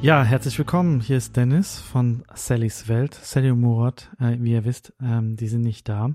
Ja, 0.00 0.22
herzlich 0.22 0.56
willkommen. 0.56 1.00
Hier 1.00 1.16
ist 1.16 1.36
Dennis 1.36 1.80
von 1.80 2.22
Sallys 2.32 2.86
Welt. 2.86 3.14
Sally 3.14 3.50
und 3.50 3.60
Murat, 3.60 4.08
äh, 4.20 4.36
wie 4.38 4.52
ihr 4.52 4.64
wisst, 4.64 4.92
ähm, 5.02 5.34
die 5.34 5.48
sind 5.48 5.62
nicht 5.62 5.88
da. 5.88 6.10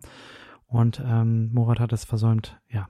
Und 0.67 1.03
ähm, 1.05 1.51
Murat 1.53 1.81
hat 1.81 1.91
es 1.91 2.05
versäumt, 2.05 2.57
ja, 2.69 2.88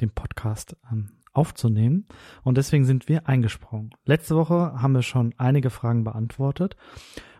den 0.00 0.10
Podcast 0.10 0.76
ähm, 0.90 1.12
aufzunehmen. 1.32 2.08
Und 2.42 2.58
deswegen 2.58 2.84
sind 2.84 3.08
wir 3.08 3.28
eingesprungen. 3.28 3.94
Letzte 4.04 4.34
Woche 4.34 4.82
haben 4.82 4.94
wir 4.94 5.02
schon 5.02 5.32
einige 5.38 5.70
Fragen 5.70 6.02
beantwortet. 6.02 6.76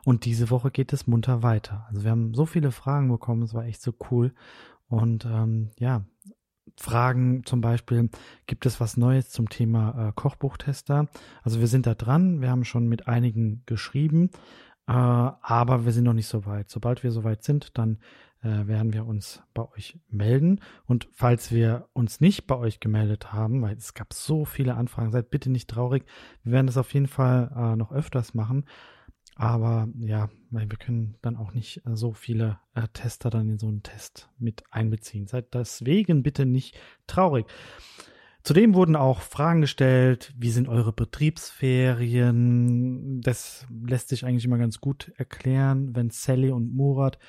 Und 0.05 0.25
diese 0.25 0.51
Woche 0.51 0.71
geht 0.71 0.93
es 0.93 1.09
munter 1.09 1.43
weiter. 1.43 1.87
Also 1.89 2.05
wir 2.05 2.13
haben 2.13 2.35
so 2.35 2.47
viele 2.47 2.71
Fragen 2.71 3.09
bekommen, 3.09 3.43
es 3.43 3.53
war 3.53 3.65
echt 3.65 3.83
so 3.83 3.93
cool. 4.13 4.33
Und 4.87 5.25
ähm, 5.25 5.71
ja, 5.77 6.05
Fragen 6.77 7.45
zum 7.45 7.61
Beispiel, 7.61 8.11
gibt 8.47 8.67
es 8.67 8.81
was 8.81 8.97
Neues 8.97 9.31
zum 9.31 9.49
Thema 9.49 10.09
äh, 10.09 10.13
Kochbuchtester? 10.15 11.09
Also 11.43 11.61
wir 11.61 11.67
sind 11.67 11.87
da 11.87 11.95
dran, 11.95 12.41
wir 12.41 12.51
haben 12.51 12.65
schon 12.65 12.89
mit 12.89 13.09
einigen 13.09 13.63
geschrieben, 13.67 14.31
äh, 14.87 14.93
aber 14.93 15.85
wir 15.85 15.93
sind 15.93 16.05
noch 16.05 16.13
nicht 16.13 16.29
so 16.29 16.47
weit. 16.47 16.71
Sobald 16.71 17.03
wir 17.03 17.11
so 17.11 17.25
weit 17.25 17.45
sind, 17.45 17.77
dann 17.79 17.99
äh, 18.43 18.67
werden 18.67 18.93
wir 18.93 19.07
uns 19.07 19.43
bei 19.55 19.69
euch 19.73 19.99
melden. 20.09 20.61
Und 20.87 21.09
falls 21.13 21.53
wir 21.53 21.89
uns 21.93 22.21
nicht 22.21 22.47
bei 22.47 22.57
euch 22.57 22.81
gemeldet 22.81 23.33
haben, 23.33 23.63
weil 23.63 23.77
es 23.77 23.95
gab 23.95 24.13
so 24.13 24.45
viele 24.45 24.75
Anfragen, 24.75 25.13
seid 25.13 25.31
bitte 25.31 25.51
nicht 25.51 25.71
traurig. 25.71 26.05
Wir 26.43 26.53
werden 26.53 26.67
das 26.67 26.77
auf 26.77 26.93
jeden 26.93 27.07
Fall 27.07 27.53
äh, 27.55 27.77
noch 27.77 27.93
öfters 27.93 28.35
machen. 28.35 28.65
Aber 29.35 29.89
ja, 29.99 30.29
wir 30.51 30.67
können 30.79 31.17
dann 31.23 31.37
auch 31.37 31.53
nicht 31.53 31.85
äh, 31.87 31.97
so 31.97 32.13
viele 32.13 32.59
äh, 32.75 32.87
Tester 32.93 33.31
dann 33.31 33.49
in 33.49 33.59
so 33.59 33.69
einen 33.69 33.83
Test 33.83 34.29
mit 34.39 34.63
einbeziehen. 34.71 35.27
Seid 35.27 35.55
deswegen 35.55 36.23
bitte 36.23 36.47
nicht 36.47 36.79
traurig. 37.07 37.47
Zudem 38.43 38.75
wurden 38.75 38.97
auch 38.97 39.21
Fragen 39.21 39.61
gestellt, 39.61 40.35
wie 40.37 40.51
sind 40.51 40.69
eure 40.69 40.93
Betriebsferien? 40.93 43.21
Das 43.21 43.69
lässt 43.85 44.09
sich 44.09 44.27
eigentlich 44.27 44.45
immer 44.45 44.59
ganz 44.59 44.81
gut 44.81 45.13
erklären. 45.17 45.95
Wenn 45.95 46.11
Sally 46.11 46.51
und 46.51 46.75
Murat 46.75 47.21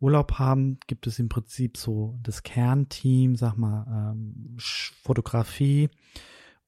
Urlaub 0.00 0.40
haben, 0.40 0.80
gibt 0.88 1.06
es 1.06 1.20
im 1.20 1.28
Prinzip 1.28 1.76
so 1.76 2.18
das 2.22 2.42
Kernteam, 2.42 3.36
sag 3.36 3.56
mal, 3.56 4.12
ähm, 4.12 4.56
Fotografie, 4.58 5.88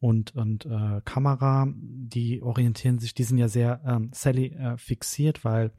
und, 0.01 0.35
und 0.37 0.67
äh, 0.67 1.01
Kamera, 1.05 1.67
die 1.75 2.43
orientieren 2.43 2.99
sich, 2.99 3.15
die 3.15 3.25
sind 3.25 3.39
ja 3.39 3.49
sehr 3.49 3.81
ähm, 3.85 4.11
Sally 4.13 4.55
äh, 4.55 4.77
fixiert, 4.77 5.45
weil 5.45 5.73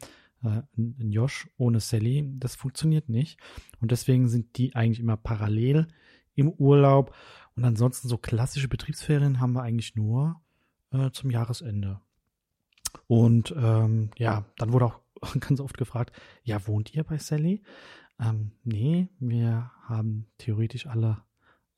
äh, 0.44 0.62
ein 0.78 1.12
Josh 1.12 1.50
ohne 1.58 1.80
Sally, 1.80 2.30
das 2.38 2.56
funktioniert 2.56 3.08
nicht. 3.08 3.40
Und 3.80 3.92
deswegen 3.92 4.28
sind 4.28 4.58
die 4.58 4.76
eigentlich 4.76 5.00
immer 5.00 5.18
parallel 5.18 5.88
im 6.36 6.50
Urlaub. 6.50 7.16
Und 7.56 7.64
ansonsten 7.64 8.10
so 8.10 8.18
klassische 8.18 8.68
Betriebsferien 8.68 9.40
haben 9.40 9.54
wir 9.54 9.64
eigentlich 9.64 9.96
nur 9.96 10.42
äh, 10.92 11.12
zum 11.12 11.30
Jahresende. 11.30 12.02
Und 13.08 13.54
ähm, 13.58 14.12
ja, 14.18 14.46
dann 14.58 14.74
wurde 14.74 14.86
auch 14.86 15.00
ganz 15.40 15.62
oft 15.62 15.78
gefragt, 15.78 16.14
ja, 16.44 16.68
wohnt 16.68 16.94
ihr 16.94 17.04
bei 17.04 17.18
Sally? 17.18 17.62
Ähm, 18.20 18.52
nee, 18.64 19.08
wir 19.20 19.72
haben 19.84 20.28
theoretisch 20.38 20.88
alle 20.88 21.22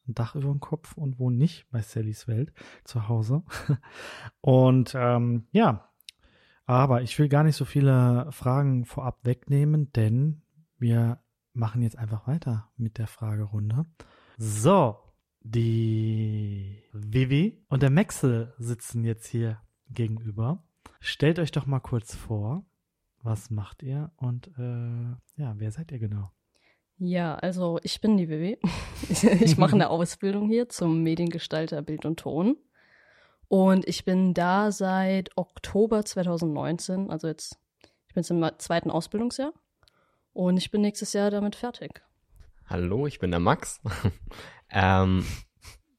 ein 0.08 0.16
Dach 0.16 0.36
über 0.36 0.50
dem 0.50 0.60
Kopf 0.60 0.98
und 0.98 1.20
wohne 1.20 1.38
nicht 1.38 1.70
bei 1.72 1.82
Sallys 1.82 2.28
Welt 2.28 2.54
zu 2.84 3.08
Hause. 3.08 3.44
Und 4.42 4.94
ähm, 4.96 5.48
ja, 5.52 5.90
aber 6.66 7.02
ich 7.02 7.18
will 7.20 7.30
gar 7.30 7.44
nicht 7.44 7.56
so 7.56 7.66
viele 7.66 8.28
Fragen 8.32 8.86
vorab 8.86 9.20
wegnehmen, 9.24 9.92
denn 9.94 10.42
wir 10.78 11.20
machen 11.54 11.82
jetzt 11.82 11.98
einfach 11.98 12.28
weiter 12.28 12.72
mit 12.78 12.98
der 12.98 13.08
Fragerunde. 13.08 13.86
So, 14.38 14.98
die 15.42 16.84
Vivi 16.94 17.64
und 17.68 17.84
der 17.84 17.90
Maxel 17.90 18.54
sitzen 18.58 19.04
jetzt 19.04 19.28
hier 19.28 19.60
gegenüber. 19.90 20.64
Stellt 21.00 21.40
euch 21.40 21.52
doch 21.52 21.66
mal 21.66 21.80
kurz 21.80 22.16
vor, 22.16 22.66
was 23.22 23.50
macht 23.50 23.84
ihr 23.84 24.12
und 24.16 24.48
äh, 24.58 25.16
ja, 25.36 25.54
wer 25.58 25.72
seid 25.72 25.92
ihr 25.92 26.00
genau? 26.00 26.32
Ja, 27.04 27.34
also 27.34 27.80
ich 27.82 28.00
bin 28.00 28.16
die 28.16 28.30
Vivi. 28.30 28.60
ich 29.42 29.58
mache 29.58 29.74
eine 29.74 29.90
Ausbildung 29.90 30.48
hier 30.50 30.70
zum 30.70 31.02
Mediengestalter 31.02 31.82
Bild 31.82 32.06
und 32.06 32.20
Ton. 32.20 32.58
Und 33.48 33.88
ich 33.88 34.06
bin 34.06 34.36
da 34.36 34.72
seit 34.72 35.36
Oktober 35.36 36.06
2019, 36.06 37.10
also 37.10 37.28
jetzt, 37.28 37.58
ich 38.08 38.14
bin 38.14 38.22
jetzt 38.22 38.30
im 38.30 38.48
zweiten 38.60 38.92
Ausbildungsjahr. 38.92 39.52
Und 40.34 40.58
ich 40.58 40.70
bin 40.70 40.82
nächstes 40.82 41.14
Jahr 41.14 41.32
damit 41.32 41.56
fertig. 41.56 42.04
Hallo, 42.68 43.08
ich 43.08 43.18
bin 43.18 43.32
der 43.32 43.40
Max. 43.40 43.82
ähm, 44.70 45.26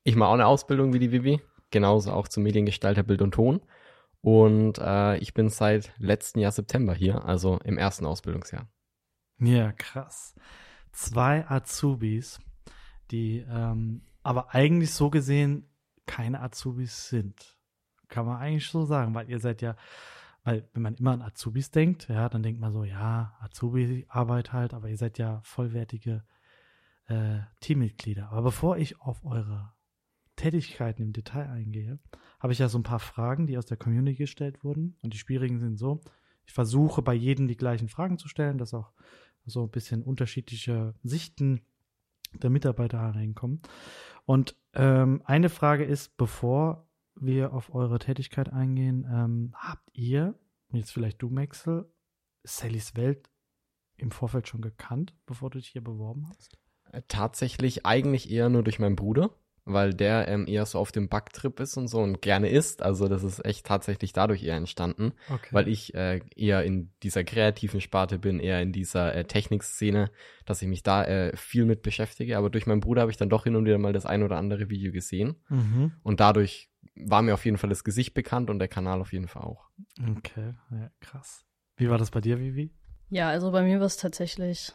ich 0.04 0.14
mache 0.14 0.28
auch 0.28 0.34
eine 0.34 0.46
Ausbildung 0.46 0.92
wie 0.92 1.00
die 1.00 1.10
Vivi, 1.10 1.40
genauso 1.72 2.12
auch 2.12 2.28
zum 2.28 2.44
Mediengestalter 2.44 3.02
Bild 3.02 3.22
und 3.22 3.32
Ton. 3.32 3.60
Und 4.20 4.78
äh, 4.78 5.16
ich 5.16 5.34
bin 5.34 5.48
seit 5.48 5.92
letzten 5.98 6.38
Jahr 6.38 6.52
September 6.52 6.94
hier, 6.94 7.24
also 7.24 7.58
im 7.64 7.76
ersten 7.76 8.06
Ausbildungsjahr. 8.06 8.68
Ja, 9.40 9.72
krass 9.72 10.36
zwei 10.92 11.48
Azubis, 11.48 12.40
die 13.10 13.44
ähm, 13.48 14.02
aber 14.22 14.54
eigentlich 14.54 14.92
so 14.92 15.10
gesehen 15.10 15.68
keine 16.06 16.40
Azubis 16.40 17.08
sind. 17.08 17.58
Kann 18.08 18.26
man 18.26 18.38
eigentlich 18.38 18.68
so 18.68 18.84
sagen, 18.84 19.14
weil 19.14 19.28
ihr 19.28 19.40
seid 19.40 19.62
ja, 19.62 19.76
weil 20.44 20.68
wenn 20.74 20.82
man 20.82 20.94
immer 20.94 21.12
an 21.12 21.22
Azubis 21.22 21.70
denkt, 21.70 22.08
ja, 22.08 22.28
dann 22.28 22.42
denkt 22.42 22.60
man 22.60 22.72
so, 22.72 22.84
ja, 22.84 23.36
Azubi-Arbeit 23.40 24.52
halt, 24.52 24.74
aber 24.74 24.88
ihr 24.88 24.96
seid 24.96 25.18
ja 25.18 25.40
vollwertige 25.42 26.24
äh, 27.06 27.40
Teammitglieder. 27.60 28.30
Aber 28.30 28.42
bevor 28.42 28.76
ich 28.76 29.00
auf 29.00 29.24
eure 29.24 29.72
Tätigkeiten 30.36 31.02
im 31.02 31.12
Detail 31.12 31.48
eingehe, 31.48 31.98
habe 32.40 32.52
ich 32.52 32.58
ja 32.58 32.68
so 32.68 32.78
ein 32.78 32.82
paar 32.82 32.98
Fragen, 32.98 33.46
die 33.46 33.56
aus 33.56 33.66
der 33.66 33.76
Community 33.76 34.16
gestellt 34.16 34.64
wurden. 34.64 34.96
Und 35.02 35.14
die 35.14 35.18
schwierigen 35.18 35.58
sind 35.60 35.78
so, 35.78 36.00
ich 36.44 36.52
versuche 36.52 37.02
bei 37.02 37.14
jedem 37.14 37.46
die 37.48 37.56
gleichen 37.56 37.88
Fragen 37.88 38.18
zu 38.18 38.28
stellen, 38.28 38.58
dass 38.58 38.74
auch 38.74 38.92
so 39.44 39.62
ein 39.64 39.70
bisschen 39.70 40.02
unterschiedliche 40.02 40.94
Sichten 41.02 41.62
der 42.32 42.50
Mitarbeiter 42.50 42.98
reinkommen. 42.98 43.60
Und 44.24 44.56
ähm, 44.74 45.22
eine 45.24 45.48
Frage 45.48 45.84
ist, 45.84 46.16
bevor 46.16 46.88
wir 47.14 47.52
auf 47.52 47.74
eure 47.74 47.98
Tätigkeit 47.98 48.52
eingehen, 48.52 49.06
ähm, 49.10 49.54
habt 49.54 49.88
ihr, 49.92 50.38
jetzt 50.72 50.92
vielleicht 50.92 51.20
du, 51.20 51.28
Maxel, 51.28 51.92
Sallys 52.44 52.96
Welt 52.96 53.30
im 53.96 54.10
Vorfeld 54.10 54.48
schon 54.48 54.62
gekannt, 54.62 55.14
bevor 55.26 55.50
du 55.50 55.58
dich 55.58 55.68
hier 55.68 55.84
beworben 55.84 56.28
hast? 56.28 56.58
Äh, 56.90 57.02
tatsächlich 57.08 57.84
eigentlich 57.84 58.30
eher 58.30 58.48
nur 58.48 58.62
durch 58.62 58.78
meinen 58.78 58.96
Bruder 58.96 59.30
weil 59.64 59.94
der 59.94 60.28
ähm, 60.28 60.46
eher 60.46 60.66
so 60.66 60.78
auf 60.78 60.90
dem 60.90 61.08
Backtrip 61.08 61.60
ist 61.60 61.76
und 61.76 61.88
so 61.88 62.00
und 62.00 62.20
gerne 62.20 62.48
isst. 62.48 62.82
Also 62.82 63.08
das 63.08 63.22
ist 63.22 63.44
echt 63.44 63.66
tatsächlich 63.66 64.12
dadurch 64.12 64.42
eher 64.42 64.56
entstanden, 64.56 65.12
okay. 65.28 65.48
weil 65.52 65.68
ich 65.68 65.94
äh, 65.94 66.20
eher 66.34 66.64
in 66.64 66.90
dieser 67.02 67.24
kreativen 67.24 67.80
Sparte 67.80 68.18
bin, 68.18 68.40
eher 68.40 68.60
in 68.60 68.72
dieser 68.72 69.14
äh, 69.14 69.24
Technikszene, 69.24 70.10
dass 70.44 70.62
ich 70.62 70.68
mich 70.68 70.82
da 70.82 71.04
äh, 71.04 71.36
viel 71.36 71.64
mit 71.64 71.82
beschäftige. 71.82 72.36
Aber 72.38 72.50
durch 72.50 72.66
meinen 72.66 72.80
Bruder 72.80 73.02
habe 73.02 73.12
ich 73.12 73.16
dann 73.16 73.30
doch 73.30 73.44
hin 73.44 73.56
und 73.56 73.64
wieder 73.64 73.78
mal 73.78 73.92
das 73.92 74.06
ein 74.06 74.22
oder 74.22 74.36
andere 74.36 74.68
Video 74.68 74.92
gesehen 74.92 75.36
mhm. 75.48 75.92
und 76.02 76.20
dadurch 76.20 76.68
war 76.94 77.22
mir 77.22 77.34
auf 77.34 77.44
jeden 77.44 77.58
Fall 77.58 77.70
das 77.70 77.84
Gesicht 77.84 78.14
bekannt 78.14 78.50
und 78.50 78.58
der 78.58 78.68
Kanal 78.68 79.00
auf 79.00 79.12
jeden 79.12 79.28
Fall 79.28 79.42
auch. 79.42 79.68
Okay, 80.16 80.54
ja, 80.70 80.90
krass. 81.00 81.44
Wie 81.76 81.88
war 81.88 81.98
das 81.98 82.10
bei 82.10 82.20
dir, 82.20 82.38
Vivi? 82.38 82.70
Ja, 83.08 83.28
also 83.28 83.50
bei 83.52 83.62
mir 83.62 83.78
war 83.78 83.86
es 83.86 83.96
tatsächlich 83.96 84.72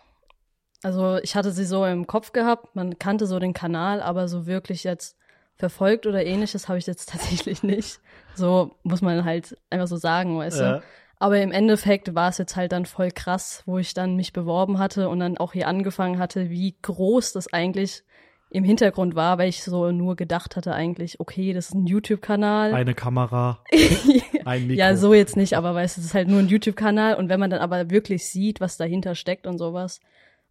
also 0.84 1.18
ich 1.18 1.36
hatte 1.36 1.52
sie 1.52 1.66
so 1.66 1.86
im 1.86 2.08
Kopf 2.08 2.32
gehabt, 2.34 2.76
man 2.76 3.00
kannte 3.00 3.26
so 3.28 3.40
den 3.40 3.54
Kanal, 3.54 4.02
aber 4.02 4.28
so 4.28 4.46
wirklich 4.46 4.84
jetzt 4.84 5.18
verfolgt 5.56 6.06
oder 6.06 6.26
ähnliches 6.26 6.68
habe 6.68 6.78
ich 6.78 6.88
jetzt 6.88 7.10
tatsächlich 7.10 7.64
nicht. 7.64 8.00
So 8.36 8.76
muss 8.84 9.02
man 9.02 9.26
halt 9.26 9.58
einfach 9.70 9.88
so 9.88 9.98
sagen, 9.98 10.38
weißt 10.38 10.60
ja. 10.60 10.78
du. 10.78 10.84
Aber 11.20 11.42
im 11.42 11.52
Endeffekt 11.52 12.14
war 12.14 12.30
es 12.30 12.38
jetzt 12.38 12.56
halt 12.56 12.72
dann 12.72 12.86
voll 12.86 13.10
krass, 13.10 13.64
wo 13.66 13.80
ich 13.80 13.96
dann 13.96 14.16
mich 14.16 14.34
beworben 14.34 14.78
hatte 14.78 15.10
und 15.10 15.20
dann 15.20 15.38
auch 15.40 15.54
hier 15.54 15.68
angefangen 15.68 16.20
hatte, 16.20 16.52
wie 16.52 16.76
groß 16.80 17.34
das 17.34 17.52
eigentlich 17.52 18.04
im 18.50 18.64
Hintergrund 18.64 19.16
war, 19.16 19.38
weil 19.38 19.50
ich 19.50 19.64
so 19.64 19.92
nur 19.92 20.16
gedacht 20.16 20.56
hatte 20.56 20.74
eigentlich, 20.74 21.20
okay, 21.20 21.54
das 21.54 21.70
ist 21.70 21.74
ein 21.74 21.86
YouTube-Kanal. 21.86 22.74
Eine 22.74 22.94
Kamera, 22.94 23.64
ein 24.46 24.68
Mikro. 24.68 24.80
Ja, 24.80 24.96
so 24.96 25.14
jetzt 25.14 25.36
nicht, 25.36 25.58
aber 25.58 25.74
weißt 25.74 25.98
du, 25.98 26.02
es 26.02 26.08
ist 26.08 26.14
halt 26.14 26.30
nur 26.30 26.40
ein 26.40 26.48
YouTube-Kanal 26.48 27.16
und 27.16 27.30
wenn 27.30 27.40
man 27.40 27.50
dann 27.50 27.60
aber 27.60 27.90
wirklich 27.90 28.26
sieht, 28.26 28.62
was 28.62 28.78
dahinter 28.78 29.16
steckt 29.16 29.48
und 29.48 29.58
sowas, 29.58 30.00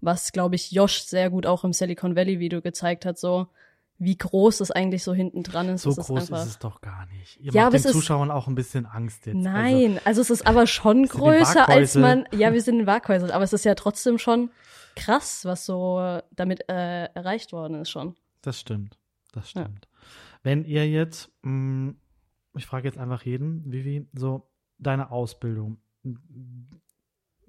was, 0.07 0.33
glaube 0.33 0.55
ich, 0.55 0.73
Josh 0.73 1.03
sehr 1.03 1.29
gut 1.29 1.45
auch 1.45 1.65
im 1.65 1.75
Silicon 1.75 2.17
Valley 2.17 2.39
Video 2.39 2.63
gezeigt 2.63 3.05
hat, 3.05 3.19
so 3.19 3.49
wie 3.99 4.17
groß 4.17 4.61
es 4.61 4.71
eigentlich 4.71 5.03
so 5.03 5.15
hinten 5.15 5.43
dran 5.43 5.69
ist. 5.69 5.83
So 5.83 5.91
ist 5.91 5.97
groß 5.97 6.31
ist 6.31 6.47
es 6.47 6.59
doch 6.59 6.81
gar 6.81 7.07
nicht. 7.07 7.39
Ihr 7.41 7.53
ja, 7.53 7.65
macht 7.65 7.75
den 7.75 7.93
Zuschauern 7.93 8.31
auch 8.31 8.47
ein 8.47 8.55
bisschen 8.55 8.87
Angst 8.87 9.27
jetzt. 9.27 9.37
Nein, 9.37 9.99
also, 10.05 10.21
also 10.21 10.21
es 10.23 10.31
ist 10.31 10.47
aber 10.47 10.67
schon 10.67 11.07
größer, 11.07 11.69
als 11.69 11.95
man, 11.95 12.27
ja, 12.33 12.53
wir 12.53 12.63
sind 12.63 12.81
in 12.81 12.87
Waghäusern, 12.87 13.31
aber 13.31 13.45
es 13.45 13.53
ist 13.53 13.65
ja 13.65 13.75
trotzdem 13.75 14.19
schon 14.19 14.51
krass, 14.95 15.45
was 15.45 15.67
so 15.67 16.21
damit 16.31 16.69
äh, 16.69 17.05
erreicht 17.07 17.53
worden 17.53 17.81
ist 17.83 17.91
schon. 17.91 18.17
Das 18.43 18.61
stimmt, 18.61 18.99
das 19.33 19.51
stimmt. 19.51 19.89
Ja. 19.91 20.09
Wenn 20.43 20.65
ihr 20.65 20.89
jetzt, 20.89 21.31
mh, 21.43 21.51
mm, 21.51 22.01
ich 22.57 22.67
frage 22.67 22.87
jetzt 22.87 22.99
einfach 22.99 23.23
jeden, 23.23 23.71
Vivi, 23.71 24.09
so 24.15 24.49
deine 24.79 25.11
Ausbildung, 25.11 25.79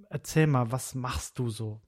erzähl 0.09 0.47
mal, 0.47 0.71
was 0.71 0.95
machst 0.95 1.39
du 1.39 1.49
so? 1.49 1.81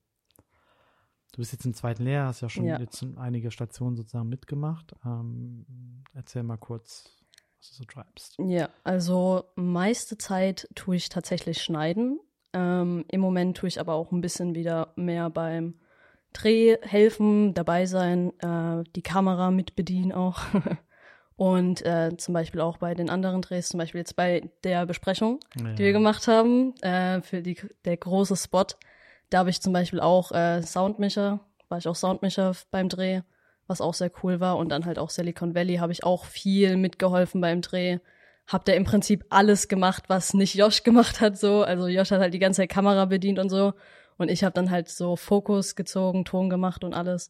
Du 1.32 1.38
bist 1.38 1.52
jetzt 1.52 1.66
im 1.66 1.74
zweiten 1.74 2.04
Lehrjahr, 2.04 2.28
hast 2.28 2.42
ja 2.42 2.50
schon 2.50 2.66
ja. 2.66 2.80
jetzt 2.80 3.06
einige 3.18 3.52
Stationen 3.52 3.96
sozusagen 3.96 4.30
mitgemacht. 4.30 4.94
Ähm, 5.06 5.66
erzähl 6.14 6.44
mal 6.44 6.58
kurz. 6.58 7.12
was 7.58 7.70
du 7.70 7.76
so 7.76 7.84
treibst. 7.86 8.36
Ja, 8.40 8.70
also 8.84 9.46
meiste 9.56 10.18
Zeit 10.18 10.68
tue 10.76 10.96
ich 10.96 11.10
tatsächlich 11.10 11.62
schneiden. 11.62 12.20
Ähm, 12.54 13.06
Im 13.10 13.22
Moment 13.22 13.58
tue 13.58 13.68
ich 13.70 13.80
aber 13.80 13.94
auch 13.94 14.12
ein 14.12 14.22
bisschen 14.22 14.56
wieder 14.56 14.94
mehr 14.96 15.30
beim 15.30 15.76
Dreh 16.34 16.78
helfen, 16.82 17.54
dabei 17.54 17.86
sein, 17.86 18.34
äh, 18.40 18.84
die 18.96 19.02
Kamera 19.02 19.52
mit 19.52 19.76
bedienen 19.76 20.12
auch. 20.12 20.42
Und 21.36 21.86
äh, 21.86 22.18
zum 22.18 22.34
Beispiel 22.34 22.60
auch 22.60 22.78
bei 22.78 22.94
den 22.96 23.10
anderen 23.10 23.42
Drehs, 23.42 23.70
zum 23.70 23.78
Beispiel 23.78 24.00
jetzt 24.00 24.18
bei 24.18 24.50
der 24.66 24.86
Besprechung, 24.86 25.40
ja. 25.58 25.72
die 25.74 25.84
wir 25.84 25.94
gemacht 25.94 26.28
haben, 26.28 26.76
äh, 26.82 27.22
für 27.22 27.42
die, 27.42 27.56
der 27.86 27.96
große 27.96 28.36
Spot, 28.36 28.66
da 29.30 29.40
habe 29.40 29.50
ich 29.50 29.62
zum 29.62 29.74
Beispiel 29.74 30.00
auch 30.00 30.32
äh, 30.32 30.62
Soundmischer, 30.62 31.40
war 31.70 31.78
ich 31.78 31.88
auch 31.88 31.96
Soundmischer 31.96 32.54
beim 32.72 32.90
Dreh, 32.90 33.22
was 33.68 33.82
auch 33.82 33.94
sehr 33.94 34.12
cool 34.24 34.40
war. 34.40 34.58
Und 34.58 34.70
dann 34.70 34.86
halt 34.86 35.00
auch 35.00 35.10
Silicon 35.10 35.56
Valley 35.56 35.76
habe 35.76 35.92
ich 35.92 36.04
auch 36.04 36.26
viel 36.26 36.78
mitgeholfen 36.78 37.42
beim 37.42 37.62
Dreh. 37.62 38.00
Hab 38.48 38.66
da 38.66 38.74
im 38.74 38.84
Prinzip 38.84 39.26
alles 39.30 39.68
gemacht, 39.68 40.06
was 40.08 40.34
nicht 40.34 40.56
Josh 40.56 40.84
gemacht 40.84 41.22
hat, 41.22 41.38
so. 41.38 41.62
Also 41.62 41.88
Josh 41.88 42.12
hat 42.12 42.20
halt 42.20 42.34
die 42.34 42.40
ganze 42.40 42.62
Zeit 42.62 42.70
Kamera 42.70 43.06
bedient 43.06 43.38
und 43.38 43.50
so. 43.50 43.74
Und 44.18 44.32
ich 44.32 44.44
habe 44.44 44.54
dann 44.54 44.72
halt 44.72 44.90
so 44.90 45.16
Fokus 45.16 45.76
gezogen, 45.76 46.26
Ton 46.26 46.50
gemacht 46.50 46.84
und 46.84 46.94
alles. 46.94 47.30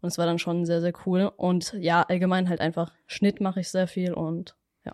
Und 0.00 0.08
es 0.08 0.18
war 0.18 0.26
dann 0.26 0.38
schon 0.38 0.66
sehr, 0.66 0.80
sehr 0.80 0.92
cool. 1.06 1.32
Und 1.36 1.72
ja, 1.72 2.02
allgemein 2.02 2.48
halt 2.48 2.60
einfach 2.60 2.92
Schnitt 3.06 3.40
mache 3.40 3.60
ich 3.60 3.70
sehr 3.70 3.88
viel 3.88 4.12
und 4.12 4.54
ja, 4.84 4.92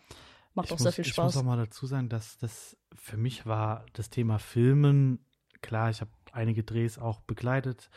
macht 0.55 0.67
ich 0.67 0.73
auch 0.73 0.77
muss, 0.77 0.83
sehr 0.85 0.93
viel 0.93 1.05
Spaß. 1.05 1.33
Ich 1.33 1.35
muss 1.35 1.43
auch 1.43 1.47
mal 1.47 1.59
dazu 1.59 1.87
sagen, 1.87 2.09
dass 2.09 2.39
das 2.39 2.77
für 2.95 3.17
mich 3.17 3.45
war 3.45 3.85
das 3.93 4.09
Thema 4.09 4.39
Filmen, 4.39 5.27
klar, 5.61 5.91
ich 5.91 6.01
habe 6.01 6.11
einige 6.35 6.63
Drehs 6.63 6.99
auch 6.99 7.21
begleitet, 7.21 7.91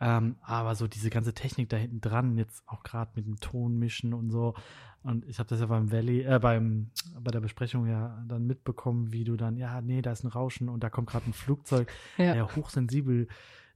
ähm, 0.00 0.36
aber 0.42 0.74
so 0.74 0.86
diese 0.86 1.10
ganze 1.10 1.34
Technik 1.34 1.68
da 1.68 1.76
hinten 1.76 2.00
dran, 2.00 2.38
jetzt 2.38 2.62
auch 2.66 2.82
gerade 2.82 3.10
mit 3.16 3.26
dem 3.26 3.40
Ton 3.40 3.78
mischen 3.78 4.14
und 4.14 4.30
so. 4.30 4.54
Und 5.02 5.24
ich 5.26 5.38
habe 5.38 5.48
das 5.48 5.60
ja 5.60 5.66
beim 5.66 5.90
Valley, 5.90 6.22
äh, 6.22 6.38
beim, 6.40 6.90
bei 7.20 7.30
der 7.30 7.40
Besprechung 7.40 7.86
ja 7.86 8.22
dann 8.26 8.46
mitbekommen, 8.46 9.12
wie 9.12 9.24
du 9.24 9.36
dann, 9.36 9.56
ja, 9.56 9.80
nee, 9.80 10.02
da 10.02 10.12
ist 10.12 10.24
ein 10.24 10.28
Rauschen 10.28 10.68
und 10.68 10.84
da 10.84 10.90
kommt 10.90 11.08
gerade 11.08 11.28
ein 11.28 11.32
Flugzeug, 11.32 11.90
ja. 12.16 12.34
der 12.34 12.56
hochsensibel 12.56 13.28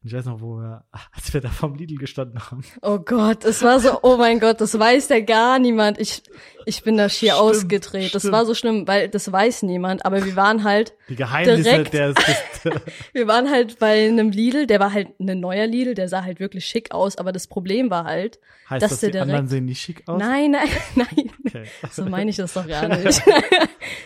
ich 0.05 0.13
weiß 0.13 0.25
noch, 0.25 0.41
wo 0.41 0.57
wir, 0.57 0.85
als 1.13 1.33
wir 1.33 1.41
da 1.41 1.49
vom 1.49 1.75
Lidl 1.75 1.97
gestanden 1.97 2.41
haben. 2.41 2.65
Oh 2.83 2.99
Gott, 2.99 3.45
es 3.45 3.63
war 3.63 3.79
so, 3.79 4.01
oh 4.03 4.17
mein 4.17 4.41
Gott, 4.41 4.61
das 4.61 4.79
weiß 4.79 5.09
ja 5.11 5.21
gar 5.21 5.59
niemand. 5.59 6.01
Ich, 6.01 6.23
ich 6.67 6.83
bin 6.83 6.97
da 6.97 7.09
schier 7.09 7.33
stimmt, 7.33 7.43
ausgedreht. 7.43 8.09
Stimmt. 8.09 8.25
Das 8.25 8.33
war 8.33 8.45
so 8.45 8.55
schlimm, 8.55 8.89
weil 8.89 9.09
das 9.09 9.31
weiß 9.31 9.63
niemand, 9.63 10.05
aber 10.05 10.25
wir 10.25 10.35
waren 10.35 10.65
halt. 10.65 10.95
Die 11.09 11.17
Geheimnisse 11.17 11.63
direkt, 11.63 11.95
der 11.95 12.09
ist, 12.11 12.19
Wir 13.13 13.29
waren 13.29 13.49
halt 13.49 13.79
bei 13.79 14.07
einem 14.07 14.31
Lidl, 14.31 14.67
der 14.67 14.81
war 14.81 14.93
halt 14.93 15.21
ein 15.21 15.39
neuer 15.39 15.67
Lidl, 15.67 15.95
der 15.95 16.09
sah 16.09 16.25
halt 16.25 16.41
wirklich 16.41 16.67
schick 16.67 16.93
aus, 16.93 17.17
aber 17.17 17.31
das 17.31 17.47
Problem 17.47 17.91
war 17.91 18.05
halt, 18.05 18.41
heißt 18.71 18.83
dass 18.83 18.91
das, 18.91 19.01
der 19.01 19.09
die 19.09 19.13
direkt, 19.13 19.31
anderen 19.31 19.49
sehen 19.49 19.67
nicht 19.67 19.81
schick 19.81 20.03
aus? 20.09 20.19
Nein, 20.19 20.51
nein, 20.51 20.69
nein. 20.97 21.31
Okay. 21.47 21.65
So 21.91 22.05
meine 22.07 22.31
ich 22.31 22.37
das 22.37 22.55
doch 22.55 22.67
gar 22.67 22.89
nicht. 22.89 23.23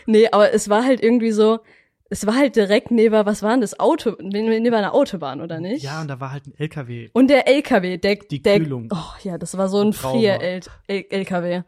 nee, 0.06 0.28
aber 0.30 0.52
es 0.52 0.68
war 0.68 0.84
halt 0.84 1.02
irgendwie 1.02 1.32
so, 1.32 1.60
es 2.08 2.26
war 2.26 2.36
halt 2.36 2.56
direkt 2.56 2.90
neben, 2.90 3.26
was 3.26 3.42
war 3.42 3.50
denn 3.50 3.60
das 3.60 3.80
Auto, 3.80 4.16
neben 4.20 4.74
einer 4.74 4.94
Autobahn, 4.94 5.40
oder 5.40 5.60
nicht? 5.60 5.82
Ja, 5.82 6.00
und 6.00 6.08
da 6.08 6.20
war 6.20 6.32
halt 6.32 6.46
ein 6.46 6.54
LKW. 6.56 7.10
Und 7.12 7.28
der 7.28 7.48
LKW, 7.48 7.98
der, 7.98 8.16
die 8.16 8.42
der, 8.42 8.58
Kühlung. 8.58 8.88
Oh 8.92 9.14
ja, 9.22 9.38
das 9.38 9.56
war 9.56 9.68
so 9.68 9.80
ein 9.80 9.92
Frier-LKW. 9.92 11.62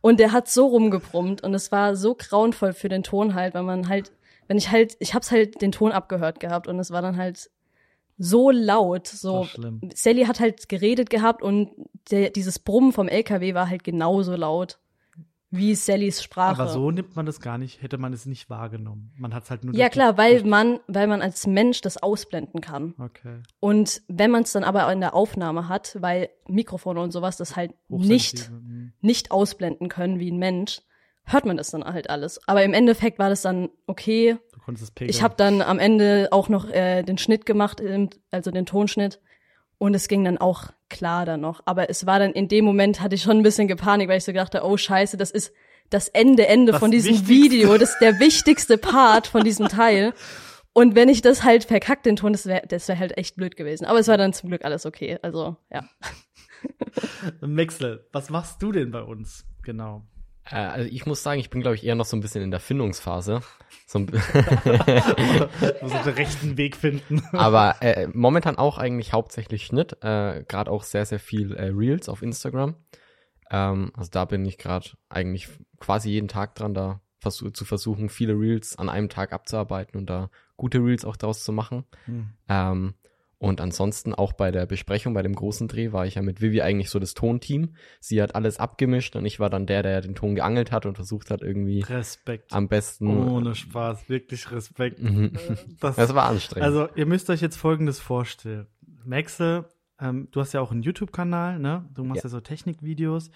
Und 0.00 0.20
der 0.20 0.32
hat 0.32 0.48
so 0.48 0.66
rumgebrummt 0.66 1.42
und 1.42 1.54
es 1.54 1.70
war 1.72 1.96
so 1.96 2.14
grauenvoll 2.14 2.72
für 2.72 2.88
den 2.88 3.02
Ton 3.02 3.34
halt, 3.34 3.54
weil 3.54 3.62
man 3.62 3.88
halt, 3.88 4.12
wenn 4.46 4.56
ich 4.56 4.70
halt, 4.70 4.96
ich 5.00 5.14
hab's 5.14 5.30
halt 5.30 5.60
den 5.60 5.72
Ton 5.72 5.92
abgehört 5.92 6.40
gehabt 6.40 6.66
und 6.68 6.78
es 6.78 6.90
war 6.90 7.02
dann 7.02 7.16
halt 7.16 7.50
so 8.16 8.50
laut, 8.50 9.06
so. 9.06 9.46
Sally 9.94 10.24
hat 10.24 10.40
halt 10.40 10.68
geredet 10.68 11.08
gehabt 11.08 11.42
und 11.42 11.70
der, 12.10 12.30
dieses 12.30 12.58
Brummen 12.58 12.92
vom 12.92 13.08
LKW 13.08 13.54
war 13.54 13.70
halt 13.70 13.84
genauso 13.84 14.34
laut 14.34 14.78
wie 15.50 15.74
Sallys 15.74 16.22
Sprache. 16.22 16.60
Aber 16.60 16.70
so 16.70 16.90
nimmt 16.90 17.16
man 17.16 17.24
das 17.24 17.40
gar 17.40 17.56
nicht, 17.58 17.80
hätte 17.82 17.96
man 17.98 18.12
es 18.12 18.26
nicht 18.26 18.50
wahrgenommen. 18.50 19.12
Man 19.16 19.34
hat 19.34 19.44
es 19.44 19.50
halt 19.50 19.64
nur. 19.64 19.74
Ja 19.74 19.88
klar, 19.88 20.18
weil 20.18 20.44
man, 20.44 20.80
weil 20.86 21.06
man 21.06 21.22
als 21.22 21.46
Mensch 21.46 21.80
das 21.80 21.96
ausblenden 21.96 22.60
kann. 22.60 22.94
Okay. 22.98 23.42
Und 23.60 24.02
wenn 24.08 24.30
man 24.30 24.42
es 24.42 24.52
dann 24.52 24.64
aber 24.64 24.90
in 24.92 25.00
der 25.00 25.14
Aufnahme 25.14 25.68
hat, 25.68 25.96
weil 26.00 26.28
Mikrofone 26.48 27.00
und 27.00 27.12
sowas 27.12 27.36
das 27.36 27.56
halt 27.56 27.72
nicht, 27.88 28.50
mhm. 28.50 28.92
nicht 29.00 29.30
ausblenden 29.30 29.88
können 29.88 30.20
wie 30.20 30.30
ein 30.30 30.38
Mensch, 30.38 30.82
hört 31.24 31.46
man 31.46 31.56
das 31.56 31.70
dann 31.70 31.84
halt 31.84 32.10
alles. 32.10 32.40
Aber 32.46 32.62
im 32.62 32.74
Endeffekt 32.74 33.18
war 33.18 33.30
das 33.30 33.42
dann 33.42 33.70
okay. 33.86 34.36
Du 34.52 34.60
konntest 34.60 34.84
es 34.84 34.90
pegeln. 34.90 35.10
Ich 35.10 35.22
habe 35.22 35.34
dann 35.36 35.62
am 35.62 35.78
Ende 35.78 36.28
auch 36.30 36.48
noch 36.48 36.68
äh, 36.68 37.02
den 37.02 37.16
Schnitt 37.16 37.46
gemacht, 37.46 37.82
also 38.30 38.50
den 38.50 38.66
Tonschnitt. 38.66 39.20
Und 39.78 39.94
es 39.94 40.08
ging 40.08 40.24
dann 40.24 40.38
auch 40.38 40.70
klar 40.88 41.24
dann 41.24 41.40
noch. 41.40 41.62
Aber 41.64 41.88
es 41.88 42.06
war 42.06 42.18
dann 42.18 42.32
in 42.32 42.48
dem 42.48 42.64
Moment 42.64 43.00
hatte 43.00 43.14
ich 43.14 43.22
schon 43.22 43.38
ein 43.38 43.42
bisschen 43.42 43.68
gepanik, 43.68 44.08
weil 44.08 44.18
ich 44.18 44.24
so 44.24 44.32
gedachte, 44.32 44.62
oh 44.64 44.76
Scheiße, 44.76 45.16
das 45.16 45.30
ist 45.30 45.52
das 45.90 46.08
Ende, 46.08 46.46
Ende 46.46 46.72
das 46.72 46.80
von 46.80 46.90
diesem 46.90 47.12
Wichtigste. 47.12 47.34
Video. 47.34 47.78
Das 47.78 47.90
ist 47.92 48.00
der 48.00 48.18
wichtigste 48.18 48.76
Part 48.78 49.26
von 49.26 49.44
diesem 49.44 49.68
Teil. 49.68 50.12
Und 50.72 50.94
wenn 50.94 51.08
ich 51.08 51.22
das 51.22 51.44
halt 51.44 51.64
verkackt 51.64 52.06
den 52.06 52.16
Ton, 52.16 52.32
das 52.32 52.46
wäre 52.46 52.66
das 52.68 52.88
wär 52.88 52.98
halt 52.98 53.16
echt 53.16 53.36
blöd 53.36 53.56
gewesen. 53.56 53.84
Aber 53.84 53.98
es 53.98 54.08
war 54.08 54.16
dann 54.16 54.32
zum 54.32 54.48
Glück 54.48 54.64
alles 54.64 54.86
okay. 54.86 55.18
Also, 55.22 55.56
ja. 55.72 55.88
Maxel, 57.40 58.06
was 58.12 58.30
machst 58.30 58.62
du 58.62 58.72
denn 58.72 58.90
bei 58.90 59.02
uns? 59.02 59.46
Genau. 59.62 60.06
Äh, 60.50 60.56
also 60.56 60.90
ich 60.90 61.06
muss 61.06 61.22
sagen, 61.22 61.40
ich 61.40 61.50
bin, 61.50 61.60
glaube 61.60 61.76
ich, 61.76 61.84
eher 61.84 61.94
noch 61.94 62.04
so 62.04 62.16
ein 62.16 62.20
bisschen 62.20 62.42
in 62.42 62.50
der 62.50 62.60
Findungsphase. 62.60 63.40
So 63.86 63.98
muss 64.00 64.10
den 64.10 66.14
rechten 66.14 66.56
Weg 66.56 66.76
finden. 66.76 67.22
Aber 67.32 67.76
äh, 67.80 68.08
momentan 68.12 68.58
auch 68.58 68.78
eigentlich 68.78 69.12
hauptsächlich 69.12 69.66
Schnitt. 69.66 70.02
Äh, 70.02 70.44
gerade 70.46 70.70
auch 70.70 70.82
sehr, 70.82 71.06
sehr 71.06 71.20
viel 71.20 71.54
äh, 71.54 71.66
Reels 71.66 72.08
auf 72.08 72.22
Instagram. 72.22 72.76
Ähm, 73.50 73.92
also 73.96 74.10
da 74.10 74.24
bin 74.24 74.44
ich 74.44 74.58
gerade 74.58 74.90
eigentlich 75.08 75.48
quasi 75.80 76.10
jeden 76.10 76.28
Tag 76.28 76.54
dran, 76.54 76.74
da 76.74 77.00
vers 77.20 77.44
zu 77.52 77.64
versuchen, 77.64 78.08
viele 78.08 78.34
Reels 78.34 78.78
an 78.78 78.88
einem 78.88 79.08
Tag 79.08 79.32
abzuarbeiten 79.32 79.98
und 79.98 80.08
da 80.08 80.30
gute 80.56 80.78
Reels 80.78 81.04
auch 81.04 81.16
daraus 81.16 81.42
zu 81.42 81.52
machen. 81.52 81.84
Hm. 82.04 82.30
Ähm, 82.48 82.94
und 83.40 83.60
ansonsten 83.60 84.14
auch 84.14 84.32
bei 84.32 84.50
der 84.50 84.66
Besprechung, 84.66 85.14
bei 85.14 85.22
dem 85.22 85.34
großen 85.34 85.68
Dreh, 85.68 85.92
war 85.92 86.06
ich 86.06 86.16
ja 86.16 86.22
mit 86.22 86.40
Vivi 86.40 86.60
eigentlich 86.60 86.90
so 86.90 86.98
das 86.98 87.14
Tonteam. 87.14 87.76
Sie 88.00 88.20
hat 88.20 88.34
alles 88.34 88.58
abgemischt 88.58 89.14
und 89.14 89.24
ich 89.26 89.38
war 89.38 89.48
dann 89.48 89.64
der, 89.64 89.84
der 89.84 90.00
den 90.00 90.16
Ton 90.16 90.34
geangelt 90.34 90.72
hat 90.72 90.86
und 90.86 90.96
versucht 90.96 91.30
hat, 91.30 91.42
irgendwie 91.42 91.80
Respekt. 91.82 92.52
am 92.52 92.66
besten. 92.66 93.06
Ohne 93.06 93.54
Spaß, 93.54 94.08
wirklich 94.08 94.50
Respekt. 94.50 95.00
Mhm. 95.00 95.32
Das, 95.80 95.94
das, 95.94 96.14
war 96.14 96.28
anstrengend. 96.28 96.64
Also, 96.66 96.88
ihr 96.96 97.06
müsst 97.06 97.30
euch 97.30 97.40
jetzt 97.40 97.56
folgendes 97.56 98.00
vorstellen. 98.00 98.66
Maxe, 99.04 99.68
ähm, 100.00 100.26
du 100.32 100.40
hast 100.40 100.52
ja 100.52 100.60
auch 100.60 100.72
einen 100.72 100.82
YouTube-Kanal, 100.82 101.60
ne? 101.60 101.88
Du 101.94 102.02
machst 102.02 102.24
ja, 102.24 102.28
ja 102.28 102.30
so 102.30 102.40
Technikvideos. 102.40 103.30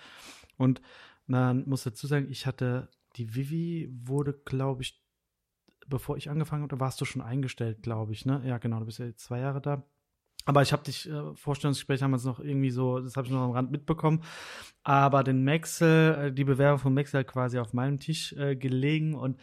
Und 0.57 0.83
man 1.27 1.69
muss 1.69 1.85
dazu 1.85 2.09
sagen, 2.09 2.27
ich 2.29 2.47
hatte, 2.47 2.89
die 3.17 3.37
Vivi 3.37 3.89
wurde, 4.05 4.33
glaube 4.33 4.83
ich, 4.83 5.01
bevor 5.87 6.17
ich 6.17 6.29
angefangen 6.29 6.65
habe, 6.65 6.81
warst 6.81 7.01
du 7.01 7.05
schon 7.05 7.23
eingestellt, 7.23 7.83
glaube 7.83 8.13
ich, 8.13 8.27
ne? 8.27 8.43
Ja, 8.45 8.59
genau, 8.59 8.81
du 8.81 8.87
bist 8.87 8.99
ja 8.99 9.07
jetzt 9.07 9.25
zwei 9.25 9.39
Jahre 9.39 9.61
da. 9.61 9.85
Aber 10.45 10.63
ich 10.63 10.73
habe 10.73 10.83
dich, 10.83 11.09
äh, 11.09 11.35
Vorstellungsgespräch 11.35 12.03
haben 12.03 12.11
wir 12.11 12.17
es 12.17 12.25
noch 12.25 12.41
irgendwie 12.41 12.71
so, 12.71 12.99
das 12.99 13.17
habe 13.17 13.27
ich 13.27 13.33
noch 13.33 13.43
am 13.43 13.53
Rand 13.53 13.71
mitbekommen. 13.71 14.23
Aber 14.83 15.23
den 15.23 15.45
Maxel, 15.45 16.15
äh, 16.15 16.33
die 16.33 16.45
Bewerbung 16.45 16.79
von 16.79 16.95
Maxel 16.95 17.21
hat 17.21 17.29
quasi 17.29 17.59
auf 17.59 17.73
meinem 17.73 18.01
Tisch 18.01 18.33
äh, 18.33 18.57
gelegen 18.57 19.15
und 19.15 19.39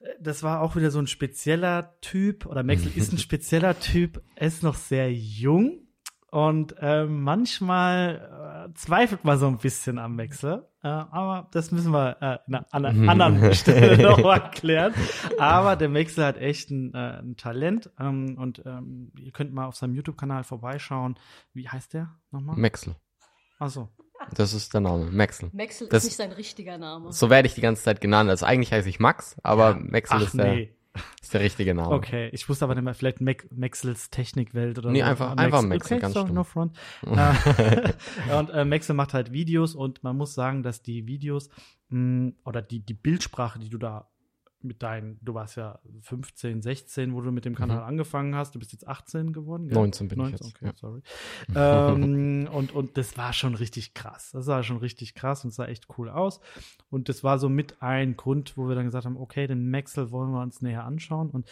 äh, 0.00 0.08
das 0.20 0.42
war 0.42 0.60
auch 0.60 0.76
wieder 0.76 0.90
so 0.90 0.98
ein 0.98 1.06
spezieller 1.06 1.96
Typ, 2.00 2.46
oder 2.46 2.62
Maxel 2.62 2.92
ist 2.94 3.12
ein 3.12 3.18
spezieller 3.18 3.78
Typ, 3.78 4.22
er 4.36 4.46
ist 4.46 4.62
noch 4.62 4.74
sehr 4.74 5.12
jung 5.12 5.86
und 6.30 6.74
äh, 6.78 7.06
manchmal 7.06 8.68
äh, 8.70 8.74
zweifelt 8.74 9.24
man 9.24 9.38
so 9.38 9.46
ein 9.46 9.58
bisschen 9.58 9.98
am 9.98 10.18
Wechsel. 10.18 10.69
Äh, 10.82 10.88
aber 10.88 11.48
das 11.52 11.72
müssen 11.72 11.92
wir 11.92 12.16
äh, 12.20 12.54
an 12.70 12.84
einer 12.84 13.10
anderen 13.10 13.54
Stelle 13.54 14.02
noch 14.02 14.18
erklären. 14.18 14.94
Aber 15.38 15.76
der 15.76 15.92
Wechsel 15.92 16.24
hat 16.24 16.38
echt 16.38 16.70
ein, 16.70 16.94
äh, 16.94 17.20
ein 17.20 17.36
Talent. 17.36 17.90
Ähm, 17.98 18.36
und 18.38 18.62
ähm, 18.64 19.12
ihr 19.18 19.32
könnt 19.32 19.52
mal 19.52 19.66
auf 19.66 19.76
seinem 19.76 19.94
YouTube-Kanal 19.94 20.44
vorbeischauen. 20.44 21.18
Wie 21.52 21.68
heißt 21.68 21.92
der 21.94 22.16
nochmal? 22.30 22.56
Maxel. 22.56 22.96
Ach 23.58 23.68
so. 23.68 23.88
Das 24.34 24.52
ist 24.52 24.74
der 24.74 24.80
Name, 24.80 25.10
Maxel. 25.10 25.50
Maxel 25.52 25.88
das, 25.88 26.04
ist 26.04 26.10
nicht 26.10 26.16
sein 26.16 26.32
richtiger 26.32 26.76
Name. 26.78 27.12
So 27.12 27.30
werde 27.30 27.46
ich 27.46 27.54
die 27.54 27.62
ganze 27.62 27.82
Zeit 27.82 28.00
genannt. 28.00 28.28
Also 28.28 28.46
eigentlich 28.46 28.72
heiße 28.72 28.88
ich 28.88 29.00
Max, 29.00 29.36
aber 29.42 29.70
ja. 29.70 29.78
Maxel 29.80 30.22
ist 30.22 30.34
der. 30.34 30.54
Nee. 30.54 30.76
Ist 31.22 31.34
der 31.34 31.40
richtige 31.40 31.74
Name. 31.74 31.90
Okay, 31.90 32.28
ich 32.32 32.48
wusste 32.48 32.64
aber 32.64 32.74
nicht 32.74 32.84
mehr, 32.84 32.94
vielleicht 32.94 33.20
Mac 33.20 33.46
Maxels 33.50 34.10
Technikwelt 34.10 34.78
oder 34.78 34.90
nee, 34.90 35.00
so. 35.00 35.04
einfach, 35.04 35.28
Max, 35.30 35.40
einfach 35.40 35.62
Maxel, 35.62 35.96
okay, 35.96 36.02
ganz 36.02 36.14
so, 36.14 36.26
no 36.26 36.44
front. 36.44 36.76
Äh, 37.06 37.92
und 38.38 38.50
äh, 38.50 38.64
Maxel 38.64 38.94
macht 38.94 39.14
halt 39.14 39.32
Videos 39.32 39.74
und 39.74 40.02
man 40.02 40.16
muss 40.16 40.34
sagen, 40.34 40.62
dass 40.62 40.82
die 40.82 41.06
Videos 41.06 41.50
mh, 41.90 42.32
oder 42.44 42.62
die, 42.62 42.80
die 42.80 42.94
Bildsprache, 42.94 43.58
die 43.58 43.70
du 43.70 43.78
da 43.78 44.10
mit 44.62 44.82
deinen, 44.82 45.18
du 45.22 45.34
warst 45.34 45.56
ja 45.56 45.78
15, 46.02 46.62
16, 46.62 47.14
wo 47.14 47.20
du 47.20 47.32
mit 47.32 47.44
dem 47.44 47.54
Kanal 47.54 47.78
mhm. 47.78 47.84
angefangen 47.84 48.34
hast. 48.34 48.54
Du 48.54 48.58
bist 48.58 48.72
jetzt 48.72 48.86
18 48.86 49.32
geworden? 49.32 49.68
Gell? 49.68 49.76
19 49.76 50.08
bin 50.08 50.18
19, 50.18 50.34
ich 50.34 50.40
jetzt. 50.40 50.54
Okay, 50.56 50.66
ja. 50.66 50.72
sorry. 50.76 51.02
ähm, 51.54 52.48
und, 52.52 52.72
und 52.72 52.96
das 52.96 53.16
war 53.16 53.32
schon 53.32 53.54
richtig 53.54 53.94
krass. 53.94 54.30
Das 54.32 54.44
sah 54.44 54.62
schon 54.62 54.78
richtig 54.78 55.14
krass 55.14 55.44
und 55.44 55.52
sah 55.52 55.66
echt 55.66 55.86
cool 55.98 56.08
aus. 56.08 56.40
Und 56.90 57.08
das 57.08 57.24
war 57.24 57.38
so 57.38 57.48
mit 57.48 57.82
ein 57.82 58.16
Grund, 58.16 58.56
wo 58.56 58.68
wir 58.68 58.74
dann 58.74 58.84
gesagt 58.84 59.06
haben, 59.06 59.16
okay, 59.16 59.46
den 59.46 59.70
Maxel 59.70 60.10
wollen 60.10 60.30
wir 60.30 60.42
uns 60.42 60.62
näher 60.62 60.84
anschauen. 60.84 61.30
Und 61.30 61.50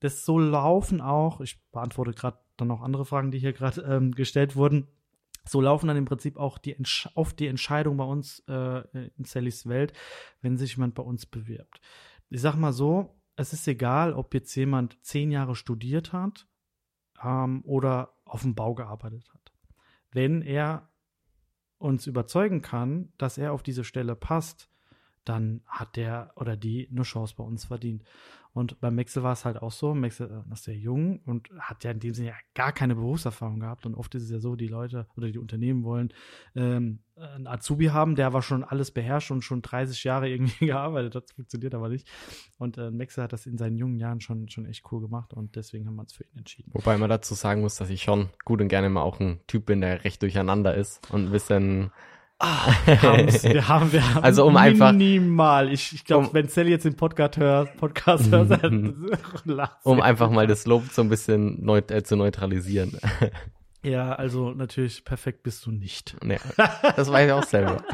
das 0.00 0.24
so 0.24 0.38
laufen 0.38 1.00
auch, 1.00 1.40
ich 1.40 1.58
beantworte 1.70 2.12
gerade 2.12 2.38
dann 2.56 2.68
noch 2.68 2.82
andere 2.82 3.04
Fragen, 3.04 3.30
die 3.30 3.38
hier 3.38 3.52
gerade 3.52 3.80
ähm, 3.82 4.12
gestellt 4.12 4.54
wurden. 4.54 4.86
So 5.46 5.60
laufen 5.60 5.88
dann 5.88 5.96
im 5.96 6.04
Prinzip 6.06 6.36
auch 6.38 6.56
die 6.58 6.76
auf 7.14 7.34
die 7.34 7.48
Entscheidung 7.48 7.96
bei 7.96 8.04
uns 8.04 8.42
äh, 8.48 9.08
in 9.16 9.24
Sallys 9.24 9.68
Welt, 9.68 9.92
wenn 10.40 10.56
sich 10.56 10.76
jemand 10.76 10.94
bei 10.94 11.02
uns 11.02 11.26
bewirbt. 11.26 11.80
Ich 12.34 12.40
sag 12.40 12.56
mal 12.56 12.72
so, 12.72 13.14
es 13.36 13.52
ist 13.52 13.68
egal, 13.68 14.12
ob 14.12 14.34
jetzt 14.34 14.52
jemand 14.56 14.98
zehn 15.04 15.30
Jahre 15.30 15.54
studiert 15.54 16.12
hat 16.12 16.48
ähm, 17.22 17.62
oder 17.64 18.16
auf 18.24 18.42
dem 18.42 18.56
Bau 18.56 18.74
gearbeitet 18.74 19.32
hat. 19.32 19.52
Wenn 20.10 20.42
er 20.42 20.90
uns 21.78 22.08
überzeugen 22.08 22.60
kann, 22.60 23.12
dass 23.18 23.38
er 23.38 23.52
auf 23.52 23.62
diese 23.62 23.84
Stelle 23.84 24.16
passt, 24.16 24.68
dann 25.24 25.62
hat 25.64 25.94
der 25.94 26.32
oder 26.34 26.56
die 26.56 26.88
eine 26.90 27.04
Chance 27.04 27.36
bei 27.36 27.44
uns 27.44 27.66
verdient. 27.66 28.02
Und 28.54 28.80
beim 28.80 28.94
Maxel 28.94 29.24
war 29.24 29.32
es 29.32 29.44
halt 29.44 29.60
auch 29.60 29.72
so. 29.72 29.94
Maxel 29.94 30.30
äh, 30.30 30.52
ist 30.52 30.64
sehr 30.64 30.76
jung 30.76 31.18
und 31.26 31.50
hat 31.58 31.82
ja 31.82 31.90
in 31.90 31.98
dem 31.98 32.14
Sinne 32.14 32.28
ja 32.28 32.34
gar 32.54 32.72
keine 32.72 32.94
Berufserfahrung 32.94 33.58
gehabt. 33.58 33.84
Und 33.84 33.96
oft 33.96 34.14
ist 34.14 34.22
es 34.22 34.30
ja 34.30 34.38
so, 34.38 34.54
die 34.54 34.68
Leute 34.68 35.08
oder 35.16 35.28
die 35.28 35.40
Unternehmen 35.40 35.82
wollen 35.82 36.14
ähm, 36.54 37.00
einen 37.16 37.48
Azubi 37.48 37.86
haben, 37.86 38.14
der 38.14 38.28
aber 38.28 38.42
schon 38.42 38.62
alles 38.62 38.92
beherrscht 38.92 39.32
und 39.32 39.42
schon 39.42 39.60
30 39.60 40.04
Jahre 40.04 40.28
irgendwie 40.28 40.66
gearbeitet 40.66 41.16
hat. 41.16 41.24
Das 41.24 41.32
funktioniert 41.32 41.74
aber 41.74 41.88
nicht. 41.88 42.08
Und 42.56 42.78
äh, 42.78 42.92
Maxel 42.92 43.24
hat 43.24 43.32
das 43.32 43.44
in 43.46 43.58
seinen 43.58 43.76
jungen 43.76 43.98
Jahren 43.98 44.20
schon, 44.20 44.48
schon 44.48 44.66
echt 44.66 44.84
cool 44.92 45.00
gemacht 45.00 45.34
und 45.34 45.56
deswegen 45.56 45.88
haben 45.88 45.96
wir 45.96 46.02
uns 46.02 46.12
für 46.12 46.22
ihn 46.22 46.38
entschieden. 46.38 46.70
Wobei 46.74 46.96
man 46.96 47.10
dazu 47.10 47.34
sagen 47.34 47.60
muss, 47.60 47.74
dass 47.74 47.90
ich 47.90 48.02
schon 48.02 48.30
gut 48.44 48.60
und 48.60 48.68
gerne 48.68 48.88
mal 48.88 49.02
auch 49.02 49.18
ein 49.18 49.40
Typ 49.48 49.66
bin, 49.66 49.80
der 49.80 50.04
recht 50.04 50.22
durcheinander 50.22 50.76
ist 50.76 51.10
und 51.10 51.26
ein 51.26 51.32
bisschen 51.32 51.90
Ah, 52.38 52.72
wir, 52.84 52.96
wir 53.54 53.68
haben, 53.68 53.92
wir 53.92 54.14
haben 54.14 54.24
also 54.24 54.44
um 54.44 54.56
einfach 54.56 54.92
minimal. 54.92 55.72
Ich, 55.72 55.92
ich 55.92 56.04
glaube, 56.04 56.28
um, 56.28 56.34
wenn 56.34 56.48
Sally 56.48 56.70
jetzt 56.70 56.84
den 56.84 56.96
Podcast 56.96 57.36
hört, 57.36 57.76
Podcast 57.76 58.30
hört, 58.30 58.50
um 59.84 60.00
einfach 60.00 60.30
mal 60.30 60.46
das 60.46 60.66
Lob 60.66 60.84
so 60.90 61.02
ein 61.02 61.08
bisschen 61.08 61.64
neut 61.64 61.90
äh, 61.90 62.02
zu 62.02 62.16
neutralisieren. 62.16 62.98
Ja, 63.84 64.14
also 64.14 64.52
natürlich 64.52 65.04
perfekt 65.04 65.42
bist 65.42 65.66
du 65.66 65.70
nicht. 65.70 66.16
Nee, 66.24 66.38
das 66.96 67.12
weiß 67.12 67.26
ich 67.26 67.32
auch 67.32 67.44
selber. 67.44 67.84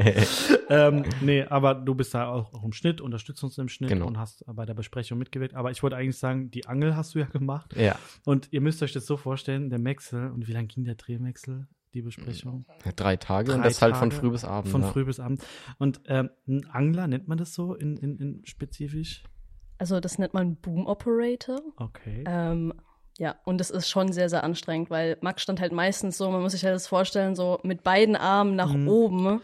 ähm, 0.70 1.04
nee, 1.20 1.42
aber 1.42 1.74
du 1.74 1.94
bist 1.94 2.14
da 2.14 2.28
auch, 2.28 2.54
auch 2.54 2.64
im 2.64 2.72
Schnitt, 2.72 3.02
unterstützt 3.02 3.44
uns 3.44 3.58
im 3.58 3.68
Schnitt 3.68 3.90
genau. 3.90 4.06
und 4.06 4.18
hast 4.18 4.42
bei 4.46 4.64
der 4.64 4.72
Besprechung 4.72 5.18
mitgewirkt. 5.18 5.54
Aber 5.54 5.70
ich 5.70 5.82
wollte 5.82 5.96
eigentlich 5.96 6.16
sagen, 6.16 6.50
die 6.50 6.66
Angel 6.66 6.96
hast 6.96 7.14
du 7.14 7.18
ja 7.18 7.26
gemacht. 7.26 7.76
Ja. 7.76 7.98
Und 8.24 8.48
ihr 8.52 8.62
müsst 8.62 8.82
euch 8.82 8.94
das 8.94 9.04
so 9.04 9.18
vorstellen, 9.18 9.68
der 9.68 9.78
Maxel, 9.78 10.30
und 10.30 10.48
wie 10.48 10.52
lang 10.52 10.66
ging 10.66 10.84
der 10.84 10.94
Drehwechsel? 10.94 11.68
Die 11.94 12.02
Besprechung. 12.02 12.66
Ja, 12.84 12.92
drei 12.92 13.16
Tage 13.16 13.50
drei 13.50 13.56
und 13.56 13.64
das 13.64 13.78
Tage 13.78 13.94
halt 13.94 14.00
von 14.00 14.12
früh 14.12 14.30
bis 14.30 14.44
abend. 14.44 14.70
Von 14.70 14.82
ja. 14.82 14.88
früh 14.88 15.04
bis 15.04 15.20
abend. 15.20 15.42
Und 15.78 16.00
ähm, 16.06 16.30
ein 16.46 16.66
Angler, 16.70 17.06
nennt 17.06 17.28
man 17.28 17.38
das 17.38 17.54
so 17.54 17.74
in, 17.74 17.96
in, 17.96 18.18
in 18.18 18.40
spezifisch? 18.44 19.22
Also 19.78 20.00
das 20.00 20.18
nennt 20.18 20.34
man 20.34 20.56
Boom 20.56 20.86
Operator. 20.86 21.60
Okay. 21.76 22.24
Ähm, 22.26 22.74
ja, 23.18 23.36
und 23.44 23.60
es 23.60 23.70
ist 23.70 23.88
schon 23.88 24.12
sehr, 24.12 24.28
sehr 24.28 24.42
anstrengend, 24.42 24.90
weil 24.90 25.16
Max 25.20 25.42
stand 25.42 25.60
halt 25.60 25.72
meistens 25.72 26.18
so, 26.18 26.30
man 26.30 26.42
muss 26.42 26.52
sich 26.52 26.64
halt 26.64 26.74
das 26.74 26.88
vorstellen, 26.88 27.36
so 27.36 27.60
mit 27.62 27.84
beiden 27.84 28.16
Armen 28.16 28.56
nach 28.56 28.72
mhm. 28.72 28.88
oben. 28.88 29.40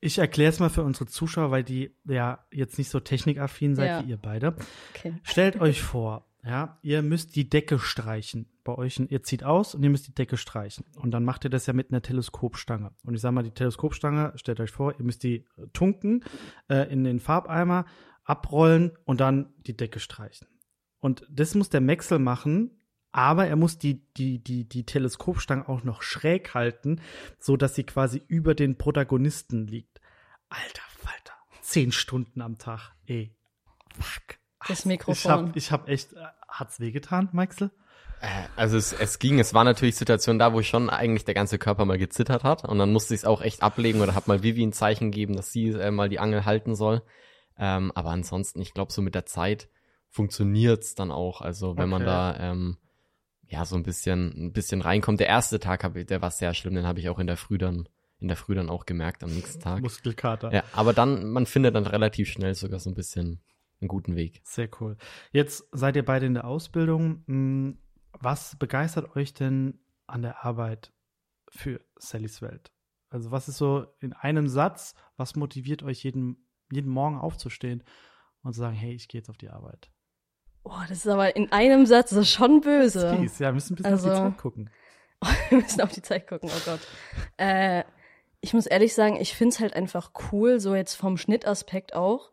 Ich 0.00 0.18
erkläre 0.18 0.50
es 0.50 0.60
mal 0.60 0.70
für 0.70 0.84
unsere 0.84 1.06
Zuschauer, 1.06 1.50
weil 1.50 1.64
die 1.64 1.94
ja 2.04 2.46
jetzt 2.52 2.78
nicht 2.78 2.88
so 2.88 3.00
technikaffin 3.00 3.74
seid 3.74 3.88
ja. 3.88 4.04
wie 4.04 4.10
ihr 4.10 4.16
beide. 4.16 4.56
Okay. 4.94 5.14
Stellt 5.22 5.60
euch 5.60 5.82
vor, 5.82 6.27
ja, 6.44 6.78
ihr 6.82 7.02
müsst 7.02 7.36
die 7.36 7.48
Decke 7.48 7.78
streichen. 7.78 8.46
Bei 8.64 8.76
euch, 8.76 9.00
ihr 9.00 9.22
zieht 9.22 9.44
aus 9.44 9.74
und 9.74 9.82
ihr 9.82 9.90
müsst 9.90 10.06
die 10.06 10.14
Decke 10.14 10.36
streichen. 10.36 10.84
Und 10.96 11.10
dann 11.10 11.24
macht 11.24 11.44
ihr 11.44 11.50
das 11.50 11.66
ja 11.66 11.72
mit 11.72 11.90
einer 11.90 12.02
Teleskopstange. 12.02 12.92
Und 13.04 13.14
ich 13.14 13.20
sage 13.20 13.34
mal, 13.34 13.42
die 13.42 13.50
Teleskopstange, 13.50 14.32
stellt 14.36 14.60
euch 14.60 14.70
vor, 14.70 14.94
ihr 14.98 15.04
müsst 15.04 15.22
die 15.22 15.46
äh, 15.56 15.66
tunken 15.72 16.24
äh, 16.68 16.90
in 16.92 17.04
den 17.04 17.20
Farbeimer, 17.20 17.86
abrollen 18.24 18.92
und 19.04 19.20
dann 19.20 19.52
die 19.66 19.76
Decke 19.76 20.00
streichen. 20.00 20.46
Und 21.00 21.26
das 21.30 21.54
muss 21.54 21.70
der 21.70 21.80
Maxel 21.80 22.18
machen, 22.18 22.70
aber 23.10 23.46
er 23.46 23.56
muss 23.56 23.78
die, 23.78 24.06
die, 24.14 24.42
die, 24.42 24.68
die 24.68 24.84
Teleskopstange 24.84 25.68
auch 25.68 25.82
noch 25.82 26.02
schräg 26.02 26.54
halten, 26.54 27.00
so 27.38 27.56
dass 27.56 27.74
sie 27.74 27.84
quasi 27.84 28.22
über 28.28 28.54
den 28.54 28.76
Protagonisten 28.76 29.66
liegt. 29.66 30.00
Alter 30.48 30.82
Falter. 30.88 31.34
Zehn 31.62 31.92
Stunden 31.92 32.40
am 32.42 32.58
Tag. 32.58 32.92
Ey. 33.06 33.34
Fuck. 33.98 34.38
Das 34.68 34.84
Mikrofon. 34.84 35.52
Ich 35.54 35.72
hab, 35.72 35.88
ich 35.88 35.88
hab 35.88 35.88
echt, 35.88 36.12
äh, 36.12 36.24
hat's 36.48 36.80
wehgetan, 36.80 37.28
Maxel? 37.32 37.70
Äh, 38.20 38.26
also 38.56 38.76
es, 38.76 38.92
es 38.92 39.18
ging, 39.18 39.38
es 39.38 39.54
war 39.54 39.64
natürlich 39.64 39.96
Situation 39.96 40.38
da, 40.38 40.52
wo 40.52 40.62
schon 40.62 40.90
eigentlich 40.90 41.24
der 41.24 41.34
ganze 41.34 41.58
Körper 41.58 41.84
mal 41.84 41.98
gezittert 41.98 42.44
hat 42.44 42.64
und 42.64 42.78
dann 42.78 42.92
musste 42.92 43.14
ich 43.14 43.20
es 43.20 43.24
auch 43.24 43.40
echt 43.40 43.62
ablegen 43.62 44.00
oder 44.00 44.14
hab 44.14 44.26
mal 44.26 44.42
Vivi 44.42 44.62
ein 44.62 44.72
Zeichen 44.72 45.10
gegeben, 45.10 45.36
dass 45.36 45.52
sie 45.52 45.68
äh, 45.68 45.90
mal 45.90 46.08
die 46.08 46.18
Angel 46.18 46.44
halten 46.44 46.74
soll. 46.74 47.02
Ähm, 47.58 47.92
aber 47.94 48.10
ansonsten, 48.10 48.60
ich 48.60 48.74
glaube, 48.74 48.92
so 48.92 49.02
mit 49.02 49.14
der 49.14 49.26
Zeit 49.26 49.68
funktioniert's 50.10 50.94
dann 50.94 51.10
auch. 51.10 51.40
Also 51.40 51.76
wenn 51.76 51.92
okay. 51.92 52.04
man 52.04 52.04
da 52.04 52.36
ähm, 52.38 52.76
ja 53.46 53.64
so 53.64 53.76
ein 53.76 53.82
bisschen 53.82 54.46
ein 54.46 54.52
bisschen 54.52 54.80
reinkommt. 54.80 55.20
Der 55.20 55.26
erste 55.26 55.58
Tag, 55.58 55.84
hab 55.84 55.96
ich, 55.96 56.06
der 56.06 56.22
war 56.22 56.30
sehr 56.30 56.54
schlimm, 56.54 56.74
den 56.74 56.86
habe 56.86 57.00
ich 57.00 57.08
auch 57.08 57.18
in 57.18 57.26
der 57.26 57.36
Früh 57.36 57.58
dann 57.58 57.88
in 58.20 58.26
der 58.26 58.36
Früh 58.36 58.56
dann 58.56 58.68
auch 58.68 58.84
gemerkt 58.84 59.22
am 59.22 59.30
nächsten 59.30 59.60
Tag. 59.60 59.80
Muskelkater. 59.80 60.52
Ja, 60.52 60.64
aber 60.72 60.92
dann 60.92 61.30
man 61.30 61.46
findet 61.46 61.76
dann 61.76 61.86
relativ 61.86 62.28
schnell 62.28 62.54
sogar 62.54 62.80
so 62.80 62.90
ein 62.90 62.94
bisschen 62.94 63.40
einen 63.80 63.88
guten 63.88 64.16
Weg. 64.16 64.40
Sehr 64.44 64.68
cool. 64.80 64.96
Jetzt 65.32 65.68
seid 65.72 65.96
ihr 65.96 66.04
beide 66.04 66.26
in 66.26 66.34
der 66.34 66.46
Ausbildung. 66.46 67.22
Hm, 67.26 67.78
was 68.12 68.56
begeistert 68.56 69.16
euch 69.16 69.34
denn 69.34 69.80
an 70.06 70.22
der 70.22 70.44
Arbeit 70.44 70.92
für 71.50 71.80
Sallys 71.96 72.42
Welt? 72.42 72.72
Also 73.10 73.30
was 73.30 73.48
ist 73.48 73.58
so 73.58 73.86
in 74.00 74.12
einem 74.12 74.48
Satz, 74.48 74.94
was 75.16 75.36
motiviert 75.36 75.82
euch 75.82 76.02
jeden, 76.02 76.48
jeden 76.70 76.90
Morgen 76.90 77.18
aufzustehen 77.18 77.82
und 78.42 78.52
zu 78.52 78.60
sagen, 78.60 78.76
hey, 78.76 78.92
ich 78.92 79.08
gehe 79.08 79.20
jetzt 79.20 79.30
auf 79.30 79.38
die 79.38 79.48
Arbeit? 79.48 79.90
Boah, 80.62 80.84
das 80.88 80.98
ist 80.98 81.08
aber 81.08 81.34
in 81.34 81.50
einem 81.52 81.86
Satz, 81.86 82.10
das 82.10 82.20
ist 82.20 82.30
schon 82.30 82.60
böse. 82.60 83.16
Fies. 83.16 83.38
Ja, 83.38 83.48
wir 83.48 83.54
müssen 83.54 83.74
ein 83.74 83.76
bisschen 83.76 83.92
also, 83.92 84.08
auf 84.08 84.14
die 84.14 84.20
also 84.20 84.30
Zeit 84.30 84.38
gucken. 84.38 84.70
wir 85.48 85.58
müssen 85.58 85.80
auf 85.80 85.92
die 85.92 86.02
Zeit 86.02 86.26
gucken, 86.26 86.50
oh 86.52 86.60
Gott. 86.64 86.80
Äh, 87.38 87.84
ich 88.40 88.52
muss 88.52 88.66
ehrlich 88.66 88.94
sagen, 88.94 89.16
ich 89.16 89.34
finde 89.34 89.54
es 89.54 89.60
halt 89.60 89.74
einfach 89.74 90.12
cool, 90.30 90.60
so 90.60 90.74
jetzt 90.74 90.94
vom 90.94 91.16
Schnittaspekt 91.16 91.94
auch, 91.94 92.32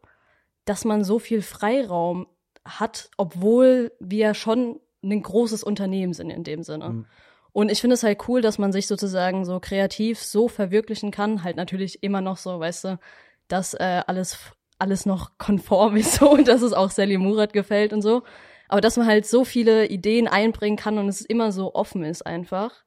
dass 0.65 0.85
man 0.85 1.03
so 1.03 1.19
viel 1.19 1.41
Freiraum 1.41 2.27
hat, 2.65 3.09
obwohl 3.17 3.91
wir 3.99 4.33
schon 4.33 4.79
ein 5.03 5.21
großes 5.21 5.63
Unternehmen 5.63 6.13
sind 6.13 6.31
in 6.31 6.43
dem 6.43 6.63
Sinne. 6.63 6.89
Mhm. 6.89 7.05
Und 7.51 7.71
ich 7.71 7.79
finde 7.79 7.93
es 7.93 8.03
halt 8.03 8.27
cool, 8.27 8.41
dass 8.41 8.57
man 8.57 8.73
sich 8.73 8.87
sozusagen 8.87 9.45
so 9.45 9.59
kreativ 9.61 10.19
so 10.19 10.49
verwirklichen 10.49 11.11
kann. 11.11 11.43
Halt 11.43 11.55
natürlich 11.55 12.03
immer 12.03 12.19
noch 12.19 12.37
so, 12.37 12.59
weißt 12.59 12.83
du, 12.83 12.99
dass 13.47 13.73
äh, 13.75 14.01
alles, 14.07 14.37
alles 14.77 15.05
noch 15.05 15.37
konform 15.37 15.95
ist 15.95 16.15
so 16.15 16.31
und 16.31 16.47
dass 16.47 16.61
es 16.61 16.73
auch 16.73 16.89
Sally 16.89 17.17
Murat 17.17 17.53
gefällt 17.53 17.93
und 17.93 18.01
so. 18.01 18.23
Aber 18.67 18.81
dass 18.81 18.97
man 18.97 19.05
halt 19.05 19.25
so 19.25 19.45
viele 19.45 19.87
Ideen 19.87 20.27
einbringen 20.27 20.75
kann 20.75 20.97
und 20.97 21.07
es 21.07 21.21
immer 21.21 21.51
so 21.51 21.75
offen 21.75 22.03
ist 22.03 22.25
einfach, 22.25 22.83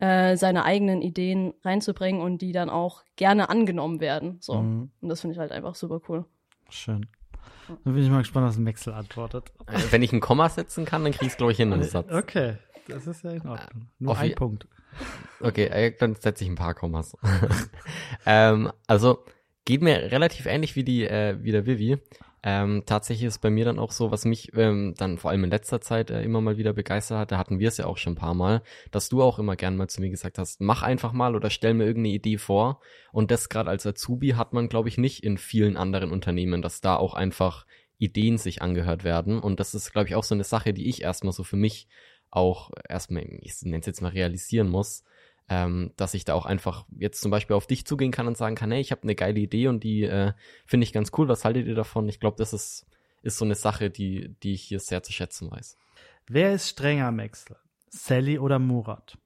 äh, 0.00 0.36
seine 0.36 0.64
eigenen 0.64 1.00
Ideen 1.00 1.54
reinzubringen 1.62 2.20
und 2.20 2.42
die 2.42 2.52
dann 2.52 2.68
auch 2.68 3.04
gerne 3.16 3.48
angenommen 3.48 4.00
werden. 4.00 4.38
So. 4.40 4.56
Mhm. 4.56 4.90
Und 5.00 5.08
das 5.08 5.20
finde 5.20 5.34
ich 5.34 5.38
halt 5.38 5.52
einfach 5.52 5.74
super 5.74 6.00
cool. 6.08 6.24
Schön. 6.70 7.06
Dann 7.84 7.94
bin 7.94 8.02
ich 8.02 8.10
mal 8.10 8.18
gespannt, 8.18 8.46
was 8.46 8.56
ein 8.56 8.66
Wechsel 8.66 8.92
antwortet. 8.92 9.52
Äh, 9.66 9.78
wenn 9.90 10.02
ich 10.02 10.12
ein 10.12 10.20
Komma 10.20 10.48
setzen 10.48 10.84
kann, 10.84 11.04
dann 11.04 11.12
kriegst 11.12 11.34
ich 11.34 11.36
glaube 11.36 11.52
ich, 11.52 11.58
hin 11.58 11.72
einen 11.72 11.84
Satz. 11.84 12.10
Okay, 12.10 12.56
das 12.88 13.06
ist 13.06 13.22
ja 13.24 13.30
in 13.30 13.46
Ordnung. 13.46 13.88
Nur 13.98 14.12
Auf 14.12 14.18
ein 14.18 14.34
Punkt. 14.34 14.66
Okay, 15.40 15.66
äh, 15.66 15.94
dann 15.96 16.16
setze 16.16 16.44
ich 16.44 16.50
ein 16.50 16.56
paar 16.56 16.74
Kommas. 16.74 17.16
ähm, 18.26 18.72
also, 18.86 19.24
geht 19.64 19.82
mir 19.82 20.10
relativ 20.10 20.46
ähnlich 20.46 20.74
wie 20.76 20.84
die, 20.84 21.04
äh, 21.04 21.36
wie 21.40 21.52
der 21.52 21.66
Vivi. 21.66 21.98
Ähm, 22.42 22.84
tatsächlich 22.86 23.26
ist 23.26 23.40
bei 23.40 23.50
mir 23.50 23.66
dann 23.66 23.78
auch 23.78 23.92
so, 23.92 24.10
was 24.10 24.24
mich 24.24 24.56
ähm, 24.56 24.94
dann 24.96 25.18
vor 25.18 25.30
allem 25.30 25.44
in 25.44 25.50
letzter 25.50 25.80
Zeit 25.82 26.10
äh, 26.10 26.22
immer 26.22 26.40
mal 26.40 26.56
wieder 26.56 26.72
begeistert 26.72 27.18
hat, 27.18 27.32
da 27.32 27.38
hatten 27.38 27.58
wir 27.58 27.68
es 27.68 27.76
ja 27.76 27.84
auch 27.84 27.98
schon 27.98 28.14
ein 28.14 28.16
paar 28.16 28.34
Mal, 28.34 28.62
dass 28.90 29.10
du 29.10 29.22
auch 29.22 29.38
immer 29.38 29.56
gern 29.56 29.76
mal 29.76 29.88
zu 29.88 30.00
mir 30.00 30.08
gesagt 30.08 30.38
hast, 30.38 30.60
mach 30.60 30.82
einfach 30.82 31.12
mal 31.12 31.36
oder 31.36 31.50
stell 31.50 31.74
mir 31.74 31.84
irgendeine 31.84 32.14
Idee 32.14 32.38
vor. 32.38 32.80
Und 33.12 33.30
das 33.30 33.50
gerade 33.50 33.68
als 33.68 33.86
Azubi 33.86 34.30
hat 34.30 34.54
man, 34.54 34.70
glaube 34.70 34.88
ich, 34.88 34.96
nicht 34.96 35.22
in 35.22 35.36
vielen 35.36 35.76
anderen 35.76 36.10
Unternehmen, 36.10 36.62
dass 36.62 36.80
da 36.80 36.96
auch 36.96 37.12
einfach 37.12 37.66
Ideen 37.98 38.38
sich 38.38 38.62
angehört 38.62 39.04
werden. 39.04 39.38
Und 39.38 39.60
das 39.60 39.74
ist, 39.74 39.92
glaube 39.92 40.08
ich, 40.08 40.14
auch 40.14 40.24
so 40.24 40.34
eine 40.34 40.44
Sache, 40.44 40.72
die 40.72 40.88
ich 40.88 41.02
erstmal 41.02 41.34
so 41.34 41.44
für 41.44 41.56
mich 41.56 41.88
auch 42.30 42.70
erstmal, 42.88 43.24
ich 43.42 43.60
nenne 43.62 43.80
es 43.80 43.86
jetzt 43.86 44.00
mal 44.00 44.08
realisieren 44.08 44.68
muss, 44.68 45.04
ähm, 45.50 45.92
dass 45.96 46.14
ich 46.14 46.24
da 46.24 46.34
auch 46.34 46.46
einfach 46.46 46.86
jetzt 46.96 47.20
zum 47.20 47.32
Beispiel 47.32 47.56
auf 47.56 47.66
dich 47.66 47.84
zugehen 47.84 48.12
kann 48.12 48.28
und 48.28 48.36
sagen 48.36 48.54
kann, 48.54 48.70
hey, 48.70 48.80
ich 48.80 48.92
habe 48.92 49.02
eine 49.02 49.16
geile 49.16 49.40
Idee 49.40 49.66
und 49.66 49.82
die 49.82 50.04
äh, 50.04 50.32
finde 50.64 50.84
ich 50.84 50.92
ganz 50.92 51.10
cool, 51.18 51.26
was 51.28 51.44
haltet 51.44 51.66
ihr 51.66 51.74
davon? 51.74 52.08
Ich 52.08 52.20
glaube, 52.20 52.36
das 52.38 52.52
ist, 52.52 52.86
ist 53.22 53.36
so 53.36 53.44
eine 53.44 53.56
Sache, 53.56 53.90
die, 53.90 54.36
die 54.44 54.52
ich 54.52 54.62
hier 54.62 54.78
sehr 54.78 55.02
zu 55.02 55.12
schätzen 55.12 55.50
weiß. 55.50 55.76
Wer 56.28 56.54
ist 56.54 56.68
strenger, 56.68 57.10
Maxler? 57.10 57.58
Sally 57.88 58.38
oder 58.38 58.60
Murat? 58.60 59.18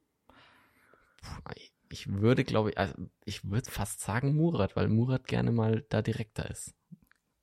Ich 1.90 2.11
würde, 2.11 2.43
glaube 2.43 2.71
ich, 2.71 2.78
also 2.78 2.95
ich 3.26 3.50
würde 3.50 3.71
fast 3.71 4.00
sagen 4.00 4.35
Murat, 4.35 4.76
weil 4.76 4.88
Murat 4.88 5.26
gerne 5.26 5.52
mal 5.52 5.85
da 5.90 6.00
direkter 6.00 6.50
ist. 6.50 6.75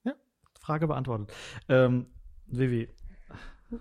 Ja, 0.04 0.16
Frage 0.60 0.88
beantwortet. 0.88 1.32
Ähm, 1.70 2.08
Vivi. 2.48 2.90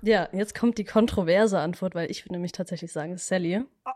Ja, 0.03 0.29
jetzt 0.33 0.55
kommt 0.55 0.77
die 0.77 0.85
kontroverse 0.85 1.59
Antwort, 1.59 1.95
weil 1.95 2.11
ich 2.11 2.25
würde 2.25 2.35
nämlich 2.35 2.53
tatsächlich 2.53 2.93
sagen 2.93 3.17
Sally. 3.17 3.65
Ah. 3.85 3.95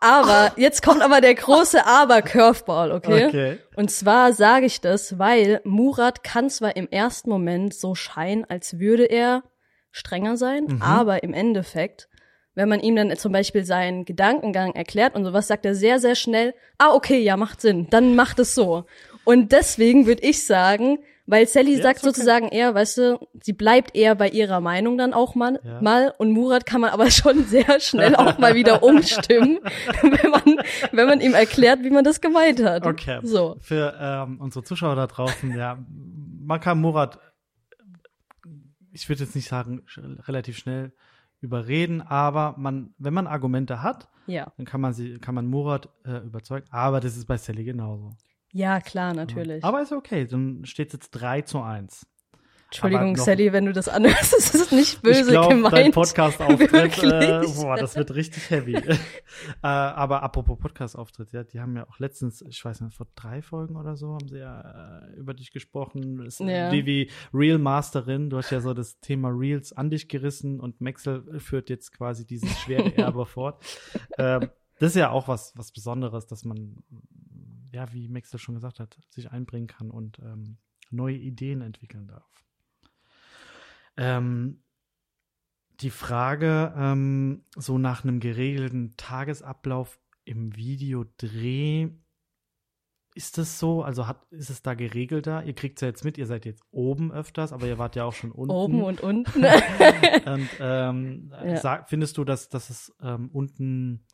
Aber 0.00 0.52
jetzt 0.56 0.82
kommt 0.82 1.02
aber 1.02 1.20
der 1.20 1.34
große 1.34 1.86
Aber-Curveball, 1.86 2.92
okay? 2.92 3.26
okay? 3.26 3.58
Und 3.74 3.90
zwar 3.90 4.32
sage 4.32 4.66
ich 4.66 4.80
das, 4.80 5.18
weil 5.18 5.60
Murat 5.64 6.24
kann 6.24 6.48
zwar 6.48 6.76
im 6.76 6.88
ersten 6.90 7.28
Moment 7.28 7.74
so 7.74 7.94
scheinen, 7.94 8.44
als 8.44 8.78
würde 8.78 9.04
er 9.04 9.42
strenger 9.90 10.36
sein, 10.36 10.64
mhm. 10.64 10.82
aber 10.82 11.22
im 11.22 11.34
Endeffekt 11.34 12.08
wenn 12.56 12.70
man 12.70 12.80
ihm 12.80 12.96
dann 12.96 13.14
zum 13.16 13.32
Beispiel 13.32 13.64
seinen 13.64 14.04
Gedankengang 14.06 14.74
erklärt 14.74 15.14
und 15.14 15.24
sowas, 15.24 15.46
sagt 15.46 15.66
er 15.66 15.74
sehr, 15.74 16.00
sehr 16.00 16.14
schnell, 16.14 16.54
ah, 16.78 16.94
okay, 16.94 17.18
ja, 17.18 17.36
macht 17.36 17.60
Sinn, 17.60 17.86
dann 17.90 18.16
macht 18.16 18.38
es 18.38 18.54
so. 18.54 18.86
Und 19.24 19.52
deswegen 19.52 20.06
würde 20.06 20.22
ich 20.22 20.46
sagen, 20.46 20.98
weil 21.26 21.46
Sally 21.46 21.76
ja, 21.76 21.82
sagt 21.82 21.98
okay. 21.98 22.06
sozusagen 22.06 22.48
eher, 22.48 22.74
weißt 22.74 22.98
du, 22.98 23.28
sie 23.42 23.52
bleibt 23.52 23.96
eher 23.96 24.14
bei 24.14 24.28
ihrer 24.28 24.60
Meinung 24.60 24.96
dann 24.96 25.12
auch 25.12 25.34
mal, 25.34 25.60
ja. 25.64 25.80
mal 25.80 26.14
und 26.18 26.30
Murat 26.30 26.66
kann 26.66 26.80
man 26.80 26.90
aber 26.90 27.10
schon 27.10 27.44
sehr 27.44 27.80
schnell 27.80 28.14
auch 28.14 28.38
mal 28.38 28.54
wieder 28.54 28.82
umstimmen, 28.82 29.58
wenn 30.02 30.30
man, 30.30 30.64
wenn 30.92 31.06
man 31.06 31.20
ihm 31.20 31.34
erklärt, 31.34 31.82
wie 31.82 31.90
man 31.90 32.04
das 32.04 32.20
gemeint 32.20 32.62
hat. 32.62 32.86
Okay. 32.86 33.20
So. 33.22 33.56
Für 33.60 33.94
ähm, 34.00 34.40
unsere 34.40 34.64
Zuschauer 34.64 34.94
da 34.94 35.06
draußen, 35.06 35.56
ja, 35.56 35.78
man 35.88 36.60
kann 36.60 36.80
Murat, 36.80 37.18
ich 38.92 39.08
würde 39.08 39.24
jetzt 39.24 39.34
nicht 39.34 39.48
sagen, 39.48 39.82
relativ 40.26 40.56
schnell 40.58 40.92
überreden, 41.40 42.02
aber 42.02 42.54
man, 42.56 42.94
wenn 42.98 43.14
man 43.14 43.26
Argumente 43.26 43.82
hat, 43.82 44.08
ja. 44.26 44.52
dann 44.56 44.66
kann 44.66 44.80
man 44.80 44.92
sie, 44.92 45.18
kann 45.18 45.34
man 45.34 45.46
Murat 45.46 45.88
äh, 46.04 46.18
überzeugen. 46.18 46.66
Aber 46.70 47.00
das 47.00 47.16
ist 47.16 47.26
bei 47.26 47.36
Sally 47.36 47.64
genauso. 47.64 48.12
Ja, 48.52 48.80
klar, 48.80 49.14
natürlich. 49.14 49.64
Aber 49.64 49.82
ist 49.82 49.92
okay, 49.92 50.26
dann 50.26 50.64
steht 50.64 50.88
es 50.88 50.94
jetzt 50.94 51.10
3 51.10 51.42
zu 51.42 51.60
1. 51.60 52.06
Entschuldigung, 52.66 53.16
Sally, 53.16 53.52
wenn 53.52 53.64
du 53.64 53.72
das 53.72 53.88
anhörst, 53.88 54.32
das 54.36 54.54
ist 54.54 54.72
nicht 54.72 55.00
böse 55.00 55.20
ich 55.20 55.28
glaub, 55.28 55.50
gemeint. 55.50 55.72
Dein 55.72 55.92
Podcast-Auftritt, 55.92 57.02
äh, 57.02 57.42
boah, 57.54 57.76
das 57.76 57.94
wird 57.94 58.14
richtig 58.14 58.50
heavy. 58.50 58.74
äh, 58.76 58.96
aber 59.62 60.24
apropos 60.24 60.58
Podcast-Auftritt, 60.58 61.32
ja, 61.32 61.44
die 61.44 61.60
haben 61.60 61.76
ja 61.76 61.88
auch 61.88 62.00
letztens, 62.00 62.42
ich 62.42 62.64
weiß 62.64 62.80
nicht, 62.80 62.96
vor 62.96 63.06
drei 63.14 63.40
Folgen 63.40 63.76
oder 63.76 63.96
so, 63.96 64.14
haben 64.14 64.26
sie 64.26 64.38
ja 64.38 65.04
äh, 65.06 65.14
über 65.14 65.32
dich 65.32 65.52
gesprochen. 65.52 66.24
Das, 66.24 66.40
ja. 66.40 66.72
Wie, 66.72 66.84
wie 66.86 67.10
Real 67.32 67.58
Masterin, 67.58 68.30
du 68.30 68.36
hast 68.36 68.50
ja 68.50 68.60
so 68.60 68.74
das 68.74 68.98
Thema 68.98 69.28
Reels 69.28 69.72
an 69.72 69.88
dich 69.88 70.08
gerissen 70.08 70.58
und 70.58 70.80
Maxel 70.80 71.38
führt 71.38 71.70
jetzt 71.70 71.92
quasi 71.92 72.26
dieses 72.26 72.58
schwere 72.58 72.96
Erbe 72.96 73.26
fort. 73.26 73.64
Ähm, 74.18 74.50
das 74.78 74.90
ist 74.90 74.96
ja 74.96 75.10
auch 75.10 75.28
was, 75.28 75.52
was 75.56 75.72
Besonderes, 75.72 76.26
dass 76.26 76.44
man 76.44 76.82
ja, 77.76 77.92
wie 77.92 78.08
Maxel 78.08 78.40
schon 78.40 78.54
gesagt 78.54 78.80
hat, 78.80 78.98
sich 79.10 79.30
einbringen 79.30 79.66
kann 79.66 79.90
und 79.90 80.18
ähm, 80.20 80.56
neue 80.90 81.16
Ideen 81.16 81.60
entwickeln 81.60 82.08
darf. 82.08 82.44
Ähm, 83.98 84.62
die 85.80 85.90
Frage, 85.90 86.72
ähm, 86.74 87.44
so 87.54 87.76
nach 87.76 88.02
einem 88.02 88.18
geregelten 88.18 88.94
Tagesablauf 88.96 90.00
im 90.24 90.56
Videodreh, 90.56 91.90
ist 93.14 93.36
das 93.36 93.58
so? 93.58 93.82
Also 93.82 94.06
hat, 94.06 94.24
ist 94.30 94.48
es 94.48 94.62
da 94.62 94.72
geregelter? 94.72 95.44
Ihr 95.44 95.54
kriegt 95.54 95.76
es 95.76 95.82
ja 95.82 95.88
jetzt 95.88 96.04
mit, 96.04 96.16
ihr 96.16 96.26
seid 96.26 96.46
jetzt 96.46 96.62
oben 96.70 97.12
öfters, 97.12 97.52
aber 97.52 97.66
ihr 97.66 97.76
wart 97.76 97.94
ja 97.94 98.04
auch 98.04 98.14
schon 98.14 98.32
unten. 98.32 98.54
Oben 98.54 98.82
und 98.82 99.02
unten. 99.02 99.44
und 100.24 100.48
ähm, 100.60 101.30
ja. 101.44 101.56
sag, 101.58 101.90
findest 101.90 102.16
du, 102.16 102.24
dass, 102.24 102.48
dass 102.48 102.70
es 102.70 102.96
ähm, 103.02 103.28
unten 103.30 104.06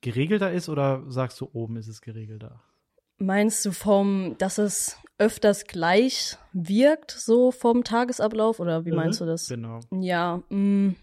geregelter 0.00 0.52
ist 0.52 0.68
oder 0.68 1.08
sagst 1.08 1.40
du, 1.40 1.48
oben 1.52 1.76
ist 1.76 1.86
es 1.86 2.00
geregelter? 2.00 2.60
Meinst 3.18 3.64
du 3.64 3.72
vom, 3.72 4.36
dass 4.38 4.58
es 4.58 4.98
öfters 5.18 5.64
gleich 5.64 6.36
wirkt, 6.52 7.12
so 7.12 7.50
vom 7.50 7.84
Tagesablauf? 7.84 8.60
Oder 8.60 8.84
wie 8.84 8.90
mhm, 8.90 8.96
meinst 8.96 9.20
du 9.20 9.26
das? 9.26 9.48
Genau. 9.48 9.80
Ja, 9.90 10.42
mh, 10.48 10.56
mm, 10.58 10.96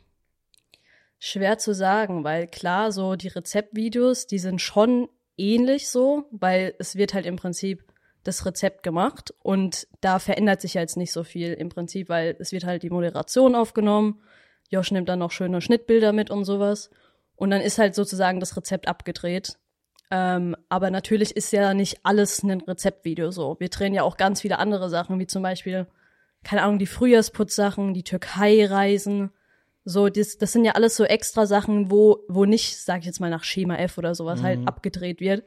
schwer 1.20 1.58
zu 1.58 1.74
sagen, 1.74 2.24
weil 2.24 2.48
klar, 2.48 2.92
so 2.92 3.16
die 3.16 3.30
Rezeptvideos, 3.30 4.28
die 4.28 4.40
sind 4.40 4.62
schon 4.62 5.08
ähnlich 5.38 5.90
so, 5.90 6.26
weil 6.32 6.76
es 6.80 6.96
wird 6.96 7.14
halt 7.14 7.26
im 7.26 7.36
Prinzip 7.36 7.84
das 8.24 8.46
Rezept 8.46 8.84
gemacht 8.84 9.34
und 9.42 9.88
da 10.02 10.20
verändert 10.20 10.62
sich 10.62 10.76
jetzt 10.76 10.98
nicht 10.98 11.12
so 11.12 11.24
viel 11.24 11.54
im 11.54 11.70
Prinzip, 11.70 12.10
weil 12.10 12.36
es 12.40 12.52
wird 12.52 12.66
halt 12.66 12.84
die 12.84 12.90
Moderation 12.90 13.56
aufgenommen. 13.56 14.22
Josh 14.70 14.92
nimmt 14.92 15.10
dann 15.10 15.20
noch 15.20 15.32
schöne 15.32 15.62
Schnittbilder 15.62 16.14
mit 16.14 16.30
und 16.30 16.46
sowas. 16.46 16.90
Und 17.36 17.50
dann 17.50 17.62
ist 17.62 17.80
halt 17.80 17.96
sozusagen 17.96 18.40
das 18.40 18.56
Rezept 18.56 18.88
abgedreht. 18.88 19.58
Ähm, 20.12 20.58
aber 20.68 20.92
natürlich 20.92 21.38
ist 21.38 21.54
ja 21.54 21.74
nicht 21.74 22.00
alles 22.04 22.44
ein 22.44 22.62
Rezeptvideo 22.62 23.32
so. 23.32 23.56
Wir 23.60 23.70
drehen 23.70 23.94
ja 23.94 24.04
auch 24.04 24.18
ganz 24.18 24.42
viele 24.42 24.60
andere 24.60 24.90
Sachen, 24.90 25.20
wie 25.20 25.28
zum 25.28 25.42
Beispiel, 25.42 25.88
keine 26.44 26.64
Ahnung, 26.64 26.80
die 26.80 26.86
Frühjahrsputzsachen, 26.86 27.94
die 27.94 28.04
Türkei-Reisen. 28.04 29.32
So, 29.86 30.10
das, 30.10 30.38
das 30.38 30.52
sind 30.52 30.66
ja 30.66 30.74
alles 30.74 30.98
so 30.98 31.06
extra 31.06 31.46
Sachen, 31.46 31.90
wo, 31.90 32.26
wo 32.28 32.44
nicht, 32.44 32.78
sag 32.78 33.00
ich 33.00 33.06
jetzt 33.06 33.22
mal, 33.22 33.30
nach 33.30 33.46
Schema 33.46 33.78
F 33.78 33.98
oder 33.98 34.14
sowas 34.14 34.44
halt 34.44 34.60
mhm. 34.60 34.66
halt 34.66 34.68
abgedreht 34.68 35.22
wird. 35.22 35.46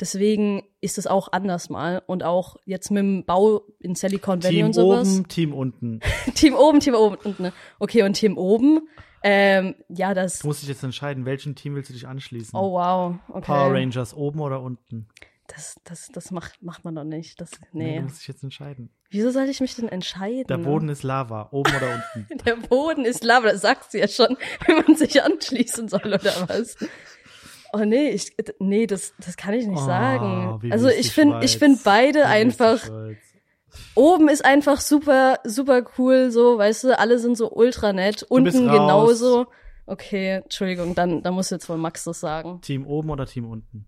Deswegen 0.00 0.62
ist 0.80 0.98
es 0.98 1.06
auch 1.06 1.32
anders 1.32 1.70
mal. 1.70 2.02
Und 2.06 2.22
auch 2.22 2.56
jetzt 2.64 2.90
mit 2.90 3.00
dem 3.00 3.24
Bau 3.24 3.62
in 3.80 3.94
Silicon 3.94 4.42
Valley 4.42 4.56
Team 4.56 4.66
und 4.66 4.72
sowas. 4.74 5.08
Team 5.08 5.18
oben, 5.18 5.28
Team 5.28 5.54
unten. 5.54 6.00
Team 6.34 6.54
oben, 6.54 6.80
Team 6.80 6.94
oben, 6.94 7.16
unten. 7.24 7.42
Ne? 7.44 7.52
Okay, 7.78 8.02
und 8.02 8.14
Team 8.14 8.36
oben 8.36 8.82
ähm, 9.28 9.74
ja, 9.88 10.14
das. 10.14 10.38
Du 10.38 10.46
musst 10.46 10.62
dich 10.62 10.68
jetzt 10.68 10.84
entscheiden, 10.84 11.24
welchem 11.24 11.56
Team 11.56 11.74
willst 11.74 11.90
du 11.90 11.94
dich 11.94 12.06
anschließen? 12.06 12.56
Oh 12.56 12.74
wow, 12.74 13.16
okay. 13.28 13.46
Power 13.46 13.72
Rangers 13.72 14.14
oben 14.14 14.38
oder 14.38 14.60
unten? 14.60 15.08
Das, 15.48 15.80
das, 15.82 16.08
das 16.12 16.30
macht, 16.30 16.62
macht 16.62 16.84
man 16.84 16.94
doch 16.94 17.02
nicht. 17.02 17.40
Das, 17.40 17.50
nee. 17.72 17.84
nee. 17.84 17.96
Du 17.96 18.02
musst 18.02 18.20
dich 18.20 18.28
jetzt 18.28 18.44
entscheiden. 18.44 18.90
Wieso 19.10 19.30
soll 19.32 19.48
ich 19.48 19.60
mich 19.60 19.74
denn 19.74 19.88
entscheiden? 19.88 20.46
Der 20.48 20.58
Boden 20.58 20.88
ist 20.88 21.02
Lava, 21.02 21.48
oben 21.50 21.72
oder 21.74 22.02
unten? 22.14 22.38
Der 22.44 22.56
Boden 22.56 23.04
ist 23.04 23.24
Lava, 23.24 23.50
das 23.50 23.62
sagt 23.62 23.90
sie 23.90 23.98
ja 23.98 24.06
schon, 24.06 24.36
wenn 24.66 24.76
man 24.76 24.96
sich 24.96 25.20
anschließen 25.20 25.88
soll 25.88 26.06
oder 26.06 26.48
was. 26.48 26.76
Oh 27.72 27.84
nee, 27.84 28.10
ich, 28.10 28.36
nee, 28.58 28.86
das, 28.86 29.14
das 29.18 29.36
kann 29.36 29.54
ich 29.54 29.66
nicht 29.66 29.82
oh, 29.82 29.86
sagen. 29.86 30.60
Also 30.70 30.88
ich 30.88 31.12
finde, 31.12 31.44
ich 31.44 31.58
finde 31.58 31.80
beide 31.84 32.26
einfach 32.26 32.88
Oben 33.94 34.28
ist 34.28 34.44
einfach 34.44 34.80
super, 34.80 35.38
super 35.44 35.82
cool, 35.98 36.30
so, 36.30 36.58
weißt 36.58 36.84
du, 36.84 36.98
alle 36.98 37.18
sind 37.18 37.36
so 37.36 37.50
ultra 37.50 37.92
nett. 37.92 38.22
Unten 38.22 38.68
genauso. 38.68 39.46
Okay, 39.86 40.42
Entschuldigung, 40.42 40.94
dann, 40.94 41.22
dann 41.22 41.34
muss 41.34 41.50
jetzt 41.50 41.68
wohl 41.68 41.76
Max 41.76 42.04
das 42.04 42.20
sagen. 42.20 42.60
Team 42.60 42.86
oben 42.86 43.10
oder 43.10 43.26
Team 43.26 43.48
unten? 43.48 43.86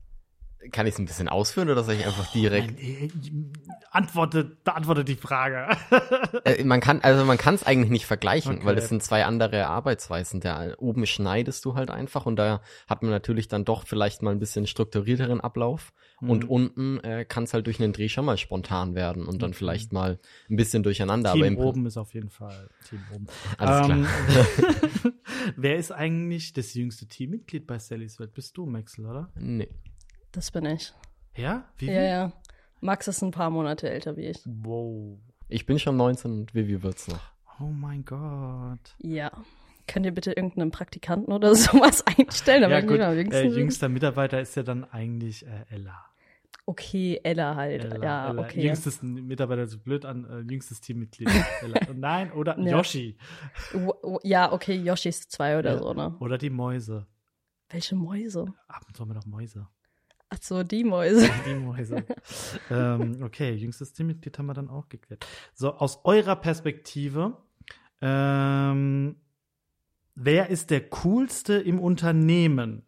Kann 0.72 0.86
ich 0.86 0.94
es 0.94 0.98
ein 0.98 1.04
bisschen 1.04 1.28
ausführen 1.28 1.70
oder 1.70 1.84
soll 1.84 1.94
ich 1.94 2.04
einfach 2.04 2.32
direkt? 2.32 2.78
Nein, 2.82 3.52
antworte, 3.90 4.44
beantworte 4.44 5.04
die 5.04 5.14
Frage. 5.14 5.68
äh, 6.44 6.64
man 6.64 6.80
kann, 6.80 7.00
also 7.00 7.24
man 7.24 7.38
kann 7.38 7.54
es 7.54 7.62
eigentlich 7.62 7.90
nicht 7.90 8.06
vergleichen, 8.06 8.56
okay. 8.56 8.66
weil 8.66 8.74
das 8.74 8.88
sind 8.88 9.02
zwei 9.02 9.24
andere 9.24 9.68
Arbeitsweisen. 9.68 10.40
Der 10.40 10.76
oben 10.78 11.06
schneidest 11.06 11.64
du 11.64 11.74
halt 11.74 11.90
einfach 11.90 12.26
und 12.26 12.36
da 12.36 12.60
hat 12.88 13.02
man 13.02 13.10
natürlich 13.10 13.48
dann 13.48 13.64
doch 13.64 13.86
vielleicht 13.86 14.22
mal 14.22 14.32
ein 14.32 14.40
bisschen 14.40 14.66
strukturierteren 14.66 15.40
Ablauf. 15.40 15.92
Mhm. 16.20 16.30
Und 16.30 16.48
unten 16.48 17.00
äh, 17.00 17.24
kann 17.24 17.44
es 17.44 17.54
halt 17.54 17.66
durch 17.66 17.80
einen 17.80 17.92
Dreh 17.92 18.08
schon 18.08 18.24
mal 18.24 18.36
spontan 18.36 18.94
werden 18.94 19.26
und 19.26 19.40
dann 19.42 19.50
mhm. 19.50 19.54
vielleicht 19.54 19.92
mal 19.92 20.18
ein 20.50 20.56
bisschen 20.56 20.82
durcheinander. 20.82 21.32
Team 21.32 21.56
aber 21.56 21.66
oben 21.66 21.86
ist 21.86 21.96
auf 21.96 22.12
jeden 22.14 22.30
Fall 22.30 22.68
Team 22.88 23.00
oben. 23.14 23.26
Alles 23.58 23.88
ähm, 23.88 24.06
klar. 24.06 25.12
wer 25.56 25.76
ist 25.76 25.92
eigentlich 25.92 26.52
das 26.52 26.74
jüngste 26.74 27.06
Teammitglied 27.06 27.66
bei 27.66 27.78
Sallys 27.78 28.18
Welt? 28.18 28.34
Bist 28.34 28.56
du, 28.56 28.66
Maxel, 28.66 29.06
oder? 29.06 29.30
Nee. 29.36 29.68
Das 30.32 30.50
bin 30.50 30.66
ich. 30.66 30.92
Ja? 31.36 31.64
Wie 31.78 31.86
Ja, 31.86 32.02
ja. 32.02 32.32
Max 32.80 33.08
ist 33.08 33.22
ein 33.22 33.30
paar 33.30 33.50
Monate 33.50 33.90
älter 33.90 34.16
wie 34.16 34.26
ich. 34.26 34.40
Wow. 34.44 35.18
Ich 35.48 35.66
bin 35.66 35.78
schon 35.78 35.96
19 35.96 36.30
und 36.30 36.54
Vivi 36.54 36.82
wird's 36.82 37.08
noch. 37.08 37.20
Oh 37.60 37.64
mein 37.64 38.04
Gott. 38.04 38.94
Ja. 38.98 39.32
Könnt 39.86 40.04
ihr 40.04 40.12
bitte 40.12 40.32
irgendeinen 40.32 40.70
Praktikanten 40.70 41.32
oder 41.32 41.54
sowas 41.54 42.04
einstellen? 42.06 42.70
ja, 42.70 42.80
gut. 42.80 43.00
Äh, 43.00 43.46
jüngster 43.46 43.88
Mitarbeiter 43.88 44.40
ist 44.40 44.54
ja 44.54 44.62
dann 44.62 44.84
eigentlich 44.84 45.46
äh, 45.46 45.64
Ella. 45.70 46.04
Okay, 46.66 47.18
Ella 47.22 47.56
halt. 47.56 47.84
Ella, 47.84 48.04
ja, 48.04 48.30
Ella. 48.30 48.42
okay. 48.42 48.60
Jüngstes 48.60 49.02
Mitarbeiter, 49.02 49.66
so 49.66 49.78
blöd 49.78 50.04
an, 50.04 50.26
äh, 50.26 50.52
jüngstes 50.52 50.82
Teammitglied. 50.82 51.30
Nein, 51.94 52.30
oder 52.32 52.58
ja. 52.58 52.76
Yoshi. 52.76 53.16
Ja, 54.22 54.52
okay, 54.52 54.74
Yoshi 54.74 55.08
ist 55.08 55.32
zwei 55.32 55.58
oder 55.58 55.72
ja. 55.72 55.78
so, 55.78 55.94
ne? 55.94 56.14
Oder 56.20 56.36
die 56.36 56.50
Mäuse. 56.50 57.06
Welche 57.70 57.96
Mäuse? 57.96 58.52
Ab 58.66 58.84
und 58.86 58.94
zu 58.94 59.00
haben 59.00 59.08
wir 59.08 59.14
noch 59.14 59.26
Mäuse. 59.26 59.66
Ach 60.30 60.38
so, 60.40 60.62
die 60.62 60.84
Mäuse. 60.84 61.28
Die 61.46 61.54
Mäuse. 61.54 62.04
ähm, 62.70 63.22
okay, 63.22 63.54
jüngstes 63.54 63.92
Teammitglied 63.92 64.38
haben 64.38 64.46
wir 64.46 64.54
dann 64.54 64.68
auch 64.68 64.88
geklärt. 64.88 65.26
So, 65.54 65.74
aus 65.74 66.00
eurer 66.04 66.36
Perspektive, 66.36 67.36
ähm, 68.00 69.16
wer 70.14 70.50
ist 70.50 70.70
der 70.70 70.88
coolste 70.90 71.54
im 71.54 71.80
Unternehmen? 71.80 72.84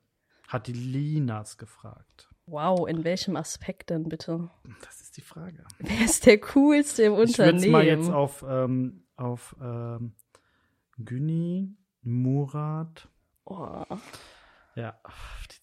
Hat 0.48 0.66
die 0.66 0.72
Linas 0.72 1.57
gefragt. 1.59 2.29
Wow, 2.46 2.88
in 2.88 3.05
welchem 3.05 3.37
Aspekt 3.37 3.90
denn 3.90 4.09
bitte? 4.09 4.50
Das 4.85 5.00
ist 5.00 5.16
die 5.16 5.20
Frage. 5.20 5.62
Wer 5.79 6.05
ist 6.05 6.26
der 6.26 6.40
coolste 6.40 7.05
im 7.05 7.14
Unternehmen? 7.14 7.62
Ich 7.62 7.70
mal 7.70 7.85
jetzt 7.85 8.11
auf, 8.11 8.44
ähm, 8.46 9.05
auf 9.16 9.55
ähm, 9.62 10.14
Günni, 10.98 11.76
Murat. 12.03 13.09
Oh. 13.44 13.85
Ja. 14.76 14.98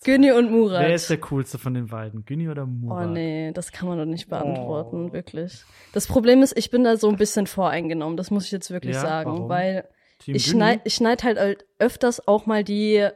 Günni 0.03 0.31
und 0.31 0.51
Murat. 0.51 0.81
Wer 0.81 0.95
ist 0.95 1.09
der 1.09 1.17
coolste 1.17 1.57
von 1.57 1.73
den 1.73 1.87
beiden? 1.87 2.25
Günni 2.25 2.49
oder 2.49 2.65
Murat? 2.65 3.07
Oh 3.07 3.09
nee, 3.09 3.51
das 3.53 3.71
kann 3.71 3.87
man 3.87 3.97
doch 3.97 4.05
nicht 4.05 4.29
beantworten, 4.29 5.09
oh. 5.09 5.13
wirklich. 5.13 5.63
Das 5.93 6.07
Problem 6.07 6.43
ist, 6.43 6.57
ich 6.57 6.69
bin 6.69 6.83
da 6.83 6.97
so 6.97 7.09
ein 7.09 7.17
bisschen 7.17 7.47
voreingenommen, 7.47 8.17
das 8.17 8.31
muss 8.31 8.45
ich 8.45 8.51
jetzt 8.51 8.71
wirklich 8.71 8.95
ja, 8.95 9.01
sagen, 9.01 9.31
warum? 9.31 9.49
weil 9.49 9.87
Team 10.19 10.35
ich 10.35 10.45
schneide 10.45 10.89
schneid 10.89 11.23
halt 11.23 11.65
öfters 11.79 12.27
auch 12.27 12.45
mal 12.45 12.63
die 12.63 13.07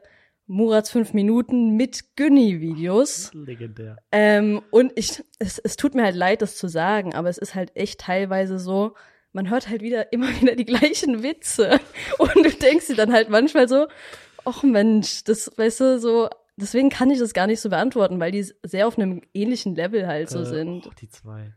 Murats 0.47 0.91
5 0.91 1.13
Minuten 1.13 1.77
mit 1.77 2.17
Günni-Videos. 2.17 3.31
Legendär. 3.33 3.97
Ähm, 4.11 4.61
und 4.69 4.91
ich, 4.95 5.23
es, 5.39 5.59
es 5.59 5.77
tut 5.77 5.95
mir 5.95 6.03
halt 6.03 6.15
leid, 6.15 6.41
das 6.41 6.57
zu 6.57 6.67
sagen, 6.67 7.15
aber 7.15 7.29
es 7.29 7.37
ist 7.37 7.55
halt 7.55 7.71
echt 7.75 8.01
teilweise 8.01 8.59
so, 8.59 8.95
man 9.31 9.49
hört 9.49 9.69
halt 9.69 9.81
wieder 9.81 10.11
immer 10.11 10.27
wieder 10.41 10.55
die 10.55 10.65
gleichen 10.65 11.23
Witze. 11.23 11.79
Und 12.17 12.35
du 12.35 12.49
denkst 12.51 12.87
dir 12.87 12.95
dann 12.95 13.13
halt 13.13 13.29
manchmal 13.29 13.69
so, 13.69 13.87
Och 14.45 14.63
Mensch, 14.63 15.23
das, 15.23 15.51
weißt 15.55 15.79
du, 15.81 15.99
so, 15.99 16.29
deswegen 16.57 16.89
kann 16.89 17.09
ich 17.11 17.19
das 17.19 17.33
gar 17.33 17.47
nicht 17.47 17.61
so 17.61 17.69
beantworten, 17.69 18.19
weil 18.19 18.31
die 18.31 18.43
sehr 18.63 18.87
auf 18.87 18.97
einem 18.97 19.21
ähnlichen 19.33 19.75
Level 19.75 20.07
halt 20.07 20.29
so 20.29 20.39
äh, 20.39 20.45
sind. 20.45 20.87
Oh, 20.87 20.91
die 20.99 21.09
zwei. 21.09 21.53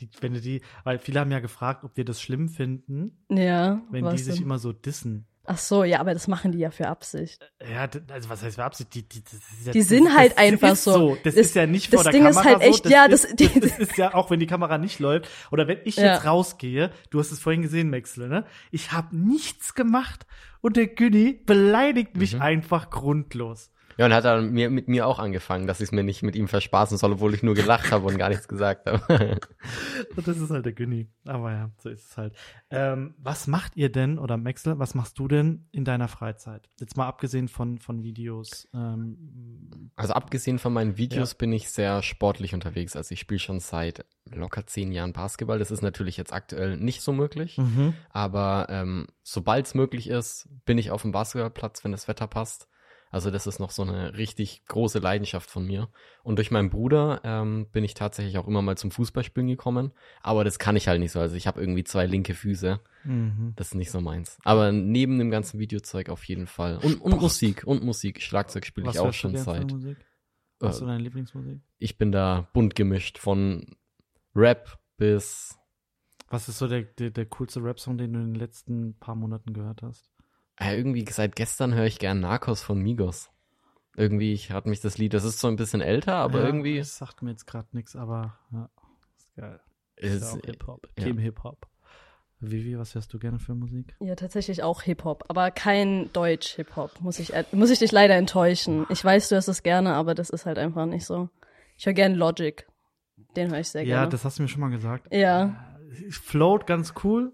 Die, 0.00 0.08
wenn 0.20 0.34
du 0.34 0.40
die, 0.40 0.60
weil 0.84 0.98
viele 0.98 1.20
haben 1.20 1.30
ja 1.32 1.40
gefragt, 1.40 1.82
ob 1.84 1.96
wir 1.96 2.04
das 2.04 2.20
schlimm 2.20 2.48
finden, 2.48 3.16
Ja. 3.30 3.80
wenn 3.90 4.08
die 4.10 4.18
sich 4.18 4.34
denn? 4.34 4.44
immer 4.44 4.58
so 4.58 4.72
dissen. 4.72 5.26
Ach 5.48 5.58
so, 5.58 5.84
ja, 5.84 6.00
aber 6.00 6.12
das 6.12 6.26
machen 6.28 6.52
die 6.52 6.58
ja 6.58 6.70
für 6.70 6.88
Absicht. 6.88 7.50
Ja, 7.72 7.86
d- 7.86 8.00
also 8.12 8.28
was 8.28 8.42
heißt 8.42 8.56
für 8.56 8.64
Absicht? 8.64 8.92
Die, 8.94 9.02
die, 9.08 9.22
das 9.22 9.32
ist 9.34 9.66
ja, 9.66 9.72
Die 9.72 9.82
sind 9.82 10.06
das, 10.06 10.14
halt 10.16 10.32
das 10.32 10.38
einfach 10.38 10.72
ist 10.72 10.84
so. 10.84 11.14
Das, 11.22 11.34
Das- 11.34 11.46
ist 11.46 11.54
ja 11.54 11.66
nicht 11.66 11.92
das 11.92 12.02
vor 12.02 12.04
der 12.04 12.12
Ding 12.12 12.26
ist 12.26 12.36
Kamera 12.36 12.58
halt 12.58 12.62
echt- 12.68 12.84
so. 12.84 12.90
ja, 12.90 13.04
ist, 13.06 13.24
das- 13.24 13.36
das, 13.52 13.60
das 13.60 13.78
ist 13.78 13.96
ja 13.96 14.14
auch, 14.14 14.30
wenn 14.30 14.40
die 14.40 14.46
Kamera 14.46 14.78
nicht 14.78 14.98
läuft. 14.98 15.28
Oder 15.52 15.68
wenn 15.68 15.78
ich 15.84 15.96
Ja. 15.96 16.14
jetzt 16.14 16.24
rausgehe, 16.24 16.90
du 17.10 17.18
hast 17.20 17.30
es 17.30 17.38
vorhin 17.38 17.62
gesehen, 17.62 17.90
Maxle, 17.90 18.28
ne? 18.28 18.44
Ich 18.70 18.92
habe 18.92 19.16
nichts 19.16 19.74
gemacht 19.74 20.26
und 20.60 20.76
der 20.76 20.88
Günni 20.88 21.40
beleidigt 21.46 22.16
mich 22.16 22.34
Mhm. 22.34 22.42
einfach 22.42 22.90
grundlos. 22.90 23.70
Ja, 23.98 24.06
und 24.06 24.12
hat 24.12 24.24
dann 24.24 24.50
mir, 24.50 24.68
mit 24.70 24.88
mir 24.88 25.06
auch 25.06 25.18
angefangen, 25.18 25.66
dass 25.66 25.80
ich 25.80 25.84
es 25.88 25.92
mir 25.92 26.02
nicht 26.04 26.22
mit 26.22 26.36
ihm 26.36 26.48
verspaßen 26.48 26.98
soll, 26.98 27.12
obwohl 27.12 27.34
ich 27.34 27.42
nur 27.42 27.54
gelacht 27.54 27.90
habe 27.92 28.06
und 28.06 28.18
gar 28.18 28.28
nichts 28.28 28.48
gesagt 28.48 28.86
habe. 28.86 29.38
Das 30.16 30.38
ist 30.38 30.50
halt 30.50 30.64
der 30.64 30.72
Günni. 30.72 31.08
Aber 31.26 31.52
ja, 31.52 31.70
so 31.78 31.90
ist 31.90 32.10
es 32.10 32.16
halt. 32.16 32.34
Ähm, 32.70 33.14
was 33.18 33.46
macht 33.46 33.76
ihr 33.76 33.90
denn, 33.90 34.18
oder 34.18 34.36
Maxle, 34.36 34.78
was 34.78 34.94
machst 34.94 35.18
du 35.18 35.28
denn 35.28 35.68
in 35.72 35.84
deiner 35.84 36.08
Freizeit? 36.08 36.68
Jetzt 36.80 36.96
mal 36.96 37.06
abgesehen 37.06 37.48
von, 37.48 37.78
von 37.78 38.02
Videos. 38.02 38.66
Ähm, 38.74 39.90
Also 39.96 40.14
abgesehen 40.14 40.58
von 40.58 40.72
meinen 40.72 40.96
Videos 40.96 41.34
bin 41.34 41.52
ich 41.52 41.70
sehr 41.70 42.02
sportlich 42.02 42.54
unterwegs. 42.54 42.96
Also 42.96 43.12
ich 43.12 43.20
spiele 43.20 43.40
schon 43.40 43.60
seit 43.60 44.04
locker 44.30 44.66
zehn 44.66 44.92
Jahren 44.92 45.12
Basketball. 45.12 45.58
Das 45.58 45.70
ist 45.70 45.82
natürlich 45.82 46.16
jetzt 46.16 46.32
aktuell 46.32 46.76
nicht 46.76 47.02
so 47.02 47.12
möglich. 47.12 47.58
mhm. 47.58 47.94
Aber 48.10 48.66
ähm, 48.70 49.06
sobald 49.22 49.66
es 49.66 49.74
möglich 49.74 50.08
ist, 50.08 50.48
bin 50.64 50.78
ich 50.78 50.90
auf 50.90 51.02
dem 51.02 51.12
Basketballplatz, 51.12 51.84
wenn 51.84 51.92
das 51.92 52.08
Wetter 52.08 52.26
passt. 52.26 52.68
Also 53.16 53.30
das 53.30 53.46
ist 53.46 53.60
noch 53.60 53.70
so 53.70 53.80
eine 53.80 54.18
richtig 54.18 54.66
große 54.66 54.98
Leidenschaft 54.98 55.48
von 55.48 55.64
mir. 55.64 55.88
Und 56.22 56.36
durch 56.36 56.50
meinen 56.50 56.68
Bruder 56.68 57.22
ähm, 57.24 57.66
bin 57.72 57.82
ich 57.82 57.94
tatsächlich 57.94 58.36
auch 58.36 58.46
immer 58.46 58.60
mal 58.60 58.76
zum 58.76 58.90
Fußballspielen 58.90 59.48
gekommen. 59.48 59.92
Aber 60.20 60.44
das 60.44 60.58
kann 60.58 60.76
ich 60.76 60.86
halt 60.86 61.00
nicht 61.00 61.12
so. 61.12 61.20
Also 61.20 61.34
ich 61.34 61.46
habe 61.46 61.58
irgendwie 61.58 61.82
zwei 61.82 62.04
linke 62.04 62.34
Füße. 62.34 62.78
Mhm. 63.04 63.54
Das 63.56 63.68
ist 63.68 63.74
nicht 63.74 63.90
so 63.90 64.02
meins. 64.02 64.36
Aber 64.44 64.70
neben 64.70 65.18
dem 65.18 65.30
ganzen 65.30 65.58
Videozeug 65.58 66.10
auf 66.10 66.24
jeden 66.24 66.46
Fall. 66.46 66.76
Und, 66.76 67.00
und 67.00 67.18
Musik. 67.18 67.64
Und 67.66 67.82
Musik. 67.82 68.20
Schlagzeug 68.20 68.66
spiele 68.66 68.90
ich 68.90 68.98
auch 68.98 69.14
schon 69.14 69.34
seit. 69.34 69.72
Musik? 69.72 69.96
Was 70.58 70.76
ist 70.76 70.82
Äh, 70.82 70.86
deine 70.86 71.02
Lieblingsmusik? 71.02 71.60
ich 71.78 71.96
bin 71.96 72.12
da 72.12 72.50
bunt 72.52 72.74
gemischt. 72.74 73.16
Von 73.16 73.76
Rap 74.34 74.78
bis 74.98 75.58
Was 76.28 76.50
ist 76.50 76.58
so 76.58 76.68
der, 76.68 76.82
der, 76.82 77.08
der 77.12 77.24
coolste 77.24 77.62
Rap-Song, 77.64 77.96
den 77.96 78.12
du 78.12 78.18
in 78.18 78.34
den 78.34 78.34
letzten 78.34 78.98
paar 78.98 79.14
Monaten 79.14 79.54
gehört 79.54 79.80
hast? 79.80 80.10
Ja, 80.60 80.72
irgendwie 80.72 81.04
seit 81.10 81.36
gestern 81.36 81.74
höre 81.74 81.84
ich 81.86 81.98
gern 81.98 82.20
Narcos 82.20 82.62
von 82.62 82.80
Migos. 82.80 83.30
Irgendwie 83.96 84.32
ich 84.32 84.50
hat 84.52 84.66
mich 84.66 84.80
das 84.80 84.98
Lied, 84.98 85.14
das 85.14 85.24
ist 85.24 85.38
so 85.40 85.48
ein 85.48 85.56
bisschen 85.56 85.80
älter, 85.80 86.14
aber 86.16 86.40
ja, 86.40 86.46
irgendwie 86.46 86.78
Das 86.78 86.96
sagt 86.98 87.22
mir 87.22 87.30
jetzt 87.30 87.46
gerade 87.46 87.68
nichts, 87.72 87.96
aber 87.96 88.38
ja, 88.52 88.68
ist 89.16 89.34
geil. 89.36 89.60
ist, 89.96 90.14
Ist 90.14 90.22
ja 90.22 90.28
auch 90.38 90.44
Hip-Hop. 90.44 90.88
ja. 90.98 91.04
Team 91.04 91.18
Hip-Hop. 91.18 91.66
Vivi, 92.38 92.78
was 92.78 92.94
hörst 92.94 93.14
du 93.14 93.18
gerne 93.18 93.38
für 93.38 93.54
Musik? 93.54 93.96
Ja, 93.98 94.14
tatsächlich 94.14 94.62
auch 94.62 94.82
Hip-Hop, 94.82 95.24
aber 95.28 95.50
kein 95.50 96.12
Deutsch-Hip-Hop, 96.12 97.00
muss 97.00 97.18
ich, 97.18 97.32
äh, 97.32 97.44
muss 97.52 97.70
ich 97.70 97.78
dich 97.78 97.92
leider 97.92 98.14
enttäuschen. 98.14 98.84
Ich 98.90 99.02
weiß, 99.02 99.30
du 99.30 99.36
hörst 99.36 99.48
es 99.48 99.62
gerne, 99.62 99.94
aber 99.94 100.14
das 100.14 100.28
ist 100.28 100.44
halt 100.44 100.58
einfach 100.58 100.84
nicht 100.84 101.06
so. 101.06 101.30
Ich 101.78 101.86
höre 101.86 101.94
gerne 101.94 102.14
Logic. 102.14 102.66
Den 103.36 103.50
höre 103.50 103.60
ich 103.60 103.68
sehr 103.70 103.84
Ja, 103.84 103.96
gerne. 104.00 104.10
das 104.10 104.24
hast 104.26 104.38
du 104.38 104.42
mir 104.42 104.48
schon 104.48 104.60
mal 104.60 104.68
gesagt. 104.70 105.12
Ja. 105.14 105.78
Äh, 105.90 106.10
Float 106.10 106.66
ganz 106.66 106.92
cool, 107.04 107.32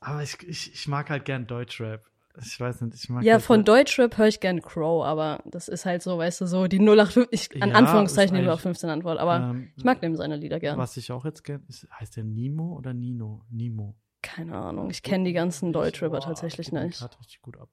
aber 0.00 0.24
ich, 0.24 0.36
ich, 0.42 0.72
ich 0.74 0.88
mag 0.88 1.08
halt 1.10 1.24
gern 1.24 1.46
Deutschrap. 1.46 2.09
Ich 2.42 2.58
weiß 2.58 2.80
nicht, 2.82 2.94
ich 2.94 3.08
mag 3.08 3.22
Ja, 3.24 3.34
halt 3.34 3.42
von 3.42 3.60
so- 3.60 3.64
Deutschrap 3.64 4.16
höre 4.18 4.28
ich 4.28 4.40
gerne 4.40 4.60
Crow, 4.60 5.04
aber 5.04 5.42
das 5.44 5.68
ist 5.68 5.84
halt 5.86 6.02
so, 6.02 6.16
weißt 6.18 6.40
du, 6.40 6.46
so 6.46 6.66
die 6.66 6.78
0815, 6.78 7.28
ich, 7.58 7.62
an 7.62 7.70
Ja, 7.70 7.74
Anführungszeichen 7.76 8.34
die 8.34 8.40
eigentlich- 8.40 8.48
0815 8.48 8.90
Antwort, 8.90 9.18
aber 9.18 9.50
ähm, 9.50 9.72
ich 9.76 9.84
mag 9.84 10.00
dem 10.00 10.16
seine 10.16 10.36
Lieder 10.36 10.58
gerne. 10.60 10.78
Was 10.78 10.96
ich 10.96 11.12
auch 11.12 11.24
jetzt 11.24 11.44
gern, 11.44 11.62
ist, 11.68 11.86
heißt 11.92 12.16
der 12.16 12.24
Nimo 12.24 12.76
oder 12.76 12.94
Nino? 12.94 13.44
Nimo. 13.50 13.96
Keine 14.22 14.56
Ahnung, 14.56 14.90
ich 14.90 15.02
kenne 15.02 15.24
die 15.24 15.32
ganzen 15.32 15.72
Deutschrapper 15.72 16.18
Boah, 16.18 16.24
tatsächlich 16.26 16.72
nicht. 16.72 16.98
grad 16.98 17.18
richtig 17.20 17.40
gut 17.42 17.58
ab. 17.58 17.68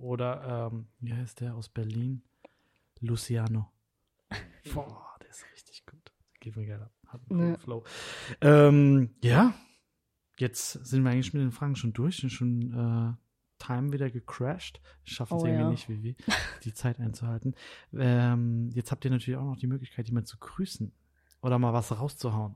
Oder, 0.00 0.70
ähm, 0.72 0.88
wie 1.00 1.12
heißt 1.14 1.40
der 1.40 1.54
aus 1.54 1.68
Berlin? 1.68 2.22
Luciano. 3.00 3.70
Boah, 4.74 5.14
der 5.22 5.30
ist 5.30 5.44
richtig 5.52 5.84
gut. 5.86 6.12
Geht 6.40 6.56
mir 6.56 6.64
gerne 6.66 6.84
ab. 6.86 6.92
Hat 7.08 7.20
einen 7.30 7.50
Ja. 7.52 7.58
Flow. 7.58 7.84
Ähm, 8.40 9.10
ja, 9.22 9.54
jetzt 10.38 10.72
sind 10.72 11.04
wir 11.04 11.10
eigentlich 11.10 11.32
mit 11.32 11.42
den 11.42 11.52
Fragen 11.52 11.76
schon 11.76 11.92
durch 11.92 12.22
und 12.24 12.30
schon 12.30 12.72
äh, 12.72 13.23
Time 13.66 13.92
wieder 13.92 14.10
gecrashed. 14.10 14.80
Schaffen 15.04 15.36
es 15.36 15.42
Oh, 15.42 15.46
irgendwie 15.46 15.62
ja. 15.62 15.70
nicht, 15.70 15.88
wie 15.88 16.16
die 16.64 16.74
Zeit 16.74 16.98
einzuhalten. 17.00 17.54
Ähm, 17.96 18.70
jetzt 18.74 18.90
habt 18.90 19.04
ihr 19.04 19.10
natürlich 19.10 19.38
auch 19.38 19.44
noch 19.44 19.56
die 19.56 19.66
Möglichkeit, 19.68 20.08
jemanden 20.08 20.26
zu 20.26 20.36
grüßen 20.38 20.92
oder 21.42 21.58
mal 21.58 21.72
was 21.72 21.98
rauszuhauen. 21.98 22.54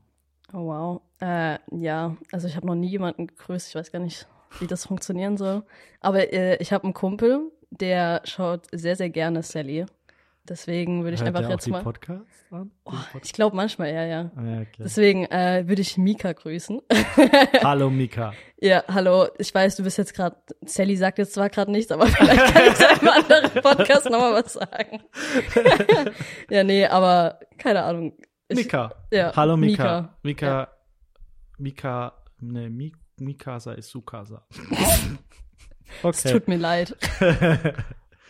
Oh 0.53 0.67
wow. 0.67 1.03
Äh, 1.21 1.59
ja, 1.71 2.17
also 2.33 2.49
ich 2.49 2.57
habe 2.57 2.67
noch 2.67 2.75
nie 2.75 2.89
jemanden 2.89 3.27
gegrüßt. 3.27 3.69
Ich 3.69 3.75
weiß 3.75 3.93
gar 3.93 4.01
nicht, 4.01 4.27
wie 4.61 4.67
das 4.67 4.87
funktionieren 4.87 5.37
soll. 5.37 5.63
Aber 6.01 6.33
äh, 6.33 6.57
ich 6.57 6.73
habe 6.73 6.85
einen 6.85 6.95
Kumpel, 6.95 7.53
der 7.71 8.23
schaut 8.25 8.67
sehr, 8.73 8.97
sehr 8.97 9.11
gerne 9.11 9.43
Sally. 9.43 9.87
Deswegen 10.49 11.05
würde 11.05 11.15
ich 11.15 11.21
Hört 11.21 11.37
einfach 11.37 11.51
jetzt 11.51 11.67
die 11.67 11.71
mal. 11.71 11.83
Podcasts 11.83 12.47
an? 12.51 12.71
Oh, 12.85 12.93
Den 13.13 13.21
ich 13.23 13.33
glaube 13.33 13.55
manchmal, 13.55 13.93
ja, 13.93 14.05
ja. 14.05 14.31
Ah, 14.35 14.43
ja, 14.43 14.61
okay. 14.61 14.69
Deswegen 14.79 15.25
äh, 15.27 15.65
würde 15.67 15.83
ich 15.83 15.99
Mika 15.99 16.33
grüßen. 16.33 16.81
Hallo 17.63 17.91
Mika. 17.91 18.33
ja, 18.59 18.83
hallo. 18.89 19.29
Ich 19.39 19.55
weiß, 19.55 19.77
du 19.77 19.83
bist 19.83 19.99
jetzt 19.99 20.15
gerade. 20.15 20.37
Sally 20.65 20.97
sagt 20.97 21.19
jetzt 21.19 21.35
zwar 21.35 21.51
gerade 21.51 21.71
nichts, 21.71 21.93
aber 21.93 22.07
vielleicht 22.09 22.55
kann 22.55 22.63
ich 22.67 22.81
in 22.81 23.09
einem 23.09 23.09
anderen 23.09 23.63
Podcast 23.63 24.11
nochmal 24.11 24.43
was 24.43 24.55
sagen. 24.55 25.03
ja, 26.51 26.65
nee, 26.65 26.87
aber 26.87 27.41
keine 27.59 27.83
Ahnung. 27.85 28.15
Ich, 28.49 28.57
Mika. 28.57 28.95
Ja, 29.11 29.35
Hallo 29.37 29.57
Mika. 29.57 30.17
Mika. 30.23 30.73
Mika. 31.59 32.11
Mika. 32.11 32.23
Ne, 32.41 32.71
Mi, 32.71 32.93
Mikasa 33.19 33.73
ist 33.73 33.91
Sukasa. 33.91 34.47
Es 36.03 36.05
okay. 36.05 36.33
tut 36.33 36.49
mir 36.49 36.57
leid. 36.57 36.97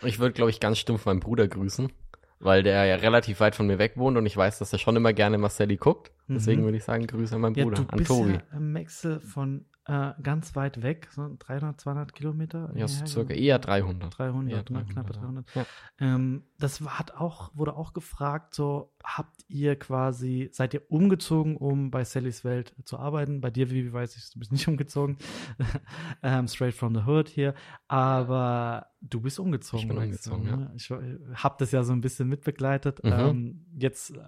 Ich 0.02 0.18
würde, 0.18 0.32
glaube 0.32 0.50
ich, 0.50 0.60
ganz 0.60 0.78
stumpf 0.78 1.06
meinen 1.06 1.20
Bruder 1.20 1.48
grüßen, 1.48 1.92
weil 2.40 2.62
der 2.62 2.84
ja 2.84 2.96
relativ 2.96 3.40
weit 3.40 3.54
von 3.54 3.66
mir 3.66 3.78
weg 3.78 3.92
wohnt 3.96 4.16
und 4.16 4.26
ich 4.26 4.36
weiß, 4.36 4.58
dass 4.58 4.72
er 4.72 4.78
schon 4.78 4.96
immer 4.96 5.12
gerne 5.12 5.38
Marcelli 5.38 5.76
guckt. 5.76 6.12
Deswegen 6.28 6.60
Mhm. 6.60 6.64
würde 6.66 6.76
ich 6.78 6.84
sagen, 6.84 7.06
Grüße 7.06 7.34
an 7.34 7.40
meinen 7.40 7.54
ja, 7.54 7.64
Bruder, 7.64 7.84
an 7.88 8.04
Tobi. 8.04 8.32
ja 8.32 8.40
Wechsel 8.52 9.20
von 9.20 9.64
äh, 9.86 10.12
ganz 10.22 10.54
weit 10.54 10.82
weg, 10.82 11.08
so 11.12 11.34
300, 11.38 11.80
200 11.80 12.12
Kilometer. 12.12 12.70
Ja, 12.74 12.86
so 12.86 13.06
circa 13.06 13.32
eher 13.32 13.58
300. 13.58 14.18
300, 14.18 14.50
Eher 14.52 14.58
ne, 14.58 14.64
300, 14.64 14.90
knappe 14.90 15.14
ja. 15.14 15.20
300. 15.20 15.54
Ja. 15.54 15.66
Ähm, 15.98 16.42
das 16.58 16.82
hat 16.82 17.14
auch, 17.14 17.50
wurde 17.56 17.74
auch 17.74 17.94
gefragt, 17.94 18.54
so, 18.54 18.92
habt 19.02 19.34
ihr 19.48 19.76
quasi, 19.78 20.50
seid 20.52 20.74
ihr 20.74 20.82
umgezogen, 20.90 21.56
um 21.56 21.90
bei 21.90 22.04
Sallys 22.04 22.44
Welt 22.44 22.74
zu 22.84 22.98
arbeiten? 22.98 23.40
Bei 23.40 23.50
dir, 23.50 23.70
wie 23.70 23.90
weiß 23.90 24.14
ich, 24.16 24.30
du 24.30 24.38
bist 24.40 24.52
nicht 24.52 24.68
umgezogen. 24.68 25.16
ähm, 26.22 26.46
straight 26.48 26.74
from 26.74 26.94
the 26.94 27.04
hood 27.06 27.30
hier. 27.30 27.54
Aber 27.86 28.88
du 29.00 29.22
bist 29.22 29.40
umgezogen. 29.40 29.82
Ich 29.84 29.88
bin 29.88 29.96
umgezogen, 29.96 30.44
ne? 30.44 30.70
Ich 30.76 30.90
äh, 30.90 31.18
hab 31.34 31.56
das 31.56 31.72
ja 31.72 31.82
so 31.82 31.94
ein 31.94 32.02
bisschen 32.02 32.28
mitbegleitet. 32.28 33.02
Mhm. 33.02 33.12
Ähm, 33.12 33.66
jetzt, 33.78 34.10
äh, 34.10 34.18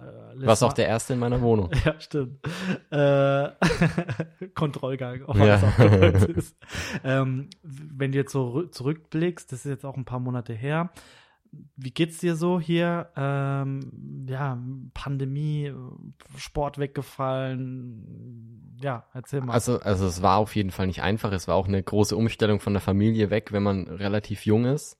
Warst 0.45 0.63
auch 0.63 0.73
der 0.73 0.87
Erste 0.87 1.13
in 1.13 1.19
meiner 1.19 1.39
Wohnung. 1.41 1.69
ja, 1.93 1.99
stimmt. 1.99 2.39
Äh, 2.91 3.49
Kontrollgang, 4.55 5.21
Ja. 5.35 5.57
korrekt 5.57 6.23
ist. 6.37 6.55
Ähm, 7.03 7.49
wenn 7.63 8.11
du 8.11 8.17
jetzt 8.17 8.31
so 8.31 8.47
rü- 8.49 8.71
zurückblickst, 8.71 9.51
das 9.51 9.65
ist 9.65 9.69
jetzt 9.69 9.85
auch 9.85 9.97
ein 9.97 10.05
paar 10.05 10.19
Monate 10.19 10.53
her. 10.53 10.91
Wie 11.75 11.91
geht's 11.91 12.19
dir 12.19 12.37
so 12.37 12.61
hier? 12.61 13.09
Ähm, 13.17 14.25
ja, 14.29 14.57
Pandemie, 14.93 15.73
Sport 16.37 16.77
weggefallen. 16.77 18.77
Ja, 18.81 19.05
erzähl 19.13 19.41
mal. 19.41 19.53
Also, 19.53 19.79
also 19.79 20.07
es 20.07 20.21
war 20.21 20.37
auf 20.37 20.55
jeden 20.55 20.71
Fall 20.71 20.87
nicht 20.87 21.01
einfach. 21.03 21.31
Es 21.33 21.47
war 21.47 21.55
auch 21.55 21.67
eine 21.67 21.83
große 21.83 22.15
Umstellung 22.15 22.59
von 22.59 22.73
der 22.73 22.81
Familie 22.81 23.29
weg, 23.29 23.51
wenn 23.51 23.63
man 23.63 23.87
relativ 23.87 24.45
jung 24.45 24.65
ist. 24.65 24.97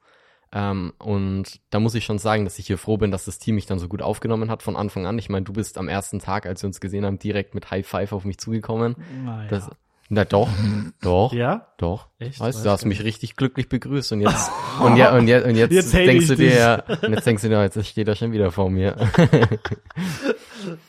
Ähm, 0.54 0.94
und 1.00 1.62
da 1.70 1.80
muss 1.80 1.96
ich 1.96 2.04
schon 2.04 2.20
sagen, 2.20 2.44
dass 2.44 2.60
ich 2.60 2.68
hier 2.68 2.78
froh 2.78 2.98
bin, 2.98 3.12
dass 3.12 3.26
das 3.26 3.40
Team 3.40 3.56
mich 3.56 3.66
dann 3.66 3.80
so 3.80 3.88
gut 3.88 4.02
aufgenommen 4.02 4.52
hat 4.52 4.64
von 4.64 4.76
Anfang 4.76 5.06
an. 5.06 5.18
Ich 5.18 5.30
meine, 5.30 5.46
du 5.46 5.54
bist 5.54 5.78
am 5.78 5.88
ersten 5.88 6.20
Tag, 6.20 6.46
als 6.46 6.62
wir 6.62 6.68
uns 6.68 6.82
gesehen 6.82 7.06
haben, 7.06 7.20
direkt 7.20 7.56
mit 7.56 7.72
High 7.72 7.88
Five 7.88 8.12
auf 8.12 8.26
mich 8.26 8.38
zugekommen. 8.38 8.96
naja. 9.26 9.48
Das, 9.50 9.70
na 10.14 10.26
doch, 10.26 10.50
doch, 11.02 11.32
ja? 11.32 11.68
doch. 11.78 12.10
Echt? 12.20 12.32
Weißt 12.32 12.42
Weiß 12.42 12.58
du, 12.58 12.64
du 12.64 12.70
hast 12.72 12.84
mich 12.86 13.00
nicht. 13.00 13.08
richtig 13.08 13.38
glücklich 13.38 13.70
begrüßt 13.70 14.12
und 14.12 14.20
jetzt 14.20 14.52
und 14.82 14.98
ja 14.98 15.16
und, 15.16 15.28
ja, 15.30 15.42
und 15.42 15.56
jetzt, 15.56 15.72
Jetzt 15.72 15.94
denkst 15.94 16.28
du 16.28 16.36
dir 16.36 16.54
ja, 16.54 16.76
und 17.02 17.14
jetzt 17.14 17.26
denkst 17.26 17.44
du 17.44 17.48
dir, 17.50 17.62
jetzt 17.62 17.86
steht 17.88 18.10
er 18.10 18.16
schon 18.16 18.34
wieder 18.34 18.52
vor 18.52 18.70
mir. 18.70 18.98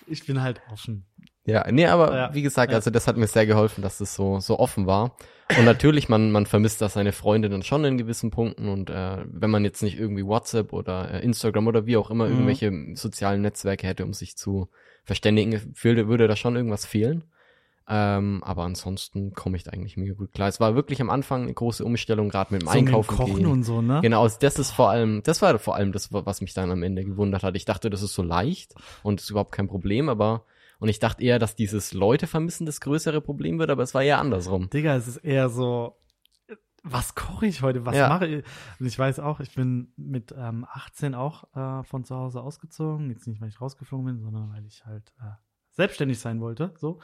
Ich 0.08 0.26
bin 0.26 0.42
halt 0.42 0.60
offen. 0.72 1.04
Ja, 1.44 1.66
nee, 1.70 1.86
aber 1.86 2.14
Ja, 2.14 2.34
wie 2.34 2.42
gesagt, 2.42 2.70
ja. 2.72 2.76
also 2.78 2.90
das 2.90 3.06
hat 3.08 3.16
mir 3.16 3.26
sehr 3.26 3.46
geholfen, 3.46 3.82
dass 3.82 3.98
das 3.98 4.14
so 4.14 4.38
so 4.40 4.58
offen 4.58 4.86
war. 4.86 5.16
Und 5.58 5.64
natürlich, 5.64 6.08
man 6.08 6.30
man 6.30 6.46
vermisst 6.46 6.80
da 6.80 6.88
seine 6.88 7.12
Freunde 7.12 7.48
dann 7.50 7.62
schon 7.62 7.84
in 7.84 7.98
gewissen 7.98 8.30
Punkten 8.30 8.68
und 8.68 8.90
äh, 8.90 9.18
wenn 9.26 9.50
man 9.50 9.64
jetzt 9.64 9.82
nicht 9.82 9.98
irgendwie 9.98 10.24
WhatsApp 10.24 10.72
oder 10.72 11.10
äh, 11.12 11.22
Instagram 11.24 11.66
oder 11.66 11.84
wie 11.86 11.96
auch 11.96 12.10
immer 12.10 12.26
Mhm. 12.26 12.32
irgendwelche 12.32 12.72
sozialen 12.94 13.42
Netzwerke 13.42 13.86
hätte, 13.86 14.04
um 14.04 14.12
sich 14.12 14.36
zu 14.36 14.68
verständigen, 15.04 15.74
würde, 15.82 16.06
würde 16.08 16.28
da 16.28 16.36
schon 16.36 16.54
irgendwas 16.56 16.86
fehlen. 16.86 17.24
Ähm, 17.88 18.42
aber 18.44 18.62
ansonsten 18.62 19.32
komme 19.34 19.56
ich 19.56 19.64
da 19.64 19.72
eigentlich 19.72 19.96
mega 19.96 20.14
gut 20.14 20.32
klar. 20.32 20.46
Es 20.48 20.60
war 20.60 20.76
wirklich 20.76 21.00
am 21.00 21.10
Anfang 21.10 21.42
eine 21.42 21.52
große 21.52 21.84
Umstellung, 21.84 22.28
gerade 22.28 22.54
mit 22.54 22.62
dem 22.62 22.68
So 22.68 22.72
mit 22.74 22.80
dem 22.82 22.86
Einkaufen 22.86 23.16
Kochen 23.16 23.34
gehen. 23.34 23.46
und 23.46 23.64
so, 23.64 23.82
ne? 23.82 23.98
Genau, 24.00 24.22
also 24.22 24.36
das 24.40 24.60
ist 24.60 24.70
vor 24.70 24.90
allem, 24.90 25.22
das 25.24 25.42
war 25.42 25.58
vor 25.58 25.74
allem 25.74 25.90
das, 25.90 26.12
was 26.12 26.40
mich 26.40 26.54
dann 26.54 26.70
am 26.70 26.84
Ende 26.84 27.04
gewundert 27.04 27.42
hat. 27.42 27.56
Ich 27.56 27.64
dachte, 27.64 27.90
das 27.90 28.00
ist 28.02 28.14
so 28.14 28.22
leicht 28.22 28.74
und 29.02 29.20
ist 29.20 29.28
überhaupt 29.30 29.50
kein 29.50 29.66
Problem, 29.66 30.08
aber 30.08 30.44
und 30.82 30.88
ich 30.88 30.98
dachte 30.98 31.22
eher, 31.22 31.38
dass 31.38 31.54
dieses 31.54 31.92
Leute 31.92 32.26
vermissen 32.26 32.66
das 32.66 32.80
größere 32.80 33.20
Problem 33.20 33.58
wird, 33.60 33.70
aber 33.70 33.82
es 33.84 33.94
war 33.94 34.02
eher 34.02 34.18
andersrum. 34.18 34.68
Digga, 34.68 34.96
es 34.96 35.06
ist 35.06 35.18
eher 35.18 35.48
so, 35.48 35.96
was 36.82 37.14
koche 37.14 37.46
ich 37.46 37.62
heute? 37.62 37.86
Was 37.86 37.94
Ja. 37.96 38.08
mache 38.08 38.26
ich? 38.26 38.44
Und 38.80 38.86
ich 38.86 38.98
weiß 38.98 39.20
auch, 39.20 39.38
ich 39.38 39.54
bin 39.54 39.92
mit 39.96 40.34
ähm, 40.36 40.66
18 40.68 41.14
auch 41.14 41.44
äh, 41.54 41.84
von 41.84 42.02
zu 42.04 42.16
Hause 42.16 42.42
ausgezogen. 42.42 43.10
Jetzt 43.10 43.28
nicht, 43.28 43.40
weil 43.40 43.48
ich 43.48 43.60
rausgeflogen 43.60 44.06
bin, 44.06 44.20
sondern 44.20 44.50
weil 44.52 44.66
ich 44.66 44.84
halt 44.84 45.12
äh, 45.20 45.30
selbstständig 45.70 46.18
sein 46.18 46.40
wollte. 46.40 46.74
So, 46.76 46.98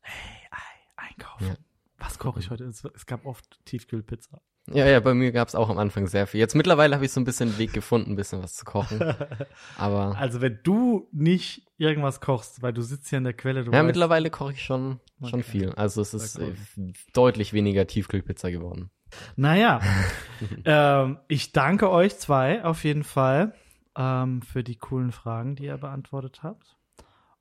hey, 0.00 0.48
Ei, 0.50 1.08
einkaufen. 1.10 1.48
Ja. 1.48 1.54
Was 1.98 2.18
koche 2.18 2.40
ich 2.40 2.48
heute? 2.50 2.64
Es, 2.64 2.82
es 2.84 3.04
gab 3.04 3.26
oft 3.26 3.62
Tiefkühlpizza. 3.66 4.40
Ja, 4.72 4.86
ja, 4.86 4.98
bei 5.00 5.12
mir 5.12 5.30
gab 5.30 5.48
es 5.48 5.54
auch 5.54 5.68
am 5.68 5.76
Anfang 5.76 6.06
sehr 6.06 6.26
viel. 6.26 6.40
Jetzt 6.40 6.54
mittlerweile 6.54 6.94
habe 6.94 7.04
ich 7.04 7.12
so 7.12 7.20
ein 7.20 7.24
bisschen 7.24 7.50
einen 7.50 7.58
Weg 7.58 7.74
gefunden, 7.74 8.12
ein 8.12 8.16
bisschen 8.16 8.42
was 8.42 8.54
zu 8.54 8.64
kochen. 8.64 8.98
Aber 9.76 10.16
Also 10.16 10.40
wenn 10.40 10.58
du 10.62 11.06
nicht 11.12 11.66
irgendwas 11.76 12.20
kochst, 12.20 12.62
weil 12.62 12.72
du 12.72 12.80
sitzt 12.80 13.10
hier 13.10 13.18
an 13.18 13.24
der 13.24 13.34
Quelle, 13.34 13.64
du 13.64 13.72
ja, 13.72 13.78
weißt, 13.78 13.86
mittlerweile 13.86 14.30
koche 14.30 14.52
ich 14.52 14.62
schon, 14.62 15.00
schon 15.20 15.40
Okay. 15.40 15.42
viel. 15.42 15.70
Also 15.72 16.00
es 16.00 16.14
ist 16.14 16.34
Sehr 16.34 16.48
äh, 16.48 16.54
cool. 16.78 16.92
deutlich 17.12 17.52
weniger 17.52 17.86
Tiefkühlpizza 17.86 18.48
geworden. 18.50 18.90
Naja, 19.36 19.80
ähm, 20.64 21.18
ich 21.28 21.52
danke 21.52 21.90
euch 21.90 22.16
zwei 22.18 22.64
auf 22.64 22.84
jeden 22.84 23.04
Fall 23.04 23.54
ähm, 23.96 24.40
für 24.42 24.64
die 24.64 24.76
coolen 24.76 25.12
Fragen, 25.12 25.56
die 25.56 25.64
ihr 25.66 25.76
beantwortet 25.76 26.42
habt. 26.42 26.78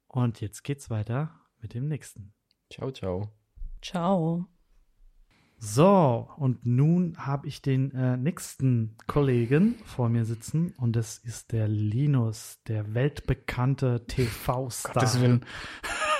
Und 0.07 0.41
jetzt 0.41 0.63
geht's 0.63 0.89
weiter 0.89 1.31
mit 1.61 1.73
dem 1.73 1.87
nächsten. 1.87 2.33
Ciao, 2.69 2.91
ciao. 2.91 3.31
Ciao. 3.81 4.52
So, 5.65 6.29
und 6.35 6.65
nun 6.65 7.15
habe 7.17 7.47
ich 7.47 7.61
den 7.61 7.95
äh, 7.95 8.17
nächsten 8.17 8.97
Kollegen 9.07 9.75
vor 9.85 10.09
mir 10.09 10.25
sitzen 10.25 10.73
und 10.75 10.93
das 10.97 11.19
ist 11.19 11.53
der 11.53 11.69
Linus, 11.69 12.59
der 12.67 12.93
weltbekannte 12.93 13.99
Gottes 13.99 14.13
TV-Star. 14.13 15.21
Willen. 15.21 15.45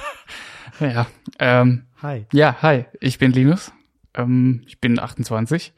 ja, 0.80 1.08
ähm, 1.40 1.88
Hi. 2.02 2.26
ja, 2.32 2.56
hi, 2.62 2.86
ich 3.02 3.20
bin 3.20 3.34
Linus. 3.34 3.74
Ähm, 4.14 4.62
ich 4.66 4.80
bin 4.80 4.98
28. 4.98 5.74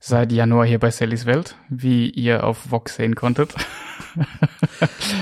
Seit 0.00 0.32
Januar 0.32 0.64
hier 0.64 0.78
bei 0.78 0.90
Sallys 0.90 1.26
Welt, 1.26 1.56
wie 1.68 2.08
ihr 2.08 2.44
auf 2.44 2.70
Vox 2.70 2.96
sehen 2.96 3.14
konntet. 3.14 3.54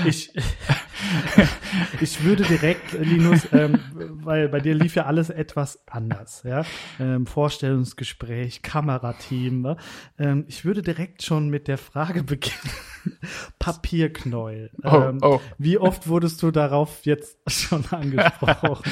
Ich, 0.05 0.31
ich 1.99 2.23
würde 2.23 2.43
direkt, 2.43 2.93
Linus, 2.93 3.47
ähm, 3.51 3.79
weil 4.23 4.49
bei 4.49 4.59
dir 4.59 4.73
lief 4.75 4.95
ja 4.95 5.05
alles 5.05 5.29
etwas 5.29 5.83
anders, 5.87 6.43
ja. 6.43 6.63
Ähm, 6.99 7.25
Vorstellungsgespräch, 7.25 8.61
Kamerateam. 8.61 9.61
Ne? 9.61 9.77
Ähm, 10.17 10.45
ich 10.47 10.63
würde 10.63 10.81
direkt 10.81 11.23
schon 11.23 11.49
mit 11.49 11.67
der 11.67 11.77
Frage 11.77 12.23
beginnen. 12.23 12.55
Papierknäuel. 13.59 14.71
Oh, 14.83 14.95
Ähm, 14.95 15.17
oh. 15.21 15.41
Wie 15.57 15.77
oft 15.77 16.07
wurdest 16.07 16.41
du 16.43 16.51
darauf 16.51 17.05
jetzt 17.05 17.37
schon 17.51 17.83
angesprochen? 17.89 18.83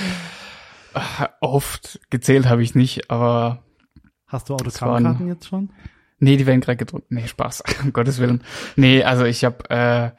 Oft 1.40 2.00
gezählt 2.10 2.48
habe 2.48 2.64
ich 2.64 2.74
nicht, 2.74 3.12
aber 3.12 3.64
Hast 4.28 4.50
du 4.50 4.56
Autogrammkarten 4.56 5.28
jetzt 5.28 5.48
schon? 5.48 5.70
nee, 6.20 6.36
die 6.36 6.46
werden 6.46 6.62
gerade 6.62 6.78
gedruckt. 6.78 7.12
Nee, 7.12 7.28
Spaß, 7.28 7.64
um 7.84 7.94
Gottes 7.94 8.20
Willen. 8.20 8.44
Nee, 8.76 9.04
also 9.04 9.26
ich 9.26 9.44
habe, 9.46 9.70
äh, 9.70 10.12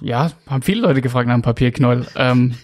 ja, 0.00 0.30
haben 0.46 0.62
viele 0.62 0.80
Leute 0.82 1.00
gefragt 1.00 1.26
nach 1.26 1.34
einem 1.34 1.42
Papierknäuel. 1.42 2.06
Ähm, 2.16 2.54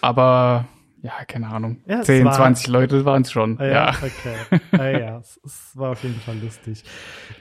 aber, 0.00 0.66
ja, 1.02 1.12
keine 1.26 1.48
Ahnung. 1.48 1.82
Ja, 1.86 2.00
es 2.00 2.06
10, 2.06 2.24
war- 2.24 2.32
20 2.32 2.66
Leute 2.68 3.04
waren 3.04 3.22
es 3.22 3.32
schon. 3.32 3.58
Ah, 3.58 3.66
ja. 3.66 3.90
okay. 3.90 4.60
Ah, 4.72 4.88
ja, 4.98 5.18
es, 5.20 5.40
es 5.44 5.70
war 5.76 5.90
auf 5.92 6.02
jeden 6.02 6.16
Fall 6.20 6.38
lustig. 6.38 6.84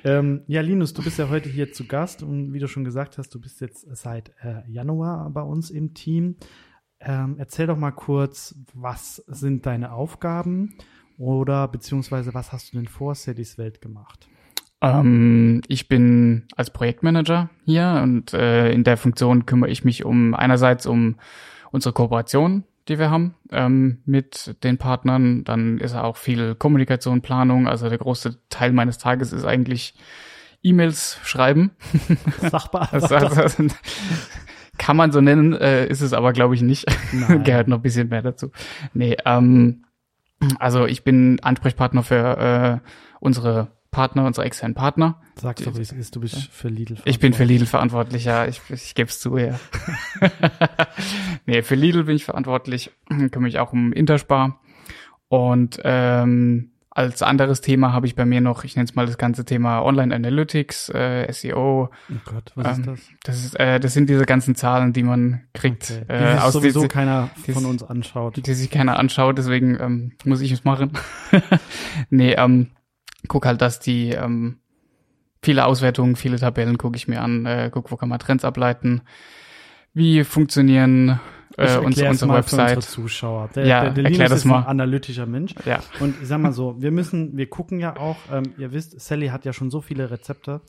Ähm, 0.03 0.41
ja, 0.47 0.61
Linus, 0.61 0.93
du 0.93 1.03
bist 1.03 1.17
ja 1.19 1.29
heute 1.29 1.49
hier 1.49 1.71
zu 1.71 1.85
Gast 1.87 2.23
und 2.23 2.53
wie 2.53 2.59
du 2.59 2.67
schon 2.67 2.83
gesagt 2.83 3.17
hast, 3.17 3.29
du 3.33 3.39
bist 3.41 3.61
jetzt 3.61 3.85
seit 3.95 4.29
äh, 4.41 4.61
Januar 4.69 5.29
bei 5.31 5.41
uns 5.41 5.69
im 5.69 5.93
Team. 5.93 6.37
Ähm, 6.99 7.35
erzähl 7.37 7.67
doch 7.67 7.77
mal 7.77 7.91
kurz, 7.91 8.55
was 8.73 9.17
sind 9.27 9.65
deine 9.65 9.91
Aufgaben 9.91 10.75
oder 11.17 11.67
beziehungsweise 11.67 12.33
was 12.33 12.51
hast 12.51 12.73
du 12.73 12.77
denn 12.77 12.87
vor 12.87 13.15
Sallys 13.15 13.57
Welt 13.57 13.81
gemacht? 13.81 14.27
Ähm, 14.85 15.61
ich 15.67 15.87
bin 15.87 16.43
als 16.55 16.69
Projektmanager 16.69 17.49
hier 17.65 18.01
und 18.03 18.33
äh, 18.33 18.71
in 18.71 18.83
der 18.83 18.97
Funktion 18.97 19.47
kümmere 19.47 19.71
ich 19.71 19.83
mich 19.83 20.05
um 20.05 20.35
einerseits 20.35 20.85
um 20.85 21.15
unsere 21.71 21.93
Kooperation, 21.93 22.63
die 22.87 22.99
wir 22.99 23.09
haben 23.09 23.33
ähm, 23.51 24.03
mit 24.05 24.55
den 24.63 24.77
Partnern. 24.77 25.43
Dann 25.43 25.79
ist 25.79 25.95
auch 25.95 26.17
viel 26.17 26.53
Kommunikation, 26.53 27.21
Planung. 27.21 27.67
Also 27.67 27.89
der 27.89 27.97
große 27.97 28.37
Teil 28.49 28.73
meines 28.73 28.99
Tages 28.99 29.33
ist 29.33 29.45
eigentlich 29.45 29.95
E-Mails 30.61 31.19
schreiben. 31.23 31.71
Sachbearbeiter? 32.41 33.19
das, 33.19 33.57
kann 34.77 34.97
man 34.97 35.11
so 35.11 35.21
nennen, 35.21 35.53
äh, 35.53 35.87
ist 35.87 36.01
es 36.01 36.13
aber 36.13 36.31
glaube 36.31 36.53
ich 36.53 36.61
nicht. 36.61 36.85
Gehört 37.43 37.69
noch 37.69 37.77
ein 37.77 37.83
bisschen 37.83 38.09
mehr 38.09 38.21
dazu. 38.21 38.51
Nee, 38.93 39.17
ähm, 39.25 39.85
also 40.59 40.85
ich 40.85 41.03
bin 41.03 41.39
Ansprechpartner 41.41 42.03
für 42.03 42.81
äh, 42.83 42.89
unsere 43.19 43.74
Partner, 43.95 44.25
unsere 44.25 44.45
externen 44.45 44.75
Partner. 44.75 45.21
Sag 45.36 45.55
doch, 45.58 45.75
wie 45.77 45.81
es 45.81 45.91
ist, 45.93 46.15
du 46.15 46.19
bist 46.19 46.36
für 46.51 46.67
Lidl. 46.67 46.97
Ich 47.05 47.19
bin 47.19 47.31
für 47.34 47.45
Lidl 47.45 47.65
verantwortlich, 47.65 48.25
ja, 48.25 48.45
ich, 48.45 48.62
ich 48.69 48.93
gebe 48.93 49.10
es 49.10 49.19
zu, 49.21 49.38
ja. 49.38 49.58
nee, 51.45 51.62
für 51.62 51.75
Lidl 51.75 52.03
bin 52.03 52.15
ich 52.15 52.25
verantwortlich, 52.25 52.91
kümmere 53.08 53.39
mich 53.41 53.60
auch 53.60 53.73
um 53.73 53.93
Interspar. 53.93 54.60
Und 55.27 55.79
ähm, 55.84 56.71
als 56.89 57.21
anderes 57.21 57.60
Thema 57.62 57.91
habe 57.91 58.08
ich 58.08 58.15
bei 58.15 58.25
mir 58.25 58.39
noch, 58.41 58.63
ich 58.63 58.75
nenne 58.75 58.86
es 58.86 58.95
mal 58.95 59.05
das 59.05 59.17
ganze 59.17 59.43
Thema 59.43 59.81
Online 59.81 60.15
Analytics, 60.15 60.89
äh, 60.89 61.29
SEO. 61.31 61.89
Oh 62.10 62.13
Gott, 62.25 62.51
was 62.55 62.77
ist 62.77 62.86
Ähm, 62.88 62.93
das? 62.93 62.99
Das, 63.23 63.45
ist, 63.45 63.60
äh, 63.60 63.79
das 63.79 63.93
sind 63.93 64.10
diese 64.10 64.25
ganzen 64.25 64.55
Zahlen, 64.55 64.93
die 64.93 65.03
man 65.03 65.41
kriegt, 65.53 65.91
Okay. 65.91 66.05
äh, 66.13 66.25
Die 66.27 66.31
sich 66.34 66.41
aus 66.41 66.53
sowieso 66.53 66.79
diese- 66.81 66.88
keiner 66.89 67.29
dies- 67.45 67.53
von 67.55 67.65
uns 67.65 67.84
anschaut. 67.84 68.38
die, 68.38 68.41
die 68.43 68.53
sich 68.53 68.69
keiner 68.69 68.97
anschaut, 68.97 69.38
deswegen 69.38 69.77
ähm, 69.79 70.12
muss 70.23 70.41
ich 70.41 70.51
es 70.51 70.63
machen. 70.63 70.91
nee, 72.10 72.34
ähm, 72.34 72.71
guck 73.27 73.45
halt, 73.45 73.61
dass 73.61 73.79
die 73.79 74.09
ähm, 74.09 74.59
viele 75.41 75.65
Auswertungen, 75.65 76.15
viele 76.15 76.38
Tabellen 76.38 76.77
gucke 76.77 76.97
ich 76.97 77.07
mir 77.07 77.21
an, 77.21 77.45
äh, 77.45 77.69
guck, 77.71 77.91
wo 77.91 77.95
kann 77.95 78.09
man 78.09 78.19
Trends 78.19 78.43
ableiten, 78.43 79.01
wie 79.93 80.23
funktionieren 80.23 81.19
äh, 81.57 81.77
uns, 81.77 82.01
unsere 82.01 82.27
mal 82.27 82.43
für 82.43 82.57
Website. 82.57 82.75
unsere 82.77 82.93
Zuschauer. 82.93 83.49
Der, 83.55 83.65
Ja, 83.65 83.81
der, 83.83 83.91
der 83.91 84.03
erklär 84.05 84.27
Linus 84.27 84.29
das 84.29 84.39
ist 84.39 84.45
ein 84.45 84.49
mal. 84.49 84.63
analytischer 84.63 85.25
Mensch. 85.25 85.55
Ja, 85.65 85.79
Und 85.99 86.21
ich 86.21 86.27
sag 86.27 86.39
mal 86.39 86.51
so, 86.53 86.81
wir 86.81 86.91
müssen, 86.91 87.38
wir 87.38 87.49
gucken 87.49 87.79
ja 87.79 87.95
auch, 87.97 88.17
ähm, 88.31 88.53
ihr 88.57 88.73
wisst, 88.73 88.99
Sally 88.99 89.27
hat 89.27 89.45
ja 89.45 89.53
schon 89.53 89.69
so 89.71 89.81
viele 89.81 90.11
Rezepte 90.11 90.61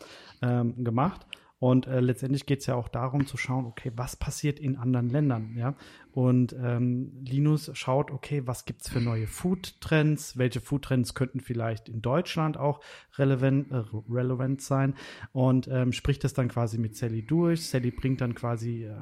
ähm, 0.43 0.85
gemacht. 0.85 1.27
Und 1.59 1.87
äh, 1.87 2.01
letztendlich 2.01 2.45
geht's 2.45 2.67
ja 2.67 2.75
auch 2.75 2.89
darum 2.89 3.27
zu 3.27 3.39
schauen, 3.39 3.65
okay, 3.65 3.91
was 3.97 4.17
passiert 4.17 4.61
in 4.61 4.77
anderen 4.77 5.09
Ländern, 5.09 5.55
ja. 5.57 5.75
Und 6.17 6.57
ähm, 6.59 7.13
Linus 7.21 7.71
schaut, 7.75 8.11
okay, 8.11 8.41
was 8.47 8.65
gibt's 8.65 8.89
für 8.89 9.03
neue 9.03 9.27
Food-Trends, 9.27 10.39
welche 10.39 10.63
Food-Trends 10.63 11.13
könnten 11.13 11.41
vielleicht 11.41 11.91
in 11.91 12.01
Deutschland 12.01 12.57
auch 12.57 12.81
relevant, 13.19 13.71
äh, 13.71 13.83
relevant 14.11 14.63
sein 14.63 14.95
und 15.33 15.69
ähm, 15.69 15.93
spricht 15.93 16.25
das 16.25 16.33
dann 16.33 16.49
quasi 16.49 16.79
mit 16.79 16.97
Sally 16.97 17.21
durch. 17.21 17.67
Sally 17.69 17.91
bringt 17.91 18.23
dann 18.23 18.35
quasi, 18.35 18.85
äh, 18.85 18.95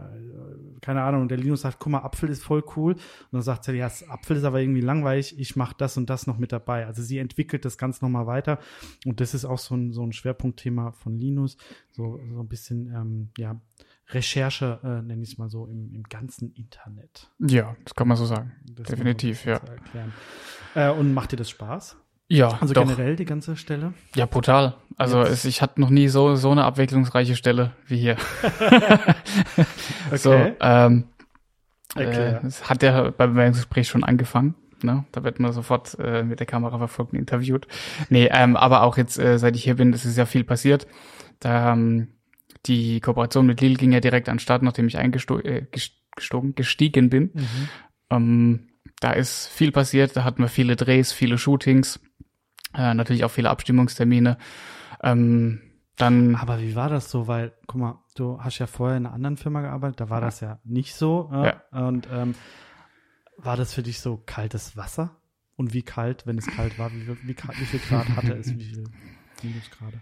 keine 0.81 1.03
Ahnung, 1.03 1.29
der 1.29 1.39
Linus 1.39 1.61
sagt, 1.61 1.79
guck 1.79 1.93
mal, 1.93 2.01
Apfel 2.01 2.31
ist 2.31 2.43
voll 2.43 2.65
cool. 2.75 2.95
Und 2.95 3.01
dann 3.31 3.43
sagt 3.43 3.63
Sally, 3.63 3.79
ja, 3.79 3.93
Apfel 4.09 4.37
ist 4.37 4.43
aber 4.43 4.61
irgendwie 4.61 4.81
langweilig, 4.81 5.39
ich 5.39 5.55
mache 5.55 5.77
das 5.79 5.97
und 5.97 6.11
das 6.11 6.27
noch 6.27 6.39
mit 6.39 6.51
dabei. 6.51 6.85
Also 6.85 7.05
sie 7.05 7.19
entwickelt 7.19 7.65
das 7.65 7.79
Ganze 7.79 8.05
nochmal 8.05 8.27
weiter 8.27 8.59
und 9.07 9.21
das 9.21 9.35
ist 9.35 9.45
auch 9.45 9.59
so 9.59 9.77
ein, 9.77 9.93
so 9.93 10.03
ein 10.03 10.13
Schwerpunktthema 10.13 10.91
von 10.91 11.17
Linus, 11.17 11.59
so, 11.93 12.19
so 12.33 12.41
ein 12.41 12.49
bisschen, 12.49 12.93
ähm, 12.93 13.29
ja, 13.39 13.61
Recherche, 14.11 14.81
äh, 14.85 15.03
nenne 15.03 15.23
ich 15.23 15.33
es 15.33 15.39
mal 15.39 15.49
so, 15.49 15.67
im, 15.67 15.93
im 15.93 16.03
ganzen 16.05 16.53
Internet. 16.55 17.31
ja, 17.39 17.75
das 17.85 17.95
kann 17.95 18.07
man 18.09 18.17
so 18.17 18.27
sagen. 18.27 18.53
Das 18.77 18.89
Definitiv, 18.89 19.47
erklären. 19.47 20.13
Äh, 20.75 20.91
und 20.91 21.15
macht 21.15 21.33
dir 21.33 21.37
das 21.37 21.49
Spaß? 21.51 21.97
Ja, 22.29 22.49
Also 22.61 22.73
doch. 22.75 22.83
generell 22.85 23.17
die 23.17 23.25
ganze 23.27 23.57
Stelle? 23.57 23.93
Ja, 24.15 24.27
brutal. 24.27 24.75
Also 24.97 25.21
es, 25.23 25.45
ich 25.45 25.61
hatte 25.63 25.81
noch 25.81 25.91
nie 25.91 26.09
so 26.09 26.37
so 26.37 26.51
eine 26.51 26.65
abwechslungsreiche 26.65 27.37
Stelle 27.37 27.73
wie 27.87 27.99
hier. 27.99 28.17
So, 30.15 30.33
Okay. 30.33 30.55
ähm, 30.61 31.05
Erklär. 31.95 32.43
Äh, 32.43 32.47
es 32.47 32.69
hat 32.69 32.83
ja 32.83 33.11
beim 33.11 33.33
Bewerbungsgespräch 33.35 33.89
schon 33.89 34.05
angefangen. 34.05 34.55
Ne? 34.83 35.05
Da 35.13 35.23
wird 35.25 35.39
man 35.41 35.53
sofort 35.53 35.97
äh, 36.01 36.23
mit 36.23 36.41
der 36.41 36.47
Kamera 36.47 36.77
verfolgt 36.79 37.13
und 37.13 37.19
interviewt. 37.19 37.67
Nee, 38.09 38.29
ähm, 38.33 38.57
aber 38.57 38.83
auch 38.83 38.97
jetzt, 38.97 39.19
äh, 39.19 39.39
seit 39.39 39.57
ich 39.57 39.65
hier 39.65 39.77
bin, 39.77 39.93
ist 39.93 40.05
es 40.05 40.17
ja 40.17 40.27
viel 40.27 40.45
passiert. 40.45 40.87
Da, 41.41 41.73
ähm, 41.73 42.09
die 42.67 43.01
Kooperation 43.01 43.47
mit 43.47 43.61
Lil 43.61 43.77
ging 43.77 43.93
ja 43.93 44.01
direkt 44.01 44.29
an 44.29 44.37
den 44.37 44.41
Start, 44.41 44.63
nachdem 44.63 44.87
ich 44.87 44.99
eingestogen, 44.99 45.45
äh, 45.45 45.67
gestogen, 46.17 46.55
gestiegen 46.55 47.11
bin. 47.11 47.31
Mhm. 47.35 47.69
Ähm, 48.11 48.69
da 49.01 49.13
ist 49.13 49.49
viel 49.49 49.73
passiert, 49.73 50.17
da 50.17 50.25
hatten 50.25 50.43
wir 50.43 50.49
viele 50.49 50.77
Drehs, 50.77 51.13
viele 51.13 51.37
Shootings, 51.39 52.01
äh, 52.75 52.95
natürlich 52.95 53.25
auch 53.25 53.31
viele 53.31 53.51
Abstimmungstermine. 53.51 54.39
Ähm, 55.03 55.61
dann 55.97 56.35
Aber 56.37 56.61
wie 56.61 56.75
war 56.75 56.89
das 56.89 57.11
so? 57.11 57.29
Weil, 57.29 57.53
guck 57.67 57.81
mal, 57.81 58.05
du 58.17 58.41
hast 58.41 58.59
ja 58.59 58.67
vorher 58.67 58.97
in 58.97 59.07
einer 59.07 59.15
anderen 59.15 59.37
Firma 59.37 59.61
gearbeitet, 59.61 60.01
da 60.01 60.11
war 60.11 60.21
das 60.21 60.41
ja 60.41 60.59
nicht 60.65 60.95
so. 60.95 61.31
Äh? 61.33 61.55
Und 61.77 62.09
ähm, 62.11 62.35
War 63.37 63.57
das 63.57 63.75
für 63.75 63.83
dich 63.83 64.01
so 64.01 64.23
kaltes 64.25 64.77
Wasser? 64.77 65.17
Und 65.57 65.73
wie 65.73 65.83
kalt, 65.83 66.27
wenn 66.27 66.39
es 66.39 66.47
kalt 66.47 66.79
war, 66.79 66.93
wie, 66.93 67.07
wie, 67.07 67.37
wie 67.37 67.65
viel 67.65 67.81
Grad 67.81 68.09
hatte 68.17 68.33
es, 68.35 68.57
wie 68.59 68.65
viel 68.65 68.85
Minusgrade? 69.43 70.01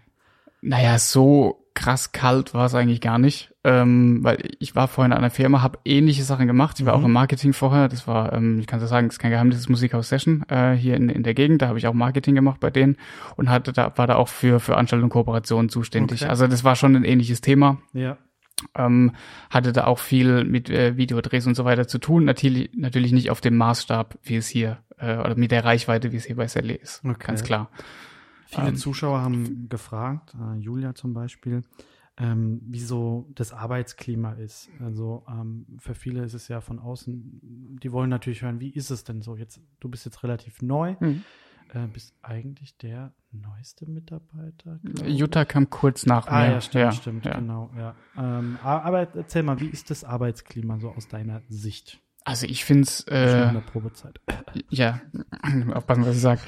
Naja, 0.63 0.99
so 0.99 1.63
krass 1.75 2.13
kalt 2.13 2.55
war 2.55 2.67
es 2.67 2.75
eigentlich 2.75 3.01
gar 3.01 3.19
nicht, 3.19 3.53
ähm, 3.65 4.23
weil 4.23 4.39
ich 4.59 4.77
war 4.77 4.89
vorhin 4.89 5.13
an 5.13 5.19
einer 5.19 5.31
Firma, 5.31 5.63
habe 5.63 5.79
ähnliche 5.85 6.23
Sachen 6.23 6.47
gemacht. 6.47 6.79
Ich 6.79 6.87
war 6.87 6.97
mhm. 6.97 7.03
auch 7.03 7.07
im 7.07 7.13
Marketing 7.13 7.53
vorher. 7.53 7.89
Das 7.89 8.07
war, 8.07 8.33
ähm, 8.33 8.61
ich 8.61 8.67
kann 8.67 8.79
so 8.79 8.87
sagen, 8.87 9.09
das 9.09 9.17
ist 9.17 9.19
kein 9.19 9.31
Geheimnis, 9.31 9.57
das 9.57 9.69
Musikhaus 9.69 10.09
Session 10.09 10.45
äh, 10.49 10.73
hier 10.73 10.97
in, 10.97 11.09
in 11.09 11.23
der 11.23 11.35
Gegend. 11.35 11.63
Da 11.63 11.69
habe 11.69 11.79
ich 11.79 11.87
auch 11.87 11.95
Marketing 11.95 12.35
gemacht 12.35 12.61
bei 12.61 12.71
denen 12.71 12.97
und 13.37 13.51
hatte 13.51 13.73
da 13.73 13.93
war 13.97 14.07
da 14.07 14.17
auch 14.17 14.29
für 14.29 14.61
für 14.61 14.77
Anstellung 14.77 15.05
und 15.05 15.11
Kooperation 15.11 15.69
zuständig. 15.69 16.23
Okay. 16.23 16.31
Also 16.31 16.47
das 16.47 16.63
war 16.63 16.77
schon 16.77 16.95
ein 16.95 17.05
ähnliches 17.05 17.41
Thema. 17.41 17.79
Ja. 17.93 18.19
Ähm, 18.77 19.13
hatte 19.51 19.73
da 19.73 19.87
auch 19.87 19.99
viel 19.99 20.45
mit 20.45 20.71
äh, 20.71 20.97
Videodrehs 20.97 21.47
und 21.47 21.57
so 21.57 21.65
weiter 21.65 21.89
zu 21.89 21.99
tun. 21.99 22.25
Natürlich, 22.25 22.71
natürlich 22.77 23.13
nicht 23.13 23.31
auf 23.31 23.41
dem 23.41 23.57
Maßstab, 23.57 24.19
wie 24.23 24.37
es 24.37 24.47
hier, 24.47 24.79
äh, 24.99 25.17
oder 25.17 25.35
mit 25.37 25.51
der 25.51 25.65
Reichweite, 25.65 26.13
wie 26.13 26.17
es 26.17 26.27
hier 26.27 26.37
bei 26.37 26.47
Sally 26.47 26.75
ist. 26.75 27.03
Okay. 27.05 27.27
Ganz 27.27 27.43
klar. 27.43 27.71
Viele 28.53 28.69
ähm, 28.69 28.77
Zuschauer 28.77 29.21
haben 29.23 29.69
gefragt, 29.69 30.35
äh, 30.35 30.59
Julia 30.59 30.95
zum 30.95 31.15
Beispiel, 31.15 31.63
ähm, 32.19 32.61
wie 32.67 32.81
so 32.81 33.27
das 33.35 33.53
Arbeitsklima 33.53 34.33
ist. 34.33 34.69
Also 34.81 35.25
ähm, 35.27 35.67
für 35.79 35.95
viele 35.95 36.23
ist 36.23 36.35
es 36.35 36.49
ja 36.49 36.61
von 36.61 36.79
außen, 36.79 37.79
die 37.83 37.93
wollen 37.93 38.11
natürlich 38.11 38.43
hören, 38.43 38.61
wie 38.61 38.69
ist 38.69 38.91
es 38.91 39.05
denn 39.05 39.23
so? 39.23 39.37
Jetzt, 39.37 39.61
du 39.81 39.89
bist 39.89 40.05
jetzt 40.05 40.23
relativ 40.23 40.61
neu, 40.61 40.97
mhm. 41.01 41.25
äh, 41.73 41.87
bist 41.87 42.15
eigentlich 42.21 42.77
der 42.77 43.15
neueste 43.31 43.89
Mitarbeiter. 43.89 44.79
Jutta 45.07 45.47
kam 45.47 45.71
kurz 45.71 46.05
nach 46.05 46.27
ah, 46.27 46.31
mir. 46.31 46.37
Ah 46.37 46.51
ja, 46.51 46.61
stimmt, 46.61 46.85
ja, 46.85 46.93
stimmt, 46.93 47.25
ja. 47.25 47.39
genau. 47.39 47.71
Ja. 47.75 47.95
Ähm, 48.19 48.59
aber 48.63 49.17
erzähl 49.17 49.43
mal, 49.45 49.61
wie 49.61 49.69
ist 49.69 49.91
das 49.91 50.05
Arbeitsklima 50.05 50.79
so 50.79 50.91
aus 50.91 51.09
deiner 51.09 51.41
Sicht? 51.49 52.03
Also 52.25 52.47
ich 52.47 52.65
finde 52.65 52.83
es 52.83 53.01
äh, 53.09 53.49
in 53.49 53.55
der 53.55 53.61
Probezeit. 53.61 54.21
Ja, 54.69 55.01
aufpassen, 55.73 56.05
was 56.05 56.17
ich 56.17 56.21
sage. 56.21 56.41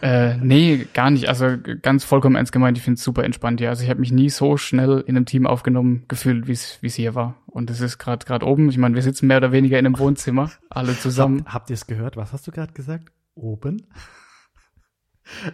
äh, 0.00 0.36
nee, 0.36 0.86
gar 0.94 1.10
nicht. 1.10 1.28
Also 1.28 1.56
ganz 1.82 2.04
vollkommen 2.04 2.36
ernst 2.36 2.52
gemeint, 2.52 2.78
ich 2.78 2.84
finde 2.84 2.98
es 2.98 3.04
super 3.04 3.24
entspannt 3.24 3.58
hier. 3.58 3.68
Also 3.68 3.82
ich 3.82 3.90
habe 3.90 4.00
mich 4.00 4.12
nie 4.12 4.30
so 4.30 4.56
schnell 4.56 5.02
in 5.06 5.16
einem 5.16 5.26
Team 5.26 5.46
aufgenommen 5.46 6.04
gefühlt, 6.06 6.46
wie 6.46 6.52
es 6.52 6.94
hier 6.94 7.14
war. 7.16 7.34
Und 7.46 7.68
es 7.70 7.80
ist 7.80 7.98
gerade 7.98 8.24
gerade 8.24 8.46
oben. 8.46 8.68
Ich 8.68 8.78
meine, 8.78 8.94
wir 8.94 9.02
sitzen 9.02 9.26
mehr 9.26 9.38
oder 9.38 9.50
weniger 9.50 9.78
in 9.78 9.86
einem 9.86 9.98
Wohnzimmer, 9.98 10.50
alle 10.70 10.96
zusammen. 10.96 11.40
Hab, 11.46 11.54
habt 11.54 11.70
ihr 11.70 11.74
es 11.74 11.86
gehört? 11.86 12.16
Was 12.16 12.32
hast 12.32 12.46
du 12.46 12.52
gerade 12.52 12.72
gesagt? 12.72 13.10
Oben? 13.34 13.86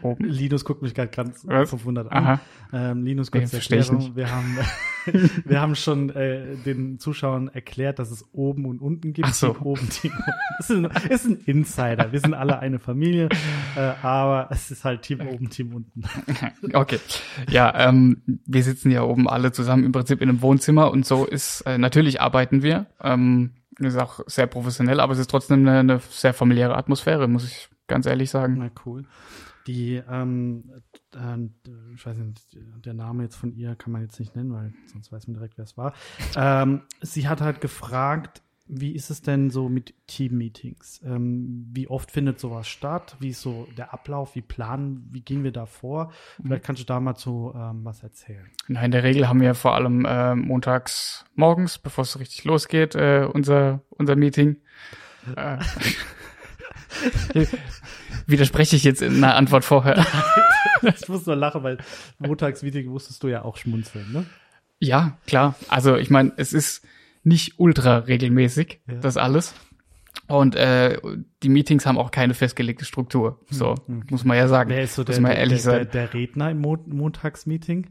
Oben. 0.03 0.25
Linus 0.25 0.65
guckt 0.65 0.83
mich 0.83 0.95
gerade 0.95 1.11
ganz 1.11 1.43
verwundert 1.43 2.11
an. 2.13 2.41
Ähm, 2.73 3.05
Linus, 3.05 3.31
kurz 3.31 3.53
nee, 3.53 3.59
Erklärung. 3.59 4.17
Wir 4.17 4.31
haben, 4.31 4.59
wir 5.45 5.61
haben 5.61 5.77
schon 5.77 6.11
äh, 6.11 6.57
den 6.65 6.99
Zuschauern 6.99 7.49
erklärt, 7.49 7.99
dass 7.99 8.11
es 8.11 8.25
oben 8.33 8.67
und 8.67 8.81
unten 8.81 9.13
gibt. 9.13 9.29
Ach 9.29 9.35
so. 9.35 9.53
Team 9.53 9.63
oben, 9.63 9.89
Team 9.91 10.13
unten. 10.13 10.33
Ist, 10.59 10.71
ein, 10.71 11.11
ist 11.11 11.25
ein 11.27 11.41
Insider. 11.47 12.13
Wir 12.13 12.21
sind 12.21 12.35
alle 12.35 12.59
eine 12.59 12.79
Familie, 12.79 13.29
äh, 13.77 13.81
aber 14.03 14.49
es 14.51 14.71
ist 14.71 14.85
halt 14.85 15.03
Team 15.03 15.21
oben, 15.21 15.51
Team 15.51 15.75
unten. 15.75 16.03
Okay. 16.73 16.99
Ja, 17.49 17.89
ähm, 17.89 18.23
wir 18.47 18.63
sitzen 18.63 18.91
ja 18.91 19.03
oben 19.03 19.29
alle 19.29 19.53
zusammen 19.53 19.85
im 19.85 19.93
Prinzip 19.93 20.21
in 20.21 20.29
einem 20.29 20.43
Wohnzimmer 20.43 20.91
und 20.91 21.07
so 21.07 21.25
ist, 21.25 21.61
äh, 21.63 21.79
natürlich 21.79 22.21
arbeiten 22.21 22.63
wir. 22.63 22.87
Ähm, 23.01 23.53
ist 23.79 23.97
auch 23.97 24.21
sehr 24.27 24.47
professionell, 24.47 25.01
aber 25.01 25.13
es 25.13 25.19
ist 25.19 25.31
trotzdem 25.31 25.61
eine, 25.61 25.79
eine 25.79 26.01
sehr 26.11 26.35
familiäre 26.35 26.77
Atmosphäre, 26.77 27.29
muss 27.29 27.45
ich 27.45 27.69
ganz 27.87 28.07
ehrlich 28.07 28.31
sagen. 28.31 28.57
Na 28.59 28.71
cool. 28.87 29.05
Die, 29.67 30.03
ähm, 30.09 30.83
äh, 31.15 31.95
ich 31.95 32.05
weiß 32.05 32.19
nicht, 32.19 32.59
der 32.85 32.95
Name 32.95 33.23
jetzt 33.23 33.37
von 33.37 33.55
ihr 33.55 33.75
kann 33.77 33.93
man 33.93 34.03
jetzt 34.03 34.19
nicht 34.21 34.37
nennen, 34.37 34.53
weil 34.53 34.73
sonst 34.93 35.11
weiß 35.11 35.27
man 35.27 35.35
direkt, 35.35 35.57
wer 35.57 35.65
es 35.65 35.77
war. 35.77 35.95
Ähm, 36.37 36.83
sie 37.01 37.29
hat 37.29 37.41
halt 37.41 37.61
gefragt, 37.61 38.43
wie 38.67 38.93
ist 38.93 39.11
es 39.11 39.21
denn 39.21 39.51
so 39.51 39.69
mit 39.69 39.95
Team-Meetings? 40.07 41.03
Ähm, 41.05 41.67
wie 41.73 41.89
oft 41.89 42.11
findet 42.11 42.41
sowas 42.41 42.67
statt? 42.67 43.17
Wie 43.21 43.29
ist 43.31 43.43
so 43.43 43.69
der 43.77 43.93
Ablauf? 43.93 44.35
Wie 44.35 44.41
planen? 44.41 45.07
Wie 45.11 45.21
gehen 45.21 45.45
wir 45.45 45.53
da 45.53 45.67
vor? 45.67 46.13
Vielleicht 46.43 46.65
kannst 46.65 46.81
du 46.81 46.87
da 46.87 46.99
mal 46.99 47.15
zu 47.15 47.53
ähm, 47.55 47.85
was 47.85 48.03
erzählen. 48.03 48.47
Na, 48.69 48.83
in 48.83 48.91
der 48.91 49.03
Regel 49.03 49.29
haben 49.29 49.41
wir 49.41 49.55
vor 49.55 49.75
allem 49.75 50.07
äh, 50.07 50.35
montags 50.35 51.27
morgens, 51.35 51.79
bevor 51.79 52.03
es 52.03 52.19
richtig 52.19 52.45
losgeht, 52.45 52.95
äh, 52.95 53.29
unser, 53.31 53.83
unser 53.91 54.17
Meeting. 54.17 54.57
Äh, 55.37 55.59
Widerspreche 58.27 58.77
ich 58.77 58.85
jetzt 58.85 59.03
in 59.03 59.17
einer 59.17 59.37
Antwort 59.37 59.65
vorher? 59.65 60.07
ich 60.83 61.09
muss 61.09 61.27
nur 61.27 61.37
lachen, 61.37 61.63
weil 61.63 61.79
Montagsmeeting 62.19 62.87
musstest 62.89 63.23
du 63.23 63.29
ja 63.29 63.43
auch 63.43 63.57
schmunzeln, 63.57 64.13
ne? 64.13 64.27
Ja, 64.81 65.19
klar. 65.27 65.55
Also 65.69 65.97
ich 65.97 66.11
meine, 66.11 66.33
es 66.37 66.53
ist 66.53 66.87
nicht 67.23 67.59
ultra 67.59 67.99
regelmäßig, 67.99 68.81
ja. 68.87 68.95
das 68.97 69.17
alles. 69.17 69.55
Und 70.27 70.55
äh, 70.57 71.01
die 71.43 71.49
Meetings 71.49 71.87
haben 71.87 71.99
auch 71.99 72.11
keine 72.11 72.35
festgelegte 72.35 72.85
Struktur. 72.85 73.41
So, 73.51 73.71
okay. 73.71 73.83
Hm, 73.87 74.01
hm. 74.01 74.07
muss 74.11 74.25
man 74.25 74.37
ja 74.37 74.49
sagen. 74.49 74.71
Wer 74.71 74.83
ist 74.83 74.95
so 74.95 75.05
der, 75.05 75.19
der, 75.19 75.47
der, 75.47 75.85
der, 75.85 76.15
Redner 76.15 76.51
im 76.51 76.61
Mo 76.61 76.79
Montagsmeeting? 76.87 77.91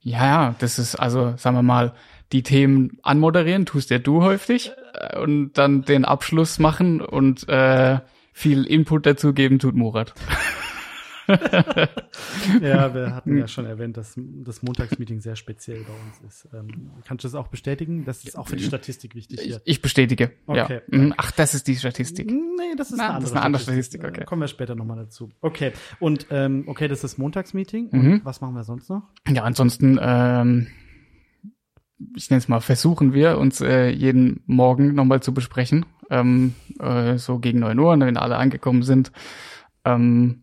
Ja, 0.00 0.24
ja, 0.24 0.54
das 0.60 0.78
ist 0.78 0.94
also, 0.94 1.34
sagen 1.36 1.56
wir 1.56 1.62
mal, 1.62 1.94
die 2.32 2.42
Themen 2.42 2.98
anmoderieren, 3.02 3.66
tust 3.66 3.90
ja 3.90 3.98
du 3.98 4.22
häufig 4.22 4.72
äh, 4.94 5.18
und 5.18 5.54
dann 5.54 5.82
den 5.82 6.04
Abschluss 6.04 6.58
machen 6.58 7.00
und 7.00 7.48
äh, 7.48 8.00
viel 8.32 8.64
Input 8.64 9.06
dazu 9.06 9.32
geben 9.32 9.58
tut 9.58 9.74
Murat. 9.74 10.14
ja, 12.60 12.94
wir 12.94 13.14
hatten 13.14 13.36
ja 13.36 13.48
schon 13.48 13.66
erwähnt, 13.66 13.96
dass 13.96 14.14
das 14.16 14.62
Montagsmeeting 14.62 15.20
sehr 15.20 15.34
speziell 15.34 15.84
bei 15.84 15.92
uns 15.92 16.20
ist. 16.44 16.48
Ähm, 16.54 16.90
kannst 17.06 17.24
du 17.24 17.28
das 17.28 17.34
auch 17.34 17.48
bestätigen? 17.48 18.04
Das 18.04 18.24
ist 18.24 18.38
auch 18.38 18.46
für 18.48 18.56
die 18.56 18.64
Statistik 18.64 19.14
wichtig 19.14 19.40
hier. 19.40 19.56
Ich, 19.56 19.76
ich 19.76 19.82
bestätige. 19.82 20.32
Okay. 20.46 20.82
Ja. 20.90 20.98
Mhm. 20.98 21.14
Ach, 21.16 21.32
das 21.32 21.54
ist 21.54 21.66
die 21.66 21.76
Statistik. 21.76 22.30
Nee, 22.30 22.76
das 22.76 22.90
ist, 22.90 22.98
Na, 22.98 23.06
eine, 23.06 23.14
andere 23.14 23.20
das 23.22 23.30
ist 23.30 23.36
eine 23.36 23.44
andere 23.44 23.62
Statistik. 23.62 24.04
Okay. 24.04 24.24
Kommen 24.24 24.42
wir 24.42 24.48
später 24.48 24.74
nochmal 24.74 24.98
dazu. 24.98 25.30
Okay. 25.40 25.72
Und 25.98 26.26
ähm, 26.30 26.64
okay, 26.66 26.86
das 26.88 26.98
ist 26.98 27.04
das 27.04 27.18
Montagsmeeting. 27.18 27.88
Und 27.88 28.02
mhm. 28.02 28.20
was 28.22 28.40
machen 28.40 28.54
wir 28.54 28.64
sonst 28.64 28.88
noch? 28.88 29.02
Ja, 29.28 29.42
ansonsten 29.42 29.98
ähm, 30.00 30.68
ich 32.14 32.30
nenne 32.30 32.38
es 32.38 32.48
mal, 32.48 32.60
versuchen 32.60 33.12
wir 33.12 33.38
uns 33.38 33.60
äh, 33.60 33.88
jeden 33.88 34.42
Morgen 34.46 34.94
nochmal 34.94 35.22
zu 35.22 35.32
besprechen, 35.32 35.86
ähm, 36.10 36.54
äh, 36.78 37.16
so 37.18 37.38
gegen 37.38 37.60
neun 37.60 37.78
Uhr, 37.78 37.98
wenn 37.98 38.16
alle 38.16 38.36
angekommen 38.36 38.82
sind. 38.82 39.12
Ähm, 39.84 40.42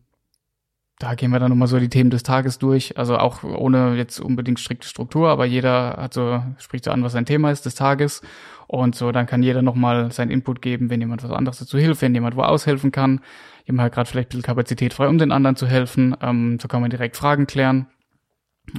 da 0.99 1.15
gehen 1.15 1.31
wir 1.31 1.39
dann 1.39 1.49
nochmal 1.49 1.67
so 1.67 1.79
die 1.79 1.89
Themen 1.89 2.11
des 2.11 2.23
Tages 2.23 2.59
durch, 2.59 2.97
also 2.97 3.17
auch 3.17 3.43
ohne 3.43 3.95
jetzt 3.95 4.19
unbedingt 4.19 4.59
strikte 4.59 4.87
Struktur, 4.87 5.29
aber 5.29 5.45
jeder 5.45 5.97
hat 5.97 6.13
so, 6.13 6.41
spricht 6.57 6.85
so 6.85 6.91
an, 6.91 7.03
was 7.03 7.11
sein 7.13 7.25
Thema 7.25 7.51
ist 7.51 7.65
des 7.65 7.75
Tages. 7.75 8.21
Und 8.67 8.95
so, 8.95 9.11
dann 9.11 9.25
kann 9.25 9.43
jeder 9.43 9.61
nochmal 9.61 10.11
seinen 10.11 10.31
Input 10.31 10.61
geben, 10.61 10.89
wenn 10.89 11.01
jemand 11.01 11.23
was 11.23 11.31
anderes 11.31 11.59
dazu 11.59 11.77
hilft, 11.77 12.01
wenn 12.01 12.15
jemand 12.15 12.35
wo 12.35 12.41
aushelfen 12.41 12.91
kann, 12.91 13.19
jemand 13.65 13.87
hat 13.87 13.93
gerade 13.93 14.09
vielleicht 14.09 14.29
ein 14.29 14.29
bisschen 14.29 14.43
Kapazität 14.43 14.93
frei, 14.93 15.07
um 15.07 15.17
den 15.17 15.31
anderen 15.31 15.55
zu 15.55 15.67
helfen, 15.67 16.15
ähm, 16.21 16.57
so 16.59 16.67
kann 16.67 16.81
man 16.81 16.89
direkt 16.89 17.17
Fragen 17.17 17.45
klären 17.45 17.87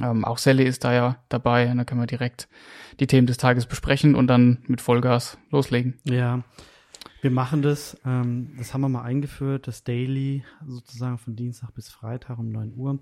ähm, 0.01 0.25
auch 0.25 0.37
Sally 0.37 0.63
ist 0.63 0.83
da 0.83 0.93
ja 0.93 1.17
dabei 1.29 1.69
und 1.69 1.77
dann 1.77 1.85
können 1.85 2.01
wir 2.01 2.07
direkt 2.07 2.47
die 2.99 3.07
Themen 3.07 3.27
des 3.27 3.37
Tages 3.37 3.65
besprechen 3.65 4.15
und 4.15 4.27
dann 4.27 4.59
mit 4.67 4.81
Vollgas 4.81 5.37
loslegen. 5.51 5.99
Ja, 6.03 6.43
wir 7.21 7.31
machen 7.31 7.61
das, 7.61 7.97
ähm, 8.05 8.51
das 8.57 8.73
haben 8.73 8.81
wir 8.81 8.89
mal 8.89 9.03
eingeführt, 9.03 9.67
das 9.67 9.83
Daily 9.83 10.43
sozusagen 10.65 11.17
von 11.17 11.35
Dienstag 11.35 11.73
bis 11.73 11.89
Freitag 11.89 12.37
um 12.37 12.49
9 12.49 12.73
Uhr, 12.75 12.99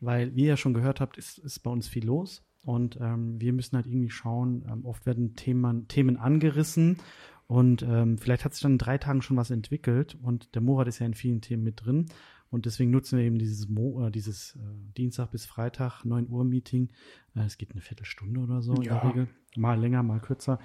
weil, 0.00 0.34
wie 0.34 0.44
ihr 0.44 0.56
schon 0.56 0.74
gehört 0.74 1.00
habt, 1.00 1.16
ist, 1.16 1.38
ist 1.38 1.60
bei 1.60 1.70
uns 1.70 1.88
viel 1.88 2.04
los 2.04 2.42
und 2.64 2.98
ähm, 3.00 3.40
wir 3.40 3.52
müssen 3.52 3.76
halt 3.76 3.86
irgendwie 3.86 4.10
schauen, 4.10 4.64
ähm, 4.70 4.84
oft 4.84 5.06
werden 5.06 5.34
Themen, 5.34 5.88
Themen 5.88 6.16
angerissen 6.16 6.98
und 7.46 7.82
ähm, 7.82 8.18
vielleicht 8.18 8.44
hat 8.44 8.54
sich 8.54 8.62
dann 8.62 8.72
in 8.72 8.78
drei 8.78 8.98
Tagen 8.98 9.22
schon 9.22 9.36
was 9.36 9.50
entwickelt 9.50 10.16
und 10.20 10.54
der 10.54 10.62
Murat 10.62 10.88
ist 10.88 10.98
ja 10.98 11.06
in 11.06 11.14
vielen 11.14 11.40
Themen 11.40 11.62
mit 11.62 11.84
drin 11.84 12.06
und 12.50 12.66
deswegen 12.66 12.90
nutzen 12.90 13.18
wir 13.18 13.24
eben 13.24 13.38
dieses, 13.38 13.68
Mo 13.68 14.06
äh, 14.06 14.10
dieses 14.10 14.56
äh, 14.56 14.58
Dienstag 14.96 15.30
bis 15.30 15.46
Freitag 15.46 16.04
9 16.04 16.28
Uhr 16.28 16.44
Meeting. 16.44 16.90
Äh, 17.34 17.44
es 17.44 17.58
geht 17.58 17.72
eine 17.72 17.80
Viertelstunde 17.80 18.40
oder 18.40 18.62
so 18.62 18.74
ja. 18.74 18.78
in 18.78 18.84
der 18.84 19.04
Regel. 19.04 19.28
Mal 19.56 19.80
länger, 19.80 20.02
mal 20.02 20.20
kürzer. 20.20 20.58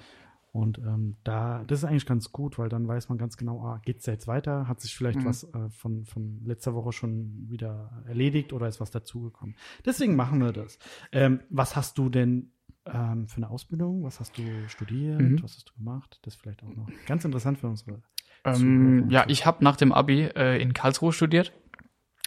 Und 0.52 0.78
ähm, 0.78 1.16
da, 1.22 1.62
das 1.64 1.80
ist 1.80 1.84
eigentlich 1.84 2.06
ganz 2.06 2.32
gut, 2.32 2.58
weil 2.58 2.68
dann 2.68 2.88
weiß 2.88 3.08
man 3.08 3.18
ganz 3.18 3.36
genau, 3.36 3.62
ah, 3.62 3.80
geht's 3.84 4.06
jetzt 4.06 4.26
weiter? 4.26 4.66
Hat 4.66 4.80
sich 4.80 4.96
vielleicht 4.96 5.20
mhm. 5.20 5.24
was 5.24 5.44
äh, 5.44 5.68
von, 5.70 6.04
von 6.04 6.40
letzter 6.44 6.74
Woche 6.74 6.92
schon 6.92 7.48
wieder 7.48 8.02
erledigt 8.06 8.52
oder 8.52 8.66
ist 8.66 8.80
was 8.80 8.90
dazugekommen? 8.90 9.54
Deswegen 9.84 10.16
machen 10.16 10.40
wir 10.40 10.52
das. 10.52 10.78
Ähm, 11.12 11.40
was 11.50 11.76
hast 11.76 11.98
du 11.98 12.08
denn 12.08 12.50
ähm, 12.84 13.28
für 13.28 13.36
eine 13.36 13.50
Ausbildung? 13.50 14.02
Was 14.02 14.18
hast 14.18 14.36
du 14.38 14.42
studiert? 14.68 15.20
Mhm. 15.20 15.42
Was 15.42 15.54
hast 15.54 15.70
du 15.70 15.74
gemacht? 15.74 16.18
Das 16.22 16.34
ist 16.34 16.40
vielleicht 16.40 16.64
auch 16.64 16.74
noch 16.74 16.88
ganz 17.06 17.24
interessant 17.24 17.58
für 17.58 17.68
unsere. 17.68 18.02
Ähm, 18.44 19.08
ja, 19.10 19.26
ich 19.28 19.46
habe 19.46 19.62
nach 19.62 19.76
dem 19.76 19.92
Abi 19.92 20.22
äh, 20.22 20.60
in 20.60 20.72
Karlsruhe 20.72 21.12
studiert 21.12 21.52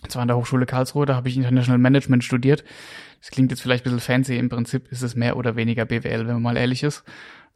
zwar 0.09 0.23
an 0.23 0.27
der 0.27 0.37
Hochschule 0.37 0.65
Karlsruhe, 0.65 1.05
da 1.05 1.15
habe 1.15 1.29
ich 1.29 1.37
International 1.37 1.77
Management 1.77 2.23
studiert. 2.23 2.63
Das 3.19 3.31
klingt 3.31 3.51
jetzt 3.51 3.61
vielleicht 3.61 3.85
ein 3.85 3.91
bisschen 3.91 3.99
fancy, 3.99 4.37
im 4.37 4.49
Prinzip 4.49 4.91
ist 4.91 5.01
es 5.01 5.15
mehr 5.15 5.37
oder 5.37 5.55
weniger 5.55 5.85
BWL, 5.85 6.27
wenn 6.27 6.33
man 6.33 6.41
mal 6.41 6.57
ehrlich 6.57 6.83
ist. 6.83 7.03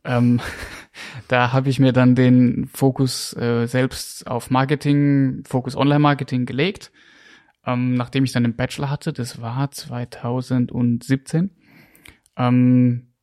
Ähm, 0.03 0.39
da 1.27 1.51
habe 1.53 1.69
ich 1.69 1.79
mir 1.79 1.93
dann 1.93 2.15
den 2.15 2.69
Fokus 2.73 3.35
äh, 3.35 3.65
selbst 3.67 4.27
auf 4.27 4.49
Marketing, 4.49 5.43
Fokus 5.45 5.75
Online-Marketing 5.75 6.45
gelegt. 6.45 6.91
Ähm, 7.65 7.95
nachdem 7.95 8.23
ich 8.23 8.31
dann 8.31 8.43
den 8.43 8.55
Bachelor 8.55 8.89
hatte, 8.89 9.11
das 9.11 9.41
war 9.41 9.69
2017, 9.69 11.51
ähm, 12.37 13.13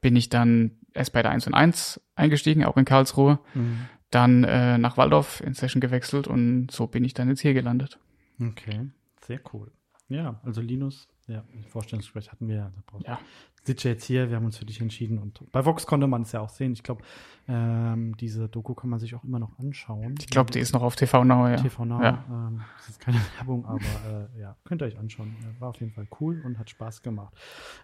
bin 0.00 0.14
ich 0.14 0.28
dann 0.28 0.78
erst 0.94 1.12
bei 1.12 1.22
der 1.22 1.32
1 1.32 1.48
und 1.48 1.54
1 1.54 2.00
eingestiegen, 2.14 2.64
auch 2.64 2.76
in 2.76 2.84
Karlsruhe. 2.84 3.40
Mhm. 3.54 3.88
dann 4.10 4.42
äh, 4.42 4.76
nach 4.76 4.96
Waldorf 4.96 5.40
in 5.40 5.54
Session 5.54 5.80
gewechselt 5.80 6.26
und 6.26 6.70
so 6.70 6.88
bin 6.88 7.04
ich 7.04 7.14
dann 7.14 7.28
jetzt 7.28 7.40
hier 7.40 7.54
gelandet. 7.54 7.98
Okay, 8.40 8.90
sehr 9.20 9.40
cool. 9.52 9.70
Ja, 10.08 10.40
also 10.42 10.60
Linus, 10.60 11.08
ja, 11.28 11.44
Vorstellungsgespräch 11.68 12.32
hatten 12.32 12.48
wir 12.48 12.56
ja. 12.56 12.72
ja. 13.06 13.18
Sitze 13.62 13.90
jetzt 13.90 14.04
hier, 14.04 14.28
wir 14.28 14.36
haben 14.36 14.46
uns 14.46 14.56
für 14.56 14.64
dich 14.64 14.80
entschieden 14.80 15.18
und 15.18 15.40
bei 15.52 15.64
Vox 15.64 15.86
konnte 15.86 16.08
man 16.08 16.22
es 16.22 16.32
ja 16.32 16.40
auch 16.40 16.48
sehen. 16.48 16.72
Ich 16.72 16.82
glaube, 16.82 17.04
ähm, 17.46 18.16
diese 18.16 18.48
Doku 18.48 18.74
kann 18.74 18.90
man 18.90 18.98
sich 18.98 19.14
auch 19.14 19.22
immer 19.22 19.38
noch 19.38 19.56
anschauen. 19.58 20.16
Ich 20.18 20.28
glaube, 20.28 20.50
die 20.50 20.58
ist 20.58 20.72
noch 20.72 20.82
auf 20.82 20.96
TV 20.96 21.22
Now, 21.24 21.46
ja. 21.46 21.56
TV 21.56 21.84
Now, 21.84 22.02
ja. 22.02 22.24
Ähm, 22.28 22.62
das 22.78 22.88
ist 22.88 23.00
keine 23.00 23.18
Werbung, 23.36 23.66
aber 23.66 24.28
äh, 24.34 24.40
ja, 24.40 24.56
könnt 24.64 24.82
ihr 24.82 24.86
euch 24.86 24.98
anschauen. 24.98 25.36
War 25.60 25.68
auf 25.68 25.78
jeden 25.78 25.92
Fall 25.92 26.08
cool 26.20 26.40
und 26.44 26.58
hat 26.58 26.70
Spaß 26.70 27.02
gemacht. 27.02 27.34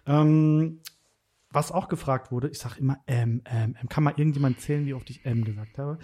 Ähm, 0.05 0.81
was 1.51 1.71
auch 1.71 1.87
gefragt 1.87 2.31
wurde, 2.31 2.49
ich 2.49 2.59
sage 2.59 2.79
immer 2.79 2.97
M, 3.05 3.41
M, 3.45 3.75
M. 3.79 3.87
Kann 3.87 4.03
mal 4.03 4.13
irgendjemand 4.17 4.59
zählen, 4.59 4.85
wie 4.85 4.93
oft 4.93 5.09
ich 5.09 5.25
M 5.25 5.45
gesagt 5.45 5.77
habe? 5.77 5.97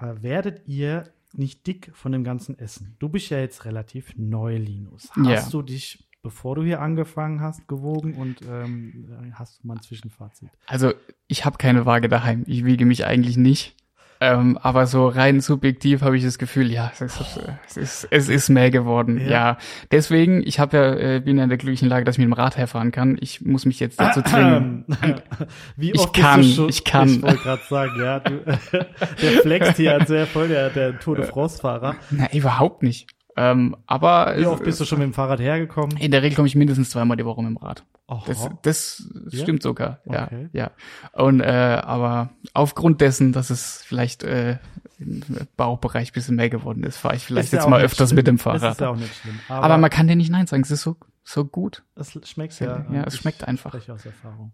Äh, 0.00 0.22
werdet 0.22 0.66
ihr 0.66 1.12
nicht 1.34 1.66
dick 1.66 1.90
von 1.94 2.12
dem 2.12 2.24
ganzen 2.24 2.58
Essen? 2.58 2.96
Du 2.98 3.08
bist 3.08 3.30
ja 3.30 3.38
jetzt 3.38 3.64
relativ 3.64 4.14
neu, 4.16 4.56
Linus. 4.56 5.10
Hast 5.14 5.28
ja. 5.28 5.48
du 5.50 5.62
dich, 5.62 6.08
bevor 6.22 6.56
du 6.56 6.62
hier 6.62 6.80
angefangen 6.80 7.40
hast, 7.40 7.68
gewogen 7.68 8.14
und 8.14 8.42
ähm, 8.42 9.32
hast 9.34 9.62
du 9.62 9.66
mal 9.66 9.74
ein 9.74 9.82
Zwischenfazit? 9.82 10.50
Also 10.66 10.92
ich 11.26 11.44
habe 11.44 11.58
keine 11.58 11.86
Waage 11.86 12.08
daheim. 12.08 12.44
Ich 12.46 12.64
wiege 12.64 12.86
mich 12.86 13.04
eigentlich 13.04 13.36
nicht. 13.36 13.76
Ähm, 14.20 14.58
aber 14.60 14.86
so 14.86 15.08
rein 15.08 15.40
subjektiv 15.40 16.02
habe 16.02 16.16
ich 16.16 16.24
das 16.24 16.38
Gefühl, 16.38 16.70
ja, 16.70 16.90
es 16.92 17.00
ist, 17.00 17.20
es 17.66 17.76
ist, 17.76 18.08
es 18.10 18.28
ist 18.28 18.48
mehr 18.48 18.70
geworden. 18.70 19.18
Ja. 19.18 19.28
ja. 19.28 19.58
Deswegen, 19.92 20.42
ich 20.44 20.58
habe 20.58 20.76
ja, 20.76 20.94
äh, 20.94 21.20
bin 21.20 21.38
ja 21.38 21.44
in 21.44 21.48
der 21.48 21.58
glücklichen 21.58 21.88
Lage, 21.88 22.04
dass 22.04 22.16
ich 22.16 22.18
mit 22.18 22.26
dem 22.26 22.32
Rad 22.32 22.56
herfahren 22.56 22.90
kann. 22.90 23.16
Ich 23.20 23.42
muss 23.42 23.64
mich 23.64 23.78
jetzt 23.78 24.00
dazu 24.00 24.22
zwingen. 24.22 24.84
Wie 25.76 25.94
oft 25.94 26.16
ich 26.16 26.22
kann, 26.22 26.44
schon, 26.44 26.68
ich 26.68 26.84
kann. 26.84 27.08
Ich 27.08 27.22
wollte 27.22 27.38
gerade 27.38 27.62
sagen, 27.68 27.92
ja, 28.00 28.20
du, 28.20 28.38
der 29.22 29.32
flext 29.42 29.76
hier 29.76 29.94
als 29.94 30.10
wäre 30.10 30.26
voll 30.26 30.48
der, 30.48 30.70
der 30.70 30.98
Tour 30.98 31.16
de 31.16 31.26
France-Fahrer. 31.26 31.94
Na, 32.10 32.32
überhaupt 32.32 32.82
nicht. 32.82 33.06
Ähm, 33.38 33.76
aber 33.86 34.34
Wie 34.36 34.46
oft 34.46 34.64
bist 34.64 34.80
du 34.80 34.84
schon 34.84 34.98
mit 34.98 35.06
dem 35.06 35.14
Fahrrad 35.14 35.38
hergekommen? 35.38 35.96
In 35.96 36.10
der 36.10 36.22
Regel 36.22 36.34
komme 36.34 36.48
ich 36.48 36.56
mindestens 36.56 36.90
zweimal 36.90 37.16
die 37.16 37.24
Woche 37.24 37.40
mit 37.40 37.50
dem 37.50 37.56
Rad. 37.56 37.84
Aha. 38.08 38.24
Das, 38.26 38.48
das 38.62 39.06
ja? 39.30 39.42
stimmt 39.42 39.62
sogar, 39.62 40.00
ja, 40.06 40.24
okay. 40.24 40.48
ja. 40.52 40.70
Und 41.12 41.40
äh, 41.40 41.44
aber 41.44 42.30
aufgrund 42.52 43.00
dessen, 43.00 43.32
dass 43.32 43.50
es 43.50 43.84
vielleicht 43.84 44.24
äh, 44.24 44.58
im 44.98 45.22
Bauchbereich 45.56 46.12
bisschen 46.12 46.34
mehr 46.34 46.50
geworden 46.50 46.82
ist, 46.82 46.96
fahre 46.96 47.14
ich 47.14 47.24
vielleicht 47.24 47.52
jetzt 47.52 47.68
mal 47.68 47.80
öfters 47.80 48.08
schlimm. 48.08 48.16
mit 48.16 48.26
dem 48.26 48.38
Fahrrad. 48.38 48.62
Das 48.62 48.72
ist 48.72 48.80
ja 48.80 48.88
auch 48.88 48.96
nicht 48.96 49.14
schlimm. 49.14 49.38
Aber, 49.48 49.64
aber 49.64 49.78
man 49.78 49.90
kann 49.90 50.08
dir 50.08 50.16
nicht 50.16 50.30
nein 50.30 50.48
sagen, 50.48 50.62
es 50.62 50.70
ist 50.72 50.82
so 50.82 50.96
so 51.22 51.44
gut. 51.44 51.82
Es 51.94 52.18
schmeckt 52.26 52.58
ja. 52.58 52.86
Ja, 52.90 53.04
es 53.04 53.18
schmeckt 53.18 53.46
einfach. 53.46 53.74
aus 53.74 54.06
Erfahrung. 54.06 54.50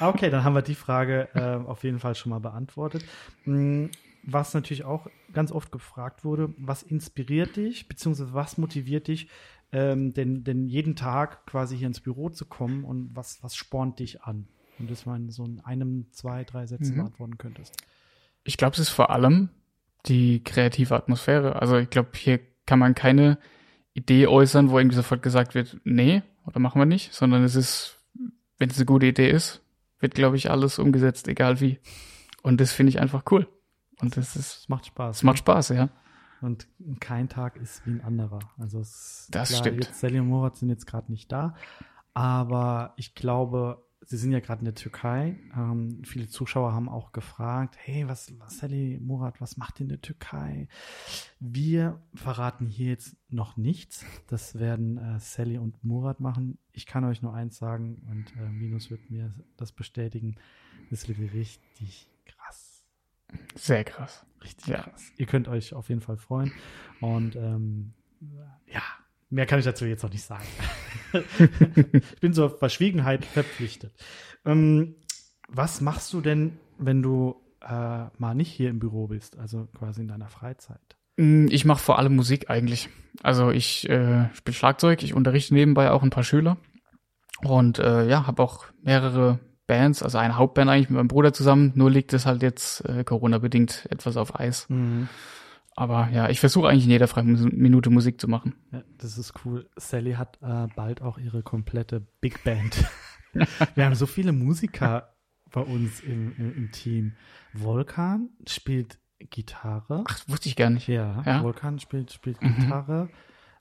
Okay, 0.00 0.28
dann 0.28 0.42
haben 0.42 0.54
wir 0.54 0.62
die 0.62 0.74
Frage 0.74 1.28
äh, 1.34 1.64
auf 1.64 1.84
jeden 1.84 2.00
Fall 2.00 2.16
schon 2.16 2.30
mal 2.30 2.40
beantwortet. 2.40 3.04
Was 4.26 4.54
natürlich 4.54 4.84
auch 4.84 5.06
ganz 5.32 5.52
oft 5.52 5.70
gefragt 5.70 6.24
wurde, 6.24 6.52
was 6.58 6.82
inspiriert 6.82 7.56
dich, 7.56 7.88
beziehungsweise 7.88 8.34
was 8.34 8.58
motiviert 8.58 9.06
dich, 9.06 9.28
ähm, 9.72 10.14
denn, 10.14 10.44
denn 10.44 10.66
jeden 10.66 10.96
Tag 10.96 11.46
quasi 11.46 11.76
hier 11.76 11.86
ins 11.86 12.00
Büro 12.00 12.28
zu 12.30 12.44
kommen 12.44 12.84
und 12.84 13.14
was, 13.14 13.42
was 13.42 13.56
spornt 13.56 14.00
dich 14.00 14.22
an? 14.22 14.48
Und 14.78 14.90
das 14.90 15.06
man 15.06 15.30
so 15.30 15.44
in 15.44 15.60
einem, 15.60 16.06
zwei, 16.12 16.44
drei 16.44 16.66
Sätzen 16.66 16.94
mhm. 16.94 16.98
beantworten 16.98 17.38
könntest. 17.38 17.76
Ich 18.44 18.56
glaube, 18.56 18.74
es 18.74 18.80
ist 18.80 18.88
vor 18.90 19.10
allem 19.10 19.48
die 20.06 20.42
kreative 20.44 20.94
Atmosphäre. 20.94 21.60
Also 21.60 21.78
ich 21.78 21.90
glaube, 21.90 22.10
hier 22.14 22.40
kann 22.66 22.78
man 22.78 22.94
keine 22.94 23.38
Idee 23.94 24.26
äußern, 24.26 24.70
wo 24.70 24.78
irgendwie 24.78 24.96
sofort 24.96 25.22
gesagt 25.22 25.54
wird, 25.54 25.78
nee, 25.84 26.22
oder 26.44 26.60
machen 26.60 26.80
wir 26.80 26.86
nicht, 26.86 27.12
sondern 27.12 27.42
es 27.42 27.54
ist, 27.54 27.98
wenn 28.58 28.70
es 28.70 28.76
eine 28.76 28.86
gute 28.86 29.06
Idee 29.06 29.30
ist, 29.30 29.62
wird, 29.98 30.14
glaube 30.14 30.36
ich, 30.36 30.50
alles 30.50 30.78
umgesetzt, 30.78 31.28
egal 31.28 31.60
wie. 31.60 31.78
Und 32.42 32.60
das 32.60 32.72
finde 32.72 32.90
ich 32.90 33.00
einfach 33.00 33.24
cool. 33.30 33.48
Und 34.00 34.16
das 34.16 34.36
ist. 34.36 34.58
Es 34.58 34.68
macht 34.68 34.86
Spaß. 34.86 35.16
Es 35.16 35.22
macht 35.22 35.38
Spaß, 35.38 35.70
ja. 35.70 35.88
Und 36.40 36.68
kein 37.00 37.28
Tag 37.28 37.56
ist 37.56 37.86
wie 37.86 37.90
ein 37.90 38.00
anderer. 38.02 38.40
Also 38.58 38.80
es 38.80 39.28
das 39.30 39.48
klar, 39.48 39.60
stimmt. 39.60 39.84
Jetzt 39.84 40.00
Sally 40.00 40.20
und 40.20 40.28
Morat 40.28 40.56
sind 40.56 40.68
jetzt 40.68 40.86
gerade 40.86 41.10
nicht 41.10 41.32
da, 41.32 41.54
aber 42.12 42.92
ich 42.96 43.14
glaube, 43.14 43.82
sie 44.02 44.16
sind 44.16 44.32
ja 44.32 44.40
gerade 44.40 44.60
in 44.60 44.66
der 44.66 44.74
Türkei. 44.74 45.38
Ähm, 45.56 46.02
viele 46.04 46.28
Zuschauer 46.28 46.72
haben 46.72 46.88
auch 46.88 47.12
gefragt, 47.12 47.76
hey, 47.78 48.06
was, 48.06 48.38
was 48.38 48.58
Sally 48.58 49.00
Murat, 49.02 49.40
was 49.40 49.56
macht 49.56 49.80
ihr 49.80 49.84
in 49.84 49.88
der 49.88 50.00
Türkei? 50.00 50.68
Wir 51.40 52.00
verraten 52.14 52.66
hier 52.66 52.90
jetzt 52.90 53.16
noch 53.28 53.56
nichts. 53.56 54.04
Das 54.28 54.58
werden 54.58 54.98
äh, 54.98 55.18
Sally 55.18 55.58
und 55.58 55.82
Murat 55.84 56.20
machen. 56.20 56.58
Ich 56.72 56.86
kann 56.86 57.04
euch 57.04 57.22
nur 57.22 57.34
eins 57.34 57.56
sagen 57.56 58.02
und 58.10 58.40
äh, 58.40 58.48
Minus 58.48 58.90
wird 58.90 59.10
mir 59.10 59.34
das 59.56 59.72
bestätigen. 59.72 60.36
Das 60.90 61.08
wird 61.08 61.18
richtig 61.32 62.08
sehr 63.54 63.84
krass. 63.84 64.24
Richtig 64.42 64.68
ja. 64.68 64.82
krass. 64.82 65.12
Ihr 65.16 65.26
könnt 65.26 65.48
euch 65.48 65.74
auf 65.74 65.88
jeden 65.88 66.00
Fall 66.00 66.16
freuen. 66.16 66.52
Und 67.00 67.36
ähm, 67.36 67.92
ja, 68.66 68.82
mehr 69.30 69.46
kann 69.46 69.58
ich 69.58 69.64
dazu 69.64 69.84
jetzt 69.84 70.02
noch 70.02 70.12
nicht 70.12 70.24
sagen. 70.24 70.44
ich 71.92 72.20
bin 72.20 72.32
zur 72.32 72.50
Verschwiegenheit 72.50 73.24
verpflichtet. 73.24 73.92
Ähm, 74.44 74.96
was 75.48 75.80
machst 75.80 76.12
du 76.12 76.20
denn, 76.20 76.58
wenn 76.78 77.02
du 77.02 77.36
äh, 77.62 78.06
mal 78.18 78.34
nicht 78.34 78.50
hier 78.50 78.70
im 78.70 78.78
Büro 78.78 79.08
bist, 79.08 79.38
also 79.38 79.68
quasi 79.76 80.02
in 80.02 80.08
deiner 80.08 80.28
Freizeit? 80.28 80.96
Mm, 81.16 81.46
ich 81.50 81.64
mache 81.64 81.82
vor 81.82 81.98
allem 81.98 82.16
Musik 82.16 82.50
eigentlich. 82.50 82.88
Also 83.22 83.50
ich 83.50 83.88
äh, 83.88 84.32
spiele 84.34 84.54
Schlagzeug, 84.54 85.02
ich 85.02 85.14
unterrichte 85.14 85.54
nebenbei 85.54 85.90
auch 85.90 86.02
ein 86.02 86.10
paar 86.10 86.24
Schüler 86.24 86.58
und 87.42 87.78
äh, 87.78 88.06
ja, 88.08 88.26
habe 88.26 88.42
auch 88.42 88.66
mehrere 88.82 89.40
Bands, 89.66 90.02
also 90.02 90.18
eine 90.18 90.36
Hauptband 90.36 90.70
eigentlich 90.70 90.90
mit 90.90 90.96
meinem 90.96 91.08
Bruder 91.08 91.32
zusammen, 91.32 91.72
nur 91.74 91.90
liegt 91.90 92.12
es 92.12 92.26
halt 92.26 92.42
jetzt 92.42 92.84
äh, 92.88 93.04
Corona-bedingt 93.04 93.86
etwas 93.90 94.16
auf 94.16 94.38
Eis. 94.38 94.68
Mhm. 94.68 95.08
Aber 95.76 96.08
ja, 96.10 96.30
ich 96.30 96.40
versuche 96.40 96.68
eigentlich 96.68 96.84
in 96.84 96.90
jeder 96.90 97.06
freien 97.06 97.50
Minute 97.54 97.90
Musik 97.90 98.18
zu 98.18 98.28
machen. 98.28 98.54
Ja, 98.72 98.82
das 98.96 99.18
ist 99.18 99.34
cool. 99.44 99.68
Sally 99.76 100.14
hat 100.14 100.38
äh, 100.40 100.66
bald 100.74 101.02
auch 101.02 101.18
ihre 101.18 101.42
komplette 101.42 102.00
Big 102.20 102.42
Band. 102.44 102.82
Wir 103.74 103.84
haben 103.84 103.94
so 103.94 104.06
viele 104.06 104.32
Musiker 104.32 105.14
bei 105.52 105.60
uns 105.60 106.00
im, 106.00 106.34
im, 106.38 106.56
im, 106.56 106.72
Team. 106.72 107.12
Volkan 107.52 108.30
spielt 108.48 108.98
Gitarre. 109.18 110.04
Ach, 110.08 110.20
wusste 110.28 110.48
ich 110.48 110.56
gar 110.56 110.70
nicht. 110.70 110.88
Ja, 110.88 111.22
ja. 111.26 111.42
Volkan 111.42 111.78
spielt, 111.78 112.10
spielt 112.10 112.42
mhm. 112.42 112.56
Gitarre. 112.56 113.10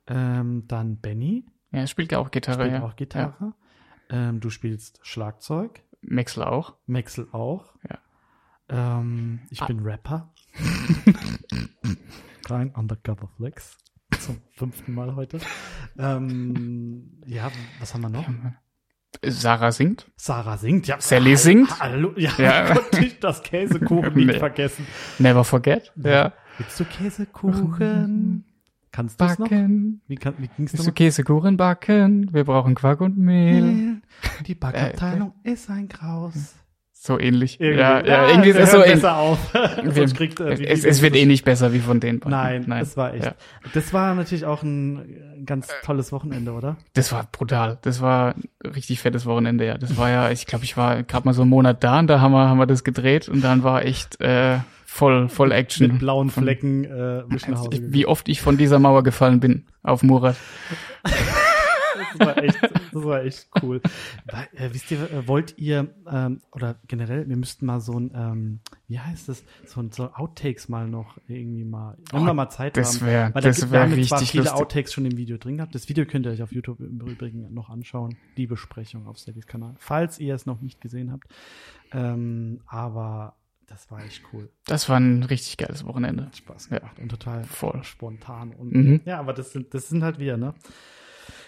Ähm, 0.07 0.63
dann 0.67 1.01
Benny. 1.01 1.45
Ja, 1.71 1.79
er 1.79 1.87
spielt 1.87 2.13
ja 2.13 2.19
auch 2.19 2.31
Gitarre. 2.31 2.63
Spielt 2.63 2.81
ja. 2.81 2.83
auch 2.87 2.95
Gitarre. 2.95 3.35
Ja. 3.41 4.29
Ähm, 4.29 4.39
du 4.39 4.49
spielst 4.49 4.99
Schlagzeug. 5.03 5.81
Maxel 6.07 6.43
auch. 6.43 6.75
Maxel 6.85 7.27
auch. 7.31 7.73
Ja. 7.89 7.99
Ähm, 8.69 9.41
ich 9.49 9.61
ah. 9.61 9.65
bin 9.65 9.79
Rapper. 9.81 10.33
Klein 12.43 12.71
Undercover 12.71 13.29
Flex. 13.37 13.77
Zum 14.19 14.37
fünften 14.53 14.93
Mal 14.93 15.15
heute. 15.15 15.39
Ähm, 15.97 17.21
ja, 17.25 17.51
was 17.79 17.93
haben 17.93 18.01
wir 18.01 18.09
noch? 18.09 18.25
Sarah 19.23 19.71
singt. 19.71 20.11
Sarah 20.15 20.57
singt, 20.57 20.87
ja. 20.87 20.99
Sally 20.99 21.35
singt. 21.37 21.79
Hallo, 21.79 22.13
ja, 22.15 22.31
ja. 22.37 22.73
konnte 22.73 23.05
ich 23.05 23.19
das 23.19 23.41
Käsekuchen 23.43 24.13
nicht 24.13 24.37
vergessen. 24.37 24.85
Never 25.19 25.43
forget. 25.43 25.91
Ja. 25.95 26.33
Willst 26.57 26.79
du 26.79 26.85
Käsekuchen? 26.85 28.45
Kannst 28.91 29.19
du 29.19 29.25
backen. 29.25 30.01
Wie, 30.07 30.15
kann, 30.15 30.35
wie 30.37 30.47
ging's 30.47 30.73
noch? 30.73 30.93
Käsekuchen 30.93 31.57
backen. 31.57 32.33
Wir 32.33 32.45
brauchen 32.45 32.75
Quark 32.75 33.01
und 33.01 33.17
Mehl. 33.17 33.94
Die 34.45 34.55
Backabteilung 34.55 35.33
äh, 35.43 35.51
ist 35.51 35.69
ein 35.69 35.87
Graus. 35.87 36.55
So 37.05 37.19
ähnlich. 37.19 37.59
Irgendwie. 37.59 37.79
Ja, 37.79 37.99
ja, 37.99 38.05
ja, 38.05 38.29
irgendwie 38.29 38.49
ist 38.49 38.57
es 38.57 38.71
so 38.71 38.79
besser 38.79 39.15
auf. 39.15 39.53
wir, 39.83 40.07
kriegt, 40.07 40.39
äh, 40.39 40.53
es, 40.65 40.83
es 40.83 41.03
wird 41.03 41.15
eh 41.15 41.27
nicht 41.27 41.45
besser 41.45 41.71
wie 41.71 41.79
von 41.79 41.99
denen. 41.99 42.19
Nein, 42.25 42.63
Nein, 42.65 42.79
das 42.79 42.97
war 42.97 43.13
echt. 43.13 43.25
Ja. 43.25 43.35
Das 43.75 43.93
war 43.93 44.15
natürlich 44.15 44.45
auch 44.45 44.63
ein 44.63 45.43
ganz 45.45 45.67
tolles 45.83 46.11
Wochenende, 46.11 46.53
oder? 46.53 46.77
Das 46.93 47.11
war 47.11 47.27
brutal. 47.31 47.77
Das 47.83 48.01
war 48.01 48.33
ein 48.33 48.71
richtig 48.71 49.01
fettes 49.01 49.27
Wochenende, 49.27 49.67
ja. 49.67 49.77
Das 49.77 49.97
war 49.97 50.09
ja, 50.09 50.31
ich 50.31 50.47
glaube, 50.47 50.65
ich 50.65 50.77
war 50.77 51.03
gerade 51.03 51.25
mal 51.25 51.33
so 51.33 51.43
einen 51.43 51.51
Monat 51.51 51.83
da 51.83 51.99
und 51.99 52.07
da 52.07 52.21
haben 52.21 52.31
wir, 52.31 52.49
haben 52.49 52.57
wir 52.57 52.65
das 52.65 52.83
gedreht 52.83 53.29
und 53.29 53.43
dann 53.43 53.61
war 53.61 53.85
echt 53.85 54.19
äh, 54.19 54.57
voll, 54.85 55.29
voll 55.29 55.51
Action. 55.51 55.87
Mit 55.87 55.99
blauen 55.99 56.31
Flecken 56.31 56.85
äh, 56.85 57.21
bis 57.29 57.47
nach 57.47 57.59
Hause. 57.59 57.81
Wie 57.83 58.07
oft 58.07 58.27
ich 58.29 58.41
von 58.41 58.57
dieser 58.57 58.79
Mauer 58.79 59.03
gefallen 59.03 59.39
bin 59.39 59.67
auf 59.83 60.01
Murat. 60.01 60.37
das 62.17 62.27
war 62.27 62.43
echt, 62.43 62.61
das 62.63 63.03
war 63.03 63.23
echt 63.23 63.49
cool. 63.61 63.81
Äh, 64.53 64.69
wisst 64.71 64.91
ihr, 64.91 65.11
äh, 65.11 65.27
wollt 65.27 65.57
ihr, 65.57 65.93
ähm, 66.11 66.41
oder 66.51 66.75
generell, 66.87 67.27
wir 67.27 67.37
müssten 67.37 67.65
mal 67.65 67.79
so 67.79 67.99
ein, 67.99 68.11
ähm, 68.15 68.59
wie 68.87 68.99
heißt 68.99 69.29
das, 69.29 69.43
so, 69.65 69.81
ein, 69.81 69.91
so 69.91 70.11
Outtakes 70.13 70.69
mal 70.69 70.87
noch 70.87 71.17
irgendwie 71.27 71.63
mal, 71.63 71.97
wenn 72.11 72.21
oh, 72.21 72.25
wir 72.25 72.33
mal 72.33 72.49
Zeit 72.49 72.77
das 72.77 73.03
wär, 73.03 73.25
haben. 73.25 73.35
Weil 73.35 73.41
das 73.41 73.71
wäre 73.71 73.85
richtig 73.87 74.07
zwar 74.07 74.19
viele 74.19 74.43
lustig. 74.43 74.61
Outtakes 74.61 74.93
schon 74.93 75.05
im 75.05 75.17
Video 75.17 75.37
drin 75.37 75.57
gehabt. 75.57 75.75
Das 75.75 75.89
Video 75.89 76.05
könnt 76.05 76.25
ihr 76.25 76.31
euch 76.31 76.43
auf 76.43 76.51
YouTube 76.51 76.79
im 76.79 76.99
Übrigen 77.01 77.53
noch 77.53 77.69
anschauen. 77.69 78.17
Die 78.37 78.47
Besprechung 78.47 79.07
auf 79.07 79.19
Sallys 79.19 79.47
Kanal. 79.47 79.75
Falls 79.77 80.19
ihr 80.19 80.35
es 80.35 80.45
noch 80.45 80.61
nicht 80.61 80.81
gesehen 80.81 81.11
habt. 81.11 81.27
Ähm, 81.91 82.61
aber 82.67 83.35
das 83.67 83.89
war 83.89 84.03
echt 84.03 84.21
cool. 84.31 84.49
Das 84.67 84.89
war 84.89 84.97
ein 84.99 85.23
richtig 85.23 85.57
geiles 85.57 85.85
Wochenende. 85.85 86.25
Hat 86.25 86.37
Spaß 86.37 86.69
gemacht 86.69 86.97
ja. 86.97 87.03
und 87.03 87.09
total 87.09 87.43
voll 87.43 87.83
spontan. 87.83 88.53
Und, 88.53 88.73
mhm. 88.73 89.01
Ja, 89.05 89.19
aber 89.19 89.33
das 89.33 89.51
sind, 89.51 89.73
das 89.73 89.89
sind 89.89 90.03
halt 90.03 90.19
wir, 90.19 90.37
ne? 90.37 90.53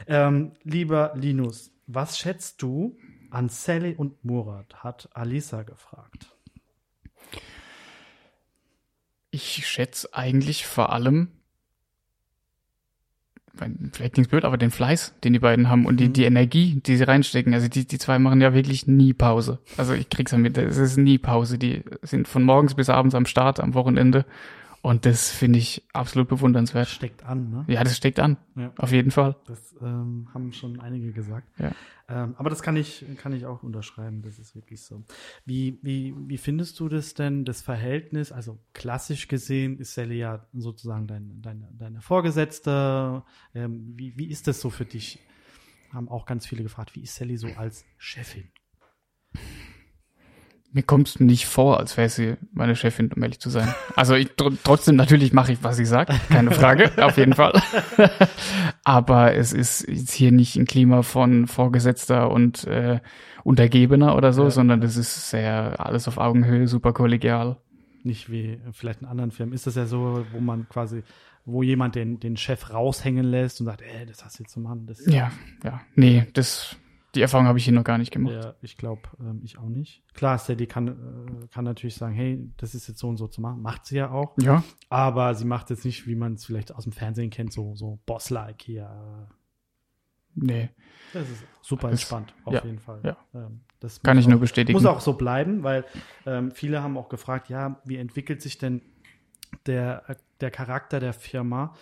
Ähm, 0.08 0.54
lieber 0.64 1.14
Linus, 1.16 1.72
was 1.88 2.18
schätzt 2.18 2.62
du 2.62 2.98
an 3.30 3.50
Sally 3.50 3.96
und 3.96 4.24
Murat? 4.24 4.84
Hat 4.84 5.10
Alisa 5.14 5.64
gefragt. 5.64 6.36
Ich 9.32 9.68
schätze 9.68 10.14
eigentlich 10.14 10.66
vor 10.66 10.92
allem, 10.92 11.30
vielleicht 13.92 14.14
klingt 14.14 14.30
blöd, 14.30 14.46
aber 14.46 14.58
den 14.58 14.72
Fleiß, 14.72 15.14
den 15.24 15.34
die 15.34 15.40
beiden 15.40 15.70
haben 15.70 15.86
und 15.86 16.00
die, 16.00 16.10
mhm. 16.10 16.14
die 16.14 16.24
Energie, 16.26 16.82
die 16.86 16.96
sie 16.96 17.04
reinstecken. 17.04 17.54
Also 17.54 17.68
die, 17.68 17.86
die 17.86 17.98
zwei 17.98 18.20
machen 18.20 18.42
ja 18.42 18.54
wirklich 18.54 18.88
nie 18.88 19.14
Pause. 19.14 19.60
Also 19.78 19.94
ich 19.94 20.10
krieg's 20.10 20.32
ja 20.32 20.38
mit, 20.38 20.58
es 20.58 20.78
ist 20.78 20.98
nie 20.98 21.18
Pause. 21.18 21.58
Die 21.58 21.84
sind 22.02 22.28
von 22.28 22.44
morgens 22.44 22.76
bis 22.76 22.90
abends 22.90 23.16
am 23.16 23.26
Start, 23.26 23.60
am 23.60 23.74
Wochenende 23.74 24.26
und 24.88 25.06
das 25.06 25.30
finde 25.32 25.60
ich 25.60 25.86
absolut 25.92 26.30
bewundernswert. 26.30 26.86
Das 26.86 26.94
steckt 26.94 27.22
an, 27.26 27.50
ne? 27.50 27.66
Ja, 27.68 27.84
das 27.84 27.98
steckt 27.98 28.22
an. 28.22 28.38
Ja. 28.56 28.72
Auf 28.78 28.94
jeden 28.94 29.12
Fall. 29.12 29.36
Das 29.46 29.76
ähm, 29.82 30.30
haben 30.34 30.54
schon 30.54 30.80
einige 30.80 31.12
gesagt. 31.12 31.46
Ja. 31.60 31.74
Ähm, 32.08 32.36
aber 32.38 32.50
das 32.50 32.62
kann 32.62 32.78
ich, 32.78 33.04
kann 33.18 33.34
ich 33.34 33.46
auch 33.46 33.64
unterschreiben. 33.64 34.22
Das 34.22 34.40
ist 34.40 34.56
wirklich 34.56 34.86
so. 34.86 35.04
Wie, 35.44 35.78
wie, 35.82 36.16
wie 36.18 36.38
findest 36.38 36.80
du 36.80 36.88
das 36.88 37.16
denn, 37.16 37.44
das 37.44 37.62
Verhältnis? 37.62 38.32
Also 38.32 38.60
klassisch 38.72 39.28
gesehen 39.28 39.78
ist 39.78 39.94
Sally 39.94 40.20
ja 40.20 40.48
sozusagen 40.54 41.06
dein, 41.06 41.42
deine, 41.42 41.68
deine 41.78 42.00
Vorgesetzte. 42.00 43.24
Ähm, 43.54 43.92
wie, 43.98 44.18
wie 44.18 44.30
ist 44.30 44.48
das 44.48 44.62
so 44.62 44.70
für 44.70 44.86
dich? 44.86 45.20
Haben 45.92 46.08
auch 46.08 46.26
ganz 46.26 46.46
viele 46.46 46.64
gefragt, 46.64 46.96
wie 46.96 47.02
ist 47.02 47.16
Sally 47.16 47.36
so 47.36 47.50
als 47.58 47.84
Chefin? 47.98 48.50
Mir 50.72 50.84
kommt 50.84 51.08
es 51.08 51.20
nicht 51.20 51.48
vor, 51.48 51.80
als 51.80 51.98
wäre 51.98 52.10
sie 52.10 52.36
meine 52.54 52.76
Chefin, 52.76 53.12
um 53.16 53.24
ehrlich 53.24 53.40
zu 53.40 53.50
sein. 53.50 53.74
Also 53.96 54.16
ich, 54.16 54.30
tr 54.36 54.52
trotzdem 54.64 54.96
natürlich 54.96 55.34
mache 55.34 55.54
ich, 55.54 55.64
was 55.64 55.78
sie 55.78 55.86
sagt, 55.86 56.12
keine 56.30 56.52
Frage, 56.52 56.92
auf 57.04 57.18
jeden 57.18 57.34
Fall. 57.34 57.60
Aber 58.84 59.34
es 59.34 59.54
ist 59.54 59.88
jetzt 59.88 60.12
hier 60.12 60.32
nicht 60.32 60.56
ein 60.56 60.66
Klima 60.66 61.02
von 61.02 61.48
Vorgesetzter 61.48 62.30
und 62.30 62.66
äh, 62.66 63.00
Untergebener 63.44 64.16
oder 64.16 64.34
so, 64.34 64.44
ja. 64.44 64.50
sondern 64.52 64.82
das 64.82 64.98
ist 64.98 65.30
sehr 65.30 65.80
alles 65.80 66.08
auf 66.08 66.18
Augenhöhe, 66.18 66.68
super 66.68 66.94
kollegial. 66.94 67.58
Nicht 68.04 68.30
wie 68.30 68.60
vielleicht 68.74 69.02
in 69.02 69.08
anderen 69.08 69.32
Firmen. 69.32 69.54
Ist 69.54 69.68
das 69.68 69.76
ja 69.76 69.86
so, 69.86 70.26
wo 70.32 70.40
man 70.40 70.68
quasi 70.70 71.04
wo 71.48 71.64
jemand 71.64 71.96
den, 71.96 72.20
den 72.20 72.36
Chef 72.36 72.74
raushängen 72.74 73.26
lässt 73.26 73.62
und 73.62 73.68
sagt, 73.68 73.82
ey, 73.82 74.06
das 74.06 74.24
hast 74.24 74.38
du 74.38 74.44
jetzt 74.44 74.52
zu 74.52 74.60
machen. 74.60 74.86
Das 74.86 75.06
ja, 75.06 75.32
ja. 75.64 75.80
Nee, 75.96 76.28
das 76.34 76.76
die 77.18 77.22
Erfahrung 77.22 77.48
habe 77.48 77.58
ich 77.58 77.66
hier 77.66 77.74
noch 77.74 77.84
gar 77.84 77.98
nicht 77.98 78.12
gemacht. 78.12 78.34
Ja, 78.34 78.54
ich 78.62 78.78
glaube, 78.78 79.02
ähm, 79.20 79.42
ich 79.44 79.58
auch 79.58 79.68
nicht. 79.68 80.04
Klar, 80.14 80.38
Sadie 80.38 80.68
kann, 80.68 80.88
äh, 80.88 81.48
kann 81.48 81.66
natürlich 81.66 81.96
sagen, 81.96 82.14
hey, 82.14 82.50
das 82.58 82.76
ist 82.76 82.88
jetzt 82.88 83.00
so 83.00 83.10
und 83.10 83.18
so 83.18 83.28
zu 83.28 83.42
machen. 83.42 83.62
Macht 83.62 83.86
sie 83.88 83.98
ja 83.98 84.12
auch. 84.12 84.38
Ja. 84.40 84.64
Aber 84.90 85.34
sie 85.36 85.46
macht 85.46 85.70
jetzt 85.72 85.84
nicht, 85.84 86.08
wie 86.08 86.16
man 86.16 86.34
es 86.34 86.46
vielleicht 86.46 86.74
aus 86.74 86.84
dem 86.84 86.94
Fernsehen 86.94 87.30
kennt, 87.30 87.52
so, 87.52 87.76
so 87.76 88.00
Boss-like 88.06 88.62
hier. 88.62 89.28
Nee. 90.36 90.70
Das 91.14 91.28
ist 91.28 91.44
super 91.62 91.90
entspannt, 91.90 92.34
auf 92.46 92.54
ja, 92.54 92.64
jeden 92.64 92.80
Fall. 92.80 93.00
Ja. 93.04 93.18
Ähm, 93.34 93.62
das 93.80 94.02
kann 94.02 94.20
ich 94.20 94.26
auch, 94.26 94.30
nur 94.30 94.40
bestätigen. 94.40 94.78
Muss 94.78 94.86
auch 94.86 95.02
so 95.02 95.14
bleiben, 95.14 95.64
weil 95.64 95.86
ähm, 96.26 96.52
viele 96.52 96.84
haben 96.84 96.98
auch 96.98 97.10
gefragt, 97.10 97.50
ja, 97.50 97.82
wie 97.84 97.98
entwickelt 97.98 98.42
sich 98.42 98.60
denn 98.60 98.82
der, 99.66 100.04
der 100.40 100.52
Charakter 100.52 101.00
der 101.00 101.14
Firma? 101.14 101.74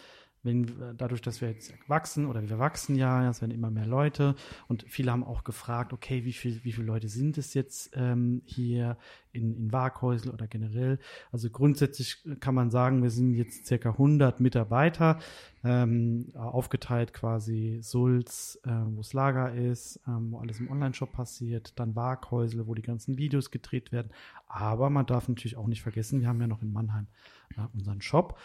Wenn, 0.46 0.72
dadurch, 0.98 1.22
dass 1.22 1.42
wir 1.42 1.50
jetzt 1.50 1.74
wachsen 1.88 2.28
oder 2.28 2.48
wir 2.48 2.60
wachsen 2.60 2.96
ja, 2.96 3.28
es 3.30 3.42
werden 3.42 3.52
immer 3.52 3.72
mehr 3.72 3.86
Leute 3.88 4.36
und 4.68 4.86
viele 4.88 5.12
haben 5.12 5.24
auch 5.24 5.44
gefragt, 5.44 5.92
okay, 5.92 6.24
wie 6.24 6.34
viel, 6.34 6.64
wie 6.64 6.72
viele 6.72 6.88
Leute 6.88 7.10
sind 7.10 7.38
es 7.38 7.54
jetzt 7.54 7.92
ähm, 7.96 8.42
hier 8.46 8.98
in, 9.34 9.56
in 9.58 9.74
Waghäusel 9.74 10.32
oder 10.32 10.48
generell? 10.48 11.00
Also 11.32 11.50
grundsätzlich 11.50 12.24
kann 12.40 12.56
man 12.56 12.70
sagen, 12.70 13.04
wir 13.04 13.10
sind 13.10 13.34
jetzt 13.34 13.66
circa 13.66 13.90
100 13.90 14.40
Mitarbeiter, 14.40 15.20
ähm, 15.64 16.32
aufgeteilt 16.36 17.14
quasi 17.14 17.80
Sulz, 17.82 18.60
äh, 18.64 18.70
wo 18.70 18.98
das 18.98 19.14
Lager 19.14 19.54
ist, 19.54 20.00
ähm, 20.08 20.32
wo 20.32 20.40
alles 20.40 20.60
im 20.60 20.70
Online-Shop 20.70 21.12
passiert, 21.12 21.74
dann 21.80 21.96
Waghäusel, 21.96 22.68
wo 22.68 22.76
die 22.76 22.84
ganzen 22.84 23.18
Videos 23.18 23.52
gedreht 23.52 23.92
werden. 23.92 24.12
Aber 24.48 24.90
man 24.90 25.06
darf 25.06 25.28
natürlich 25.28 25.58
auch 25.58 25.68
nicht 25.68 25.82
vergessen, 25.82 26.22
wir 26.22 26.28
haben 26.28 26.40
ja 26.40 26.48
noch 26.48 26.62
in 26.62 26.72
Mannheim 26.72 27.08
äh, 27.08 27.35
unseren 27.74 28.02
Shop. 28.02 28.40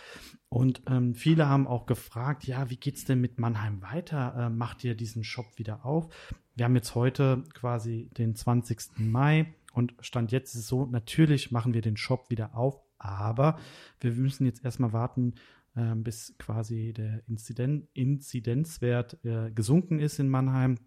Und 0.49 0.83
ähm, 0.89 1.15
viele 1.15 1.49
haben 1.49 1.67
auch 1.67 1.87
gefragt, 1.87 2.45
ja, 2.45 2.71
wie 2.71 2.77
geht's 2.77 3.05
denn 3.05 3.21
mit 3.21 3.39
Mannheim 3.39 3.83
weiter? 3.83 4.35
Äh, 4.37 4.51
macht 4.51 4.85
ihr 4.85 4.95
diesen 4.95 5.25
Shop 5.25 5.47
wieder 5.57 5.85
auf? 5.85 6.09
Wir 6.55 6.65
haben 6.65 6.75
jetzt 6.75 6.95
heute 6.95 7.45
quasi 7.55 8.11
den 8.19 8.35
20. 8.35 8.99
Mai 8.99 9.55
und 9.73 9.95
Stand 10.01 10.33
jetzt 10.33 10.55
ist 10.55 10.63
es 10.63 10.69
so, 10.69 10.87
natürlich 10.87 11.51
machen 11.51 11.75
wir 11.75 11.81
den 11.81 11.97
Shop 11.97 12.31
wieder 12.31 12.57
auf, 12.57 12.81
aber 12.99 13.59
wir 14.01 14.13
müssen 14.13 14.45
jetzt 14.45 14.65
erstmal 14.65 14.93
warten, 14.93 15.35
äh, 15.75 15.95
bis 15.95 16.35
quasi 16.39 16.93
der 16.93 17.23
Inziden 17.29 17.89
Inzidenzwert 17.95 19.25
äh, 19.25 19.51
gesunken 19.53 20.01
ist 20.01 20.19
in 20.19 20.29
Mannheim. 20.29 20.79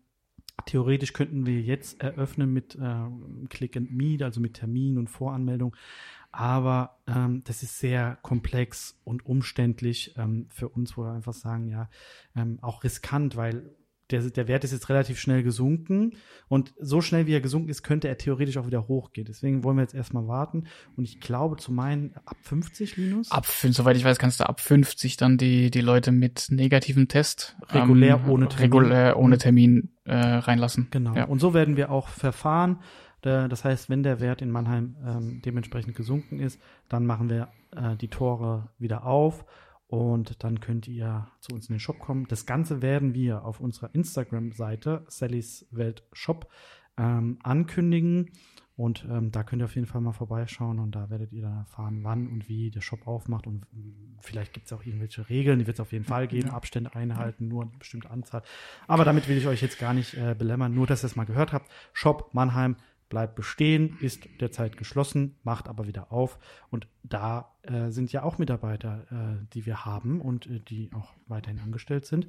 Theoretisch 0.66 1.14
könnten 1.14 1.46
wir 1.46 1.62
jetzt 1.62 2.02
eröffnen 2.02 2.54
mit 2.54 2.76
äh, 2.76 3.06
Click 3.50 3.76
and 3.76 3.92
Meet, 3.92 4.22
also 4.22 4.40
mit 4.40 4.56
Termin 4.56 4.98
und 4.98 5.10
Voranmeldung 5.10 5.76
aber 6.34 6.98
ähm, 7.08 7.44
das 7.46 7.62
ist 7.62 7.80
sehr 7.80 8.18
komplex 8.24 9.00
und 9.04 9.24
umständlich 9.24 10.16
ähm, 10.18 10.48
für 10.50 10.68
uns, 10.68 10.98
wo 10.98 11.04
wir 11.04 11.14
einfach 11.14 11.34
sagen, 11.34 11.68
ja, 11.70 11.90
ähm, 12.36 12.58
auch 12.64 12.84
riskant, 12.84 13.38
weil 13.38 13.70
der, 14.10 14.22
der 14.22 14.48
Wert 14.48 14.64
ist 14.64 14.72
jetzt 14.72 14.90
relativ 14.90 15.20
schnell 15.20 15.44
gesunken 15.44 16.14
und 16.48 16.74
so 16.80 17.02
schnell 17.02 17.28
wie 17.28 17.36
er 17.36 17.40
gesunken 17.40 17.70
ist, 17.70 17.84
könnte 17.84 18.08
er 18.08 18.18
theoretisch 18.18 18.58
auch 18.58 18.66
wieder 18.66 18.88
hochgehen. 18.88 19.26
Deswegen 19.26 19.64
wollen 19.64 19.78
wir 19.78 19.84
jetzt 19.84 19.94
erstmal 19.94 20.28
warten 20.28 20.66
und 20.98 21.04
ich 21.04 21.20
glaube 21.20 21.58
zu 21.58 21.72
meinen 21.72 22.16
ab 22.26 22.38
50 22.42 22.98
Linus. 22.98 23.32
Ab 23.32 23.46
soweit 23.46 23.96
ich 23.96 24.04
weiß, 24.04 24.18
kannst 24.18 24.40
du 24.40 24.50
ab 24.50 24.60
50 24.60 25.18
dann 25.18 25.38
die 25.38 25.70
die 25.70 25.82
Leute 25.82 26.12
mit 26.12 26.48
negativem 26.50 27.08
Test 27.08 27.56
regulär 27.70 28.20
ähm, 28.26 28.32
ohne 28.32 28.48
Termin, 28.48 28.74
regulär 28.74 29.18
ohne 29.18 29.38
Termin 29.38 29.90
äh, 30.06 30.16
reinlassen. 30.16 30.88
Genau. 30.90 31.16
Ja. 31.16 31.26
Und 31.26 31.40
so 31.40 31.54
werden 31.54 31.78
wir 31.78 31.92
auch 31.92 32.08
verfahren. 32.08 32.80
Das 33.26 33.64
heißt, 33.64 33.90
wenn 33.90 34.04
der 34.04 34.20
Wert 34.20 34.42
in 34.42 34.52
Mannheim 34.52 34.96
ähm, 35.06 35.42
dementsprechend 35.44 35.96
gesunken 35.96 36.40
ist, 36.40 36.60
dann 36.90 37.06
machen 37.06 37.30
wir 37.30 37.50
äh, 37.76 37.96
die 37.96 38.10
Tore 38.10 38.70
wieder 38.78 39.06
auf 39.06 39.46
und 39.88 40.44
dann 40.44 40.60
könnt 40.60 40.88
ihr 40.88 41.28
zu 41.40 41.54
uns 41.54 41.70
in 41.70 41.76
den 41.76 41.80
Shop 41.80 42.00
kommen. 42.00 42.26
Das 42.28 42.46
Ganze 42.46 42.82
werden 42.82 43.14
wir 43.14 43.46
auf 43.46 43.60
unserer 43.60 43.94
Instagram-Seite 43.94 45.06
Sallys 45.08 45.68
Welt 45.70 46.04
Shop 46.14 46.50
ähm, 46.98 47.38
ankündigen. 47.44 48.32
Und 48.76 49.06
ähm, 49.08 49.32
da 49.32 49.44
könnt 49.44 49.62
ihr 49.62 49.66
auf 49.66 49.76
jeden 49.76 49.86
Fall 49.86 50.02
mal 50.02 50.14
vorbeischauen 50.14 50.80
und 50.80 50.96
da 50.96 51.12
werdet 51.12 51.32
ihr 51.32 51.44
dann 51.44 51.58
erfahren, 51.60 52.00
wann 52.04 52.26
und 52.26 52.50
wie 52.50 52.72
der 52.72 52.82
Shop 52.82 53.06
aufmacht. 53.06 53.46
Und 53.46 53.68
vielleicht 54.20 54.52
gibt 54.52 54.66
es 54.66 54.74
auch 54.74 54.84
irgendwelche 54.84 55.30
Regeln, 55.30 55.60
die 55.60 55.68
wird 55.68 55.76
es 55.76 55.80
auf 55.80 55.92
jeden 55.92 56.06
Fall 56.06 56.28
geben, 56.28 56.50
Abstände 56.50 56.96
einhalten, 56.96 57.48
nur 57.48 57.62
eine 57.62 57.78
bestimmte 57.78 58.10
Anzahl. 58.10 58.42
Aber 58.88 59.06
damit 59.06 59.28
will 59.28 59.38
ich 59.38 59.46
euch 59.46 59.62
jetzt 59.62 59.78
gar 59.78 59.94
nicht 59.94 60.16
äh, 60.16 60.34
belämmern, 60.36 60.74
nur 60.74 60.88
dass 60.88 61.04
ihr 61.04 61.08
es 61.08 61.16
mal 61.16 61.26
gehört 61.26 61.54
habt. 61.54 61.70
Shop 61.94 62.34
Mannheim 62.34 62.76
bleibt 63.14 63.36
bestehen, 63.36 63.96
ist 64.02 64.28
derzeit 64.42 64.76
geschlossen, 64.76 65.36
macht 65.44 65.70
aber 65.70 65.86
wieder 65.86 66.12
auf. 66.12 66.40
Und 66.72 66.88
da 67.04 67.54
äh, 67.62 67.92
sind 67.92 68.12
ja 68.12 68.24
auch 68.24 68.40
Mitarbeiter, 68.40 69.06
äh, 69.12 69.46
die 69.54 69.68
wir 69.68 69.86
haben 69.86 70.20
und 70.20 70.48
äh, 70.48 70.60
die 70.60 70.90
auch 70.96 71.14
weiterhin 71.28 71.60
angestellt 71.60 72.08
sind. 72.08 72.26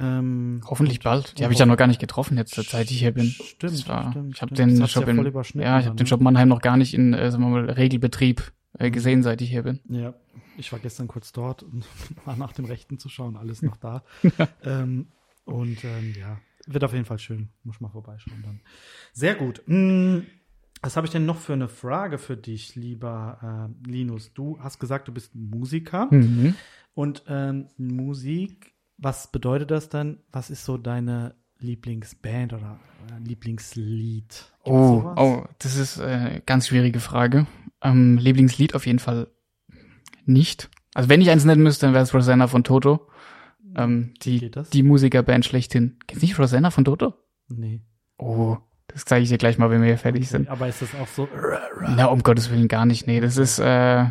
Ähm, 0.00 0.62
Hoffentlich 0.66 0.98
bald. 0.98 1.38
Die 1.38 1.44
habe 1.44 1.52
ich 1.52 1.60
ja 1.60 1.66
noch 1.66 1.76
gar 1.76 1.86
nicht 1.86 2.00
getroffen 2.00 2.36
jetzt, 2.38 2.56
seit 2.56 2.90
ich 2.90 2.98
hier 2.98 3.12
bin. 3.12 3.26
Stimmt, 3.26 3.88
war, 3.88 4.10
stimmt 4.10 4.34
Ich 4.34 4.42
habe 4.42 4.52
den 4.52 4.76
Job 4.84 5.06
ja 5.06 5.12
in, 5.12 5.60
ja, 5.60 5.78
ich 5.78 5.86
habe 5.86 5.94
den 5.94 6.06
Job 6.06 6.20
Mannheim 6.20 6.48
noch 6.48 6.60
gar 6.60 6.76
nicht 6.76 6.92
in, 6.92 7.14
äh, 7.14 7.30
sagen 7.30 7.44
wir 7.44 7.50
mal, 7.50 7.70
Regelbetrieb 7.70 8.52
äh, 8.80 8.90
gesehen, 8.90 9.22
seit 9.22 9.40
ich 9.42 9.50
hier 9.50 9.62
bin. 9.62 9.78
Ja, 9.88 10.12
ich 10.58 10.72
war 10.72 10.80
gestern 10.80 11.06
kurz 11.06 11.30
dort 11.30 11.62
und 11.62 11.86
war 12.24 12.34
nach 12.36 12.52
dem 12.52 12.64
Rechten 12.64 12.98
zu 12.98 13.08
schauen, 13.08 13.36
alles 13.36 13.62
noch 13.62 13.76
da. 13.76 14.02
ähm, 14.64 15.06
und 15.44 15.84
ähm, 15.84 16.14
ja, 16.18 16.38
wird 16.66 16.84
auf 16.84 16.92
jeden 16.92 17.04
Fall 17.04 17.18
schön. 17.18 17.48
Muss 17.62 17.80
mal 17.80 17.88
vorbeischauen 17.88 18.42
dann. 18.42 18.60
Sehr 19.12 19.34
gut. 19.34 19.62
Hm, 19.66 20.26
was 20.82 20.96
habe 20.96 21.06
ich 21.06 21.12
denn 21.12 21.26
noch 21.26 21.38
für 21.38 21.54
eine 21.54 21.68
Frage 21.68 22.18
für 22.18 22.36
dich, 22.36 22.76
lieber 22.76 23.70
äh, 23.86 23.90
Linus? 23.90 24.34
Du 24.34 24.58
hast 24.60 24.78
gesagt, 24.78 25.08
du 25.08 25.12
bist 25.12 25.34
Musiker. 25.34 26.08
Mhm. 26.10 26.54
Und 26.94 27.24
ähm, 27.28 27.68
Musik, 27.76 28.74
was 28.98 29.30
bedeutet 29.30 29.70
das 29.70 29.88
dann? 29.88 30.18
Was 30.32 30.50
ist 30.50 30.64
so 30.64 30.76
deine 30.76 31.34
Lieblingsband 31.58 32.52
oder 32.52 32.78
äh, 33.10 33.22
Lieblingslied? 33.26 34.52
Oh, 34.64 35.12
oh, 35.16 35.44
das 35.58 35.76
ist 35.76 36.00
eine 36.00 36.42
ganz 36.44 36.68
schwierige 36.68 37.00
Frage. 37.00 37.46
Ähm, 37.82 38.18
Lieblingslied 38.18 38.74
auf 38.74 38.86
jeden 38.86 38.98
Fall 38.98 39.28
nicht. 40.24 40.70
Also 40.94 41.08
wenn 41.08 41.20
ich 41.20 41.30
eins 41.30 41.44
nennen 41.44 41.62
müsste, 41.62 41.86
dann 41.86 41.94
wäre 41.94 42.04
es 42.04 42.14
Rosanna 42.14 42.48
von 42.48 42.64
Toto. 42.64 43.08
Ähm, 43.76 44.14
die, 44.22 44.50
die 44.72 44.82
Musikerband 44.82 45.44
schlechthin. 45.44 45.98
Kennst 46.06 46.22
du 46.22 46.26
nicht 46.26 46.38
Rosanna 46.38 46.70
von 46.70 46.84
Toto? 46.84 47.14
Nee. 47.48 47.82
Oh, 48.16 48.56
das 48.88 49.04
zeige 49.04 49.24
ich 49.24 49.28
dir 49.28 49.38
gleich 49.38 49.58
mal, 49.58 49.70
wenn 49.70 49.82
wir 49.82 49.88
hier 49.88 49.98
fertig 49.98 50.22
okay, 50.22 50.30
sind. 50.30 50.48
Aber 50.48 50.68
ist 50.68 50.80
das 50.80 50.94
auch 50.94 51.06
so? 51.06 51.28
Na, 51.86 52.06
um 52.06 52.22
Gottes 52.22 52.50
Willen 52.50 52.68
gar 52.68 52.86
nicht. 52.86 53.06
Nee, 53.06 53.20
das 53.20 53.36
ist 53.36 53.58
äh, 53.58 54.06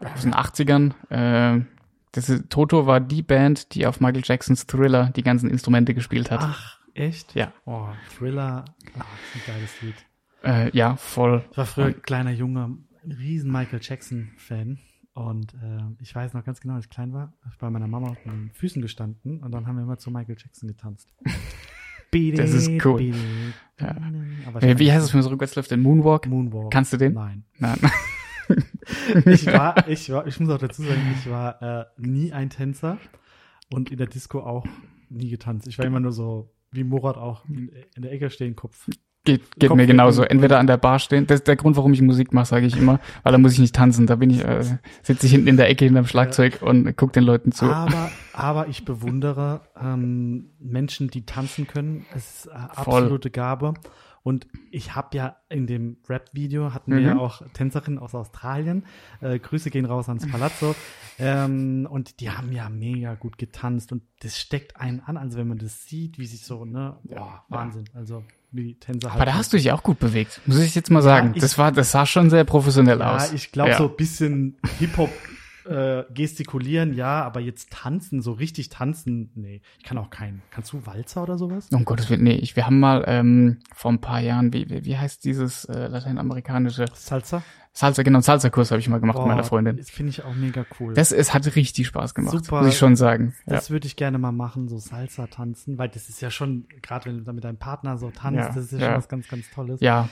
aus 0.00 0.22
den 0.22 0.34
80ern. 0.34 0.94
Äh, 1.10 1.64
das 2.12 2.30
ist, 2.30 2.48
Toto 2.48 2.86
war 2.86 3.00
die 3.00 3.22
Band, 3.22 3.74
die 3.74 3.86
auf 3.86 4.00
Michael 4.00 4.22
Jacksons 4.24 4.66
Thriller 4.66 5.12
die 5.14 5.22
ganzen 5.22 5.50
Instrumente 5.50 5.92
gespielt 5.92 6.30
hat. 6.30 6.40
Ach, 6.42 6.78
echt? 6.94 7.34
Ja. 7.34 7.52
Oh, 7.66 7.88
Thriller, 8.16 8.64
ach, 8.98 9.04
ein 9.34 9.42
geiles 9.46 9.82
Lied. 9.82 9.94
Äh, 10.42 10.70
ja, 10.74 10.96
voll. 10.96 11.44
Ich 11.50 11.58
war 11.58 11.66
früher 11.66 11.86
ein 11.86 12.02
kleiner 12.02 12.30
Junge, 12.30 12.78
riesen 13.04 13.52
Michael 13.52 13.80
Jackson 13.82 14.32
Fan. 14.36 14.78
Und 15.16 15.54
äh, 15.54 16.02
ich 16.02 16.14
weiß 16.14 16.34
noch 16.34 16.44
ganz 16.44 16.60
genau, 16.60 16.74
als 16.74 16.84
ich 16.84 16.90
klein 16.90 17.14
war, 17.14 17.32
ich 17.50 17.56
bei 17.56 17.70
meiner 17.70 17.88
Mama 17.88 18.08
auf 18.08 18.22
den 18.24 18.50
Füßen 18.52 18.82
gestanden 18.82 19.42
und 19.42 19.50
dann 19.50 19.66
haben 19.66 19.76
wir 19.76 19.82
immer 19.82 19.96
zu 19.96 20.10
Michael 20.10 20.36
Jackson 20.38 20.68
getanzt. 20.68 21.14
das 22.36 22.52
ist 22.52 22.68
cool. 22.84 23.14
Ja. 23.80 24.78
wie 24.78 24.92
heißt 24.92 25.06
es, 25.06 25.14
wenn 25.14 25.20
man 25.20 25.22
so 25.22 25.30
rückwärts 25.30 25.56
läuft? 25.56 25.70
Den 25.70 25.80
Moonwalk? 25.80 26.26
Moonwalk. 26.26 26.70
Kannst 26.70 26.92
du 26.92 26.98
den? 26.98 27.14
Nein. 27.14 27.44
Nein. 27.58 27.78
ich 29.24 29.46
war, 29.46 29.88
ich 29.88 30.12
war, 30.12 30.26
ich 30.26 30.38
muss 30.38 30.50
auch 30.50 30.58
dazu 30.58 30.82
sagen, 30.82 31.00
ich 31.18 31.30
war 31.30 31.62
äh, 31.62 31.86
nie 31.96 32.34
ein 32.34 32.50
Tänzer 32.50 32.98
und 33.72 33.90
in 33.90 33.96
der 33.96 34.08
Disco 34.08 34.40
auch 34.40 34.66
nie 35.08 35.30
getanzt. 35.30 35.66
Ich 35.66 35.78
war 35.78 35.86
immer 35.86 36.00
nur 36.00 36.12
so, 36.12 36.52
wie 36.72 36.84
Murat 36.84 37.16
auch, 37.16 37.46
in, 37.46 37.70
in 37.94 38.02
der 38.02 38.12
Ecke 38.12 38.28
stehen, 38.28 38.54
Kopf 38.54 38.90
Geht, 39.26 39.42
geht 39.58 39.74
mir 39.74 39.86
genauso. 39.86 40.22
Entweder 40.22 40.58
an 40.58 40.66
der 40.66 40.76
Bar 40.76 40.98
stehen, 40.98 41.26
das 41.26 41.40
ist 41.40 41.48
der 41.48 41.56
Grund, 41.56 41.76
warum 41.76 41.92
ich 41.92 42.00
Musik 42.00 42.32
mache, 42.32 42.46
sage 42.46 42.66
ich 42.66 42.76
immer, 42.76 43.00
weil 43.24 43.32
da 43.32 43.38
muss 43.38 43.52
ich 43.52 43.58
nicht 43.58 43.74
tanzen. 43.74 44.06
Da 44.06 44.16
bin 44.16 44.30
ich, 44.30 44.44
äh, 44.44 44.62
sitze 45.02 45.26
ich 45.26 45.32
hinten 45.32 45.48
in 45.48 45.56
der 45.56 45.68
Ecke 45.68 45.84
hinterm 45.84 46.06
Schlagzeug 46.06 46.60
ja. 46.62 46.68
und 46.68 46.96
guck 46.96 47.12
den 47.12 47.24
Leuten 47.24 47.50
zu. 47.52 47.66
Aber, 47.66 48.10
aber 48.32 48.68
ich 48.68 48.84
bewundere 48.84 49.62
ähm, 49.78 50.50
Menschen, 50.60 51.08
die 51.08 51.26
tanzen 51.26 51.66
können. 51.66 52.06
Es 52.14 52.44
ist 52.44 52.52
eine 52.52 52.70
absolute 52.70 53.28
Voll. 53.28 53.32
Gabe. 53.32 53.74
Und 54.26 54.48
ich 54.72 54.96
habe 54.96 55.16
ja 55.16 55.36
in 55.48 55.68
dem 55.68 55.98
Rap-Video 56.08 56.74
hatten 56.74 56.90
wir 56.90 56.98
mhm. 56.98 57.06
ja 57.06 57.16
auch 57.16 57.42
Tänzerinnen 57.52 58.00
aus 58.00 58.12
Australien. 58.12 58.84
Äh, 59.20 59.38
Grüße 59.38 59.70
gehen 59.70 59.84
raus 59.84 60.08
ans 60.08 60.28
Palazzo. 60.28 60.74
Ähm, 61.18 61.88
und 61.90 62.20
die 62.20 62.30
haben 62.30 62.52
ja 62.52 62.68
mega 62.68 63.14
gut 63.14 63.38
getanzt 63.38 63.90
und 63.90 64.02
das 64.20 64.36
steckt 64.38 64.76
einen 64.76 65.00
an. 65.00 65.16
Also 65.16 65.38
wenn 65.38 65.48
man 65.48 65.56
das 65.56 65.86
sieht, 65.86 66.18
wie 66.18 66.26
sich 66.26 66.44
so, 66.44 66.66
ne, 66.66 66.98
boah, 67.04 67.42
Wahnsinn. 67.48 67.84
Also 67.94 68.22
wie 68.50 68.74
Tänzer 68.74 69.12
Aber 69.12 69.24
da 69.24 69.32
hast 69.32 69.50
du 69.54 69.56
dich 69.56 69.72
auch 69.72 69.82
gut 69.82 69.98
bewegt, 69.98 70.42
muss 70.44 70.58
ich 70.58 70.74
jetzt 70.74 70.90
mal 70.90 71.00
sagen. 71.00 71.28
Ja, 71.28 71.36
ich, 71.36 71.40
das 71.40 71.56
war, 71.56 71.72
das 71.72 71.90
sah 71.90 72.04
schon 72.04 72.28
sehr 72.28 72.44
professionell 72.44 72.98
ja, 72.98 73.16
aus. 73.16 73.32
Ich 73.32 73.50
glaube, 73.50 73.70
ja. 73.70 73.78
so 73.78 73.88
ein 73.88 73.96
bisschen 73.96 74.58
Hip-Hop 74.78 75.08
äh, 75.66 76.04
gestikulieren, 76.12 76.94
ja, 76.94 77.22
aber 77.24 77.40
jetzt 77.40 77.70
tanzen, 77.70 78.22
so 78.22 78.32
richtig 78.32 78.68
tanzen, 78.68 79.30
nee. 79.34 79.60
Ich 79.78 79.84
kann 79.84 79.98
auch 79.98 80.10
keinen. 80.10 80.42
Kannst 80.50 80.72
du 80.72 80.86
Walzer 80.86 81.22
oder 81.22 81.38
sowas? 81.38 81.68
Gottes 81.84 82.10
Willen, 82.10 82.24
nee. 82.24 82.36
Ich, 82.36 82.56
wir 82.56 82.66
haben 82.66 82.80
mal 82.80 83.04
ähm, 83.06 83.58
vor 83.74 83.92
ein 83.92 84.00
paar 84.00 84.20
Jahren, 84.20 84.52
wie, 84.52 84.68
wie, 84.70 84.84
wie 84.84 84.96
heißt 84.96 85.24
dieses 85.24 85.64
äh, 85.66 85.88
lateinamerikanische? 85.88 86.86
Salsa? 86.94 87.42
Salsa, 87.72 88.02
genau, 88.02 88.20
Salsa-Kurs 88.20 88.70
habe 88.70 88.80
ich 88.80 88.88
mal 88.88 89.00
gemacht 89.00 89.16
Boah, 89.16 89.26
mit 89.26 89.36
meiner 89.36 89.44
Freundin. 89.44 89.76
Das 89.76 89.90
finde 89.90 90.08
ich 90.08 90.24
auch 90.24 90.34
mega 90.34 90.64
cool. 90.80 90.94
Das, 90.94 91.12
es 91.12 91.34
hat 91.34 91.44
richtig 91.56 91.86
Spaß 91.88 92.14
gemacht, 92.14 92.32
Super, 92.32 92.62
muss 92.62 92.72
ich 92.72 92.78
schon 92.78 92.96
sagen. 92.96 93.34
Das 93.44 93.68
ja. 93.68 93.74
würde 93.74 93.86
ich 93.86 93.96
gerne 93.96 94.16
mal 94.16 94.32
machen, 94.32 94.66
so 94.68 94.78
Salsa 94.78 95.26
tanzen, 95.26 95.76
weil 95.76 95.90
das 95.90 96.08
ist 96.08 96.22
ja 96.22 96.30
schon, 96.30 96.66
gerade 96.80 97.04
wenn 97.04 97.18
du 97.18 97.24
da 97.24 97.34
mit 97.34 97.44
deinem 97.44 97.58
Partner 97.58 97.98
so 97.98 98.10
tanzt, 98.10 98.38
ja, 98.38 98.48
das 98.48 98.56
ist 98.56 98.72
ja, 98.72 98.78
ja, 98.78 98.86
schon 98.86 98.96
was 98.96 99.08
ganz, 99.08 99.28
ganz 99.28 99.50
Tolles. 99.50 99.80
Ja, 99.82 100.08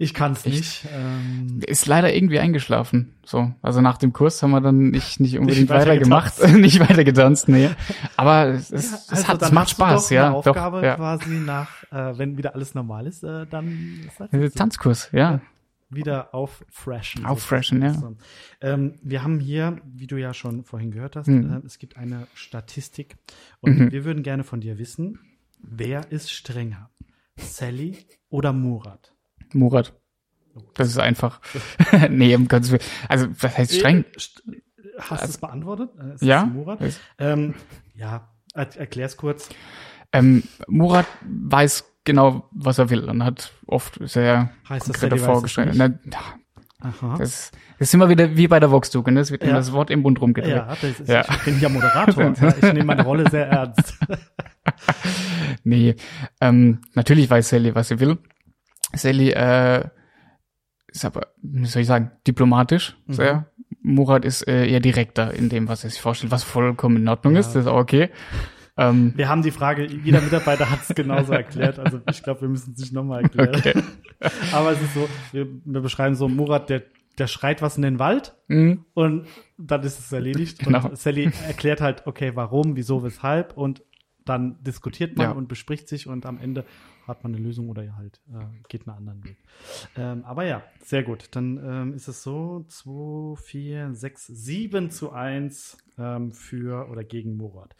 ich 0.00 0.14
kann 0.14 0.32
es 0.32 0.46
nicht. 0.46 0.88
Ähm, 0.94 1.60
ist 1.66 1.84
leider 1.84 2.14
irgendwie 2.14 2.38
eingeschlafen. 2.38 3.12
So, 3.22 3.52
also 3.60 3.82
nach 3.82 3.98
dem 3.98 4.14
Kurs 4.14 4.42
haben 4.42 4.52
wir 4.52 4.62
dann 4.62 4.88
nicht 4.88 5.20
nicht 5.20 5.38
unbedingt 5.38 5.68
nicht 5.68 5.78
weitergemacht, 5.78 6.42
nicht 6.54 6.80
weiter 6.80 7.04
getanzt, 7.04 7.50
nee. 7.50 7.68
Aber 8.16 8.46
es, 8.46 8.70
ist, 8.70 8.92
ja, 8.92 8.96
also 8.96 9.12
es, 9.12 9.28
hat, 9.28 9.42
es 9.42 9.52
macht 9.52 9.68
Spaß, 9.68 10.04
doch 10.04 10.10
ja. 10.10 10.26
Eine 10.28 10.36
Aufgabe 10.36 10.78
doch, 10.78 10.84
ja. 10.84 10.96
quasi 10.96 11.34
nach, 11.34 11.82
äh, 11.92 12.16
wenn 12.16 12.38
wieder 12.38 12.54
alles 12.54 12.74
normal 12.74 13.06
ist, 13.06 13.22
äh, 13.24 13.46
dann 13.46 14.08
ist. 14.32 14.56
Tanzkurs, 14.56 15.10
ja. 15.12 15.42
Wieder 15.90 16.34
auffreshen. 16.34 17.26
Auffreshen, 17.26 17.82
ja. 17.82 17.94
Ähm, 18.62 18.94
wir 19.02 19.22
haben 19.22 19.38
hier, 19.38 19.82
wie 19.84 20.06
du 20.06 20.16
ja 20.16 20.32
schon 20.32 20.64
vorhin 20.64 20.92
gehört 20.92 21.14
hast, 21.16 21.26
mhm. 21.26 21.62
äh, 21.62 21.66
es 21.66 21.78
gibt 21.78 21.98
eine 21.98 22.26
Statistik 22.32 23.18
und 23.60 23.78
mhm. 23.78 23.92
wir 23.92 24.06
würden 24.06 24.22
gerne 24.22 24.44
von 24.44 24.62
dir 24.62 24.78
wissen, 24.78 25.18
wer 25.60 26.10
ist 26.10 26.32
strenger? 26.32 26.88
Sally 27.36 27.98
oder 28.30 28.54
Murat? 28.54 29.12
Murat. 29.52 29.92
Das 30.74 30.88
ist 30.88 30.98
einfach. 30.98 31.40
nee, 32.10 32.34
um 32.34 32.48
Gottes 32.48 32.70
Willen. 32.72 32.82
Also, 33.08 33.28
was 33.40 33.56
heißt 33.56 33.74
streng? 33.74 34.04
Äh, 34.04 34.60
hast 34.98 35.24
du 35.24 35.28
es 35.28 35.38
beantwortet? 35.38 35.90
Ist 36.14 36.22
ja. 36.22 36.44
Murat? 36.44 36.80
Ähm, 37.18 37.54
ja, 37.94 38.28
er, 38.54 38.76
erklär's 38.76 39.16
kurz. 39.16 39.48
Ähm, 40.12 40.42
Murat 40.66 41.06
weiß 41.22 41.84
genau, 42.04 42.48
was 42.50 42.78
er 42.78 42.90
will 42.90 43.04
und 43.08 43.24
hat 43.24 43.52
oft 43.66 43.98
sehr 44.08 44.50
heißt 44.68 44.86
konkrete 44.86 45.18
vorgestellt. 45.18 45.80
Aha. 46.82 47.16
Das, 47.18 47.50
das 47.78 47.88
ist 47.88 47.94
immer 47.94 48.08
wieder 48.08 48.36
wie 48.36 48.48
bei 48.48 48.58
der 48.58 48.70
Vox-Duke, 48.70 49.12
ne? 49.12 49.20
Es 49.20 49.30
wird 49.30 49.42
ja. 49.42 49.50
immer 49.50 49.58
das 49.58 49.72
Wort 49.72 49.90
im 49.90 50.00
Mund 50.00 50.20
rumgedreht. 50.20 50.56
Ja, 50.56 50.76
das 50.80 51.00
ist, 51.00 51.08
ja. 51.08 51.24
ich 51.28 51.44
bin 51.44 51.60
ja 51.60 51.68
Moderator. 51.68 52.32
ich 52.32 52.62
nehme 52.62 52.84
meine 52.84 53.04
Rolle 53.04 53.28
sehr 53.30 53.48
ernst. 53.48 53.98
nee, 55.64 55.94
ähm, 56.40 56.80
natürlich 56.94 57.28
weiß 57.28 57.50
Sally, 57.50 57.74
was 57.74 57.88
sie 57.88 58.00
will. 58.00 58.16
Sally 58.92 59.30
äh, 59.30 59.84
ist 60.88 61.04
aber, 61.04 61.28
wie 61.42 61.66
soll 61.66 61.82
ich 61.82 61.88
sagen, 61.88 62.10
diplomatisch 62.26 62.96
mhm. 63.06 63.12
sehr. 63.12 63.46
Murat 63.82 64.24
ist 64.24 64.46
äh, 64.46 64.66
eher 64.66 64.80
direkter 64.80 65.32
in 65.32 65.48
dem, 65.48 65.68
was 65.68 65.84
er 65.84 65.90
sich 65.90 66.00
vorstellt, 66.00 66.32
was 66.32 66.42
vollkommen 66.42 66.96
in 66.98 67.08
Ordnung 67.08 67.34
ja. 67.34 67.40
ist, 67.40 67.48
das 67.52 67.64
ist 67.64 67.66
auch 67.66 67.78
okay. 67.78 68.10
Ähm, 68.76 69.12
wir 69.16 69.28
haben 69.28 69.42
die 69.42 69.50
Frage, 69.50 69.86
jeder 69.86 70.20
Mitarbeiter 70.20 70.70
hat 70.70 70.80
es 70.82 70.94
genauso 70.94 71.32
erklärt, 71.32 71.78
also 71.78 72.00
ich 72.10 72.22
glaube, 72.22 72.42
wir 72.42 72.48
müssen 72.48 72.72
es 72.72 72.80
nicht 72.80 72.92
nochmal 72.92 73.22
erklären. 73.22 73.54
Okay. 73.54 73.82
aber 74.52 74.72
es 74.72 74.82
ist 74.82 74.94
so, 74.94 75.08
wir, 75.32 75.46
wir, 75.64 75.80
beschreiben 75.80 76.14
so, 76.14 76.28
Murat, 76.28 76.68
der, 76.68 76.82
der 77.18 77.26
schreit 77.26 77.62
was 77.62 77.76
in 77.76 77.82
den 77.82 77.98
Wald 77.98 78.34
mhm. 78.48 78.84
und 78.94 79.26
dann 79.58 79.82
ist 79.82 79.98
es 79.98 80.12
erledigt. 80.12 80.60
Genau. 80.60 80.88
Und 80.88 80.98
Sally 80.98 81.30
erklärt 81.46 81.80
halt, 81.80 82.06
okay, 82.06 82.32
warum, 82.34 82.76
wieso, 82.76 83.02
weshalb 83.02 83.56
und 83.56 83.82
dann 84.24 84.62
diskutiert 84.62 85.16
man 85.16 85.26
ja. 85.26 85.32
und 85.32 85.48
bespricht 85.48 85.88
sich 85.88 86.06
und 86.06 86.26
am 86.26 86.38
Ende 86.38 86.64
hat 87.10 87.22
man 87.22 87.34
eine 87.34 87.42
Lösung 87.42 87.68
oder 87.68 87.96
halt 87.96 88.20
äh, 88.32 88.44
geht 88.68 88.86
einen 88.86 88.96
anderen 88.96 89.24
Weg. 89.24 89.36
Ähm, 89.96 90.24
aber 90.24 90.44
ja, 90.44 90.62
sehr 90.82 91.02
gut. 91.02 91.28
Dann 91.32 91.58
ähm, 91.58 91.94
ist 91.94 92.08
es 92.08 92.22
so 92.22 92.64
2, 92.68 93.36
4, 93.36 93.94
6, 93.94 94.26
7 94.26 94.90
zu 94.90 95.12
1 95.12 95.76
ähm, 95.98 96.32
für 96.32 96.88
oder 96.88 97.04
gegen 97.04 97.36
Murat. 97.36 97.74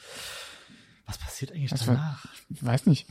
Was 1.07 1.19
passiert 1.19 1.53
eigentlich 1.53 1.71
das 1.71 1.87
danach? 1.87 2.25
War, 2.25 2.33
ich 2.51 2.65
weiß 2.65 2.87
nicht. 2.87 3.09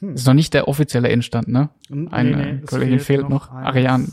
Hm. 0.00 0.14
ist 0.14 0.26
noch 0.26 0.34
nicht 0.34 0.52
der 0.54 0.68
offizielle 0.68 1.08
Endstand, 1.08 1.48
ne? 1.48 1.70
Eine 1.90 2.36
nee, 2.36 2.52
nee, 2.52 2.60
Kollegin 2.66 3.00
fehlt, 3.00 3.20
fehlt 3.20 3.28
noch. 3.28 3.50
Ariane. 3.50 4.08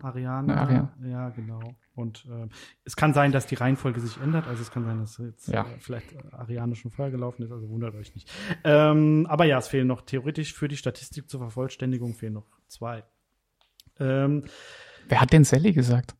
Ariane. 0.00 0.56
Ariane. 0.56 0.88
Ja, 1.04 1.28
genau. 1.30 1.60
Und 2.00 2.26
äh, 2.30 2.48
es 2.84 2.96
kann 2.96 3.14
sein, 3.14 3.32
dass 3.32 3.46
die 3.46 3.54
Reihenfolge 3.54 4.00
sich 4.00 4.20
ändert. 4.20 4.46
Also 4.46 4.62
es 4.62 4.70
kann 4.70 4.84
sein, 4.84 4.98
dass 4.98 5.18
jetzt 5.18 5.48
ja. 5.48 5.62
äh, 5.62 5.78
vielleicht 5.78 6.08
Ariane 6.32 6.74
schon 6.74 6.90
vorher 6.90 7.12
gelaufen 7.12 7.42
ist. 7.42 7.52
Also 7.52 7.68
wundert 7.68 7.94
euch 7.94 8.14
nicht. 8.14 8.30
Ähm, 8.64 9.26
aber 9.28 9.44
ja, 9.44 9.58
es 9.58 9.68
fehlen 9.68 9.86
noch 9.86 10.02
theoretisch 10.02 10.54
für 10.54 10.68
die 10.68 10.76
Statistik 10.76 11.28
zur 11.28 11.40
Vervollständigung 11.40 12.14
fehlen 12.14 12.34
noch 12.34 12.46
zwei. 12.68 13.04
Ähm, 13.98 14.44
Wer 15.08 15.20
hat 15.20 15.32
denn 15.32 15.44
Sally 15.44 15.72
gesagt? 15.72 16.14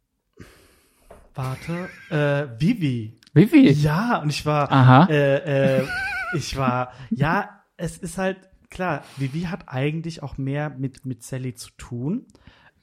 Warte, 1.34 1.88
äh, 2.10 2.60
Vivi. 2.60 3.18
Vivi? 3.32 3.70
Ja, 3.70 4.18
und 4.18 4.30
ich 4.30 4.44
war, 4.44 4.70
Aha. 4.70 5.06
Äh, 5.06 5.78
äh, 5.78 5.86
ich 6.34 6.56
war, 6.56 6.92
ja, 7.10 7.62
es 7.76 7.98
ist 7.98 8.18
halt 8.18 8.50
klar. 8.68 9.04
Vivi 9.16 9.42
hat 9.42 9.68
eigentlich 9.68 10.22
auch 10.22 10.38
mehr 10.38 10.70
mit 10.70 11.06
mit 11.06 11.22
Sally 11.22 11.54
zu 11.54 11.70
tun 11.76 12.26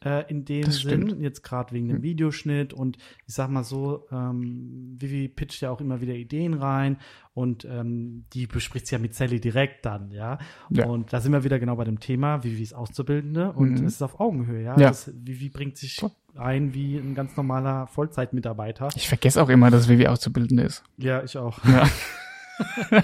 äh, 0.04 0.30
in 0.30 0.46
dem 0.46 0.66
das 0.66 0.80
Sinn, 0.80 1.08
stimmt. 1.08 1.22
jetzt 1.22 1.44
gerade 1.44 1.74
wegen 1.74 1.88
dem 1.88 1.98
hm. 1.98 2.04
Videoschnitt 2.04 2.74
und 2.74 2.98
ich 3.26 3.34
sag 3.34 3.50
mal 3.50 3.64
so, 3.64 4.06
ähm, 4.12 4.96
Vivi 5.00 5.28
pitcht 5.28 5.62
ja 5.62 5.72
auch 5.72 5.82
immer 5.82 6.02
wieder 6.02 6.14
Ideen 6.14 6.54
rein 6.54 6.98
und 7.34 7.66
ähm, 7.66 8.26
die 8.34 8.48
bespricht 8.48 8.88
sie 8.88 8.96
ja 8.96 9.00
mit 9.00 9.14
Sally 9.16 9.40
direkt 9.40 9.86
dann, 9.86 10.12
ja? 10.12 10.40
ja. 10.70 10.86
Und 10.86 11.14
da 11.14 11.22
sind 11.22 11.32
wir 11.32 11.44
wieder 11.44 11.60
genau 11.60 11.76
bei 11.76 11.84
dem 11.84 12.00
Thema, 12.00 12.44
Vivi 12.44 12.64
ist 12.64 12.74
Auszubildende 12.74 13.52
und 13.54 13.80
mhm. 13.80 13.86
es 13.86 13.96
ist 13.96 14.02
auf 14.02 14.20
Augenhöhe, 14.20 14.64
ja. 14.64 14.78
ja. 14.78 14.90
Das, 14.90 15.12
Vivi 15.14 15.50
bringt 15.50 15.78
sich 15.78 16.04
ein 16.36 16.74
wie 16.74 16.98
ein 16.98 17.16
ganz 17.16 17.36
normaler 17.36 17.88
Vollzeitmitarbeiter. 17.88 18.90
Ich 18.96 19.08
vergesse 19.08 19.42
auch 19.42 19.50
immer, 19.50 19.72
dass 19.72 19.90
Vivi 19.90 20.08
Auszubildende 20.08 20.64
ist. 20.64 20.84
Ja, 20.98 21.24
ich 21.24 21.38
auch. 21.38 21.60
Ja. 21.66 21.88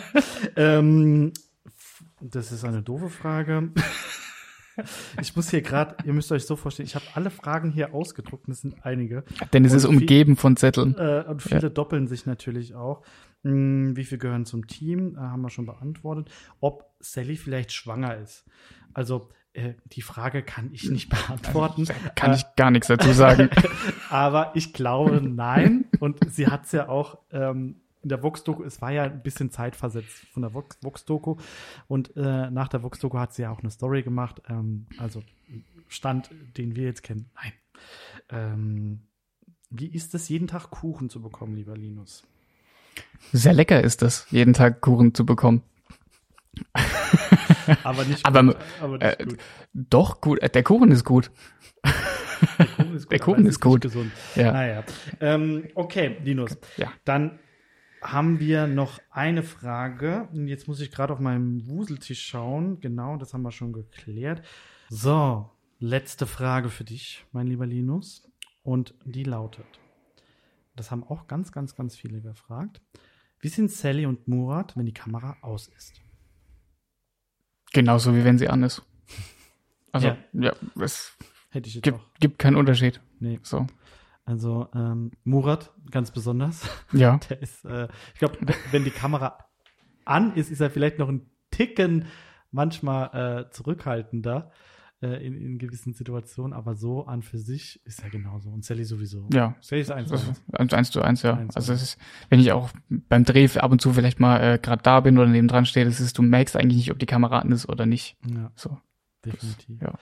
ähm, 0.56 1.34
das 2.22 2.52
ist 2.52 2.64
eine 2.64 2.82
doofe 2.82 3.10
Frage. 3.10 3.72
Ich 5.22 5.36
muss 5.36 5.50
hier 5.50 5.62
gerade, 5.62 5.98
ihr 6.06 6.14
müsst 6.14 6.32
euch 6.32 6.46
so 6.46 6.56
vorstellen, 6.56 6.88
ich 6.88 6.96
habe 6.96 7.06
alle 7.14 7.30
Fragen 7.30 7.72
hier 7.72 7.94
ausgedruckt, 7.94 8.48
das 8.48 8.62
sind 8.62 8.86
einige. 8.86 9.24
Denn 9.54 9.66
es 9.66 9.72
und 9.72 9.78
ist 9.78 9.86
umgeben 9.86 10.36
viel, 10.36 10.42
von 10.42 10.58
Zetteln. 10.58 10.96
Äh, 10.98 11.26
und 11.28 11.42
viele 11.42 11.64
ja. 11.64 11.70
doppeln 11.70 12.08
sich 12.08 12.26
natürlich 12.26 12.76
auch. 12.76 13.04
Hm, 13.44 13.96
wie 13.96 14.06
viel 14.06 14.18
gehören 14.18 14.46
zum 14.46 14.68
Team? 14.68 15.16
Äh, 15.16 15.20
haben 15.20 15.42
wir 15.42 15.50
schon 15.50 15.66
beantwortet. 15.66 16.30
Ob 16.60 16.90
Sally 17.00 17.36
vielleicht 17.36 17.72
schwanger 17.72 18.18
ist. 18.18 18.46
Also 18.94 19.30
äh, 19.54 19.74
die 19.86 20.02
Frage 20.02 20.42
kann 20.44 20.70
ich 20.74 20.90
nicht 20.90 21.10
beantworten. 21.10 21.88
Kann 22.16 22.32
äh, 22.32 22.36
ich 22.36 22.44
gar 22.56 22.72
nichts 22.72 22.88
dazu 22.88 23.12
sagen. 23.12 23.50
Aber 24.10 24.52
ich 24.56 24.74
glaube 24.74 25.22
nein. 25.22 25.86
Und 26.00 26.20
sie 26.32 26.48
hat 26.48 26.66
es 26.66 26.72
ja 26.72 26.90
auch 26.90 27.20
ähm, 27.32 27.83
in 28.04 28.10
der 28.10 28.22
Vox-Doku, 28.22 28.64
es 28.64 28.82
war 28.82 28.92
ja 28.92 29.04
ein 29.04 29.24
bisschen 29.24 29.50
zeitversetzt 29.50 30.28
von 30.34 30.42
der 30.42 30.54
Vox-Doku 30.54 31.38
und 31.88 32.16
äh, 32.16 32.52
nach 32.52 32.68
der 32.68 32.84
Vox-Doku 32.84 33.18
hat 33.18 33.34
sie 33.34 33.44
ja 33.44 33.52
auch 33.52 33.60
eine 33.60 33.72
Story 33.72 34.04
gemacht, 34.04 34.42
ähm, 34.50 34.86
also 34.98 35.24
Stand, 35.88 36.30
den 36.58 36.76
wir 36.76 36.84
jetzt 36.84 37.04
kennen. 37.04 37.30
Nein. 37.36 37.54
Ähm, 38.30 39.02
wie 39.70 39.88
ist 39.88 40.14
es, 40.14 40.30
jeden 40.30 40.48
Tag 40.48 40.70
Kuchen 40.70 41.10
zu 41.10 41.22
bekommen, 41.22 41.56
lieber 41.56 41.76
Linus? 41.76 42.24
Sehr 43.32 43.54
lecker 43.54 43.82
ist 43.82 44.04
es, 44.04 44.28
jeden 44.30 44.54
Tag 44.54 44.82
Kuchen 44.82 45.14
zu 45.16 45.26
bekommen. 45.26 45.64
aber 47.84 48.04
nicht, 48.04 48.26
aber, 48.26 48.44
gut, 48.44 48.58
aber 48.82 48.98
nicht 48.98 49.20
äh, 49.20 49.26
gut. 49.26 49.38
Doch 49.74 50.22
gut, 50.22 50.40
äh, 50.42 50.50
der 50.50 50.64
Kuchen 50.64 50.92
ist 50.92 51.06
gut. 51.06 51.32
Der 52.60 52.68
Kuchen 52.68 52.96
ist 52.96 53.04
gut. 53.04 53.12
Der 53.12 53.20
Kuchen 53.20 53.46
ist, 53.46 53.50
ist 53.50 53.62
gut. 53.62 53.82
Gesund. 53.82 54.12
Ja. 54.36 54.52
Naja. 54.52 54.84
Ähm, 55.20 55.70
okay, 55.76 56.18
Linus. 56.24 56.58
Ja. 56.78 56.92
Dann 57.06 57.40
haben 58.04 58.40
wir 58.40 58.68
noch 58.68 59.00
eine 59.10 59.44
Frage. 59.44 60.28
Jetzt 60.34 60.68
muss 60.68 60.80
ich 60.80 60.92
gerade 60.92 61.14
auf 61.14 61.20
meinem 61.20 61.68
Wuseltisch 61.68 62.24
schauen. 62.24 62.80
Genau, 62.80 63.18
das 63.18 63.34
haben 63.34 63.42
wir 63.42 63.52
schon 63.52 63.74
geklärt. 63.74 64.44
So, 64.90 65.50
letzte 65.80 66.26
Frage 66.26 66.70
für 66.70 66.84
dich, 66.84 67.26
mein 67.32 67.48
lieber 67.48 67.66
Linus. 67.66 68.30
Und 68.64 68.94
die 69.06 69.24
lautet: 69.24 69.66
das 70.76 70.92
haben 70.92 71.04
auch 71.04 71.28
ganz, 71.28 71.52
ganz, 71.52 71.76
ganz 71.76 71.96
viele 71.96 72.22
gefragt. 72.22 72.82
Wie 73.40 73.50
sind 73.50 73.72
Sally 73.72 74.06
und 74.06 74.28
Murat, 74.28 74.78
wenn 74.78 74.86
die 74.86 74.94
Kamera 74.94 75.38
aus 75.42 75.68
ist? 75.68 76.02
Genauso 77.74 78.16
wie 78.16 78.24
wenn 78.24 78.38
sie 78.38 78.48
an 78.48 78.64
ist. 78.64 78.84
Also, 79.92 80.08
ja, 80.08 80.18
ja 80.34 80.54
es 80.80 81.18
Hätte 81.54 81.68
ich 81.70 81.76
jetzt 81.76 81.84
gibt, 81.84 82.00
auch. 82.00 82.20
gibt 82.20 82.40
keinen 82.40 82.56
Unterschied. 82.56 83.00
Nee. 83.20 83.40
So. 83.44 83.68
Also 84.26 84.70
ähm, 84.74 85.12
Murat 85.24 85.74
ganz 85.92 86.12
besonders. 86.12 86.68
Ja. 86.94 87.20
Der 87.30 87.42
ist, 87.42 87.66
äh, 87.66 87.88
ich 88.14 88.20
glaube, 88.20 88.38
wenn 88.72 88.84
die 88.84 88.92
Kamera 88.92 89.38
an 90.06 90.36
ist, 90.36 90.50
ist 90.50 90.62
er 90.62 90.70
vielleicht 90.70 91.00
noch 91.00 91.10
ein 91.10 91.30
Ticken 91.52 92.06
manchmal 92.52 93.48
äh, 93.48 93.50
zurückhaltender 93.52 94.52
äh, 95.02 95.26
in, 95.26 95.36
in 95.36 95.58
gewissen 95.58 95.94
Situationen, 95.94 96.54
aber 96.54 96.76
so 96.76 97.06
an 97.06 97.22
für 97.22 97.38
sich 97.38 97.82
ist 97.86 98.02
er 98.02 98.10
genauso. 98.10 98.50
Und 98.50 98.64
Sally 98.64 98.86
sowieso. 98.86 99.28
Ja. 99.34 99.56
Sally 99.60 99.82
ist 99.82 99.92
eins. 99.92 100.12
Ist 100.12 100.42
eins, 100.54 100.74
eins 100.74 100.92
zu 100.92 101.02
eins, 101.02 101.22
ja. 101.24 101.36
Eins 101.36 101.54
zu 101.54 101.58
also 101.58 101.74
ist, 101.74 101.98
wenn 102.30 102.40
ich 102.40 102.52
auch 102.54 102.70
beim 102.88 103.26
Dreh 103.26 103.50
ab 103.58 103.72
und 103.72 103.82
zu 103.82 103.92
vielleicht 103.92 104.20
mal 104.20 104.40
äh, 104.40 104.60
gerade 104.60 104.82
da 104.82 105.02
bin 105.02 105.18
oder 105.18 105.28
neben 105.28 105.48
dran 105.50 105.66
stehe, 105.66 105.86
das 105.86 106.00
ist, 106.00 106.18
du 106.18 106.22
merkst 106.22 106.56
eigentlich 106.56 106.78
nicht, 106.78 106.92
ob 106.92 107.00
die 107.00 107.06
Kamera 107.06 107.40
an 107.40 107.52
ist 107.52 107.68
oder 107.68 107.86
nicht. 107.86 108.18
Ja, 108.26 108.52
So. 108.56 108.78
Definitiv. 109.26 109.82
ja. 109.82 109.98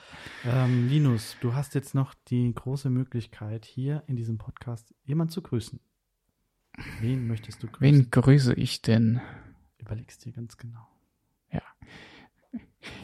Ähm, 0.46 0.88
Linus, 0.88 1.38
du 1.42 1.54
hast 1.54 1.76
jetzt 1.76 1.96
noch 1.96 2.14
die 2.28 2.54
große 2.54 2.90
Möglichkeit, 2.90 3.66
hier 3.66 4.04
in 4.08 4.16
diesem 4.16 4.38
Podcast 4.38 4.94
jemand 5.04 5.32
zu 5.32 5.42
grüßen. 5.42 5.80
Wen 7.00 7.28
möchtest 7.28 7.62
du 7.64 7.68
grüßen? 7.68 7.82
Wen 7.82 8.12
grüße 8.12 8.54
ich 8.54 8.82
denn? 8.82 9.22
Überlegst 9.78 10.26
dir 10.26 10.32
ganz 10.32 10.58
genau. 10.58 10.88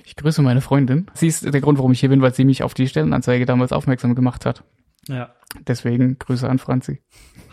Ich 0.03 0.15
grüße 0.15 0.41
meine 0.41 0.61
Freundin. 0.61 1.07
Sie 1.13 1.27
ist 1.27 1.43
der 1.43 1.61
Grund, 1.61 1.77
warum 1.77 1.91
ich 1.91 1.99
hier 1.99 2.09
bin, 2.09 2.21
weil 2.21 2.33
sie 2.33 2.45
mich 2.45 2.63
auf 2.63 2.73
die 2.73 2.87
Stellenanzeige 2.87 3.45
damals 3.45 3.71
aufmerksam 3.71 4.15
gemacht 4.15 4.45
hat. 4.45 4.63
Ja. 5.07 5.35
Deswegen 5.67 6.17
Grüße 6.17 6.49
an 6.49 6.59
Franzi. 6.59 7.01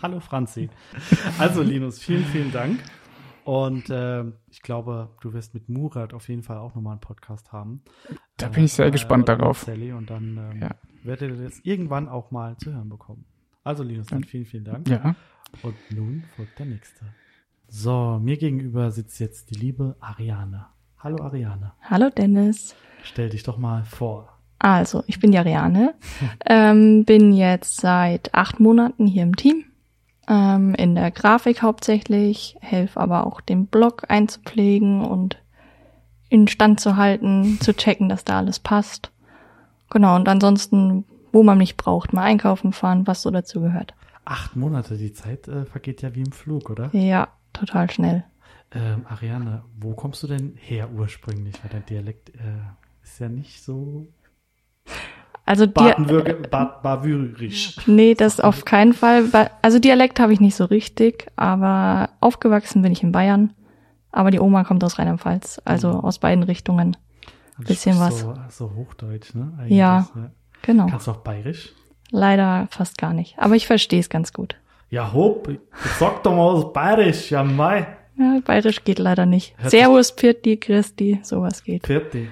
Hallo 0.01 0.19
Franzi. 0.19 0.69
Also 1.37 1.61
Linus, 1.61 1.99
vielen, 1.99 2.25
vielen 2.25 2.51
Dank. 2.51 2.79
Und 3.45 3.89
äh, 3.91 4.23
ich 4.49 4.61
glaube, 4.63 5.09
du 5.21 5.31
wirst 5.33 5.53
mit 5.53 5.69
Murat 5.69 6.13
auf 6.13 6.27
jeden 6.29 6.41
Fall 6.43 6.57
auch 6.57 6.73
nochmal 6.75 6.93
einen 6.93 6.99
Podcast 7.01 7.51
haben. 7.53 7.81
Da 8.37 8.49
bin 8.49 8.65
ich 8.65 8.73
sehr 8.73 8.87
Äh, 8.87 8.91
gespannt 8.91 9.29
darauf. 9.29 9.59
Sally 9.63 9.91
und 9.93 10.09
dann 10.09 10.37
ähm, 10.51 10.61
Ja. 10.61 10.69
werdet 11.03 11.29
ihr 11.37 11.43
das 11.45 11.59
irgendwann 11.63 12.09
auch 12.09 12.31
mal 12.31 12.57
zu 12.57 12.73
hören 12.73 12.89
bekommen. 12.89 13.25
Also 13.63 13.83
Linus, 13.83 14.07
dann 14.07 14.23
vielen, 14.23 14.45
vielen 14.45 14.63
Dank. 14.65 14.89
Ja. 14.89 15.15
Und 15.61 15.75
nun 15.95 16.23
folgt 16.35 16.57
der 16.59 16.65
nächste. 16.65 17.05
So, 17.67 18.19
mir 18.21 18.37
gegenüber 18.37 18.89
sitzt 18.91 19.19
jetzt 19.19 19.51
die 19.51 19.55
liebe 19.59 19.95
Ariane. 19.99 20.65
Hallo 20.99 21.23
Ariane. 21.23 21.73
Hallo 21.83 22.09
Dennis. 22.09 22.75
Stell 23.03 23.29
dich 23.29 23.43
doch 23.43 23.57
mal 23.59 23.83
vor. 23.83 24.29
Also, 24.57 25.03
ich 25.05 25.19
bin 25.19 25.31
die 25.31 25.37
Ariane, 25.37 25.93
ähm, 26.47 27.05
bin 27.05 27.31
jetzt 27.31 27.79
seit 27.79 28.33
acht 28.33 28.59
Monaten 28.59 29.05
hier 29.05 29.21
im 29.23 29.35
Team, 29.35 29.65
ähm, 30.27 30.75
in 30.75 30.95
der 30.95 31.11
Grafik 31.11 31.61
hauptsächlich, 31.61 32.57
helfe 32.61 32.99
aber 32.99 33.25
auch 33.27 33.41
den 33.41 33.67
Blog 33.67 34.03
einzupflegen 34.07 35.03
und 35.03 35.37
instand 36.29 36.79
zu 36.79 36.97
halten, 36.97 37.59
zu 37.61 37.73
checken, 37.73 38.09
dass 38.09 38.25
da 38.25 38.37
alles 38.39 38.59
passt. 38.59 39.11
Genau, 39.89 40.15
und 40.15 40.27
ansonsten, 40.27 41.05
wo 41.31 41.43
man 41.43 41.57
mich 41.57 41.77
braucht, 41.77 42.13
mal 42.13 42.23
einkaufen 42.23 42.73
fahren, 42.73 43.07
was 43.07 43.21
so 43.21 43.31
dazu 43.31 43.61
gehört. 43.61 43.93
Acht 44.25 44.55
Monate, 44.55 44.97
die 44.97 45.13
Zeit 45.13 45.47
äh, 45.47 45.65
vergeht 45.65 46.01
ja 46.01 46.15
wie 46.15 46.21
im 46.21 46.31
Flug, 46.31 46.69
oder? 46.69 46.89
Ja, 46.93 47.27
total 47.53 47.89
schnell. 47.91 48.23
Ähm, 48.71 49.05
Ariane, 49.07 49.63
wo 49.79 49.93
kommst 49.93 50.23
du 50.23 50.27
denn 50.27 50.55
her 50.59 50.89
ursprünglich? 50.91 51.55
Weil 51.63 51.71
dein 51.71 51.85
Dialekt 51.85 52.29
äh, 52.29 52.41
ist 53.03 53.19
ja 53.19 53.29
nicht 53.29 53.63
so 53.63 54.07
Also 55.45 55.67
ba 55.67 56.79
bavürisch. 56.81 57.77
Nee, 57.85 58.15
das 58.15 58.39
auf 58.39 58.65
keinen 58.65 58.93
Fall. 58.93 59.29
Also 59.61 59.79
Dialekt 59.79 60.19
habe 60.19 60.33
ich 60.33 60.39
nicht 60.39 60.55
so 60.55 60.65
richtig, 60.65 61.27
aber 61.35 62.09
aufgewachsen 62.19 62.81
bin 62.81 62.91
ich 62.91 63.03
in 63.03 63.11
Bayern. 63.11 63.53
Aber 64.11 64.31
die 64.31 64.39
Oma 64.39 64.63
kommt 64.63 64.83
aus 64.83 64.97
Rheinland-Pfalz, 64.97 65.61
also 65.65 65.89
aus 65.89 66.19
beiden 66.19 66.43
Richtungen. 66.43 66.97
Du 67.57 67.65
Bisschen 67.65 67.99
was. 67.99 68.21
So, 68.21 68.33
so 68.49 68.73
Hochdeutsch, 68.75 69.35
ne? 69.35 69.53
Eigentlich, 69.57 69.77
Ja. 69.77 70.07
Genau. 70.61 70.87
Kannst 70.87 71.07
du 71.07 71.11
auch 71.11 71.17
bayerisch? 71.17 71.73
Leider 72.09 72.67
fast 72.71 72.97
gar 72.97 73.13
nicht. 73.13 73.37
Aber 73.37 73.55
ich 73.55 73.67
verstehe 73.67 73.99
es 73.99 74.09
ganz 74.09 74.33
gut. 74.33 74.55
Ja, 74.89 75.13
hopp, 75.13 75.49
sag 75.99 76.23
doch 76.23 76.35
mal 76.35 76.55
was 76.55 76.73
bayerisch, 76.73 77.31
ja 77.31 77.43
mei. 77.43 77.87
Ja, 78.17 78.39
Bayerisch 78.45 78.83
geht 78.83 78.99
leider 78.99 79.25
nicht. 79.25 79.55
Hört 79.57 79.71
Servus, 79.71 80.15
Pirti, 80.15 80.57
Christi, 80.57 81.19
sowas 81.23 81.63
geht. 81.63 81.85
Vierte. 81.85 82.27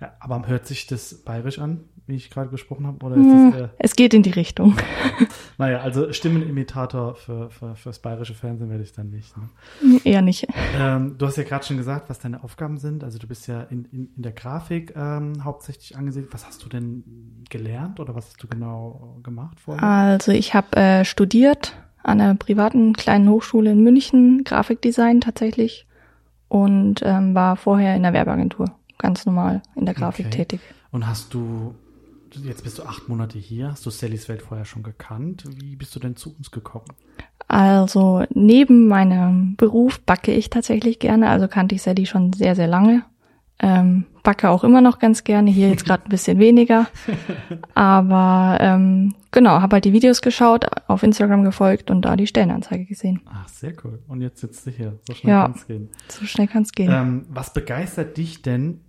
Ja, 0.00 0.12
aber 0.20 0.46
hört 0.46 0.66
sich 0.66 0.86
das 0.86 1.22
bayerisch 1.22 1.58
an, 1.58 1.84
wie 2.06 2.16
ich 2.16 2.30
gerade 2.30 2.48
gesprochen 2.50 2.86
habe? 2.86 3.04
Oder 3.04 3.16
Hm, 3.16 3.52
das, 3.52 3.60
äh, 3.60 3.68
es 3.78 3.94
geht 3.96 4.12
in 4.14 4.22
die 4.22 4.30
Richtung. 4.30 4.76
naja, 5.58 5.80
also 5.80 6.12
Stimmenimitator 6.12 7.14
für, 7.14 7.50
für, 7.50 7.74
fürs 7.76 7.98
bayerische 8.00 8.34
Fernsehen 8.34 8.70
werde 8.70 8.82
ich 8.82 8.92
dann 8.92 9.10
nicht. 9.10 9.34
Ne? 9.36 10.00
Eher 10.04 10.22
nicht. 10.22 10.46
Ähm, 10.76 11.16
du 11.18 11.26
hast 11.26 11.36
ja 11.36 11.44
gerade 11.44 11.64
schon 11.64 11.76
gesagt, 11.76 12.10
was 12.10 12.18
deine 12.18 12.42
Aufgaben 12.42 12.78
sind. 12.78 13.04
Also 13.04 13.18
du 13.18 13.26
bist 13.26 13.46
ja 13.46 13.62
in, 13.62 13.84
in, 13.92 14.10
in 14.16 14.22
der 14.22 14.32
Grafik 14.32 14.94
ähm, 14.96 15.44
hauptsächlich 15.44 15.96
angesiedelt. 15.96 16.32
Was 16.34 16.46
hast 16.46 16.64
du 16.64 16.68
denn 16.68 17.04
gelernt 17.50 18.00
oder 18.00 18.14
was 18.14 18.26
hast 18.26 18.42
du 18.42 18.48
genau 18.48 19.18
gemacht 19.22 19.60
vorher? 19.60 19.82
Also 19.82 20.32
ich 20.32 20.54
habe 20.54 20.76
äh, 20.76 21.04
studiert 21.04 21.74
an 22.02 22.20
einer 22.20 22.34
privaten 22.34 22.94
kleinen 22.94 23.28
Hochschule 23.28 23.70
in 23.70 23.82
München, 23.82 24.42
Grafikdesign 24.44 25.20
tatsächlich. 25.20 25.86
Und 26.48 27.00
ähm, 27.02 27.34
war 27.34 27.56
vorher 27.56 27.96
in 27.96 28.02
der 28.02 28.12
Werbeagentur, 28.12 28.66
ganz 28.98 29.24
normal 29.24 29.62
in 29.74 29.86
der 29.86 29.94
Grafik 29.94 30.26
Okay. 30.26 30.36
tätig. 30.44 30.60
Und 30.90 31.06
hast 31.06 31.32
du, 31.32 31.74
jetzt 32.36 32.64
bist 32.64 32.78
du 32.78 32.82
acht 32.84 33.08
Monate 33.08 33.38
hier, 33.38 33.70
hast 33.70 33.84
du 33.86 33.90
Sallys 33.90 34.28
Welt 34.28 34.42
vorher 34.42 34.64
schon 34.64 34.82
gekannt? 34.82 35.44
Wie 35.60 35.76
bist 35.76 35.94
du 35.94 36.00
denn 36.00 36.16
zu 36.16 36.34
uns 36.36 36.50
gekommen? 36.50 36.86
Also 37.48 38.24
neben 38.34 38.88
meinem 38.88 39.56
Beruf 39.56 40.00
backe 40.00 40.32
ich 40.32 40.48
tatsächlich 40.50 40.98
gerne, 40.98 41.28
also 41.28 41.48
kannte 41.48 41.74
ich 41.74 41.82
Sally 41.82 42.06
schon 42.06 42.32
sehr, 42.32 42.54
sehr 42.54 42.66
lange. 42.68 43.04
Ähm, 43.58 44.06
backe 44.24 44.48
auch 44.50 44.64
immer 44.64 44.80
noch 44.80 44.98
ganz 44.98 45.22
gerne, 45.22 45.50
hier 45.50 45.68
jetzt 45.68 45.84
gerade 45.84 46.04
ein 46.04 46.08
bisschen 46.08 46.38
weniger. 46.38 46.86
Aber 47.74 48.58
ähm, 48.60 49.14
genau, 49.30 49.60
habe 49.60 49.74
halt 49.76 49.84
die 49.84 49.92
Videos 49.92 50.20
geschaut, 50.22 50.66
auf 50.88 51.02
Instagram 51.02 51.44
gefolgt 51.44 51.90
und 51.90 52.02
da 52.02 52.16
die 52.16 52.26
Stellenanzeige 52.26 52.86
gesehen. 52.86 53.20
Ach, 53.26 53.48
sehr 53.48 53.72
cool. 53.84 54.02
Und 54.08 54.20
jetzt 54.20 54.40
sitzt 54.40 54.66
du 54.66 54.70
hier. 54.70 54.98
So 55.06 55.14
schnell 55.14 55.32
Ja. 55.32 55.42
kann's 55.44 55.66
gehen. 55.66 55.90
So 56.08 56.24
schnell 56.24 56.48
kann 56.48 56.62
es 56.62 56.72
gehen. 56.72 56.90
Ähm, 56.92 57.26
was 57.28 57.52
begeistert 57.52 58.16
dich 58.16 58.42
denn 58.42 58.80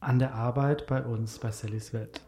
an 0.00 0.18
der 0.18 0.34
Arbeit 0.34 0.86
bei 0.86 1.02
uns, 1.02 1.38
bei 1.38 1.50
Sallys 1.50 1.92
Welt? 1.92 2.20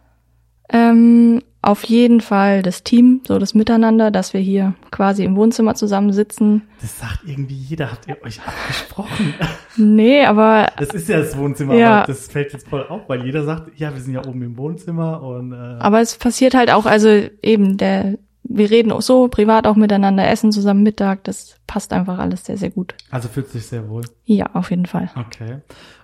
Ähm, 0.69 1.43
auf 1.63 1.83
jeden 1.85 2.21
Fall 2.21 2.63
das 2.63 2.85
Team, 2.85 3.23
so 3.27 3.39
das 3.41 3.55
Miteinander, 3.55 4.13
dass 4.13 4.33
wir 4.35 4.41
hier 4.41 4.75
quasi 4.93 5.25
im 5.25 5.35
Wohnzimmer 5.35 5.75
zusammensitzen. 5.75 6.63
Das 6.81 7.01
sagt 7.01 7.21
irgendwie 7.27 7.57
jeder. 7.57 7.91
Habt 7.91 8.07
ihr 8.07 8.17
euch 8.23 8.41
abgesprochen? 8.47 9.35
Nee, 9.77 10.25
aber 10.25 10.69
Das 10.79 10.91
ist 10.91 11.09
ja 11.09 11.19
das 11.19 11.37
Wohnzimmer, 11.37 11.75
Ja. 11.75 11.99
aber 11.99 12.07
das 12.07 12.29
fällt 12.29 12.53
jetzt 12.53 12.69
voll 12.69 12.87
auf, 12.87 13.09
weil 13.09 13.25
jeder 13.25 13.45
sagt, 13.45 13.79
ja, 13.79 13.93
wir 13.93 14.01
sind 14.01 14.15
ja 14.15 14.25
oben 14.25 14.43
im 14.43 14.57
Wohnzimmer 14.57 15.23
und 15.23 15.53
äh, 15.53 15.57
Aber 15.57 16.01
es 16.01 16.17
passiert 16.17 16.55
halt 16.55 16.71
auch, 16.71 16.87
also 16.87 17.09
eben 17.43 17.77
der, 17.79 18.17
wir 18.45 18.71
reden 18.71 18.93
auch 18.93 19.03
so 19.03 19.27
privat 19.27 19.67
auch 19.67 19.75
miteinander, 19.77 20.29
essen 20.29 20.53
zusammen 20.53 20.85
Mittag, 20.85 21.25
das 21.25 21.57
passt 21.67 21.93
einfach 21.93 22.19
alles 22.19 22.45
sehr, 22.45 22.57
sehr 22.59 22.71
gut. 22.71 22.95
also 23.11 23.29
fühlt 23.29 23.49
sich 23.49 23.67
sehr 23.67 23.89
wohl. 23.89 24.05
Ja, 24.25 24.51
auf 24.55 24.71
jeden 24.71 24.87
Fall. 24.87 25.11
Okay. 25.17 25.59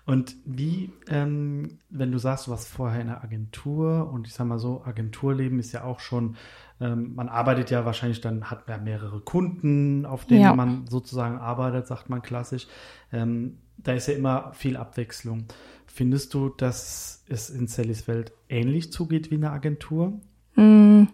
Und 0.05 0.35
wie, 0.45 0.91
ähm, 1.09 1.79
wenn 1.89 2.11
du 2.11 2.19
sagst, 2.19 2.47
du 2.47 2.51
warst 2.51 2.69
vorher 2.69 3.01
in 3.01 3.07
der 3.07 3.23
Agentur 3.23 4.11
und 4.13 4.27
ich 4.27 4.35
sag 4.35 4.47
mal 4.47 4.59
so, 4.59 4.83
Agenturleben 4.85 5.61
ist 5.61 5.71
ja 5.73 5.85
auch 5.85 6.01
schon, 6.01 6.35
ähm, 6.81 7.15
man 7.15 7.29
arbeitet 7.29 7.71
ja 7.71 7.85
wahrscheinlich 7.85 8.21
dann, 8.21 8.51
hat 8.51 8.69
ja 8.69 8.79
mehrere 8.79 9.21
Kunden, 9.21 10.05
auf 10.05 10.25
denen 10.25 10.41
Ja. 10.43 10.55
man 10.57 10.87
sozusagen 10.89 11.39
arbeitet, 11.39 11.87
sagt 11.87 12.11
man 12.11 12.21
klassisch. 12.21 12.67
Ähm, 13.13 13.59
da 13.79 13.93
ist 13.93 14.09
ja 14.09 14.15
immer 14.15 14.53
viel 14.55 14.77
Abwechslung. 14.77 15.45
Findest 15.87 16.35
du, 16.35 16.49
dass 16.49 17.25
es 17.29 17.51
in 17.51 17.69
Sallys 17.69 18.09
Welt 18.09 18.33
ähnlich 18.49 18.93
zugeht 18.93 19.31
wie 19.31 19.37
in 19.37 19.43
der 19.43 19.53
Agentur? 19.53 20.21
Mm, 20.57 21.05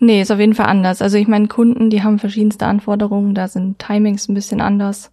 nee, 0.00 0.20
ist 0.22 0.30
auf 0.32 0.38
jeden 0.40 0.54
Fall 0.54 0.66
anders. 0.66 1.02
Also 1.02 1.18
ich 1.18 1.28
meine, 1.28 1.46
Kunden, 1.46 1.88
die 1.88 2.02
haben 2.02 2.18
verschiedenste 2.18 2.66
Anforderungen, 2.66 3.34
da 3.34 3.46
sind 3.46 3.78
Timings 3.78 4.28
ein 4.28 4.34
bisschen 4.34 4.60
anders. 4.60 5.12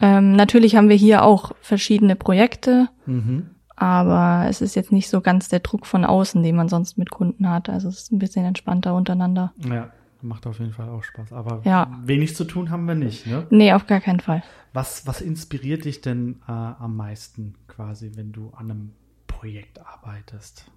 Ähm, 0.00 0.32
natürlich 0.36 0.76
haben 0.76 0.88
wir 0.88 0.96
hier 0.96 1.22
auch 1.24 1.52
verschiedene 1.60 2.16
Projekte, 2.16 2.88
Mhm. 3.06 3.50
aber 3.76 4.46
es 4.48 4.60
ist 4.60 4.74
jetzt 4.76 4.92
nicht 4.92 5.08
so 5.10 5.20
ganz 5.20 5.48
der 5.48 5.60
Druck 5.60 5.86
von 5.86 6.04
außen, 6.04 6.42
den 6.42 6.56
man 6.56 6.68
sonst 6.68 6.96
mit 6.98 7.10
Kunden 7.10 7.48
hat. 7.48 7.68
Also 7.68 7.88
es 7.88 7.98
ist 8.02 8.12
ein 8.12 8.18
bisschen 8.18 8.44
entspannter 8.44 8.94
untereinander. 8.94 9.52
Ja, 9.68 9.90
macht 10.22 10.46
auf 10.46 10.58
jeden 10.58 10.72
Fall 10.72 10.88
auch 10.88 11.02
Spaß. 11.02 11.32
Aber 11.32 11.60
Ja. 11.64 11.88
wenig 12.04 12.34
zu 12.36 12.44
tun 12.44 12.70
haben 12.70 12.86
wir 12.86 12.94
nicht, 12.94 13.26
ne? 13.26 13.46
Nee, 13.50 13.72
auf 13.72 13.86
gar 13.86 14.00
keinen 14.00 14.20
Fall. 14.20 14.42
Was, 14.72 15.06
was 15.06 15.20
inspiriert 15.20 15.84
dich 15.84 16.00
denn 16.00 16.40
äh, 16.48 16.52
am 16.52 16.94
meisten 16.96 17.54
quasi, 17.68 18.12
wenn 18.14 18.32
du 18.32 18.50
an 18.56 18.70
einem 18.70 18.92
Projekt 19.26 19.80
arbeitest? 19.84 20.70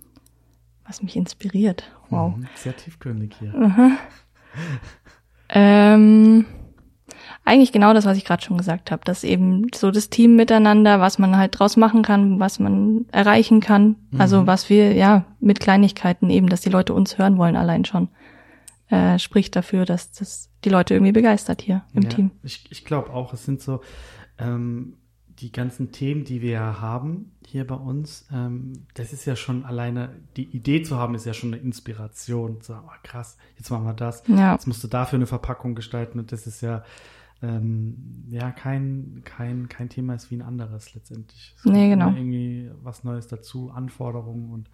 Was 0.86 1.01
mich 1.01 1.15
inspiriert. 1.15 1.84
Wow. 2.09 2.36
Mhm, 2.36 2.47
sehr 2.55 2.76
tiefgründig 2.76 3.36
hier. 3.39 3.53
Ähm, 5.49 6.45
eigentlich 7.46 7.72
genau 7.72 7.94
das, 7.94 8.06
was 8.06 8.18
ich 8.18 8.26
gerade 8.26 8.41
schon 8.41 8.58
gesagt 8.58 8.89
habe, 8.91 9.04
dass 9.04 9.24
eben 9.24 9.68
so 9.76 9.91
das 9.91 10.10
Team 10.10 10.36
miteinander, 10.36 11.00
was 11.00 11.20
man 11.20 11.36
halt 11.36 11.60
draus 11.60 11.76
machen 11.76 12.02
kann, 12.02 12.39
was 12.39 12.60
man 12.60 13.06
erreichen 13.12 13.60
kann, 13.60 13.96
also 14.18 14.48
was 14.48 14.70
wir 14.70 14.94
ja 14.94 15.26
mit 15.39 15.60
Kleinigkeiten 15.60 16.30
eben, 16.30 16.48
dass 16.48 16.62
die 16.62 16.70
Leute 16.70 16.94
uns 16.94 17.18
hören 17.18 17.38
wollen 17.38 17.58
allein 17.58 17.84
schon, 17.84 18.08
äh, 18.89 19.20
spricht 19.20 19.56
dafür, 19.56 19.86
dass 19.86 20.12
das 20.12 20.50
die 20.64 20.70
Leute 20.70 20.94
irgendwie 20.94 21.12
begeistert 21.12 21.62
hier 21.62 21.84
im 21.94 22.04
ja, 22.04 22.10
Team. 22.10 22.32
Ich, 22.44 22.66
ich 22.72 22.86
glaube 22.86 23.12
auch, 23.12 23.34
es 23.34 23.44
sind 23.44 23.62
so 23.62 23.82
ähm, 24.38 24.96
die 25.39 25.52
ganzen 25.52 25.91
Themen, 25.91 26.24
die 26.24 26.41
wir 26.41 26.60
haben 26.80 27.32
hier 27.46 27.68
bei 27.68 27.76
uns, 27.76 28.26
ähm, 28.32 28.86
das 28.94 29.12
ist 29.12 29.26
ja 29.26 29.36
schon 29.36 29.66
alleine, 29.66 30.16
die 30.38 30.46
Idee 30.46 30.82
zu 30.84 30.98
haben, 30.98 31.16
ist 31.16 31.26
ja 31.26 31.34
schon 31.34 31.54
eine 31.54 31.62
Inspiration. 31.62 32.60
So, 32.62 32.74
oh, 32.74 32.91
krass, 33.04 33.38
jetzt 33.58 33.70
machen 33.70 33.86
wir 33.86 33.94
das. 33.94 34.24
Ja. 34.28 34.54
Jetzt 34.54 34.68
musst 34.68 34.84
du 34.84 34.88
dafür 34.88 35.18
eine 35.18 35.28
Verpackung 35.28 35.76
gestalten 35.76 36.20
und 36.20 36.32
das 36.32 36.48
ist 36.48 36.62
ja 36.62 36.84
ähm, 37.44 38.24
ja 38.30 38.52
kein, 38.52 39.22
kein, 39.26 39.68
kein 39.68 39.89
Thema 39.89 40.16
ist 40.16 40.32
wie 40.32 40.36
ein 40.36 40.41
anderes 40.41 40.94
letztendlich. 40.94 41.54
Es 41.58 41.66
nee, 41.66 41.89
genau. 41.89 42.08
Irgendwie 42.08 42.72
was 42.82 43.04
Neues 43.04 43.28
dazu, 43.28 43.70
Anforderungen 43.70 44.50
und 44.52 44.70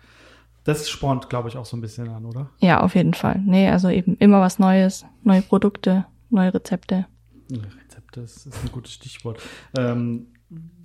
das 0.65 0.88
spornt, 0.88 1.30
glaube 1.30 1.49
ich, 1.49 1.57
auch 1.57 1.65
so 1.65 1.76
ein 1.76 1.82
bisschen 1.82 2.09
an, 2.09 2.26
oder? 2.26 2.51
Ja, 2.59 2.82
auf 2.82 2.93
jeden 2.93 3.15
Fall. 3.15 3.41
Nee, 3.43 3.70
also 3.70 3.89
eben 3.89 4.15
immer 4.17 4.39
was 4.39 4.59
Neues, 4.59 5.05
neue 5.24 5.41
Produkte, 5.41 6.05
neue 6.30 6.53
Rezepte. 6.53 7.07
Rezepte 7.51 8.22
ist, 8.22 8.45
ist 8.45 8.63
ein 8.63 8.72
gutes 8.72 8.93
Stichwort. 8.93 9.41
Ähm, 9.76 10.28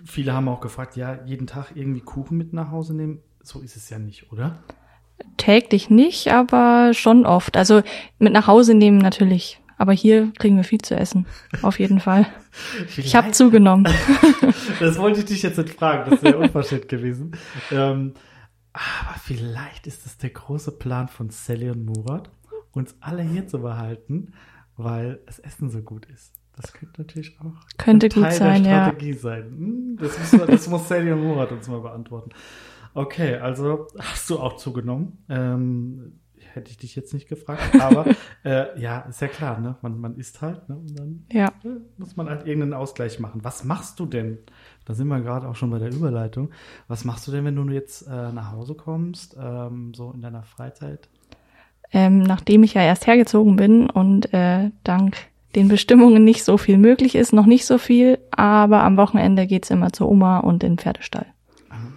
viele 0.04 0.32
haben 0.32 0.48
auch 0.48 0.60
gefragt, 0.60 0.96
ja, 0.96 1.18
jeden 1.26 1.46
Tag 1.46 1.72
irgendwie 1.74 2.00
Kuchen 2.00 2.38
mit 2.38 2.52
nach 2.54 2.70
Hause 2.70 2.94
nehmen. 2.94 3.18
So 3.42 3.60
ist 3.60 3.76
es 3.76 3.90
ja 3.90 3.98
nicht, 3.98 4.32
oder? 4.32 4.62
Täglich 5.36 5.90
nicht, 5.90 6.32
aber 6.32 6.94
schon 6.94 7.26
oft. 7.26 7.56
Also 7.56 7.82
mit 8.18 8.32
nach 8.32 8.46
Hause 8.46 8.74
nehmen 8.74 8.98
natürlich. 8.98 9.60
Aber 9.76 9.92
hier 9.92 10.32
kriegen 10.38 10.56
wir 10.56 10.64
viel 10.64 10.80
zu 10.80 10.96
essen. 10.96 11.26
Auf 11.62 11.78
jeden 11.78 12.00
Fall. 12.00 12.26
ich 12.96 13.16
habe 13.16 13.32
zugenommen. 13.32 13.84
das 14.80 14.98
wollte 14.98 15.20
ich 15.20 15.26
dich 15.26 15.42
jetzt 15.42 15.58
nicht 15.58 15.74
fragen. 15.74 16.10
Das 16.10 16.22
wäre 16.22 16.38
unverschämt 16.38 16.88
gewesen. 16.88 17.32
Ähm, 17.70 18.14
aber 18.72 19.18
vielleicht 19.22 19.86
ist 19.86 20.06
es 20.06 20.18
der 20.18 20.30
große 20.30 20.72
Plan 20.72 21.08
von 21.08 21.30
Sally 21.30 21.70
und 21.70 21.84
Murat, 21.84 22.30
uns 22.72 22.96
alle 23.00 23.22
hier 23.22 23.46
zu 23.46 23.60
behalten, 23.60 24.32
weil 24.76 25.20
das 25.26 25.38
Essen 25.38 25.70
so 25.70 25.80
gut 25.80 26.06
ist. 26.06 26.32
Das 26.56 26.72
könnte 26.72 27.02
natürlich 27.02 27.36
auch 27.40 27.52
könnte 27.78 28.08
Teil 28.08 28.22
gut 28.22 28.32
sein, 28.32 28.64
der 28.64 28.84
Strategie 28.84 29.12
ja. 29.12 29.18
sein. 29.18 29.42
Hm, 29.42 29.96
das, 30.00 30.18
muss, 30.18 30.46
das 30.46 30.68
muss 30.68 30.88
Sally 30.88 31.12
und 31.12 31.22
Murat 31.22 31.50
uns 31.52 31.68
mal 31.68 31.80
beantworten. 31.80 32.30
Okay, 32.94 33.36
also 33.36 33.88
hast 33.98 34.30
du 34.30 34.38
auch 34.38 34.56
zugenommen. 34.56 35.24
Ähm, 35.28 36.20
hätte 36.56 36.70
ich 36.70 36.78
dich 36.78 36.96
jetzt 36.96 37.12
nicht 37.14 37.28
gefragt, 37.28 37.62
aber 37.80 38.06
äh, 38.44 38.78
ja, 38.80 39.00
ist 39.00 39.20
ja 39.20 39.28
klar, 39.28 39.60
ne? 39.60 39.76
Man, 39.82 39.98
man 40.00 40.16
isst 40.16 40.42
halt, 40.42 40.68
ne? 40.68 40.76
Und 40.76 40.98
dann 40.98 41.24
ja. 41.32 41.48
äh, 41.64 41.80
muss 41.98 42.16
man 42.16 42.28
halt 42.28 42.46
irgendeinen 42.46 42.74
Ausgleich 42.74 43.18
machen. 43.20 43.44
Was 43.44 43.64
machst 43.64 44.00
du 44.00 44.06
denn? 44.06 44.38
Da 44.84 44.94
sind 44.94 45.08
wir 45.08 45.20
gerade 45.20 45.48
auch 45.48 45.56
schon 45.56 45.70
bei 45.70 45.78
der 45.78 45.92
Überleitung. 45.92 46.50
Was 46.88 47.04
machst 47.04 47.26
du 47.26 47.32
denn, 47.32 47.44
wenn 47.44 47.56
du 47.56 47.68
jetzt 47.72 48.02
äh, 48.02 48.32
nach 48.32 48.52
Hause 48.52 48.74
kommst, 48.74 49.36
ähm, 49.40 49.94
so 49.94 50.12
in 50.12 50.20
deiner 50.20 50.42
Freizeit? 50.42 51.08
Ähm, 51.92 52.20
nachdem 52.20 52.62
ich 52.62 52.74
ja 52.74 52.82
erst 52.82 53.06
hergezogen 53.06 53.56
bin 53.56 53.88
und 53.88 54.32
äh, 54.34 54.70
dank 54.82 55.16
den 55.54 55.68
Bestimmungen 55.68 56.24
nicht 56.24 56.44
so 56.44 56.58
viel 56.58 56.78
möglich 56.78 57.14
ist, 57.14 57.32
noch 57.32 57.46
nicht 57.46 57.64
so 57.64 57.78
viel, 57.78 58.18
aber 58.32 58.82
am 58.82 58.96
Wochenende 58.96 59.46
geht's 59.46 59.70
immer 59.70 59.92
zur 59.92 60.08
Oma 60.08 60.40
und 60.40 60.64
in 60.64 60.72
den 60.72 60.78
Pferdestall. 60.78 61.26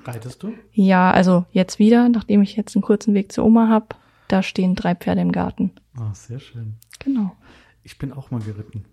Reitest 0.08 0.42
du? 0.42 0.54
Ja, 0.72 1.12
also 1.12 1.46
jetzt 1.52 1.80
wieder, 1.80 2.08
nachdem 2.08 2.42
ich 2.42 2.56
jetzt 2.56 2.76
einen 2.76 2.82
kurzen 2.82 3.14
Weg 3.14 3.32
zur 3.32 3.46
Oma 3.46 3.68
habe, 3.68 3.88
da 4.28 4.44
stehen 4.44 4.76
drei 4.76 4.96
Pferde 4.96 5.22
im 5.22 5.32
Garten. 5.32 5.72
Ah, 5.96 6.10
oh, 6.10 6.14
sehr 6.14 6.40
schön. 6.40 6.76
Genau. 7.00 7.36
Ich 7.84 7.98
bin 7.98 8.14
auch 8.14 8.32
mal 8.32 8.42
geritten. 8.42 8.86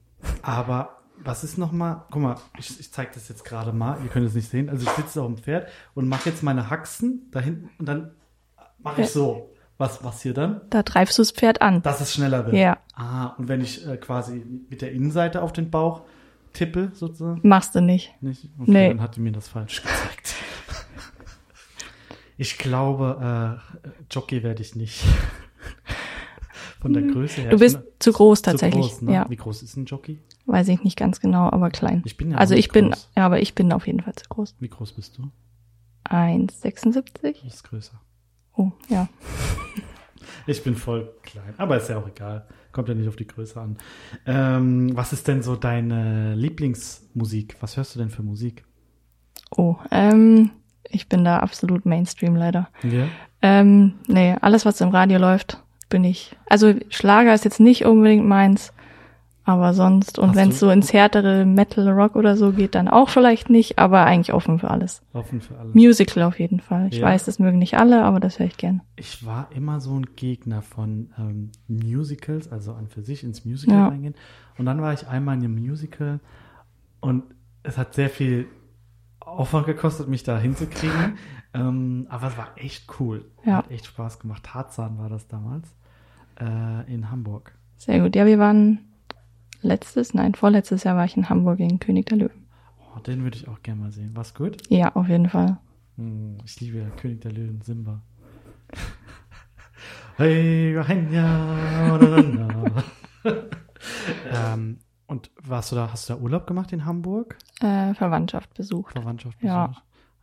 Aber 0.43 1.01
was 1.23 1.45
ist 1.45 1.59
nochmal? 1.59 2.03
Guck 2.11 2.23
mal, 2.23 2.37
ich, 2.59 2.79
ich 2.81 2.93
zeige 2.93 3.11
das 3.15 3.29
jetzt 3.29 3.45
gerade 3.45 3.73
mal. 3.73 3.99
Ihr 4.03 4.09
könnt 4.09 4.27
es 4.27 4.35
nicht 4.35 4.49
sehen. 4.49 4.69
Also 4.69 4.87
ich 4.87 4.93
sitze 4.93 5.23
auf 5.23 5.27
dem 5.27 5.39
Pferd 5.39 5.69
und 5.95 6.09
mache 6.09 6.29
jetzt 6.29 6.43
meine 6.43 6.71
Haxen 6.71 7.29
da 7.31 7.41
hinten 7.41 7.71
und 7.79 7.87
dann 7.87 8.13
mache 8.79 9.03
ich 9.03 9.11
so. 9.11 9.51
Was, 9.77 10.23
hier 10.23 10.35
dann? 10.35 10.61
Da 10.71 10.85
treibst 10.85 11.19
du 11.19 11.23
das 11.23 11.33
Pferd 11.33 11.61
an. 11.61 11.83
Dass 11.83 12.01
es 12.01 12.15
schneller 12.15 12.47
wird. 12.47 12.55
Ja. 12.55 12.79
Ah, 12.95 13.35
und 13.39 13.49
wenn 13.49 13.61
ich 13.61 13.85
äh, 13.87 13.97
quasi 13.97 14.47
mit 14.71 14.83
der 14.83 14.93
Innenseite 14.93 15.43
auf 15.43 15.53
den 15.53 15.71
Bauch 15.71 16.03
tippe, 16.53 16.93
sozusagen? 16.95 17.41
Machst 17.43 17.75
du 17.75 17.81
nicht. 17.81 18.15
Nicht? 18.23 18.49
Okay, 18.61 18.71
nee. 18.71 18.89
dann 18.89 19.01
hat 19.01 19.17
die 19.17 19.21
mir 19.21 19.33
das 19.33 19.49
falsch 19.49 19.83
gezeigt. 19.83 20.37
Ich 22.37 22.59
glaube, 22.59 23.61
äh, 23.85 23.95
Jockey 24.11 24.43
werde 24.43 24.63
ich 24.63 24.75
nicht. 24.75 25.03
Von 26.81 26.93
der 26.93 27.03
Größe 27.03 27.43
her. 27.43 27.51
Du 27.51 27.59
bist 27.59 27.79
zu 27.99 28.13
groß 28.13 28.43
tatsächlich. 28.43 28.85
Zu 28.85 28.91
groß, 28.91 29.03
ne? 29.03 29.15
ja. 29.15 29.27
Wie 29.31 29.37
groß 29.37 29.63
ist 29.63 29.77
ein 29.77 29.87
Jockey? 29.87 30.21
Weiß 30.45 30.69
ich 30.69 30.83
nicht 30.85 30.99
ganz 30.99 31.19
genau, 31.21 31.51
aber 31.51 31.71
klein. 31.71 32.03
Ich 32.05 32.19
bin 32.19 32.33
ja 32.33 32.37
Also 32.37 32.55
ich 32.55 32.69
bin, 32.69 32.91
groß. 32.91 33.11
ja, 33.17 33.25
aber 33.25 33.41
ich 33.41 33.55
bin 33.55 33.73
auf 33.73 33.87
jeden 33.87 34.01
Fall 34.01 34.15
zu 34.15 34.29
groß. 34.29 34.57
Wie 34.61 34.69
groß 34.69 34.93
bist 34.93 35.17
du? 35.17 35.31
1,76. 36.11 37.43
Das 37.43 37.55
ist 37.55 37.65
größer. 37.65 38.01
Oh, 38.57 38.73
ja. 38.89 39.09
Ich 40.47 40.63
bin 40.63 40.75
voll 40.75 41.11
klein, 41.23 41.55
aber 41.57 41.77
ist 41.79 41.89
ja 41.89 41.99
auch 41.99 42.09
egal. 42.09 42.47
Kommt 42.73 42.89
ja 42.89 42.95
nicht 42.95 43.09
auf 43.09 43.17
die 43.17 43.27
Größe 43.27 43.59
an. 43.61 43.79
Ähm, 44.27 44.91
was 44.95 45.13
ist 45.13 45.27
denn 45.29 45.43
so 45.43 45.57
deine 45.57 46.35
Lieblingsmusik? 46.35 47.57
Was 47.61 47.77
hörst 47.77 47.95
du 47.95 47.99
denn 47.99 48.11
für 48.11 48.23
Musik? 48.23 48.65
Oh, 49.57 49.77
ähm, 49.91 50.51
ich 50.95 51.09
bin 51.09 51.25
da 51.25 51.39
absolut 51.39 51.87
Mainstream 51.87 52.37
leider. 52.37 52.69
Ja. 52.83 53.07
Ähm, 53.43 53.95
nee, 54.07 54.37
alles, 54.41 54.65
was 54.65 54.81
im 54.81 54.89
Radio 54.89 55.19
läuft, 55.19 55.59
bin 55.91 56.05
ich. 56.05 56.37
Also 56.49 56.75
Schlager 56.91 57.35
ist 57.35 57.45
jetzt 57.45 57.61
nicht 57.61 57.85
unbedingt 57.85 58.27
meins. 58.27 58.73
Aber 59.47 59.75
sonst, 59.75 60.19
und 60.19 60.35
wenn 60.35 60.49
es 60.49 60.59
so 60.59 60.71
ins 60.71 60.95
härtere 60.95 61.45
Metal 61.45 61.87
Rock 61.91 62.17
oder 62.17 62.35
so 62.35 62.53
geht, 62.53 62.75
dann 62.75 62.89
auch 62.89 63.11
vielleicht 63.11 63.51
nicht, 63.51 63.79
aber 63.79 64.07
eigentlich 64.07 64.33
offen 64.33 64.59
für 64.59 64.71
alles. 64.71 65.03
Offen 65.13 65.43
für 65.43 65.59
alles. 65.59 65.75
Musical 65.75 66.23
auf 66.23 66.41
jeden 66.41 66.61
Fall. 66.61 66.89
Ich 66.91 66.99
ja. 66.99 67.05
weiß, 67.05 67.27
das 67.27 67.39
mögen 67.39 67.59
nicht 67.59 67.77
alle, 67.77 68.05
aber 68.05 68.21
das 68.21 68.39
höre 68.39 68.47
ich 68.47 68.57
gern. 68.57 68.81
Ich 68.97 69.27
war 69.27 69.49
immer 69.55 69.81
so 69.81 70.01
ein 70.01 70.07
Gegner 70.17 70.63
von 70.63 71.11
ähm, 71.19 71.51
Musicals, 71.69 72.51
also 72.51 72.73
an 72.73 72.89
für 72.89 73.03
sich 73.03 73.23
ins 73.23 73.45
Musical 73.45 73.77
ja. 73.77 73.89
reingehen. 73.89 74.15
Und 74.57 74.65
dann 74.65 74.81
war 74.81 74.95
ich 74.95 75.07
einmal 75.09 75.37
in 75.37 75.45
einem 75.45 75.57
Musical 75.57 76.21
und 77.01 77.25
es 77.65 77.77
hat 77.77 77.93
sehr 77.93 78.09
viel 78.09 78.47
Aufwand 79.27 79.67
gekostet, 79.67 80.09
mich 80.09 80.23
da 80.23 80.39
hinzukriegen. 80.39 81.19
ähm, 81.55 82.07
aber 82.09 82.29
es 82.29 82.37
war 82.37 82.49
echt 82.57 82.87
cool. 83.01 83.25
Ja. 83.45 83.59
Hat 83.59 83.71
echt 83.71 83.87
Spaß 83.87 84.19
gemacht. 84.19 84.45
Tarzan 84.45 84.99
war 84.99 85.09
das 85.09 85.29
damals 85.29 85.69
äh, 86.41 86.93
in 86.93 87.11
Hamburg. 87.11 87.55
Sehr 87.77 88.01
gut. 88.01 88.17
Ja, 88.17 88.27
wir 88.27 88.39
waren 88.39 88.81
letztes, 89.63 90.15
nein, 90.15 90.35
vorletztes 90.35 90.85
Jahr 90.85 90.97
war 90.97 91.05
ich 91.05 91.17
in 91.17 91.29
Hamburg 91.29 91.59
gegen 91.59 91.79
König 91.81 92.07
der 92.07 92.19
Löwen. 92.19 92.47
Oh, 92.95 93.01
den 93.01 93.23
würde 93.25 93.37
ich 93.37 93.49
auch 93.49 93.63
gerne 93.63 93.81
mal 93.81 93.93
sehen. 93.93 94.15
War's 94.15 94.35
gut? 94.35 94.63
Ja, 94.69 94.95
auf 94.95 95.09
jeden 95.09 95.29
Fall. 95.29 95.59
Hm, 95.97 96.39
ich 96.45 96.61
liebe 96.61 96.79
ja 96.79 96.89
König 96.91 97.21
der 97.23 97.33
Löwen, 97.33 97.61
Simba. 97.63 98.03
hey, 100.17 100.77
ähm, 104.33 104.79
und 105.07 105.31
warst 105.43 105.73
du 105.73 105.77
da, 105.77 105.91
hast 105.93 106.09
du 106.09 106.15
da 106.15 106.21
Urlaub 106.21 106.47
gemacht 106.47 106.73
in 106.73 106.85
Hamburg? 106.85 107.37
Äh, 107.61 107.95
Verwandtschaft 107.95 108.55
besucht. 108.55 108.93
Verwandtschaft 108.93 109.39
besucht. 109.39 109.55
Ja. 109.55 109.75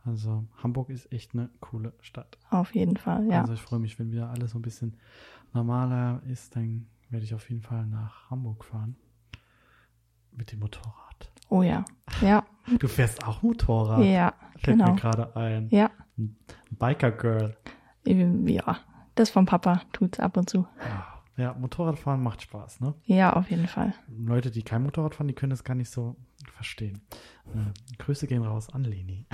Also 0.04 0.44
Hamburg 0.62 0.90
ist 0.90 1.12
echt 1.12 1.34
eine 1.34 1.48
coole 1.60 1.92
Stadt. 2.00 2.38
Auf 2.50 2.74
jeden 2.74 2.96
Fall, 2.96 3.26
ja. 3.28 3.42
Also 3.42 3.52
ich 3.52 3.60
freue 3.60 3.78
mich, 3.78 3.98
wenn 3.98 4.10
wieder 4.10 4.30
alles 4.30 4.50
so 4.50 4.58
ein 4.58 4.62
bisschen 4.62 4.96
normaler 5.52 6.20
ist, 6.26 6.56
dann 6.56 6.86
werde 7.10 7.24
ich 7.24 7.34
auf 7.34 7.48
jeden 7.48 7.62
Fall 7.62 7.86
nach 7.86 8.28
Hamburg 8.30 8.64
fahren. 8.64 8.96
Mit 10.32 10.50
dem 10.50 10.60
Motorrad. 10.60 11.30
Oh 11.48 11.62
ja. 11.62 11.84
Ja. 12.20 12.44
Du 12.78 12.86
fährst 12.86 13.26
auch 13.26 13.42
Motorrad. 13.42 14.04
Ja. 14.04 14.34
Fällt 14.56 14.78
genau. 14.78 14.92
mir 14.92 14.96
gerade 15.00 15.34
ein. 15.34 15.68
Ja. 15.70 15.90
Biker 16.70 17.10
Girl. 17.10 17.56
Ja. 18.04 18.78
Das 19.16 19.30
vom 19.30 19.46
Papa 19.46 19.82
tut's 19.92 20.20
ab 20.20 20.36
und 20.36 20.48
zu. 20.48 20.66
Ja, 20.78 21.11
Motorradfahren 21.36 22.22
macht 22.22 22.42
Spaß, 22.42 22.80
ne? 22.80 22.94
Ja, 23.04 23.32
auf 23.32 23.50
jeden 23.50 23.66
Fall. 23.66 23.94
Leute, 24.08 24.50
die 24.50 24.62
kein 24.62 24.82
Motorrad 24.82 25.14
fahren, 25.14 25.28
die 25.28 25.34
können 25.34 25.50
das 25.50 25.64
gar 25.64 25.74
nicht 25.74 25.90
so 25.90 26.16
verstehen. 26.54 27.02
Äh, 27.54 27.96
Grüße 27.98 28.26
gehen 28.26 28.42
raus 28.42 28.68
an 28.70 28.84
Leni. 28.84 29.26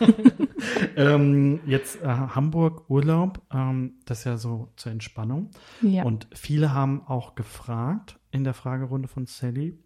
ähm, 0.96 1.60
jetzt 1.66 2.02
äh, 2.02 2.06
Hamburg 2.06 2.88
Urlaub, 2.88 3.42
ähm, 3.52 3.94
das 4.06 4.20
ist 4.20 4.24
ja 4.24 4.36
so 4.36 4.72
zur 4.76 4.92
Entspannung. 4.92 5.50
Ja. 5.82 6.04
Und 6.04 6.28
viele 6.32 6.74
haben 6.74 7.06
auch 7.06 7.34
gefragt 7.34 8.18
in 8.30 8.44
der 8.44 8.54
Fragerunde 8.54 9.08
von 9.08 9.26
Sally, 9.26 9.78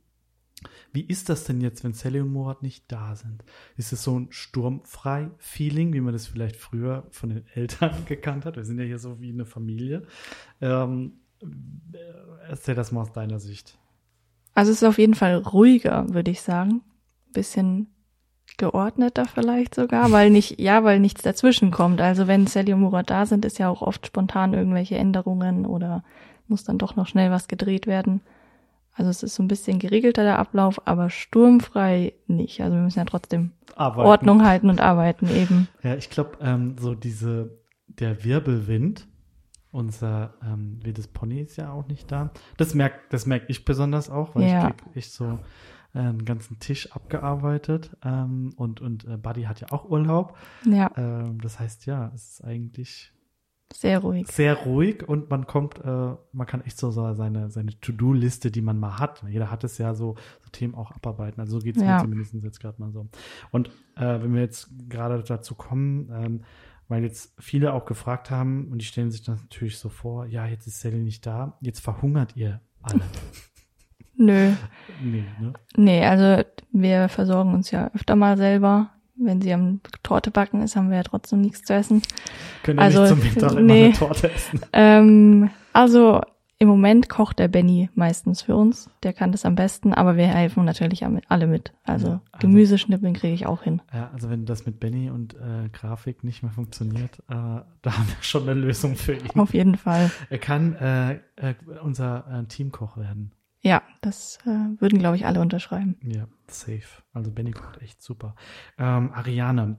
wie 0.93 1.03
ist 1.03 1.29
das 1.29 1.45
denn 1.45 1.61
jetzt, 1.61 1.85
wenn 1.85 1.93
Sally 1.93 2.21
und 2.21 2.33
Murat 2.33 2.63
nicht 2.63 2.91
da 2.91 3.17
sind? 3.17 3.45
Ist 3.77 3.93
es 3.93 4.03
so 4.03 4.19
ein 4.19 4.29
sturmfrei-Feeling, 4.31 5.93
wie 5.93 6.01
man 6.01 6.13
das 6.13 6.27
vielleicht 6.27 6.57
früher 6.57 7.07
von 7.11 7.31
den 7.31 7.47
Eltern 7.55 7.93
gekannt 8.07 8.45
hat? 8.45 8.57
Wir 8.57 8.65
sind 8.65 8.79
ja 8.79 8.85
hier 8.85 8.99
so 8.99 9.21
wie 9.21 9.33
eine 9.33 9.45
Familie. 9.45 10.07
Ähm, 10.61 11.15
erzähl 12.49 12.75
das 12.75 12.93
mal 12.93 13.03
aus 13.03 13.13
deiner 13.13 13.39
Sicht. 13.39 13.79
Also 14.55 14.71
es 14.71 14.83
ist 14.83 14.89
auf 14.89 14.99
jeden 14.99 15.15
Fall 15.15 15.37
ruhiger, 15.37 16.13
würde 16.13 16.31
ich 16.31 16.43
sagen. 16.43 16.83
Bisschen 17.33 17.89
geordneter 18.57 19.25
vielleicht 19.25 19.75
sogar, 19.75 20.13
weil 20.13 20.31
nicht, 20.31 20.61
ja, 20.61 20.85
weil 20.85 21.01
nichts 21.01 21.23
dazwischen 21.23 21.71
kommt. 21.71 22.01
Also 22.01 22.29
wenn 22.29 22.47
Sally 22.47 22.73
und 22.73 22.81
Murat 22.81 23.11
da 23.11 23.27
sind, 23.27 23.45
ist 23.45 23.59
ja 23.59 23.69
auch 23.69 23.83
oft 23.83 24.07
spontan 24.07 24.55
irgendwelche 24.55 24.97
Änderungen 24.97 25.67
oder 25.67 26.05
muss 26.47 26.63
dann 26.63 26.79
doch 26.79 26.95
noch 26.95 27.09
schnell 27.09 27.31
was 27.31 27.49
gedreht 27.49 27.87
werden. 27.87 28.21
Also 28.93 29.11
es 29.11 29.25
ist 29.25 29.35
so 29.35 29.43
ein 29.43 29.49
bisschen 29.49 29.81
geregelter 29.81 30.23
der 30.23 30.39
Ablauf, 30.39 30.87
aber 30.87 31.11
sturmfrei 31.11 32.13
nicht. 32.29 32.61
Also 32.61 32.77
wir 32.77 32.83
müssen 32.83 33.01
ja 33.01 33.05
trotzdem 33.05 33.51
arbeiten. 33.75 34.09
Ordnung 34.09 34.45
halten 34.45 34.71
und 34.71 34.81
arbeiten 34.81 35.29
eben. 35.29 35.69
Ja, 35.83 35.97
ich 35.97 36.11
glaube, 36.11 36.39
ähm, 36.41 36.77
so 36.79 36.95
diese, 36.95 37.59
der 37.89 38.25
Wirbelwind, 38.25 39.09
unser 39.75 40.35
ähm, 40.43 40.79
wildes 40.83 41.09
Pony 41.09 41.41
ist 41.41 41.57
ja 41.57 41.71
auch 41.73 41.87
nicht 41.89 42.11
da. 42.11 42.31
Das 42.57 42.75
merkt, 42.75 43.13
das 43.13 43.27
merke 43.27 43.47
ich 43.49 43.65
besonders 43.65 44.09
auch, 44.09 44.35
weil 44.35 44.45
Ja. 44.45 44.69
ich 44.69 44.77
krieg 44.77 44.87
ich 44.95 45.11
so 45.11 45.39
äh, 45.95 45.99
einen 45.99 46.25
ganzen 46.25 46.59
Tisch 46.61 46.93
abgearbeitet 46.93 47.97
ähm, 48.05 48.53
und 48.57 48.81
und 48.81 49.05
äh, 49.07 49.17
Buddy 49.17 49.43
hat 49.43 49.61
ja 49.61 49.69
auch 49.71 49.89
Urlaub. 49.91 50.37
Ja, 50.65 50.91
Ähm, 50.97 51.41
das 51.41 51.59
heißt 51.61 51.87
ja, 51.87 52.11
es 52.15 52.31
ist 52.41 52.45
eigentlich 52.45 53.13
sehr 53.73 53.99
ruhig. 53.99 54.29
sehr 54.29 54.55
ruhig 54.55 55.09
und 55.09 55.31
man 55.31 55.47
kommt, 55.49 55.79
äh, 55.85 56.15
man 56.33 56.47
kann 56.47 56.61
echt 56.61 56.79
so, 56.79 56.91
seine, 56.93 57.51
seine 57.51 57.79
To-Do-Liste, 57.81 58.53
die 58.53 58.61
man 58.63 58.79
mal 58.79 58.99
hat. 59.01 59.25
Jeder 59.29 59.51
hat 59.51 59.65
es 59.65 59.79
ja 59.79 59.95
so, 59.95 60.15
so 60.45 60.51
Themen 60.53 60.75
auch 60.77 60.93
abarbeiten. 60.93 61.41
Also 61.41 61.59
so 61.59 61.65
geht 61.65 61.77
es 61.77 61.83
Ja. 61.83 61.95
mir 61.97 62.01
zumindest 62.03 62.35
jetzt 62.35 62.61
gerade 62.61 62.81
mal 62.81 62.93
so. 62.93 63.09
Und 63.51 63.69
äh, 63.97 64.23
wenn 64.23 64.33
wir 64.33 64.43
jetzt 64.43 64.69
gerade 64.89 65.21
dazu 65.25 65.57
kommen, 65.57 66.09
ähm, 66.13 66.41
weil 66.89 67.03
jetzt 67.03 67.35
viele 67.39 67.73
auch 67.73 67.85
gefragt 67.85 68.31
haben 68.31 68.69
und 68.71 68.79
die 68.79 68.85
stellen 68.85 69.11
sich 69.11 69.23
das 69.23 69.41
natürlich 69.41 69.79
so 69.79 69.89
vor, 69.89 70.27
ja, 70.27 70.47
jetzt 70.47 70.67
ist 70.67 70.81
Sally 70.81 70.99
nicht 70.99 71.27
da, 71.27 71.57
jetzt 71.61 71.81
verhungert 71.81 72.37
ihr 72.37 72.61
alle. 72.83 73.03
Nö. 74.17 74.53
nee, 75.03 75.25
ne? 75.41 75.53
Nee, 75.77 76.05
also 76.05 76.45
wir 76.71 77.09
versorgen 77.09 77.53
uns 77.53 77.71
ja 77.71 77.91
öfter 77.95 78.17
mal 78.17 78.37
selber. 78.37 78.91
Wenn 79.17 79.41
sie 79.41 79.53
am 79.53 79.81
Torte 80.03 80.33
backen 80.33 80.63
ist, 80.63 80.75
haben 80.75 80.91
wir 80.91 80.97
ja 80.97 81.03
trotzdem 81.05 81.41
nichts 81.41 81.63
zu 81.63 81.73
essen. 81.73 82.03
Können 82.65 82.81
Also, 82.81 83.03
nicht 83.03 83.11
zum 83.11 83.19
Mittag 83.21 83.53
immer 83.53 83.61
nee. 83.61 83.85
eine 83.87 83.95
Torte 83.95 84.31
essen? 84.31 84.61
Ähm, 84.73 85.51
also 85.73 86.21
im 86.65 86.71
Moment 86.71 87.09
kocht 87.09 87.39
der 87.39 87.49
Benny 87.49 87.91
meistens 87.95 88.43
für 88.43 88.57
uns. 88.57 88.91
Der 89.03 89.13
kann 89.13 89.33
das 89.33 89.45
am 89.45 89.55
besten, 89.55 89.93
aber 89.95 90.17
wir 90.17 90.27
helfen 90.27 90.65
natürlich 90.65 91.05
alle 91.29 91.47
mit. 91.47 91.73
Also, 91.85 92.07
Ja, 92.09 92.21
also- 92.33 92.39
Gemüseschnippeln 92.49 93.15
kriege 93.15 93.35
ich 93.35 93.47
auch 93.47 93.63
hin. 93.63 93.81
Ja, 93.93 94.11
also 94.13 94.31
wenn 94.31 94.45
das 94.47 94.67
mit 94.67 94.81
Benny 94.81 95.11
und 95.11 95.35
äh, 95.35 95.69
Grafik 95.73 96.25
nicht 96.25 96.43
mehr 96.43 96.53
funktioniert, 96.53 97.19
äh, 97.29 97.33
da 97.35 97.65
haben 97.85 98.09
wir 98.09 98.17
schon 98.23 98.49
eine 98.49 98.59
Lösung 98.59 98.97
für 98.97 99.13
ihn. 99.13 99.31
Auf 99.39 99.55
jeden 99.55 99.77
Fall. 99.77 100.11
Er 100.31 100.39
kann 100.39 100.75
äh, 100.77 101.15
äh, 101.37 101.55
unser 101.83 102.27
äh, 102.31 102.45
Teamkoch 102.47 102.97
werden. 102.97 103.33
Ja, 103.61 103.83
das 104.01 104.39
äh, 104.47 104.81
würden, 104.81 104.99
glaube 104.99 105.17
ich, 105.17 105.25
alle 105.27 105.41
unterschreiben. 105.41 105.97
Ja, 106.03 106.27
safe. 106.49 107.03
Also 107.13 107.31
Benny 107.31 107.51
kocht 107.53 107.81
echt 107.81 108.03
super. 108.03 108.35
Ähm, 108.79 109.11
Ariane, 109.13 109.77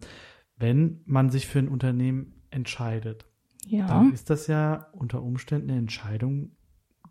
wenn 0.57 1.01
man 1.05 1.29
sich 1.29 1.47
für 1.47 1.59
ein 1.59 1.67
Unternehmen 1.67 2.33
entscheidet, 2.49 3.25
Ja. 3.67 3.87
dann 3.87 4.13
ist 4.13 4.29
das 4.29 4.47
ja 4.47 4.87
unter 4.93 5.21
Umständen 5.21 5.69
eine 5.71 5.79
Entscheidung, 5.79 6.51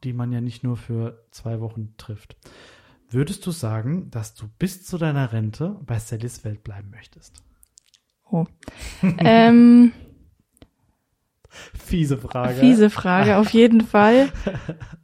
die 0.05 0.13
man 0.13 0.33
ja 0.33 0.41
nicht 0.41 0.63
nur 0.63 0.77
für 0.77 1.25
zwei 1.31 1.61
Wochen 1.61 1.95
trifft. 1.97 2.37
Würdest 3.09 3.47
du 3.47 3.51
sagen, 3.51 4.11
dass 4.11 4.35
du 4.35 4.47
bis 4.59 4.85
zu 4.85 4.99
deiner 4.99 5.33
Rente 5.33 5.77
bei 5.87 5.99
Sallys 5.99 6.45
Welt 6.45 6.65
bleiben 6.65 6.91
möchtest? 6.91 7.35
Oh. 8.31 8.47
ähm, 9.19 9.93
Fiese 11.49 12.19
Frage. 12.19 12.55
fiese 12.55 12.91
Frage, 12.91 13.37
auf 13.37 13.51
jeden 13.51 13.83
Fall. 13.83 14.33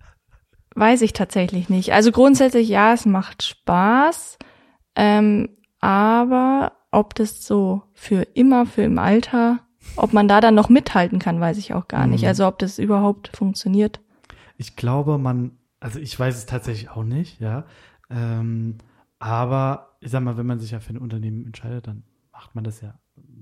Weiß 0.74 1.02
ich 1.02 1.12
tatsächlich 1.12 1.68
nicht. 1.68 1.92
Also 1.92 2.10
grundsätzlich 2.10 2.68
ja, 2.68 2.92
es 2.92 3.06
macht 3.06 3.42
Spaß. 3.42 4.38
Ähm, 4.96 5.56
aber 5.80 6.72
ob 6.90 7.14
das 7.14 7.44
so 7.44 7.82
für 7.92 8.22
immer, 8.34 8.66
für 8.66 8.82
im 8.82 8.98
Alter, 8.98 9.60
ob 9.96 10.12
man 10.12 10.26
da 10.26 10.40
dann 10.40 10.54
noch 10.54 10.68
mithalten 10.68 11.18
kann, 11.18 11.40
weiß 11.40 11.58
ich 11.58 11.74
auch 11.74 11.88
gar 11.88 12.06
nicht. 12.06 12.22
Mhm. 12.22 12.28
Also 12.28 12.46
ob 12.46 12.58
das 12.58 12.78
überhaupt 12.78 13.30
funktioniert. 13.36 14.00
Ich 14.60 14.76
glaube, 14.76 15.16
man, 15.16 15.52
also 15.80 15.98
ich 15.98 16.20
weiß 16.20 16.36
es 16.36 16.44
tatsächlich 16.44 16.90
auch 16.90 17.02
nicht, 17.02 17.40
ja. 17.40 17.64
Ähm, 18.10 18.76
aber 19.18 19.96
ich 20.00 20.10
sag 20.10 20.22
mal, 20.22 20.36
wenn 20.36 20.44
man 20.44 20.60
sich 20.60 20.72
ja 20.72 20.80
für 20.80 20.92
ein 20.92 20.98
Unternehmen 20.98 21.46
entscheidet, 21.46 21.86
dann 21.86 22.02
macht 22.30 22.54
man 22.54 22.62
das 22.62 22.82
ja 22.82 22.92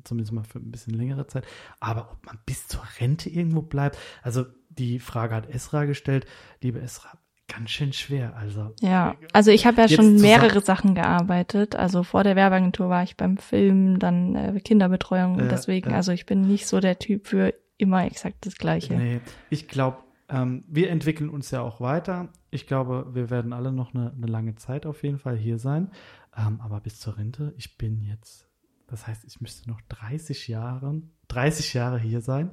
zumindest 0.05 0.33
mal 0.33 0.45
für 0.45 0.61
ein 0.61 0.71
bisschen 0.71 0.95
längere 0.95 1.27
Zeit. 1.27 1.45
Aber 1.81 2.13
ob 2.13 2.25
man 2.25 2.39
bis 2.47 2.69
zur 2.69 2.85
Rente 3.01 3.31
irgendwo 3.31 3.63
bleibt, 3.63 3.99
also 4.23 4.45
die 4.69 5.01
Frage 5.01 5.35
hat 5.35 5.51
Esra 5.51 5.87
gestellt, 5.87 6.25
liebe 6.63 6.81
Esra, 6.81 7.19
ganz 7.49 7.71
schön 7.71 7.93
schwer. 7.93 8.37
Also 8.37 8.73
Ja, 8.81 9.17
also 9.33 9.51
ich 9.51 9.67
habe 9.67 9.81
ja 9.81 9.89
schon 9.89 10.21
mehrere 10.21 10.61
Sachen 10.61 10.95
gearbeitet. 10.95 11.75
Also 11.75 12.05
vor 12.05 12.23
der 12.23 12.37
Werbeagentur 12.37 12.91
war 12.91 13.03
ich 13.03 13.17
beim 13.17 13.39
Film, 13.39 13.99
dann 13.99 14.37
äh, 14.37 14.61
Kinderbetreuung 14.61 15.35
und 15.35 15.47
Äh, 15.47 15.49
deswegen, 15.49 15.91
äh. 15.91 15.95
also 15.95 16.13
ich 16.13 16.27
bin 16.27 16.43
nicht 16.43 16.69
so 16.69 16.79
der 16.79 17.01
Typ 17.01 17.27
für 17.27 17.55
immer 17.77 18.05
exakt 18.05 18.47
das 18.47 18.57
Gleiche. 18.57 18.95
Nee, 18.95 19.21
ich 19.51 19.67
glaube, 19.67 19.99
ähm, 20.29 20.65
wir 20.69 20.91
entwickeln 20.91 21.31
uns 21.31 21.51
ja 21.51 21.63
auch 21.63 21.81
weiter. 21.81 22.29
Ich 22.51 22.67
glaube, 22.67 23.07
wir 23.13 23.31
werden 23.31 23.53
alle 23.53 23.73
noch 23.73 23.95
eine, 23.95 24.13
eine 24.13 24.27
lange 24.27 24.57
Zeit 24.57 24.87
auf 24.87 25.03
jeden 25.03 25.19
Fall 25.19 25.37
hier 25.37 25.59
sein. 25.59 25.91
Ähm, 26.37 26.61
aber 26.61 26.81
bis 26.81 27.01
zur 27.01 27.17
Rente, 27.17 27.55
ich 27.57 27.79
bin 27.79 28.03
jetzt, 28.03 28.47
das 28.87 29.07
heißt, 29.07 29.25
ich 29.25 29.41
müsste 29.41 29.69
noch 29.69 29.81
30 29.89 30.49
Jahre, 30.49 31.03
30 31.29 31.75
Jahre 31.75 31.99
hier 31.99 32.21
sein. 32.21 32.53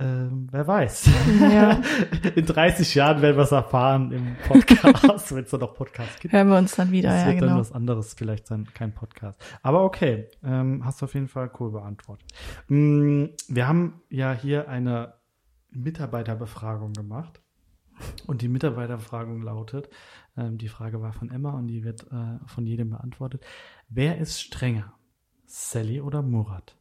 Ähm, 0.00 0.46
wer 0.52 0.64
weiß. 0.64 1.10
Ja. 1.40 1.80
In 2.36 2.46
30 2.46 2.94
Jahren 2.94 3.20
werden 3.20 3.36
wir 3.36 3.42
es 3.42 3.50
erfahren 3.50 4.12
im 4.12 4.36
Podcast, 4.46 5.34
wenn 5.34 5.42
es 5.42 5.50
da 5.50 5.58
noch 5.58 5.74
Podcasts 5.74 6.20
gibt. 6.20 6.32
Hören 6.32 6.48
wir 6.50 6.56
uns 6.56 6.76
dann 6.76 6.92
wieder, 6.92 7.10
Das 7.10 7.22
ja 7.22 7.26
wird 7.26 7.40
dann 7.40 7.48
genau. 7.48 7.60
was 7.60 7.72
anderes 7.72 8.14
vielleicht 8.14 8.46
sein, 8.46 8.68
kein 8.74 8.92
Podcast. 8.92 9.40
Aber 9.60 9.82
okay, 9.82 10.28
ähm, 10.44 10.84
hast 10.84 11.00
du 11.00 11.06
auf 11.06 11.14
jeden 11.14 11.26
Fall 11.26 11.50
cool 11.58 11.72
beantwortet. 11.72 12.28
Mm, 12.68 13.24
wir 13.48 13.66
haben 13.66 14.00
ja 14.08 14.32
hier 14.32 14.68
eine 14.68 15.14
Mitarbeiterbefragung 15.70 16.92
gemacht. 16.92 17.40
Und 18.26 18.42
die 18.42 18.48
Mitarbeiterbefragung 18.48 19.42
lautet, 19.42 19.88
ähm, 20.36 20.56
die 20.56 20.68
Frage 20.68 21.02
war 21.02 21.12
von 21.12 21.30
Emma 21.30 21.50
und 21.50 21.66
die 21.66 21.82
wird 21.82 22.06
äh, 22.12 22.38
von 22.46 22.64
jedem 22.64 22.90
beantwortet. 22.90 23.44
Wer 23.88 24.18
ist 24.18 24.40
strenger? 24.40 24.92
Sally 25.46 26.00
oder 26.00 26.22
Murat? 26.22 26.76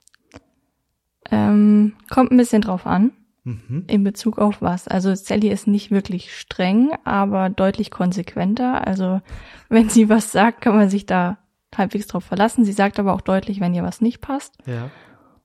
Ähm, 1.29 1.93
kommt 2.09 2.31
ein 2.31 2.37
bisschen 2.37 2.61
drauf 2.61 2.85
an, 2.85 3.11
Mhm. 3.43 3.85
in 3.87 4.03
Bezug 4.03 4.37
auf 4.39 4.61
was. 4.61 4.87
Also 4.87 5.15
Sally 5.15 5.49
ist 5.49 5.67
nicht 5.67 5.89
wirklich 5.89 6.37
streng, 6.37 6.91
aber 7.03 7.49
deutlich 7.49 7.91
konsequenter. 7.91 8.85
Also 8.85 9.21
wenn 9.69 9.89
sie 9.89 10.09
was 10.09 10.31
sagt, 10.31 10.61
kann 10.61 10.75
man 10.75 10.89
sich 10.89 11.05
da 11.05 11.37
halbwegs 11.75 12.07
drauf 12.07 12.25
verlassen. 12.25 12.65
Sie 12.65 12.73
sagt 12.73 12.99
aber 12.99 13.13
auch 13.13 13.21
deutlich, 13.21 13.59
wenn 13.59 13.73
ihr 13.73 13.83
was 13.83 14.01
nicht 14.01 14.21
passt. 14.21 14.55
Ja. 14.65 14.89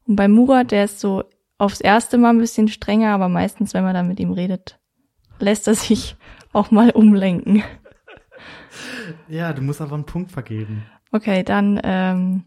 Und 0.06 0.16
bei 0.16 0.28
Murat, 0.28 0.70
der 0.70 0.84
ist 0.84 1.00
so 1.00 1.24
aufs 1.58 1.80
erste 1.80 2.18
Mal 2.18 2.30
ein 2.30 2.38
bisschen 2.38 2.68
strenger, 2.68 3.14
aber 3.14 3.28
meistens, 3.28 3.74
wenn 3.74 3.84
man 3.84 3.94
dann 3.94 4.08
mit 4.08 4.20
ihm 4.20 4.32
redet, 4.32 4.80
lässt 5.38 5.68
er 5.68 5.74
sich 5.74 6.16
auch 6.52 6.70
mal 6.70 6.90
umlenken. 6.90 7.62
Ja, 9.28 9.52
du 9.52 9.62
musst 9.62 9.80
aber 9.80 9.94
einen 9.94 10.06
Punkt 10.06 10.30
vergeben. 10.32 10.84
Okay, 11.10 11.42
dann, 11.42 11.80
ähm, 11.84 12.44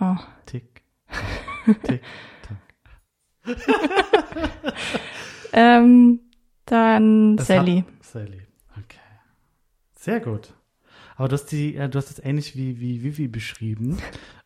oh, 0.00 0.16
Tick. 0.46 0.82
Tick. 1.82 2.02
Tack. 2.42 3.56
ähm, 5.52 6.20
dann 6.66 7.36
Das 7.36 7.48
Sally. 7.48 7.84
Sally. 8.00 8.46
Okay. 8.78 8.98
Sehr 9.96 10.20
gut. 10.20 10.54
Aber 11.16 11.28
du 11.28 11.34
hast 11.34 11.46
die, 11.46 11.76
äh, 11.76 11.88
du 11.88 11.98
hast 11.98 12.10
das 12.10 12.24
ähnlich 12.24 12.56
wie, 12.56 12.80
wie 12.80 13.02
Vivi 13.02 13.28
beschrieben. 13.28 13.98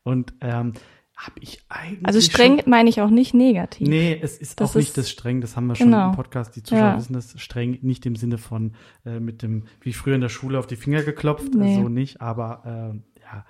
Und 0.02 0.34
ähm, 0.40 0.72
habe 1.16 1.38
ich 1.40 1.60
eigentlich. 1.68 2.04
Also 2.06 2.20
streng 2.20 2.60
Schon, 2.60 2.70
meine 2.70 2.88
ich 2.90 3.00
auch 3.00 3.10
nicht 3.10 3.34
negativ. 3.34 3.86
nee, 3.88 4.18
es 4.20 4.36
ist 4.38 4.60
Das 4.60 4.70
auch 4.72 4.74
nicht 4.76 4.88
ist- 4.88 4.98
das 4.98 5.10
streng. 5.10 5.40
Das 5.40 5.56
haben 5.56 5.66
wir 5.68 5.76
schon 5.76 5.86
Genau. 5.86 6.10
im 6.10 6.16
Podcast. 6.16 6.56
Die 6.56 6.62
Zuschauer 6.62 6.80
Ja. 6.90 6.96
wissen 6.96 7.12
das 7.12 7.40
streng 7.40 7.78
nicht 7.82 8.04
im 8.06 8.16
Sinne 8.16 8.36
von 8.38 8.74
äh, 9.06 9.20
mit 9.20 9.42
dem, 9.42 9.66
wie 9.80 9.92
früher 9.92 10.16
in 10.16 10.20
der 10.20 10.28
Schule 10.28 10.58
auf 10.58 10.66
die 10.66 10.76
Finger 10.76 11.02
geklopft. 11.04 11.54
Nee. 11.54 11.76
So 11.76 11.88
nicht. 11.88 12.20
Aber 12.20 12.62
ähm, 12.66 13.04
ja, 13.22 13.46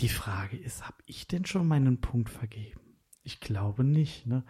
die 0.00 0.08
Frage 0.10 0.56
ist, 0.56 0.84
habe 0.84 0.98
ich 1.06 1.26
denn 1.26 1.46
schon 1.46 1.66
meinen 1.66 2.00
Punkt 2.00 2.28
vergeben? 2.28 2.80
Ich 3.22 3.40
glaube 3.40 3.82
nicht. 3.84 4.26
Ne? 4.26 4.44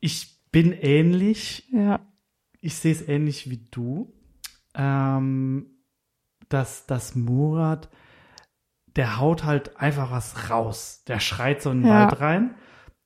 Ich 0.00 0.38
bin 0.52 0.72
ähnlich 0.72 1.68
Ja, 1.72 2.00
ich 2.60 2.76
sehe 2.76 2.92
es 2.92 3.06
ähnlich 3.08 3.50
wie 3.50 3.58
du, 3.70 4.12
ähm, 4.74 5.66
dass, 6.48 6.86
dass 6.86 7.14
Murat, 7.14 7.88
der 8.96 9.18
haut 9.18 9.44
halt 9.44 9.76
einfach 9.78 10.10
was 10.10 10.50
raus. 10.50 11.02
Der 11.08 11.20
schreit 11.20 11.62
so 11.62 11.70
in 11.70 11.80
den 11.82 11.88
Ja. 11.88 12.06
Wald 12.06 12.20
rein 12.20 12.54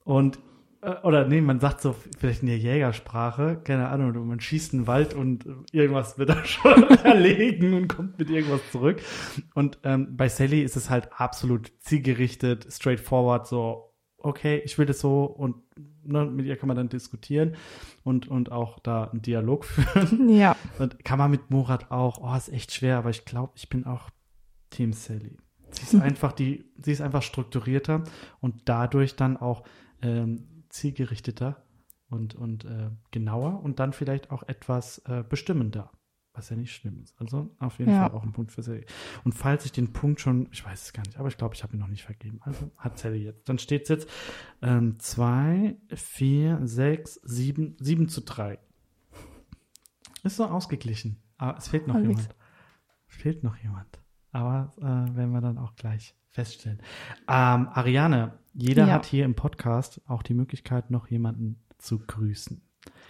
und 0.05 0.39
äh, 0.81 0.95
oder 1.03 1.27
nee, 1.27 1.41
man 1.41 1.61
sagt 1.61 1.81
so 1.81 1.95
vielleicht 2.19 2.43
in 2.43 2.49
der 2.49 2.59
Jägersprache, 2.59 3.61
keine 3.65 3.89
Ahnung, 3.89 4.27
man 4.27 4.41
schießt 4.41 4.73
in 4.75 4.81
den 4.81 4.87
Wald 4.87 5.15
und 5.15 5.45
irgendwas 5.73 6.19
wird 6.19 6.29
da 6.31 6.45
schon 6.45 6.85
erlegen 7.05 7.75
und 7.75 7.89
kommt 7.89 8.19
mit 8.19 8.31
irgendwas 8.31 8.61
zurück. 8.71 9.03
Und 9.55 9.79
ähm, 9.83 10.17
bei 10.17 10.29
Sally 10.29 10.63
ist 10.63 10.77
es 10.77 10.89
halt 10.91 11.09
absolut 11.13 11.73
zielgerichtet, 11.81 12.67
straightforward, 12.71 13.47
so, 13.47 13.93
okay, 14.19 14.61
ich 14.65 14.79
will 14.79 14.87
das 14.87 15.01
so 15.01 15.25
und 15.25 15.57
ne, 16.05 16.25
mit 16.27 16.47
ihr 16.47 16.57
kann 16.57 16.69
man 16.69 16.77
dann 16.77 16.89
diskutieren 16.89 17.57
und, 18.05 18.29
und 18.29 18.53
auch 18.53 18.79
da 18.79 19.05
einen 19.05 19.23
Dialog 19.23 19.65
führen. 19.65 20.29
ja, 20.29 20.55
Und 20.79 21.05
kann 21.05 21.19
man 21.19 21.31
mit 21.31 21.51
Murat 21.51 21.91
auch, 21.91 22.19
oh, 22.23 22.37
ist 22.37 22.53
echt 22.53 22.73
schwer, 22.73 22.99
aber 22.99 23.11
ich 23.11 23.25
glaube, 23.25 23.53
ich 23.57 23.69
bin 23.69 23.85
auch 23.85 24.11
Team 24.71 24.93
Sally. 24.93 25.39
Sie 25.71 25.83
ist 25.83 26.03
einfach 26.03 26.33
die, 26.33 26.65
sie 26.83 26.93
ist 26.93 27.01
einfach 27.01 27.23
strukturierter 27.23 28.05
und 28.41 28.69
dadurch 28.69 29.17
dann 29.17 29.37
auch 29.37 29.65
ähm, 30.03 30.65
zielgerichteter 30.69 31.63
und, 32.09 32.35
und 32.35 32.65
äh, 32.65 32.91
genauer 33.11 33.63
und 33.63 33.79
dann 33.81 33.93
vielleicht 33.93 34.31
auch 34.31 34.43
etwas 34.45 34.99
äh, 35.07 35.23
bestimmender. 35.29 35.91
was 36.39 36.51
ja 36.51 36.57
nicht 36.57 36.73
schlimm 36.75 37.01
ist. 37.03 37.21
Also 37.21 37.51
auf 37.59 37.79
jeden 37.79 37.91
ja. 37.91 38.09
Fall 38.09 38.17
auch 38.17 38.23
ein 38.23 38.33
Punkt 38.33 38.53
für 38.53 38.63
Sally. 38.63 38.87
Und 39.25 39.33
falls 39.33 39.65
ich 39.65 39.73
den 39.73 39.93
Punkt 39.93 40.21
schon, 40.21 40.49
ich 40.53 40.65
weiß 40.65 40.83
es 40.85 40.93
gar 40.93 41.03
nicht, 41.03 41.19
aber 41.19 41.29
ich 41.29 41.37
glaube, 41.37 41.55
ich 41.55 41.63
habe 41.63 41.75
ihn 41.77 41.81
noch 41.81 41.89
nicht 41.89 42.05
vergeben. 42.05 42.41
Also 42.43 42.71
hat 42.77 42.99
Sally 42.99 43.25
jetzt. 43.25 43.49
Dann 43.49 43.59
steht 43.59 43.83
es 43.83 43.89
jetzt 43.89 44.11
ähm, 44.63 44.99
zwei, 44.99 45.77
vier, 45.95 46.61
sechs, 46.63 47.21
sieben, 47.25 47.77
sieben 47.81 48.09
zu 48.09 48.23
drei. 48.23 48.59
Ist 50.23 50.37
so 50.37 50.47
ausgeglichen. 50.47 51.21
Aber 51.37 51.59
es 51.59 51.69
fehlt 51.69 51.87
noch 51.87 51.97
Alex. 51.97 52.09
jemand. 52.09 52.35
Fehlt 53.07 53.43
noch 53.45 53.57
jemand. 53.57 54.01
Aber 54.33 54.73
äh, 54.79 55.17
werden 55.17 55.33
wir 55.33 55.41
dann 55.41 55.59
auch 55.59 55.75
gleich 55.77 56.15
feststellen. 56.29 56.79
Ähm, 57.29 57.69
Ariane, 57.73 58.33
jeder 58.53 58.87
ja. 58.87 58.95
hat 58.95 59.07
hier 59.07 59.25
im 59.25 59.35
Podcast 59.35 60.01
auch 60.07 60.23
die 60.23 60.35
Möglichkeit, 60.35 60.91
noch 60.91 61.09
jemanden 61.09 61.57
zu 61.79 61.99
grüßen. 61.99 62.61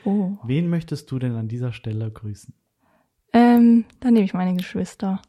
Oh. 0.05 0.39
Wen 0.45 0.69
möchtest 0.71 1.11
du 1.11 1.19
denn 1.19 1.35
an 1.35 1.49
dieser 1.49 1.73
Stelle 1.73 2.11
grüßen? 2.11 2.55
Ähm, 3.33 3.85
dann 4.01 4.15
nehme 4.15 4.25
ich 4.25 4.35
meine 4.35 4.57
Geschwister. 4.57 5.21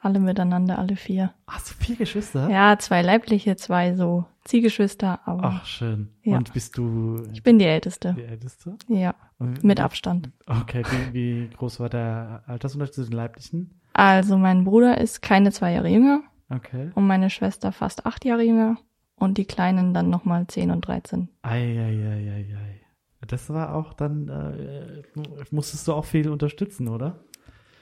Alle 0.00 0.20
miteinander, 0.20 0.78
alle 0.78 0.94
vier. 0.94 1.34
Hast 1.48 1.70
du 1.70 1.74
vier 1.74 1.96
Geschwister? 1.96 2.48
Ja, 2.48 2.78
zwei 2.78 3.02
leibliche, 3.02 3.56
zwei 3.56 3.96
so 3.96 4.26
Ziehgeschwister, 4.44 5.26
aber. 5.26 5.44
Ach, 5.44 5.66
schön. 5.66 6.10
Ja. 6.22 6.36
Und 6.36 6.52
bist 6.52 6.78
du. 6.78 7.24
Ich 7.32 7.42
bin 7.42 7.58
die 7.58 7.64
Älteste. 7.64 8.14
Die 8.14 8.22
Älteste? 8.22 8.76
Ja. 8.86 9.16
Und, 9.38 9.64
mit 9.64 9.80
Abstand. 9.80 10.30
Okay, 10.46 10.84
wie, 10.84 11.12
wie 11.12 11.50
groß 11.50 11.80
war 11.80 11.88
der 11.88 12.44
Altersunterschied 12.46 12.94
zu 12.94 13.04
den 13.04 13.12
leiblichen? 13.12 13.77
Also, 13.98 14.38
mein 14.38 14.64
Bruder 14.64 14.98
ist 14.98 15.22
keine 15.22 15.50
zwei 15.50 15.72
Jahre 15.72 15.88
jünger. 15.88 16.22
Okay. 16.50 16.90
Und 16.94 17.06
meine 17.06 17.30
Schwester 17.30 17.72
fast 17.72 18.06
acht 18.06 18.24
Jahre 18.24 18.42
jünger. 18.42 18.76
Und 19.16 19.36
die 19.36 19.44
Kleinen 19.44 19.92
dann 19.92 20.10
nochmal 20.10 20.46
zehn 20.46 20.70
und 20.70 20.86
dreizehn. 20.86 21.28
Eieieiei. 21.42 22.80
Das 23.26 23.50
war 23.50 23.74
auch 23.74 23.92
dann, 23.94 24.28
äh, 24.28 25.02
musstest 25.50 25.88
du 25.88 25.92
auch 25.92 26.04
viel 26.04 26.30
unterstützen, 26.30 26.86
oder? 26.86 27.18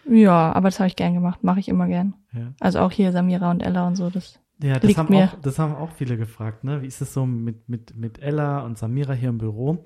Ja, 0.08 0.52
aber 0.52 0.68
das 0.68 0.78
habe 0.80 0.88
ich 0.88 0.96
gern 0.96 1.12
gemacht, 1.12 1.44
mache 1.44 1.60
ich 1.60 1.68
immer 1.68 1.86
gern. 1.88 2.14
Ja. 2.32 2.54
Also 2.60 2.78
auch 2.78 2.90
hier 2.90 3.12
Samira 3.12 3.50
und 3.50 3.62
Ella 3.62 3.86
und 3.86 3.96
so, 3.96 4.08
das 4.08 4.40
ja, 4.62 4.74
das 4.74 4.84
liegt 4.84 4.98
haben 4.98 5.14
mir. 5.14 5.24
auch, 5.24 5.40
das 5.42 5.58
haben 5.58 5.74
auch 5.74 5.90
viele 5.90 6.16
gefragt, 6.16 6.64
ne? 6.64 6.80
Wie 6.80 6.86
ist 6.86 7.02
es 7.02 7.12
so 7.12 7.26
mit 7.26 7.68
mit 7.68 7.94
mit 7.94 8.22
Ella 8.22 8.60
und 8.60 8.78
Samira 8.78 9.12
hier 9.12 9.28
im 9.28 9.36
Büro? 9.38 9.84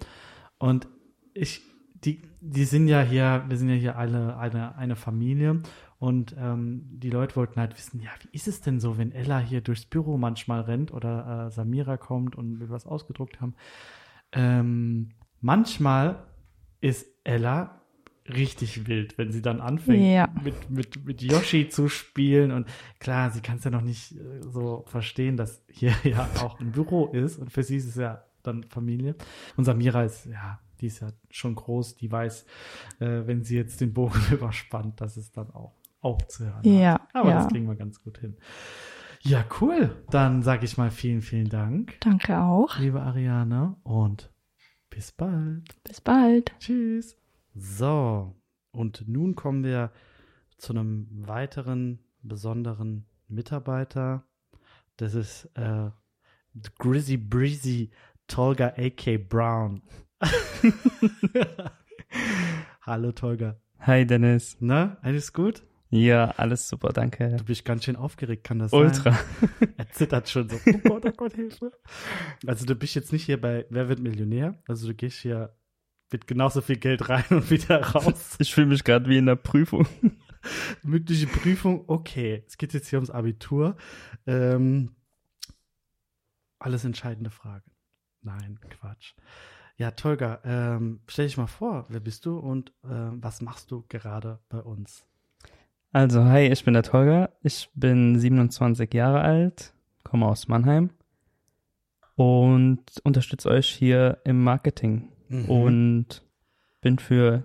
Und 0.59 0.87
ich, 1.35 1.63
die 2.05 2.23
die 2.41 2.65
sind 2.65 2.87
ja 2.87 3.01
hier, 3.01 3.45
wir 3.49 3.57
sind 3.57 3.71
ja 3.71 3.75
hier 3.75 3.97
alle 3.99 4.37
eine 4.37 4.77
eine 4.77 4.95
Familie 4.95 5.63
und 6.01 6.35
ähm, 6.39 6.81
die 6.91 7.11
Leute 7.11 7.37
wollten 7.37 7.61
halt 7.61 7.77
wissen, 7.77 8.01
ja, 8.01 8.09
wie 8.23 8.35
ist 8.35 8.49
es 8.49 8.63
denn 8.63 8.81
so, 8.81 8.97
wenn 8.97 9.13
Ella 9.13 9.39
hier 9.39 9.61
durchs 9.61 9.85
Büro 9.85 10.17
manchmal 10.17 10.63
rennt 10.63 10.95
oder 10.95 11.49
äh, 11.49 11.51
Samira 11.51 11.99
kommt 11.99 12.37
und 12.37 12.59
will 12.59 12.71
was 12.71 12.87
ausgedruckt 12.87 13.43
haben? 13.43 13.55
Ähm, 14.33 15.11
manchmal 15.43 16.25
ist 16.81 17.07
Ella 17.23 17.83
richtig 18.27 18.87
wild, 18.87 19.19
wenn 19.19 19.31
sie 19.31 19.43
dann 19.43 19.61
anfängt, 19.61 20.03
ja. 20.03 20.27
mit, 20.43 20.71
mit, 20.71 21.05
mit 21.05 21.21
Yoshi 21.21 21.69
zu 21.69 21.91
spielen. 21.91 22.51
Und 22.51 22.67
klar, 22.99 23.31
sie 23.31 23.43
kann 23.43 23.59
es 23.59 23.65
ja 23.65 23.71
noch 23.71 23.83
nicht 23.83 24.13
äh, 24.13 24.41
so 24.41 24.85
verstehen, 24.87 25.37
dass 25.37 25.63
hier 25.69 25.93
ja 26.05 26.31
auch 26.41 26.61
ein 26.61 26.73
Büro 26.73 27.09
ist. 27.09 27.37
Und 27.37 27.53
für 27.53 27.63
sie 27.63 27.77
ist 27.77 27.87
es 27.87 27.97
ja 27.97 28.25
dann 28.43 28.65
Familie. 28.65 29.17
Und 29.59 29.67
Samira 29.67 30.05
ist, 30.05 30.25
ja, 30.25 30.61
die 30.81 30.87
ist 30.87 31.01
ja 31.01 31.13
schon 31.29 31.57
groß, 31.57 31.97
die 31.97 32.11
weiß, 32.11 32.47
äh, 33.01 33.27
wenn 33.27 33.45
sie 33.45 33.57
jetzt 33.57 33.83
den 33.83 33.93
Bogen 33.93 34.19
überspannt, 34.33 35.03
dass 35.03 35.19
es 35.19 35.31
dann 35.31 35.51
auch 35.51 35.80
aufzuhören. 36.01 36.63
Ja. 36.63 36.95
Hat. 36.95 37.15
Aber 37.15 37.31
ja. 37.31 37.35
das 37.37 37.49
kriegen 37.49 37.67
wir 37.67 37.77
ganz 37.77 38.03
gut 38.03 38.19
hin. 38.19 38.37
Ja, 39.23 39.45
cool. 39.61 40.03
Dann 40.11 40.43
sage 40.43 40.65
ich 40.65 40.79
mal 40.79 40.91
vielen, 40.91 41.21
vielen 41.21 41.49
Dank. 41.49 42.01
Danke 42.01 42.41
auch. 42.41 42.79
Liebe 42.79 43.03
Ariane 43.03 43.77
und 43.83 44.31
bis 44.89 45.13
bald. 45.13 45.65
Bis 45.85 46.01
bald. 46.01 46.53
Tschüss. 46.59 47.17
So, 47.55 48.35
und 48.73 49.07
nun 49.07 49.35
kommen 49.35 49.63
wir 49.65 49.91
zu 50.57 50.73
einem 50.73 51.07
weiteren 51.11 51.99
besonderen 52.23 53.07
Mitarbeiter. 53.29 54.25
Das 54.97 55.15
ist 55.15 55.51
äh, 55.55 55.91
Grizzy 56.79 57.17
Breezy 57.17 57.91
Tolga 58.27 58.75
A.K. 58.77 59.19
Brown. 59.19 59.83
Hallo 62.83 63.13
Tolga. 63.13 63.57
Hi 63.81 64.07
Dennis. 64.07 64.57
Na, 64.61 64.99
alles 65.03 65.33
gut? 65.33 65.63
Ja, 65.91 66.31
alles 66.37 66.69
super, 66.69 66.91
danke. 66.93 67.37
Du 67.37 67.45
bist 67.45 67.65
ganz 67.65 67.85
schön 67.85 67.97
aufgeregt, 67.97 68.45
kann 68.45 68.61
das 68.61 68.73
Ultra. 68.73 69.13
sein? 69.13 69.25
Ultra. 69.61 69.75
er 69.77 69.91
zittert 69.91 70.29
schon 70.29 70.49
so. 70.49 70.57
Oh 70.57 70.79
Gott, 70.85 71.05
oh 71.05 71.13
Gott, 71.17 71.35
Hilfe. 71.35 71.73
Also 72.47 72.65
du 72.65 72.77
bist 72.77 72.95
jetzt 72.95 73.13
nicht 73.13 73.25
hier 73.25 73.41
bei 73.41 73.67
Wer 73.71 73.89
wird 73.89 73.99
Millionär? 73.99 74.63
Also 74.69 74.87
du 74.87 74.95
gehst 74.95 75.19
hier 75.19 75.53
wird 76.11 76.27
genauso 76.27 76.61
viel 76.61 76.77
Geld 76.77 77.09
rein 77.09 77.25
und 77.31 77.51
wieder 77.51 77.83
raus. 77.83 78.37
Ich 78.41 78.55
fühle 78.55 78.69
mich 78.69 78.85
gerade 78.85 79.09
wie 79.09 79.19
in 79.19 79.27
der 79.27 79.37
Prüfung. 79.37 79.87
Mündliche 80.83 81.27
Prüfung, 81.27 81.85
okay. 81.89 82.45
Es 82.47 82.57
geht 82.57 82.73
jetzt 82.73 82.89
hier 82.89 82.99
ums 82.99 83.11
Abitur. 83.11 83.77
Ähm, 84.27 84.97
alles 86.59 86.85
entscheidende 86.85 87.31
Fragen. 87.31 87.71
Nein, 88.23 88.59
Quatsch. 88.71 89.15
Ja, 89.77 89.93
Tolga, 89.93 90.41
ähm, 90.45 91.01
stell 91.09 91.27
dich 91.27 91.37
mal 91.37 91.47
vor, 91.47 91.87
wer 91.89 92.01
bist 92.01 92.27
du 92.27 92.39
und 92.39 92.71
äh, 92.85 92.89
was 93.13 93.41
machst 93.41 93.71
du 93.71 93.85
gerade 93.89 94.41
bei 94.49 94.61
uns? 94.61 95.07
Also, 95.93 96.25
hi, 96.25 96.47
ich 96.47 96.65
bin 96.65 96.75
der 96.75 96.85
Tolga. 96.85 97.31
Ich 97.43 97.69
bin 97.75 98.17
27 98.17 98.95
Jahre 98.95 99.23
alt, 99.23 99.75
komme 100.05 100.27
aus 100.27 100.47
Mannheim 100.47 100.91
und 102.15 102.85
unterstütze 103.03 103.49
euch 103.49 103.69
hier 103.69 104.19
im 104.25 104.41
Marketing 104.45 105.11
mhm. 105.29 105.45
und 105.47 106.07
bin 106.81 107.01
für 107.01 107.45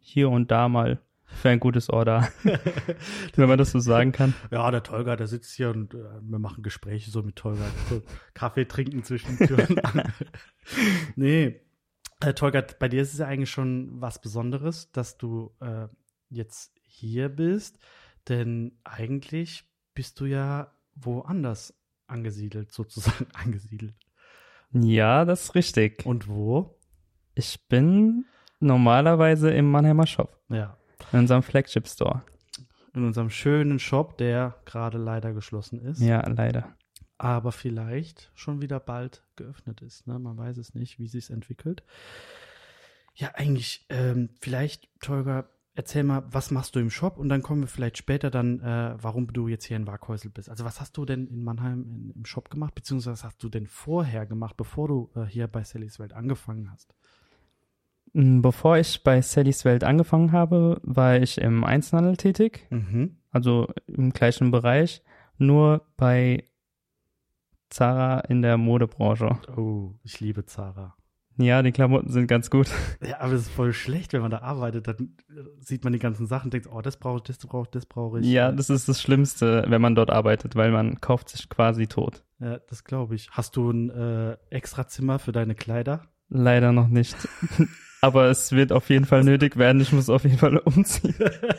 hier 0.00 0.30
und 0.30 0.50
da 0.50 0.70
mal 0.70 1.02
für 1.26 1.50
ein 1.50 1.60
gutes 1.60 1.90
Order, 1.90 2.28
wenn 3.34 3.48
man 3.48 3.58
das 3.58 3.72
so 3.72 3.78
sagen 3.78 4.12
kann. 4.12 4.32
Ja, 4.50 4.70
der 4.70 4.82
Tolga, 4.82 5.16
der 5.16 5.26
sitzt 5.26 5.52
hier 5.54 5.68
und 5.68 5.92
äh, 5.92 5.98
wir 6.22 6.38
machen 6.38 6.62
Gespräche 6.62 7.10
so 7.10 7.22
mit 7.22 7.36
Tolga. 7.36 7.64
So 7.90 8.00
Kaffee 8.32 8.64
trinken 8.64 9.04
zwischen 9.04 9.36
Türen. 9.36 9.78
nee, 11.16 11.60
äh, 12.20 12.32
Tolga, 12.32 12.64
bei 12.78 12.88
dir 12.88 13.02
ist 13.02 13.12
es 13.12 13.18
ja 13.18 13.26
eigentlich 13.26 13.50
schon 13.50 14.00
was 14.00 14.18
Besonderes, 14.18 14.90
dass 14.92 15.18
du 15.18 15.54
äh, 15.60 15.88
jetzt 16.30 16.81
hier 16.92 17.28
bist, 17.28 17.78
denn 18.28 18.78
eigentlich 18.84 19.64
bist 19.94 20.20
du 20.20 20.26
ja 20.26 20.72
woanders 20.94 21.74
angesiedelt, 22.06 22.70
sozusagen 22.72 23.26
angesiedelt. 23.32 23.94
Ja, 24.72 25.24
das 25.24 25.44
ist 25.44 25.54
richtig. 25.54 26.06
Und 26.06 26.28
wo? 26.28 26.78
Ich 27.34 27.66
bin 27.68 28.26
normalerweise 28.60 29.50
im 29.50 29.70
Mannheimer 29.70 30.06
Shop. 30.06 30.38
Ja. 30.48 30.76
In 31.12 31.20
unserem 31.20 31.42
Flagship 31.42 31.88
Store. 31.88 32.22
In 32.94 33.04
unserem 33.04 33.30
schönen 33.30 33.78
Shop, 33.78 34.16
der 34.18 34.54
gerade 34.64 34.98
leider 34.98 35.32
geschlossen 35.32 35.80
ist. 35.80 36.00
Ja, 36.00 36.26
leider. 36.28 36.74
Aber 37.18 37.52
vielleicht 37.52 38.30
schon 38.34 38.60
wieder 38.60 38.80
bald 38.80 39.24
geöffnet 39.36 39.80
ist. 39.82 40.06
Ne? 40.06 40.18
Man 40.18 40.36
weiß 40.36 40.58
es 40.58 40.74
nicht, 40.74 40.98
wie 40.98 41.08
sich 41.08 41.30
entwickelt. 41.30 41.82
Ja, 43.14 43.32
eigentlich, 43.34 43.86
ähm, 43.90 44.30
vielleicht, 44.40 44.88
Tolga, 45.00 45.48
erzähl 45.74 46.04
mal, 46.04 46.22
was 46.30 46.50
machst 46.50 46.74
du 46.74 46.80
im 46.80 46.90
Shop 46.90 47.18
und 47.18 47.28
dann 47.28 47.42
kommen 47.42 47.62
wir 47.62 47.68
vielleicht 47.68 47.98
später 47.98 48.30
dann, 48.30 48.60
äh, 48.60 48.94
warum 49.00 49.32
du 49.32 49.48
jetzt 49.48 49.64
hier 49.64 49.76
in 49.76 49.86
Waghäusel 49.86 50.30
bist. 50.30 50.48
Also 50.48 50.64
was 50.64 50.80
hast 50.80 50.96
du 50.96 51.04
denn 51.04 51.26
in 51.26 51.42
Mannheim 51.42 51.84
in, 51.84 52.10
im 52.14 52.24
Shop 52.24 52.50
gemacht, 52.50 52.74
beziehungsweise 52.74 53.12
was 53.12 53.24
hast 53.24 53.42
du 53.42 53.48
denn 53.48 53.66
vorher 53.66 54.26
gemacht, 54.26 54.56
bevor 54.56 54.88
du 54.88 55.10
äh, 55.14 55.24
hier 55.24 55.48
bei 55.48 55.64
Sallys 55.64 55.98
Welt 55.98 56.12
angefangen 56.12 56.70
hast? 56.70 56.94
Mm, 58.12 58.42
bevor 58.42 58.76
ich 58.76 59.02
bei 59.02 59.22
Sallys 59.22 59.64
Welt 59.64 59.84
angefangen 59.84 60.32
habe, 60.32 60.80
war 60.82 61.16
ich 61.16 61.38
im 61.38 61.64
Einzelhandel 61.64 62.16
tätig, 62.16 62.66
mhm. 62.70 63.16
also 63.30 63.68
im 63.86 64.12
gleichen 64.12 64.50
Bereich, 64.50 65.02
nur 65.38 65.86
bei 65.96 66.44
Zara 67.70 68.20
in 68.20 68.42
der 68.42 68.58
Modebranche. 68.58 69.38
Oh, 69.56 69.94
ich 70.02 70.20
liebe 70.20 70.44
Zara. 70.44 70.94
Ja, 71.38 71.62
die 71.62 71.72
Klamotten 71.72 72.10
sind 72.10 72.26
ganz 72.26 72.50
gut. 72.50 72.68
Ja, 73.06 73.20
aber 73.20 73.32
es 73.32 73.42
ist 73.42 73.50
voll 73.50 73.72
schlecht, 73.72 74.12
wenn 74.12 74.20
man 74.20 74.30
da 74.30 74.38
arbeitet. 74.38 74.86
Dann 74.86 75.16
sieht 75.58 75.84
man 75.84 75.92
die 75.92 75.98
ganzen 75.98 76.26
Sachen 76.26 76.46
und 76.46 76.54
denkt, 76.54 76.68
oh, 76.70 76.82
das 76.82 76.98
brauche 76.98 77.18
ich, 77.18 77.22
das 77.22 77.38
brauche 77.38 77.64
ich, 77.64 77.70
das 77.70 77.86
brauche 77.86 78.20
ich. 78.20 78.26
Ja, 78.26 78.52
das 78.52 78.70
ist 78.70 78.88
das 78.88 79.00
Schlimmste, 79.00 79.64
wenn 79.68 79.80
man 79.80 79.94
dort 79.94 80.10
arbeitet, 80.10 80.56
weil 80.56 80.70
man 80.70 81.00
kauft 81.00 81.30
sich 81.30 81.48
quasi 81.48 81.86
tot. 81.86 82.22
Ja, 82.38 82.58
das 82.68 82.84
glaube 82.84 83.14
ich. 83.14 83.30
Hast 83.30 83.56
du 83.56 83.70
ein 83.70 83.90
äh, 83.90 84.36
extra 84.50 84.86
Zimmer 84.86 85.18
für 85.18 85.32
deine 85.32 85.54
Kleider? 85.54 86.02
Leider 86.28 86.72
noch 86.72 86.88
nicht. 86.88 87.16
aber 88.02 88.26
es 88.26 88.52
wird 88.52 88.72
auf 88.72 88.90
jeden 88.90 89.04
Fall 89.04 89.24
nötig 89.24 89.56
werden. 89.56 89.80
Ich 89.80 89.92
muss 89.92 90.10
auf 90.10 90.24
jeden 90.24 90.38
Fall 90.38 90.58
umziehen. 90.58 91.14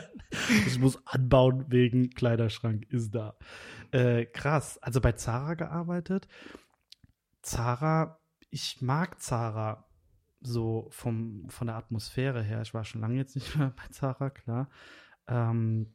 ich 0.67 0.77
muss 0.77 0.99
anbauen 1.07 1.65
wegen 1.69 2.09
Kleiderschrank 2.09 2.85
ist 2.89 3.15
da. 3.15 3.35
Äh, 3.91 4.25
krass. 4.25 4.77
Also 4.81 4.99
bei 4.99 5.13
Zara 5.13 5.53
gearbeitet. 5.53 6.27
Zara 7.41 8.19
ich 8.53 8.81
mag 8.81 9.19
Zara 9.19 9.83
so 10.41 10.87
vom, 10.91 11.45
von 11.49 11.67
der 11.67 11.75
Atmosphäre 11.75 12.43
her. 12.43 12.61
Ich 12.61 12.73
war 12.73 12.83
schon 12.85 13.01
lange 13.01 13.15
jetzt 13.15 13.35
nicht 13.35 13.55
mehr 13.57 13.73
bei 13.75 13.87
Zara, 13.89 14.29
klar. 14.29 14.69
Ähm, 15.27 15.87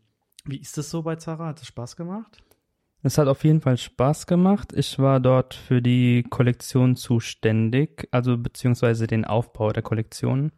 wie 0.45 0.59
ist 0.59 0.77
es 0.77 0.91
so 0.91 1.03
bei 1.03 1.17
Zara? 1.17 1.47
Hat 1.47 1.61
es 1.61 1.69
Spaß 1.69 1.97
gemacht? 1.97 2.43
Es 3.03 3.17
hat 3.17 3.29
auf 3.29 3.45
jeden 3.45 3.61
Fall 3.61 3.77
Spaß 3.77 4.27
gemacht. 4.27 4.73
Ich 4.73 4.99
war 4.99 5.21
dort 5.21 5.55
für 5.55 5.81
die 5.81 6.25
Kollektion 6.29 6.97
zuständig, 6.97 8.09
also 8.11 8.37
beziehungsweise 8.37 9.07
den 9.07 9.25
Aufbau 9.25 9.71
der 9.71 9.85
Kollektion 9.85 10.51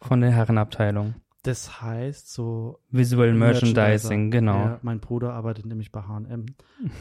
von 0.00 0.20
der 0.20 0.30
Herrenabteilung. 0.30 1.16
Das 1.42 1.82
heißt 1.82 2.32
so 2.32 2.78
Visual 2.90 3.34
Merchandising, 3.34 4.30
genau. 4.30 4.64
Ja, 4.64 4.78
mein 4.82 5.00
Bruder 5.00 5.32
arbeitet 5.32 5.66
nämlich 5.66 5.90
bei 5.90 6.02
H&M, 6.02 6.46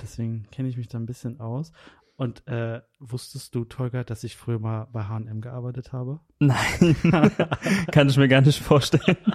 deswegen 0.01 0.47
kenne 0.51 0.68
ich 0.68 0.76
mich 0.76 0.88
da 0.88 0.97
ein 0.97 1.05
bisschen 1.05 1.39
aus. 1.39 1.72
Und 2.15 2.48
äh, 2.48 2.81
wusstest 2.99 3.56
du, 3.56 3.65
Tolga, 3.65 4.03
dass 4.03 4.23
ich 4.23 4.38
früher 4.38 4.60
mal 4.60 4.88
bei 4.91 5.03
H&M 5.06 5.41
gearbeitet 5.41 5.94
habe? 5.94 6.19
Nein, 6.40 6.95
kann 7.91 8.10
ich 8.10 8.18
mir 8.18 8.27
gar 8.27 8.41
nicht 8.41 8.61
vorstellen. 8.61 9.18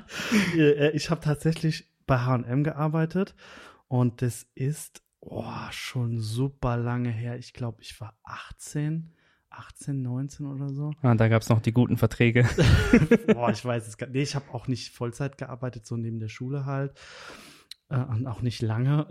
Äh, 0.56 0.90
ich 0.90 1.10
habe 1.10 1.20
tatsächlich 1.20 1.90
bei 2.06 2.18
H&M 2.18 2.64
gearbeitet 2.64 3.34
und 3.88 4.22
das 4.22 4.46
ist 4.54 5.02
oh, 5.20 5.44
schon 5.70 6.20
super 6.20 6.76
lange 6.76 7.10
her. 7.10 7.38
Ich 7.38 7.52
glaube, 7.52 7.82
ich 7.82 8.00
war 8.00 8.18
18 8.24 9.12
18, 9.50 10.02
19 10.02 10.46
oder 10.46 10.68
so. 10.68 10.92
Ah, 11.02 11.14
da 11.14 11.28
gab 11.28 11.42
es 11.42 11.48
noch 11.48 11.60
die 11.60 11.72
guten 11.72 11.96
Verträge. 11.96 12.46
Boah, 13.32 13.50
ich 13.50 13.64
weiß 13.64 13.86
es 13.86 13.96
gar 13.96 14.06
nicht. 14.06 14.14
Nee, 14.14 14.22
ich 14.22 14.34
habe 14.34 14.52
auch 14.52 14.68
nicht 14.68 14.94
Vollzeit 14.94 15.38
gearbeitet, 15.38 15.86
so 15.86 15.96
neben 15.96 16.20
der 16.20 16.28
Schule 16.28 16.64
halt. 16.66 16.92
Äh, 17.88 17.98
und 17.98 18.26
auch 18.26 18.42
nicht 18.42 18.62
lange, 18.62 19.06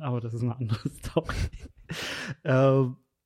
aber 0.00 0.20
das 0.20 0.34
ist 0.34 0.42
eine 0.42 0.56
andere 0.56 0.88
Story. 0.88 1.34
äh, 2.42 2.84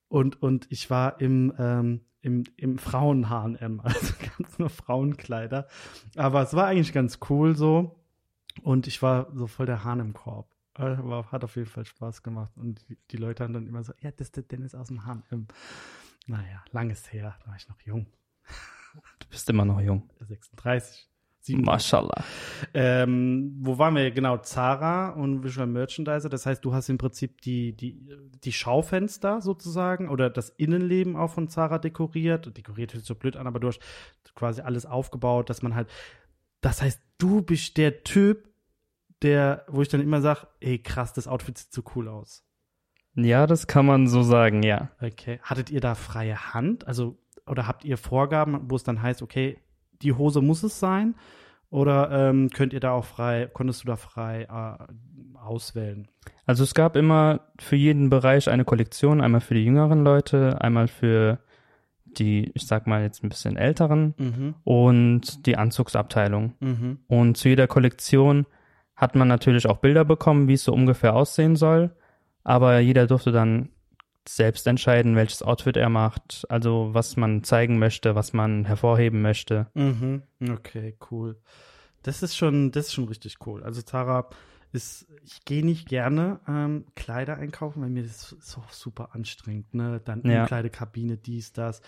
und, 0.09 0.41
und 0.43 0.66
ich 0.70 0.89
war 0.91 1.20
im, 1.20 1.53
ähm, 1.59 2.01
im, 2.20 2.45
im 2.57 2.78
Frauen-HM, 2.78 3.81
also 3.85 4.15
ganz 4.37 4.59
nur 4.59 4.70
Frauenkleider. 4.70 5.69
Aber 6.16 6.43
es 6.43 6.55
war 6.55 6.66
eigentlich 6.66 6.93
ganz 6.93 7.19
cool 7.31 7.57
so. 7.57 8.03
Und 8.62 8.87
ich 8.87 9.03
war 9.03 9.31
so 9.35 9.47
voll 9.47 9.66
der 9.66 9.85
Hahn 9.85 10.01
im 10.01 10.15
Korb. 10.15 10.51
Aber 10.74 11.31
hat 11.33 11.45
auf 11.45 11.57
jeden 11.57 11.69
Fall 11.69 11.87
Spaß 11.87 12.23
gemacht. 12.23 12.53
Und 12.57 12.87
die, 12.89 12.99
die 13.11 13.16
Leute 13.16 13.45
haben 13.45 13.55
dann 13.55 13.66
immer 13.66 13.83
so, 13.83 13.93
ja, 14.01 14.11
das 14.11 14.28
ist 14.28 14.37
der 14.37 14.45
Dennis 14.45 14.74
aus 14.74 14.89
dem 14.89 15.07
HM. 15.07 15.47
Naja, 16.27 16.65
langes 16.70 17.12
her, 17.12 17.37
da 17.41 17.49
war 17.49 17.57
ich 17.57 17.69
noch 17.69 17.81
jung. 17.83 18.07
Du 19.19 19.27
bist 19.28 19.49
immer 19.49 19.65
noch 19.65 19.81
jung. 19.81 20.11
36. 20.20 21.09
37. 21.47 21.64
Mashallah. 21.64 22.24
Ähm, 22.74 23.56
wo 23.60 23.78
waren 23.78 23.94
wir? 23.94 24.10
Genau, 24.10 24.39
Zara 24.39 25.10
und 25.10 25.44
Visual 25.44 25.66
Merchandiser. 25.66 26.28
Das 26.28 26.44
heißt, 26.47 26.64
du 26.64 26.74
hast 26.74 26.89
im 26.89 26.98
Prinzip 26.98 27.40
die, 27.43 27.77
die, 27.77 28.09
die 28.43 28.52
Schaufenster 28.52 29.40
sozusagen 29.40 30.09
oder 30.09 30.28
das 30.28 30.51
Innenleben 30.51 31.16
auch 31.16 31.31
von 31.31 31.48
Zara 31.48 31.78
dekoriert. 31.78 32.56
Dekoriert 32.56 32.93
hört 32.93 33.02
sich 33.02 33.09
so 33.09 33.14
blöd 33.14 33.36
an, 33.36 33.47
aber 33.47 33.60
du 33.60 33.68
hast 33.68 33.81
quasi 34.35 34.60
alles 34.60 34.86
aufgebaut, 34.86 35.48
dass 35.48 35.62
man 35.62 35.74
halt. 35.74 35.89
Das 36.60 36.82
heißt, 36.82 37.01
du 37.18 37.43
bist 37.43 37.77
der 37.77 38.02
Typ, 38.02 38.48
der, 39.23 39.64
wo 39.68 39.82
ich 39.82 39.89
dann 39.89 40.01
immer 40.01 40.20
sage, 40.20 40.48
ey 40.60 40.78
krass, 40.78 41.12
das 41.12 41.28
Outfit 41.28 41.59
sieht 41.59 41.73
so 41.73 41.82
cool 41.94 42.09
aus. 42.09 42.44
Ja, 43.14 43.47
das 43.47 43.66
kann 43.66 43.86
man 43.86 44.09
so 44.09 44.23
sagen, 44.23 44.62
ja. 44.62 44.90
Okay. 45.01 45.39
Hattet 45.43 45.70
ihr 45.70 45.81
da 45.81 45.94
freie 45.94 46.52
Hand? 46.52 46.86
Also, 46.86 47.18
oder 47.47 47.66
habt 47.66 47.85
ihr 47.85 47.97
Vorgaben, 47.97 48.70
wo 48.70 48.77
es 48.77 48.82
dann 48.82 49.01
heißt, 49.01 49.23
okay, 49.23 49.59
die 50.02 50.12
Hose 50.12 50.40
muss 50.40 50.62
es 50.62 50.78
sein? 50.81 51.14
Oder 51.70 52.10
ähm, 52.10 52.51
könnt 52.51 52.73
ihr 52.73 52.81
da 52.81 52.93
auch 52.93 53.05
frei, 53.05 53.48
konntest 53.52 53.82
du 53.82 53.89
da 53.89 53.97
frei 53.97 54.47
äh, 54.48 55.39
auswählen? 55.39 56.09
Also 56.47 56.62
es 56.62 56.74
gab 56.74 56.97
immer 56.97 57.40
für 57.59 57.77
jeden 57.77 58.09
Bereich 58.09 58.48
eine 58.48 58.64
Kollektion, 58.64 59.20
einmal 59.20 59.40
für 59.40 59.55
die 59.55 59.64
jüngeren 59.64 60.05
Leute, 60.05 60.60
einmal 60.60 60.86
für 60.86 61.40
die, 62.05 62.52
ich 62.55 62.66
sag 62.66 62.86
mal 62.86 63.02
jetzt 63.02 63.24
ein 63.24 63.28
bisschen 63.28 63.56
älteren 63.56 64.14
mhm. 64.16 64.55
und 64.64 65.44
die 65.47 65.56
Anzugsabteilung. 65.56 66.55
Mhm. 66.60 66.98
Und 67.09 67.36
zu 67.36 67.48
jeder 67.48 67.66
Kollektion 67.66 68.47
hat 68.94 69.16
man 69.16 69.28
natürlich 69.28 69.68
auch 69.68 69.78
Bilder 69.78 70.05
bekommen, 70.05 70.48
wie 70.48 70.55
es 70.55 70.64
so 70.64 70.73
ungefähr 70.73 71.14
aussehen 71.14 71.56
soll 71.56 71.90
aber 72.47 72.78
jeder 72.78 73.09
durfte 73.09 73.32
dann 73.32 73.70
selbst 74.28 74.66
entscheiden, 74.66 75.16
welches 75.16 75.43
Outfit 75.43 75.77
er 75.77 75.89
macht, 75.89 76.47
also 76.48 76.90
was 76.93 77.16
man 77.16 77.44
zeigen 77.44 77.78
möchte, 77.78 78.15
was 78.15 78.32
man 78.32 78.65
hervorheben 78.65 79.23
möchte. 79.23 79.69
Mhm. 79.74 80.23
Okay, 80.48 80.97
cool. 81.11 81.36
Das 82.03 82.23
ist 82.23 82.36
schon, 82.36 82.70
das 82.70 82.86
ist 82.86 82.94
schon 82.94 83.09
richtig 83.09 83.39
cool. 83.47 83.62
Also 83.62 83.82
Tara 83.82 84.28
ist, 84.73 85.07
ich 85.24 85.44
gehe 85.44 85.65
nicht 85.65 85.89
gerne 85.89 86.40
ähm, 86.47 86.86
Kleider 86.94 87.36
einkaufen, 87.36 87.82
weil 87.82 87.90
mir 87.90 88.03
das 88.03 88.36
so 88.40 88.62
super 88.70 89.15
anstrengend, 89.15 89.74
ne? 89.74 90.01
Dann 90.05 90.23
ja. 90.24 90.43
Umkleidekabine, 90.43 91.16
dies, 91.16 91.53
das. 91.53 91.81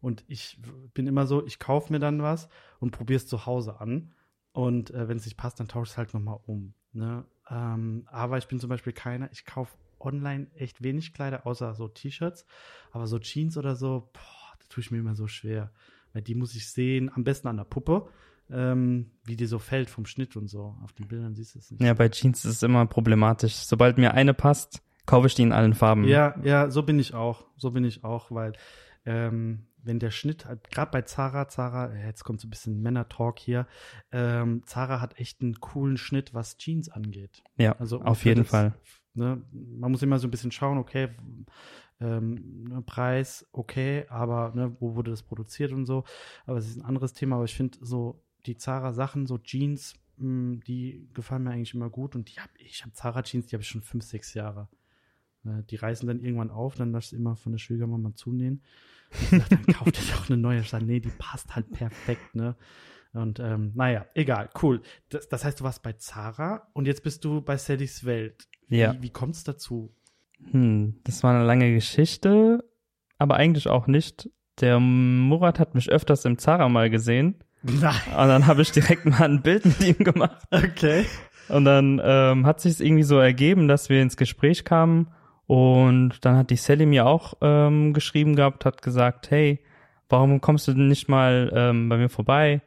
Und 0.00 0.24
ich 0.28 0.60
bin 0.94 1.06
immer 1.06 1.26
so, 1.26 1.44
ich 1.44 1.58
kaufe 1.58 1.92
mir 1.92 1.98
dann 1.98 2.22
was 2.22 2.48
und 2.78 2.92
probiere 2.92 3.16
es 3.16 3.26
zu 3.26 3.46
Hause 3.46 3.80
an. 3.80 4.12
Und 4.52 4.90
äh, 4.90 5.08
wenn 5.08 5.16
es 5.16 5.24
nicht 5.24 5.36
passt, 5.36 5.60
dann 5.60 5.68
tausche 5.68 5.88
ich 5.88 5.92
es 5.92 5.98
halt 5.98 6.14
nochmal 6.14 6.38
um. 6.46 6.74
Ne? 6.92 7.24
Ähm, 7.50 8.04
aber 8.06 8.38
ich 8.38 8.48
bin 8.48 8.60
zum 8.60 8.70
Beispiel 8.70 8.92
keiner, 8.92 9.30
ich 9.32 9.44
kaufe 9.44 9.76
online 10.00 10.48
echt 10.54 10.82
wenig 10.82 11.12
Kleider, 11.12 11.46
außer 11.46 11.74
so 11.74 11.88
T-Shirts. 11.88 12.46
Aber 12.90 13.06
so 13.06 13.18
Jeans 13.18 13.56
oder 13.56 13.76
so, 13.76 14.10
boah, 14.12 14.56
da 14.58 14.66
tue 14.68 14.82
ich 14.82 14.90
mir 14.90 14.98
immer 14.98 15.14
so 15.14 15.26
schwer. 15.26 15.72
Weil 16.12 16.22
die 16.22 16.34
muss 16.34 16.54
ich 16.54 16.70
sehen, 16.70 17.10
am 17.14 17.24
besten 17.24 17.48
an 17.48 17.56
der 17.56 17.64
Puppe, 17.64 18.08
ähm, 18.50 19.10
wie 19.24 19.36
die 19.36 19.46
so 19.46 19.58
fällt 19.58 19.90
vom 19.90 20.06
Schnitt 20.06 20.36
und 20.36 20.48
so. 20.48 20.76
Auf 20.82 20.92
den 20.92 21.08
Bildern 21.08 21.34
siehst 21.34 21.54
du 21.54 21.58
es 21.58 21.70
nicht. 21.70 21.82
Ja, 21.82 21.94
bei 21.94 22.08
Jeans 22.08 22.44
ist 22.44 22.56
es 22.56 22.62
immer 22.62 22.86
problematisch. 22.86 23.54
Sobald 23.54 23.98
mir 23.98 24.14
eine 24.14 24.34
passt, 24.34 24.82
kaufe 25.06 25.26
ich 25.26 25.34
die 25.34 25.42
in 25.42 25.52
allen 25.52 25.74
Farben. 25.74 26.04
Ja, 26.04 26.34
ja, 26.42 26.70
so 26.70 26.82
bin 26.82 26.98
ich 26.98 27.14
auch. 27.14 27.46
So 27.56 27.70
bin 27.70 27.84
ich 27.84 28.04
auch, 28.04 28.30
weil 28.30 28.52
ähm, 29.04 29.68
wenn 29.82 29.98
der 29.98 30.10
Schnitt, 30.10 30.44
halt, 30.44 30.70
gerade 30.70 30.90
bei 30.90 31.02
Zara, 31.02 31.48
Zara, 31.48 31.94
jetzt 31.94 32.24
kommt 32.24 32.40
so 32.40 32.46
ein 32.46 32.50
bisschen 32.50 32.82
Männer-Talk 32.82 33.38
hier, 33.38 33.66
ähm, 34.12 34.62
Zara 34.66 35.00
hat 35.00 35.18
echt 35.18 35.40
einen 35.40 35.60
coolen 35.60 35.96
Schnitt, 35.96 36.34
was 36.34 36.58
Jeans 36.58 36.88
angeht. 36.88 37.42
Ja, 37.56 37.72
also 37.78 38.02
auf 38.02 38.24
jeden 38.24 38.42
das, 38.42 38.50
Fall. 38.50 38.74
Ne, 39.18 39.42
man 39.52 39.90
muss 39.90 40.02
immer 40.02 40.20
so 40.20 40.28
ein 40.28 40.30
bisschen 40.30 40.52
schauen, 40.52 40.78
okay, 40.78 41.08
ähm, 42.00 42.68
ne, 42.68 42.82
Preis, 42.82 43.48
okay, 43.50 44.06
aber 44.08 44.52
ne, 44.54 44.76
wo 44.78 44.94
wurde 44.94 45.10
das 45.10 45.24
produziert 45.24 45.72
und 45.72 45.86
so. 45.86 46.04
Aber 46.46 46.58
es 46.58 46.68
ist 46.68 46.76
ein 46.76 46.84
anderes 46.84 47.14
Thema, 47.14 47.34
aber 47.34 47.44
ich 47.44 47.56
finde 47.56 47.78
so 47.80 48.22
die 48.46 48.56
Zara-Sachen, 48.56 49.26
so 49.26 49.38
Jeans, 49.38 49.94
mh, 50.18 50.24
hm, 50.24 50.60
die 50.64 51.08
gefallen 51.14 51.42
mir 51.42 51.50
eigentlich 51.50 51.74
immer 51.74 51.90
gut 51.90 52.14
und 52.14 52.30
hab, 52.38 52.50
ich 52.60 52.82
habe 52.82 52.92
Zara-Jeans, 52.92 53.46
die 53.46 53.56
habe 53.56 53.62
ich 53.62 53.68
schon 53.68 53.82
fünf, 53.82 54.04
sechs 54.04 54.34
Jahre. 54.34 54.68
Ne, 55.42 55.64
die 55.68 55.76
reißen 55.76 56.06
dann 56.06 56.20
irgendwann 56.20 56.52
auf, 56.52 56.76
dann 56.76 56.92
lass 56.92 57.12
ich 57.12 57.18
immer 57.18 57.34
von 57.34 57.50
der 57.50 57.58
Schwiegermama 57.58 58.14
zunähen. 58.14 58.62
Sag, 59.10 59.48
dann 59.48 59.66
kauft 59.74 59.98
ihr 59.98 60.14
doch 60.14 60.30
eine 60.30 60.38
neue. 60.40 60.60
Ich 60.60 60.72
nee, 60.72 61.00
die 61.00 61.10
passt 61.18 61.56
halt 61.56 61.72
perfekt, 61.72 62.36
ne? 62.36 62.54
Und 63.12 63.40
ähm, 63.40 63.72
naja, 63.74 64.06
egal, 64.14 64.50
cool. 64.62 64.82
Das, 65.08 65.28
das 65.28 65.44
heißt, 65.44 65.60
du 65.60 65.64
warst 65.64 65.82
bei 65.82 65.94
Zara 65.94 66.68
und 66.74 66.86
jetzt 66.86 67.02
bist 67.02 67.24
du 67.24 67.40
bei 67.40 67.56
Sallys 67.56 68.04
Welt. 68.04 68.48
Wie, 68.68 68.78
ja. 68.78 68.94
wie 69.00 69.10
kommt 69.10 69.34
es 69.34 69.44
dazu? 69.44 69.94
Hm, 70.50 71.00
das 71.04 71.22
war 71.22 71.34
eine 71.34 71.44
lange 71.44 71.72
Geschichte, 71.72 72.64
aber 73.18 73.36
eigentlich 73.36 73.68
auch 73.68 73.86
nicht. 73.86 74.30
Der 74.60 74.78
Murat 74.80 75.58
hat 75.58 75.74
mich 75.74 75.90
öfters 75.90 76.24
im 76.24 76.38
Zara 76.38 76.68
mal 76.68 76.90
gesehen. 76.90 77.36
Nein. 77.62 77.94
Und 78.10 78.28
dann 78.28 78.46
habe 78.46 78.62
ich 78.62 78.72
direkt 78.72 79.04
mal 79.06 79.22
ein 79.22 79.42
Bild 79.42 79.64
mit 79.64 79.80
ihm 79.80 80.04
gemacht. 80.04 80.44
Okay. 80.50 81.06
Und 81.48 81.64
dann 81.64 82.00
ähm, 82.04 82.46
hat 82.46 82.60
sich 82.60 82.80
irgendwie 82.80 83.02
so 83.04 83.18
ergeben, 83.18 83.68
dass 83.68 83.88
wir 83.88 84.02
ins 84.02 84.16
Gespräch 84.16 84.64
kamen. 84.64 85.08
Und 85.46 86.24
dann 86.24 86.36
hat 86.36 86.50
die 86.50 86.56
Sally 86.56 86.84
mir 86.84 87.06
auch 87.06 87.34
ähm, 87.40 87.94
geschrieben 87.94 88.36
gehabt, 88.36 88.66
hat 88.66 88.82
gesagt, 88.82 89.30
hey, 89.30 89.64
warum 90.08 90.40
kommst 90.42 90.68
du 90.68 90.74
denn 90.74 90.88
nicht 90.88 91.08
mal 91.08 91.50
ähm, 91.54 91.88
bei 91.88 91.96
mir 91.96 92.10
vorbei? 92.10 92.60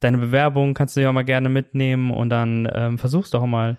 Deine 0.00 0.18
Bewerbung 0.18 0.74
kannst 0.74 0.96
du 0.96 1.02
ja 1.02 1.12
mal 1.12 1.24
gerne 1.24 1.48
mitnehmen 1.48 2.10
und 2.10 2.30
dann 2.30 2.68
ähm, 2.74 2.98
versuch's 2.98 3.30
doch 3.30 3.44
mal. 3.46 3.76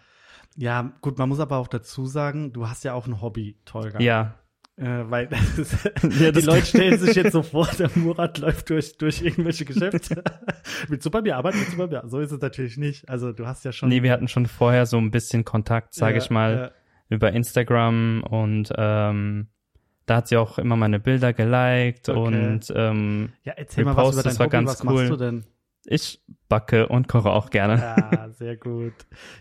Ja, 0.56 0.94
gut, 1.02 1.18
man 1.18 1.30
muss 1.30 1.40
aber 1.40 1.58
auch 1.58 1.68
dazu 1.68 2.06
sagen, 2.06 2.54
du 2.54 2.68
hast 2.68 2.84
ja 2.84 2.94
auch 2.94 3.08
ein 3.08 3.22
Hobby, 3.22 3.58
Tolga. 3.66 4.00
Ja. 4.00 4.36
Äh, 4.78 5.10
weil 5.10 5.30
ist, 5.58 5.84
ja, 6.20 6.32
die 6.32 6.42
Leute 6.42 6.66
stellen 6.66 6.98
sich 6.98 7.16
jetzt 7.16 7.34
so 7.34 7.44
vor, 7.44 7.68
der 7.80 7.90
Murat 7.96 8.38
läuft 8.38 8.70
durch, 8.70 8.98
durch 8.98 9.22
irgendwelche 9.22 9.66
Geschäfte. 9.66 10.24
willst 10.88 11.06
du 11.06 11.12
bei 11.12 11.22
mir 11.22 11.38
arbeiten? 11.38 11.60
Willst 11.60 11.74
du 11.74 11.78
bei 11.78 11.88
mir? 11.88 12.04
So 12.08 12.20
ist 12.20 12.32
es 12.32 12.42
natürlich 12.42 12.78
nicht. 12.78 13.08
Also 13.10 13.32
du 13.32 13.46
hast 13.46 13.66
ja 13.66 13.72
schon. 13.72 13.90
Nee, 13.90 14.04
wir 14.04 14.12
hatten 14.12 14.28
schon 14.28 14.46
vorher 14.46 14.86
so 14.86 14.98
ein 14.98 15.12
bisschen 15.12 15.46
Kontakt, 15.46 15.94
sage 15.94 16.18
ja, 16.18 16.24
ich 16.24 16.30
mal, 16.30 16.56
ja. 16.56 16.72
über 17.10 17.32
Instagram 17.32 18.24
und 18.24 18.72
ähm, 18.76 19.48
da 20.06 20.18
hat 20.18 20.28
sie 20.28 20.38
auch 20.38 20.58
immer 20.58 20.76
meine 20.76 21.00
Bilder 21.00 21.34
geliked 21.34 22.10
okay. 22.10 22.20
und 22.20 22.74
ähm, 22.76 23.34
ja, 23.44 23.54
erzähl 23.56 23.86
mal 23.86 23.96
was 23.96 24.14
über 24.14 24.24
dein 24.24 24.32
das 24.32 24.40
war 24.40 24.46
Hobby, 24.48 24.52
ganz 24.52 24.70
was 24.70 24.84
cool. 24.84 24.94
machst 24.94 25.10
du 25.12 25.18
denn? 25.18 25.46
Ich 25.86 26.24
backe 26.48 26.88
und 26.88 27.08
koche 27.08 27.32
auch 27.32 27.50
gerne. 27.50 27.78
Ja, 27.78 28.30
sehr 28.30 28.56
gut. 28.56 28.94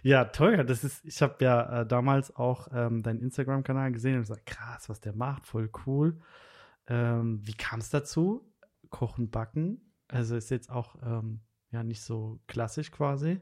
Ja, 0.02 0.26
toll. 0.26 0.64
Das 0.64 0.84
ist, 0.84 1.04
ich 1.04 1.20
habe 1.20 1.36
ja 1.44 1.80
äh, 1.80 1.86
damals 1.86 2.34
auch 2.34 2.68
ähm, 2.72 3.02
deinen 3.02 3.20
Instagram-Kanal 3.20 3.92
gesehen 3.92 4.14
und 4.14 4.22
gesagt, 4.22 4.46
krass, 4.46 4.88
was 4.88 5.00
der 5.00 5.14
macht, 5.14 5.46
voll 5.46 5.70
cool. 5.86 6.18
Ähm, 6.88 7.40
wie 7.44 7.54
kam 7.54 7.80
es 7.80 7.90
dazu? 7.90 8.50
Kochen, 8.88 9.30
backen. 9.30 9.92
Also 10.08 10.36
ist 10.36 10.50
jetzt 10.50 10.70
auch 10.70 10.96
ähm, 11.04 11.40
ja 11.70 11.82
nicht 11.82 12.02
so 12.02 12.40
klassisch 12.46 12.90
quasi. 12.90 13.40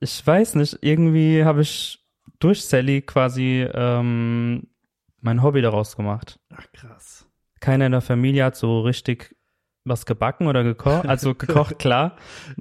Ich 0.00 0.26
weiß 0.26 0.56
nicht. 0.56 0.78
Irgendwie 0.80 1.44
habe 1.44 1.62
ich 1.62 2.00
durch 2.38 2.64
Sally 2.64 3.02
quasi 3.02 3.66
ähm, 3.72 4.68
mein 5.20 5.42
Hobby 5.42 5.62
daraus 5.62 5.96
gemacht. 5.96 6.40
Ach 6.50 6.66
krass. 6.72 7.28
Keiner 7.60 7.86
in 7.86 7.92
der 7.92 8.00
Familie 8.00 8.44
hat 8.44 8.56
so 8.56 8.80
richtig 8.80 9.36
was 9.84 10.06
gebacken 10.06 10.46
oder 10.46 10.62
gekocht? 10.64 11.04
Also 11.08 11.34
gekocht, 11.34 11.78
klar. 11.78 12.16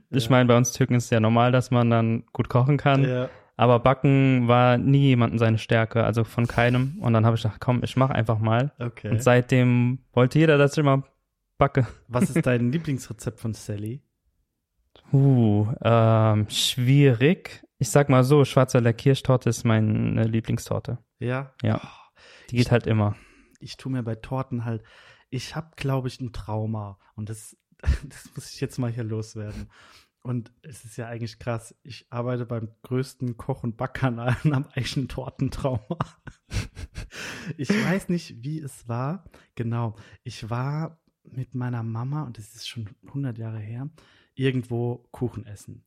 Ich 0.10 0.26
ja. 0.26 0.32
meine, 0.32 0.48
bei 0.48 0.58
uns 0.58 0.72
Türken 0.72 0.96
ist 0.96 1.06
es 1.06 1.10
ja 1.10 1.20
normal, 1.20 1.52
dass 1.52 1.72
man 1.72 1.90
dann 1.90 2.24
gut 2.34 2.50
kochen 2.50 2.78
kann. 2.78 3.04
Ja. 3.04 3.30
Aber 3.56 3.80
Backen 3.80 4.48
war 4.48 4.78
nie 4.78 5.08
jemanden 5.08 5.38
seine 5.38 5.58
Stärke, 5.58 6.04
also 6.04 6.24
von 6.24 6.48
keinem. 6.48 6.98
Und 7.00 7.14
dann 7.14 7.26
habe 7.26 7.36
ich 7.36 7.44
gedacht, 7.44 7.60
komm, 7.60 7.84
ich 7.84 7.96
mache 7.96 8.14
einfach 8.14 8.40
mal. 8.40 8.72
Okay. 8.80 9.10
Und 9.10 9.22
seitdem 9.22 10.00
wollte 10.12 10.40
jeder, 10.40 10.58
dass 10.58 10.74
ich 10.74 10.80
immer 10.80 11.04
backe. 11.58 11.88
Was 12.08 12.30
ist 12.30 12.46
dein 12.46 12.72
Lieblingsrezept 12.72 13.40
von 13.40 13.54
Sally? 13.54 14.02
Uh, 15.12 15.68
ähm, 15.84 16.48
schwierig. 16.50 17.64
Ich 17.78 17.90
sag 17.90 18.10
mal 18.10 18.24
so, 18.24 18.44
schwarzer 18.46 18.82
Kirschtorte 18.94 19.50
ist 19.50 19.64
meine 19.64 20.24
Lieblingstorte. 20.24 20.98
Ja? 21.20 21.54
Ja. 21.62 21.82
Die 22.50 22.58
geht 22.58 22.72
halt 22.72 22.88
immer. 22.88 23.16
Ich 23.60 23.78
tue 23.78 23.92
mir 23.92 24.04
bei 24.04 24.16
Torten 24.16 24.66
halt, 24.66 24.84
ich 25.34 25.56
habe, 25.56 25.72
glaube 25.76 26.08
ich, 26.08 26.22
ein 26.22 26.32
Trauma. 26.32 27.00
Und 27.16 27.30
das, 27.30 27.58
das 27.82 28.30
muss 28.36 28.54
ich 28.54 28.62
jetzt 28.62 28.78
mal 28.78 28.92
hier 28.92 29.04
loswerden. 29.04 29.68
Und 30.22 30.54
es 30.62 30.86
ist 30.86 30.96
ja 30.96 31.08
eigentlich 31.08 31.40
krass. 31.40 31.76
Ich 31.84 32.06
arbeite 32.10 32.46
beim 32.46 32.70
größten 32.84 33.36
Koch- 33.36 33.64
und 33.64 33.76
Backkanal 33.76 34.38
und 34.44 34.56
habe 34.56 34.70
eigentlich 34.70 34.96
ein 34.96 35.08
Tortentrauma. 35.10 35.98
ich 37.58 37.70
weiß 37.70 38.10
nicht, 38.10 38.44
wie 38.44 38.60
es 38.60 38.88
war. 38.88 39.26
Genau. 39.56 39.96
Ich 40.24 40.50
war 40.50 41.02
mit 41.24 41.56
meiner 41.56 41.84
Mama, 41.84 42.24
und 42.24 42.38
das 42.38 42.54
ist 42.54 42.68
schon 42.68 42.90
100 43.08 43.38
Jahre 43.38 43.60
her, 43.60 43.90
irgendwo 44.36 45.08
Kuchen 45.12 45.46
essen. 45.46 45.84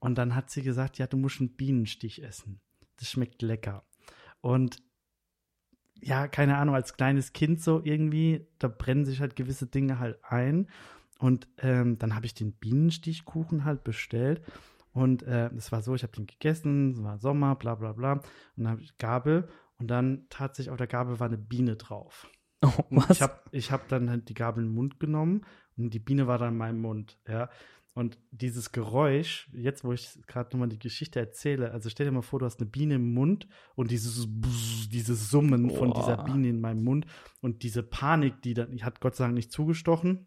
Und 0.00 0.16
dann 0.16 0.34
hat 0.34 0.50
sie 0.50 0.62
gesagt, 0.62 0.98
ja, 0.98 1.06
du 1.06 1.16
musst 1.16 1.40
einen 1.40 1.56
Bienenstich 1.56 2.22
essen. 2.22 2.60
Das 2.96 3.10
schmeckt 3.10 3.42
lecker. 3.42 3.84
Und 4.40 4.82
ja, 6.02 6.28
keine 6.28 6.58
Ahnung, 6.58 6.74
als 6.74 6.96
kleines 6.96 7.32
Kind 7.32 7.60
so 7.60 7.80
irgendwie, 7.84 8.46
da 8.58 8.68
brennen 8.68 9.04
sich 9.04 9.20
halt 9.20 9.36
gewisse 9.36 9.66
Dinge 9.66 9.98
halt 9.98 10.18
ein. 10.24 10.68
Und 11.18 11.46
ähm, 11.58 11.98
dann 11.98 12.16
habe 12.16 12.26
ich 12.26 12.34
den 12.34 12.52
Bienenstichkuchen 12.52 13.64
halt 13.64 13.84
bestellt. 13.84 14.42
Und 14.92 15.22
äh, 15.22 15.48
es 15.54 15.70
war 15.72 15.80
so, 15.80 15.94
ich 15.94 16.02
habe 16.02 16.12
den 16.12 16.26
gegessen, 16.26 16.92
es 16.92 17.02
war 17.02 17.18
Sommer, 17.18 17.54
bla 17.54 17.76
bla 17.76 17.92
bla. 17.92 18.12
Und 18.14 18.22
dann 18.56 18.68
habe 18.68 18.82
ich 18.82 18.98
Gabel 18.98 19.48
und 19.78 19.86
dann 19.88 20.26
tatsächlich 20.28 20.70
auf 20.70 20.76
der 20.76 20.88
Gabel 20.88 21.20
war 21.20 21.28
eine 21.28 21.38
Biene 21.38 21.76
drauf. 21.76 22.28
Oh, 22.64 22.70
was? 22.90 23.10
ich 23.10 23.22
habe 23.22 23.40
ich 23.50 23.72
hab 23.72 23.88
dann 23.88 24.10
halt 24.10 24.28
die 24.28 24.34
Gabel 24.34 24.62
in 24.62 24.70
den 24.70 24.74
Mund 24.74 25.00
genommen 25.00 25.44
und 25.76 25.92
die 25.94 25.98
Biene 25.98 26.26
war 26.26 26.38
dann 26.38 26.50
in 26.50 26.58
meinem 26.58 26.80
Mund, 26.80 27.18
ja. 27.26 27.48
Und 27.94 28.18
dieses 28.30 28.72
Geräusch, 28.72 29.50
jetzt 29.52 29.84
wo 29.84 29.92
ich 29.92 30.08
gerade 30.26 30.50
nochmal 30.50 30.68
die 30.68 30.78
Geschichte 30.78 31.20
erzähle, 31.20 31.72
also 31.72 31.90
stell 31.90 32.06
dir 32.06 32.12
mal 32.12 32.22
vor, 32.22 32.38
du 32.38 32.46
hast 32.46 32.60
eine 32.60 32.70
Biene 32.70 32.94
im 32.94 33.12
Mund 33.12 33.46
und 33.74 33.90
dieses, 33.90 34.26
dieses 34.90 35.28
Summen 35.28 35.68
Boah. 35.68 35.76
von 35.76 35.92
dieser 35.92 36.24
Biene 36.24 36.48
in 36.48 36.60
meinem 36.60 36.84
Mund 36.84 37.06
und 37.42 37.62
diese 37.62 37.82
Panik, 37.82 38.40
die 38.42 38.54
dann, 38.54 38.70
die 38.70 38.82
hat 38.82 39.00
Gott 39.00 39.16
sei 39.16 39.24
Dank 39.24 39.34
nicht 39.34 39.52
zugestochen, 39.52 40.26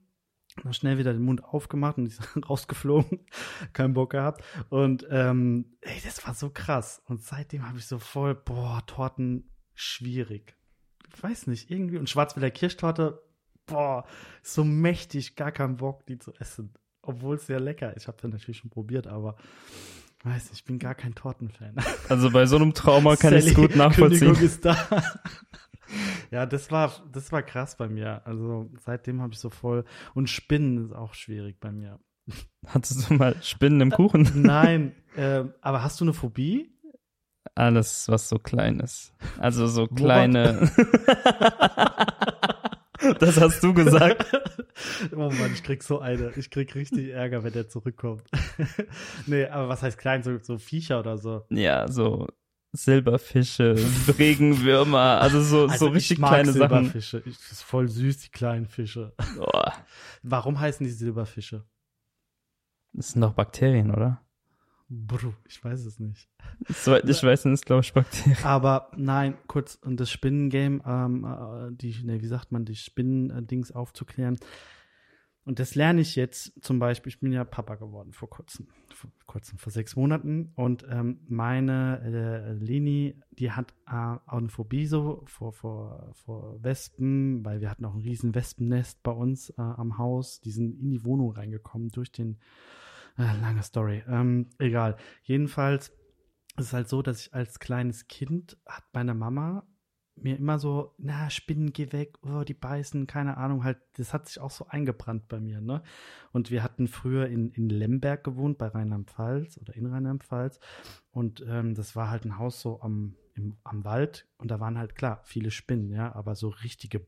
dann 0.64 0.74
schnell 0.74 0.98
wieder 0.98 1.12
den 1.12 1.24
Mund 1.24 1.44
aufgemacht 1.44 1.98
und 1.98 2.06
ist 2.06 2.22
rausgeflogen. 2.50 3.26
Kein 3.74 3.94
Bock 3.94 4.12
gehabt. 4.12 4.44
Und 4.70 5.06
ähm, 5.10 5.78
ey, 5.82 6.00
das 6.04 6.26
war 6.26 6.34
so 6.34 6.50
krass. 6.50 7.02
Und 7.06 7.24
seitdem 7.24 7.68
habe 7.68 7.78
ich 7.78 7.88
so 7.88 8.00
voll, 8.00 8.36
boah, 8.36 8.84
Torten 8.86 9.52
schwierig. 9.74 10.56
Ich 11.14 11.22
weiß 11.22 11.48
nicht, 11.48 11.70
irgendwie. 11.70 11.98
Und 11.98 12.10
Schwarzwälder 12.10 12.52
Kirschtorte, 12.52 13.22
boah, 13.66 14.06
so 14.44 14.64
mächtig, 14.64 15.36
gar 15.36 15.52
keinen 15.52 15.78
Bock, 15.78 16.06
die 16.06 16.20
zu 16.20 16.34
essen. 16.36 16.74
Obwohl 17.06 17.36
es 17.36 17.48
sehr 17.48 17.60
lecker 17.60 17.96
ist. 17.96 18.04
Ich 18.04 18.08
habe 18.08 18.18
es 18.18 18.24
natürlich 18.24 18.58
schon 18.58 18.70
probiert, 18.70 19.08
aber 19.08 19.36
weiß 20.24 20.50
nicht, 20.50 20.60
ich 20.60 20.66
bin 20.66 20.80
gar 20.80 20.96
kein 20.96 21.16
Tortenfan. 21.16 21.76
Also 22.10 22.32
bei 22.32 22.46
so 22.46 22.56
einem 22.56 22.74
Trauma 22.74 23.16
kann 23.16 23.34
ich 23.36 23.48
es 23.48 23.54
gut 23.54 23.76
nachvollziehen. 23.76 24.34
Kündigung 24.34 24.44
ist 24.44 24.66
da. 24.66 24.76
Ja, 26.32 26.46
das 26.46 26.72
war, 26.72 26.92
das 27.12 27.32
war 27.32 27.44
krass 27.44 27.78
bei 27.78 27.88
mir. 27.88 28.22
Also 28.26 28.70
seitdem 28.84 29.22
habe 29.22 29.34
ich 29.34 29.40
so 29.40 29.50
voll. 29.50 29.86
Und 30.14 30.30
Spinnen 30.30 30.86
ist 30.86 30.94
auch 30.94 31.14
schwierig 31.14 31.60
bei 31.60 31.72
mir. 31.72 32.00
Hattest 32.66 33.10
du 33.10 33.14
mal 33.14 33.36
Spinnen 33.42 33.82
im 33.82 33.92
Kuchen? 33.92 34.30
Nein, 34.42 34.96
äh, 35.16 35.44
aber 35.62 35.84
hast 35.84 36.00
du 36.00 36.06
eine 36.06 36.14
Phobie? 36.14 36.72
Alles, 37.54 38.10
was 38.10 38.28
so 38.28 38.40
klein 38.40 38.80
ist. 38.80 39.14
Also 39.38 39.68
so 39.68 39.88
kleine. 39.88 40.72
das 43.20 43.40
hast 43.40 43.64
du 43.64 43.74
gesagt. 43.74 44.26
oh 45.14 45.30
Mann, 45.30 45.52
ich 45.54 45.64
krieg 45.64 45.84
so 45.84 46.00
eine. 46.00 46.32
Ich 46.36 46.50
krieg 46.50 46.74
richtig 46.76 47.10
Ärger, 47.10 47.44
wenn 47.44 47.54
der 47.54 47.70
zurückkommt. 47.70 48.24
nee, 49.26 49.46
aber 49.46 49.70
was 49.70 49.82
heißt 49.82 49.98
klein? 49.98 50.24
So, 50.24 50.38
so 50.42 50.58
Viecher 50.58 51.00
oder 51.00 51.18
so? 51.18 51.46
Ja, 51.50 51.88
so 51.88 52.28
Silberfische, 52.76 53.76
Regenwürmer, 54.20 55.22
also 55.22 55.42
so, 55.42 55.68
also 55.68 55.88
so 55.88 55.92
richtig 55.92 56.18
kleine 56.18 56.52
Silberfische. 56.52 57.20
Sachen. 57.20 57.32
Ich, 57.32 57.52
ist 57.52 57.64
voll 57.64 57.88
süß, 57.88 58.18
die 58.20 58.30
kleinen 58.30 58.66
Fische. 58.66 59.14
Oh. 59.40 59.70
Warum 60.24 60.60
heißen 60.60 60.86
die 60.86 60.92
Silberfische? 60.92 61.64
Das 62.94 63.10
sind 63.10 63.22
doch 63.22 63.34
Bakterien, 63.34 63.92
oder? 63.92 64.25
Bro, 64.88 65.34
ich 65.48 65.64
weiß 65.64 65.86
es 65.86 66.00
nicht. 66.00 66.30
Soweit 66.68 67.10
ich 67.10 67.24
weiß, 67.24 67.42
sind 67.42 67.54
es, 67.54 67.66
glaube 67.66 67.82
ich, 67.82 67.94
Bakterien. 67.94 68.38
Aber 68.44 68.92
nein, 68.96 69.36
kurz, 69.48 69.76
und 69.82 70.00
das 70.00 70.12
Spinnengame, 70.12 70.82
ähm, 70.86 71.26
äh, 71.26 71.76
die, 71.76 72.04
ne, 72.04 72.22
wie 72.22 72.28
sagt 72.28 72.52
man, 72.52 72.66
die 72.66 72.76
Spinnen-Dings 72.76 73.72
aufzuklären. 73.72 74.38
Und 75.44 75.60
das 75.60 75.76
lerne 75.76 76.02
ich 76.02 76.16
jetzt 76.16 76.54
zum 76.64 76.80
Beispiel, 76.80 77.12
ich 77.12 77.20
bin 77.20 77.32
ja 77.32 77.44
Papa 77.44 77.76
geworden 77.76 78.14
vor 78.14 78.30
kurzem, 78.30 78.68
vor 78.94 79.12
kurzem, 79.26 79.58
vor 79.58 79.72
sechs 79.72 79.96
Monaten. 79.96 80.52
Und 80.56 80.86
ähm, 80.90 81.20
meine 81.28 82.02
äh, 82.04 82.54
Leni, 82.54 83.20
die 83.32 83.52
hat 83.52 83.74
äh, 83.88 83.92
auch 83.92 84.38
eine 84.38 84.50
Phobie 84.50 84.86
so 84.86 85.24
vor, 85.26 85.54
vor, 85.54 86.14
vor 86.14 86.64
Wespen, 86.64 87.44
weil 87.44 87.60
wir 87.62 87.72
hatten 87.72 87.86
auch 87.86 87.94
ein 87.94 88.02
riesen 88.02 88.36
Wespennest 88.36 89.02
bei 89.02 89.12
uns 89.12 89.50
äh, 89.52 89.62
am 89.62 89.98
Haus. 89.98 90.42
Die 90.42 90.52
sind 90.52 90.80
in 90.80 90.90
die 90.90 91.06
Wohnung 91.06 91.32
reingekommen 91.32 91.90
durch 91.90 92.12
den, 92.12 92.34
äh, 92.34 92.36
lange 93.18 93.64
Story, 93.64 94.04
ähm, 94.08 94.50
egal. 94.60 94.98
Jedenfalls 95.24 95.90
ist 96.58 96.68
es 96.68 96.74
halt 96.74 96.90
so, 96.90 97.02
dass 97.02 97.28
ich 97.28 97.34
als 97.34 97.60
kleines 97.60 98.08
Kind 98.08 98.58
hat 98.66 98.84
meine 98.94 99.14
Mama 99.14 99.68
mir 100.18 100.38
immer 100.38 100.60
so, 100.60 100.94
na, 100.98 101.30
Spinnen, 101.30 101.74
geh 101.74 101.92
weg, 101.92 102.18
oh, 102.22 102.44
die 102.44 102.54
beißen, 102.54 103.06
keine 103.06 103.38
Ahnung, 103.38 103.64
halt, 103.64 103.80
das 103.98 104.14
hat 104.14 104.28
sich 104.28 104.40
auch 104.40 104.52
so 104.52 104.68
eingebrannt 104.68 105.28
bei 105.28 105.42
mir, 105.42 105.60
ne? 105.60 105.84
Und 106.32 106.52
wir 106.52 106.64
hatten 106.64 106.88
früher 106.88 107.28
in, 107.28 107.52
in 107.52 107.70
Lemberg 107.70 108.24
gewohnt, 108.24 108.58
bei 108.58 108.68
Rheinland-Pfalz 108.68 109.58
oder 109.58 109.76
in 109.76 109.86
Rheinland-Pfalz. 109.86 110.60
Und 111.12 111.44
ähm, 111.48 111.76
das 111.76 111.96
war 111.98 112.10
halt 112.10 112.24
ein 112.24 112.38
Haus 112.38 112.62
so 112.62 112.80
am, 112.82 113.18
im, 113.34 113.58
am 113.64 113.84
Wald 113.84 114.28
und 114.38 114.50
da 114.50 114.60
waren 114.60 114.78
halt 114.78 114.96
klar 114.96 115.20
viele 115.26 115.52
Spinnen, 115.52 115.92
ja, 115.92 116.16
aber 116.16 116.36
so 116.36 116.48
richtige 116.48 117.06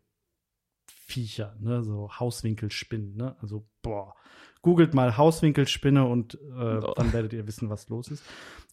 Viecher, 1.08 1.56
ne, 1.62 1.84
so 1.84 2.10
Hauswinkelspinnen, 2.20 3.16
ne? 3.16 3.38
Also, 3.42 3.66
boah. 3.82 4.14
Googelt 4.62 4.94
mal 4.94 5.16
Hauswinkelspinne 5.16 6.06
und 6.06 6.34
äh, 6.36 6.38
oh. 6.58 6.94
dann 6.96 7.14
werdet 7.14 7.32
ihr 7.32 7.48
wissen, 7.48 7.70
was 7.70 7.88
los 7.88 8.10
ist. 8.10 8.24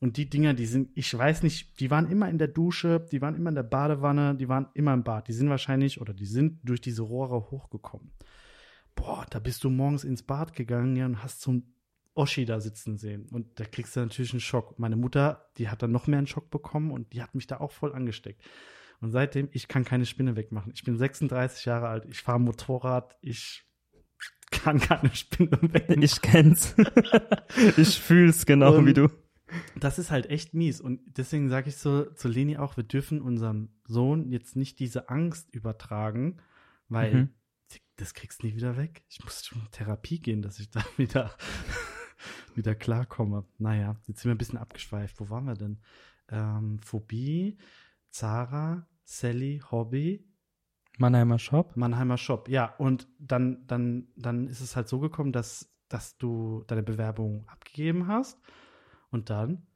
Und 0.01 0.17
die 0.17 0.29
Dinger, 0.29 0.53
die 0.53 0.67
sind, 0.67 0.91
ich 0.97 1.17
weiß 1.17 1.45
nicht, 1.45 1.79
die 1.79 1.93
waren 1.93 2.11
immer 2.11 2.29
in 2.29 2.39
der 2.39 2.49
Dusche, 2.49 3.07
die 3.13 3.23
waren 3.23 3.37
immer 3.37 3.51
in 3.51 3.55
der 3.55 3.63
Badewanne, 3.63 4.35
die 4.35 4.49
waren 4.49 4.67
immer 4.75 4.93
im 4.93 5.05
Bad. 5.05 5.29
Die 5.29 5.33
sind 5.33 5.49
wahrscheinlich 5.49 6.01
oder 6.01 6.13
die 6.13 6.27
sind 6.27 6.59
durch 6.65 6.81
diese 6.81 7.03
Rohre 7.03 7.53
hochgekommen. 7.53 8.11
Boah, 8.97 9.25
da 9.31 9.39
bist 9.39 9.63
du 9.63 9.71
morgens 9.71 10.03
ins 10.03 10.25
Bad 10.25 10.55
gegangen 10.55 10.97
ja, 10.97 11.07
und 11.07 11.23
hast 11.23 11.43
so 11.43 11.53
ein 11.53 11.75
Oschi 12.15 12.45
da 12.47 12.59
sitzen 12.59 12.97
sehen. 12.97 13.29
Und 13.31 13.61
da 13.61 13.65
kriegst 13.65 13.95
du 13.95 14.01
natürlich 14.01 14.33
einen 14.33 14.41
Schock. 14.41 14.79
Meine 14.81 14.97
Mutter, 14.97 15.47
die 15.59 15.69
hat 15.69 15.83
dann 15.83 15.93
noch 15.93 16.09
mehr 16.09 16.19
einen 16.19 16.27
Schock 16.27 16.51
bekommen 16.51 16.91
und 16.91 17.13
die 17.13 17.23
hat 17.23 17.37
mich 17.37 17.47
da 17.47 17.61
auch 17.61 17.71
voll 17.71 17.95
angesteckt. 17.95 18.43
Und 19.05 19.11
seitdem, 19.11 19.51
ich 19.53 19.69
kann 19.69 19.85
keine 19.85 20.07
Spinne 20.07 20.35
wegmachen. 20.35 20.73
Ich 20.75 20.83
bin 20.83 20.97
36 20.97 21.67
Jahre 21.67 21.89
alt, 21.89 22.07
ich 22.07 22.23
fahre 22.23 22.41
Motorrad, 22.41 23.19
ich 23.21 23.63
kann 24.51 24.81
keine 24.81 25.15
Spinne 25.15 25.59
wegmachen. 25.61 26.01
Ich 26.01 26.23
kenn's. 26.23 26.75
ich 27.77 28.01
fühl's 28.01 28.47
genau 28.47 28.79
und 28.79 28.87
wie 28.87 28.95
du. 28.95 29.11
Das 29.79 29.99
ist 29.99 30.11
halt 30.11 30.31
echt 30.31 30.55
mies. 30.55 30.81
Und 30.81 31.03
deswegen 31.19 31.51
sage 31.51 31.69
ich 31.69 31.77
so 31.77 32.11
zu 32.13 32.29
Leni 32.29 32.57
auch, 32.57 32.79
wir 32.79 32.85
dürfen 32.85 33.21
unserem 33.21 33.69
Sohn 33.87 34.31
jetzt 34.31 34.57
nicht 34.57 34.79
diese 34.79 35.11
Angst 35.11 35.55
übertragen, 35.55 36.39
weil 36.89 37.15
mhm. 37.15 37.29
das 37.97 38.15
kriegst 38.15 38.43
du 38.43 38.47
nie 38.47 38.57
wieder 38.57 38.79
weg. 38.79 39.05
Ich 39.11 39.23
muss 39.23 39.45
schon 39.45 39.61
Therapie 39.71 40.19
gehen, 40.19 40.41
dass 40.41 40.61
ich 40.61 40.71
da 40.71 40.83
wieder, 40.97 41.31
wieder 42.55 42.75
klarkomme. 42.75 43.45
Naja, 43.59 43.97
jetzt 44.07 44.23
sind 44.23 44.31
wir 44.31 44.35
ein 44.35 44.39
bisschen 44.39 44.59
abgeschweift. 44.59 45.21
Wo 45.21 45.29
waren 45.29 45.45
wir 45.45 45.57
denn? 45.57 45.83
Ähm, 46.31 46.79
Phobie, 46.79 47.59
Zara, 48.09 48.87
Sally, 49.05 49.63
Hobby. 49.71 50.25
Mannheimer 50.99 51.39
Shop. 51.39 51.77
Mannheimer 51.77 52.17
Shop, 52.17 52.49
ja. 52.49 52.75
Und 52.79 53.09
dann, 53.19 53.67
dann, 53.67 54.09
dann 54.17 54.47
ist 54.47 54.61
es 54.61 54.77
halt 54.77 54.89
so 54.89 55.01
gekommen, 55.01 55.33
dass, 55.33 55.73
dass 55.89 56.17
du 56.19 56.65
deine 56.67 56.83
Bewerbung 56.83 57.45
abgegeben 57.49 58.07
hast. 58.07 58.41
Und 59.11 59.31
dann? 59.31 59.67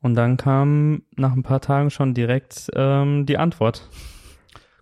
Und 0.00 0.14
dann 0.14 0.36
kam 0.36 1.02
nach 1.16 1.32
ein 1.32 1.42
paar 1.42 1.60
Tagen 1.60 1.90
schon 1.90 2.12
direkt 2.12 2.70
ähm, 2.74 3.24
die 3.24 3.38
Antwort. 3.38 3.88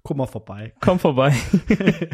Komm 0.03 0.17
mal 0.17 0.27
vorbei. 0.27 0.75
Komm 0.81 0.99
vorbei. 0.99 1.33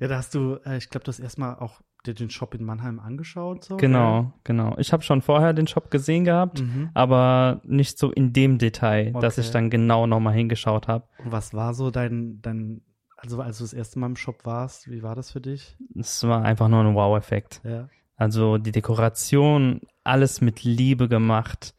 ja, 0.00 0.06
da 0.06 0.16
hast 0.16 0.34
du, 0.34 0.54
äh, 0.64 0.76
ich 0.76 0.88
glaube, 0.88 1.04
das 1.04 1.18
erstmal 1.18 1.56
auch 1.56 1.80
dir 2.08 2.14
den 2.14 2.30
Shop 2.30 2.54
in 2.54 2.64
Mannheim 2.64 2.98
angeschaut. 2.98 3.64
So, 3.64 3.76
genau, 3.76 4.22
ja? 4.22 4.32
genau. 4.44 4.74
Ich 4.78 4.92
habe 4.92 5.02
schon 5.02 5.22
vorher 5.22 5.52
den 5.52 5.66
Shop 5.66 5.90
gesehen 5.90 6.24
gehabt, 6.24 6.60
mhm. 6.60 6.90
aber 6.94 7.60
nicht 7.64 7.98
so 7.98 8.10
in 8.10 8.32
dem 8.32 8.58
Detail, 8.58 9.10
okay. 9.10 9.20
dass 9.20 9.38
ich 9.38 9.50
dann 9.50 9.70
genau 9.70 10.06
nochmal 10.06 10.34
hingeschaut 10.34 10.88
habe. 10.88 11.04
Und 11.22 11.32
was 11.32 11.54
war 11.54 11.74
so 11.74 11.90
dein, 11.90 12.40
dein, 12.42 12.82
also 13.16 13.40
als 13.40 13.58
du 13.58 13.64
das 13.64 13.72
erste 13.72 13.98
Mal 13.98 14.06
im 14.06 14.16
Shop 14.16 14.44
warst, 14.44 14.90
wie 14.90 15.02
war 15.02 15.14
das 15.14 15.30
für 15.30 15.40
dich? 15.40 15.76
Es 15.98 16.26
war 16.26 16.42
einfach 16.42 16.68
nur 16.68 16.80
ein 16.80 16.94
Wow-Effekt. 16.94 17.60
Ja. 17.64 17.88
Also 18.16 18.58
die 18.58 18.72
Dekoration, 18.72 19.80
alles 20.02 20.40
mit 20.40 20.64
Liebe 20.64 21.08
gemacht. 21.08 21.74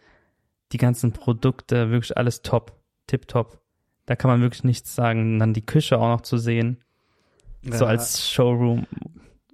Die 0.71 0.77
ganzen 0.77 1.11
Produkte, 1.11 1.89
wirklich 1.89 2.15
alles 2.17 2.43
top, 2.43 2.79
tipptopp. 3.07 3.59
Da 4.05 4.15
kann 4.15 4.31
man 4.31 4.41
wirklich 4.41 4.63
nichts 4.63 4.95
sagen. 4.95 5.39
dann 5.39 5.53
die 5.53 5.65
Küche 5.65 5.99
auch 5.99 6.07
noch 6.07 6.21
zu 6.21 6.37
sehen. 6.37 6.81
Ja. 7.63 7.75
So 7.75 7.85
als 7.85 8.29
Showroom 8.29 8.87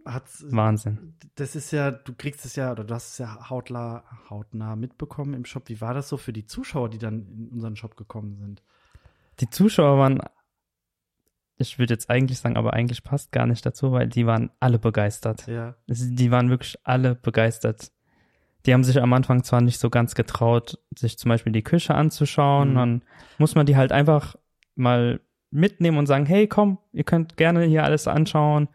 hat's, 0.05 0.45
Wahnsinn. 0.49 1.15
Das 1.35 1.55
ist 1.55 1.71
ja, 1.71 1.91
du 1.91 2.13
kriegst 2.13 2.45
es 2.45 2.55
ja, 2.55 2.71
oder 2.71 2.83
du 2.83 2.93
hast 2.93 3.13
es 3.13 3.17
ja 3.17 3.49
hautla, 3.49 4.03
hautnah 4.29 4.75
mitbekommen 4.75 5.33
im 5.33 5.45
Shop. 5.45 5.67
Wie 5.67 5.81
war 5.81 5.93
das 5.93 6.09
so 6.09 6.17
für 6.17 6.33
die 6.33 6.45
Zuschauer, 6.45 6.89
die 6.89 6.99
dann 6.99 7.27
in 7.27 7.49
unseren 7.49 7.75
Shop 7.75 7.97
gekommen 7.97 8.35
sind? 8.37 8.61
Die 9.39 9.49
Zuschauer 9.49 9.97
waren, 9.97 10.21
ich 11.57 11.79
würde 11.79 11.93
jetzt 11.93 12.09
eigentlich 12.09 12.39
sagen, 12.39 12.57
aber 12.57 12.73
eigentlich 12.73 13.03
passt 13.03 13.31
gar 13.31 13.47
nicht 13.47 13.65
dazu, 13.65 13.91
weil 13.91 14.07
die 14.07 14.25
waren 14.25 14.51
alle 14.59 14.79
begeistert. 14.79 15.47
Ja. 15.47 15.75
Die 15.87 16.31
waren 16.31 16.49
wirklich 16.49 16.77
alle 16.83 17.15
begeistert. 17.15 17.91
Die 18.65 18.73
haben 18.73 18.83
sich 18.83 19.01
am 19.01 19.13
Anfang 19.13 19.43
zwar 19.43 19.61
nicht 19.61 19.79
so 19.79 19.89
ganz 19.89 20.15
getraut, 20.15 20.79
sich 20.95 21.17
zum 21.17 21.29
Beispiel 21.29 21.53
die 21.53 21.63
Küche 21.63 21.95
anzuschauen. 21.95 22.71
Mhm. 22.71 22.75
Dann 22.75 23.01
muss 23.37 23.55
man 23.55 23.65
die 23.65 23.75
halt 23.75 23.91
einfach 23.91 24.35
mal 24.75 25.19
mitnehmen 25.51 25.97
und 25.97 26.07
sagen, 26.07 26.25
hey, 26.25 26.47
komm, 26.47 26.79
ihr 26.91 27.03
könnt 27.03 27.37
gerne 27.37 27.63
hier 27.63 27.83
alles 27.83 28.07
anschauen. 28.07 28.67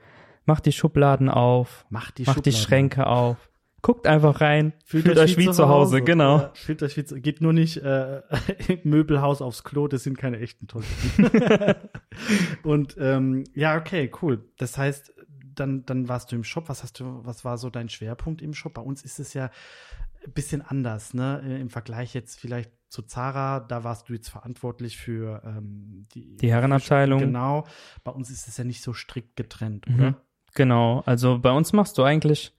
Macht 0.50 0.66
die 0.66 0.72
Schubladen 0.72 1.28
auf, 1.28 1.86
Macht 1.90 2.18
die, 2.18 2.24
macht 2.24 2.44
die. 2.44 2.52
Schränke 2.52 3.06
auf. 3.06 3.36
Guckt 3.82 4.06
einfach 4.06 4.40
rein, 4.42 4.72
fühlt, 4.84 5.16
euch 5.16 5.38
wie 5.38 5.50
zu 5.50 5.68
Hause, 5.68 6.02
genau. 6.02 6.38
Ja, 6.38 6.50
fühlt 6.54 6.82
euch 6.82 6.96
wie 6.98 7.04
zu 7.04 7.18
Geht 7.20 7.40
nur 7.40 7.52
nicht 7.54 7.76
äh, 7.78 8.20
im 8.68 8.80
Möbelhaus 8.90 9.40
aufs 9.40 9.62
Klo, 9.64 9.86
das 9.88 10.02
sind 10.02 10.18
keine 10.18 10.38
echten 10.40 10.66
Toiletten. 10.66 11.30
und 12.62 12.96
ähm, 12.98 13.44
ja, 13.54 13.78
okay, 13.78 14.10
cool. 14.20 14.44
Das 14.58 14.76
heißt, 14.76 15.14
dann, 15.54 15.86
dann 15.86 16.08
warst 16.08 16.30
du 16.32 16.36
im 16.36 16.44
Shop. 16.44 16.68
Was 16.68 16.82
hast 16.82 17.00
du, 17.00 17.20
was 17.24 17.44
war 17.44 17.56
so 17.58 17.70
dein 17.70 17.88
Schwerpunkt 17.88 18.42
im 18.42 18.52
Shop? 18.54 18.74
Bei 18.74 18.82
uns 18.82 19.02
ist 19.02 19.18
es 19.18 19.32
ja 19.34 19.50
ein 20.26 20.32
bisschen 20.32 20.60
anders, 20.62 21.14
ne? 21.14 21.58
Im 21.60 21.70
Vergleich 21.70 22.12
jetzt 22.12 22.38
vielleicht 22.38 22.70
zu 22.90 23.02
Zara, 23.02 23.60
da 23.60 23.84
warst 23.84 24.08
du 24.08 24.12
jetzt 24.12 24.28
verantwortlich 24.28 24.96
für 24.98 25.42
ähm, 25.44 26.06
die, 26.12 26.36
Die 26.36 26.50
Herrenabteilung. 26.52 27.20
Genau. 27.20 27.66
Bei 28.04 28.10
uns 28.10 28.30
ist 28.30 28.48
es 28.48 28.56
ja 28.58 28.64
nicht 28.64 28.82
so 28.82 28.92
strikt 28.92 29.36
getrennt, 29.36 29.88
Mhm. 29.88 29.94
oder? 29.94 30.22
Genau, 30.54 31.02
also 31.06 31.38
bei 31.38 31.50
uns 31.52 31.72
machst 31.72 31.98
du 31.98 32.02
eigentlich 32.02 32.52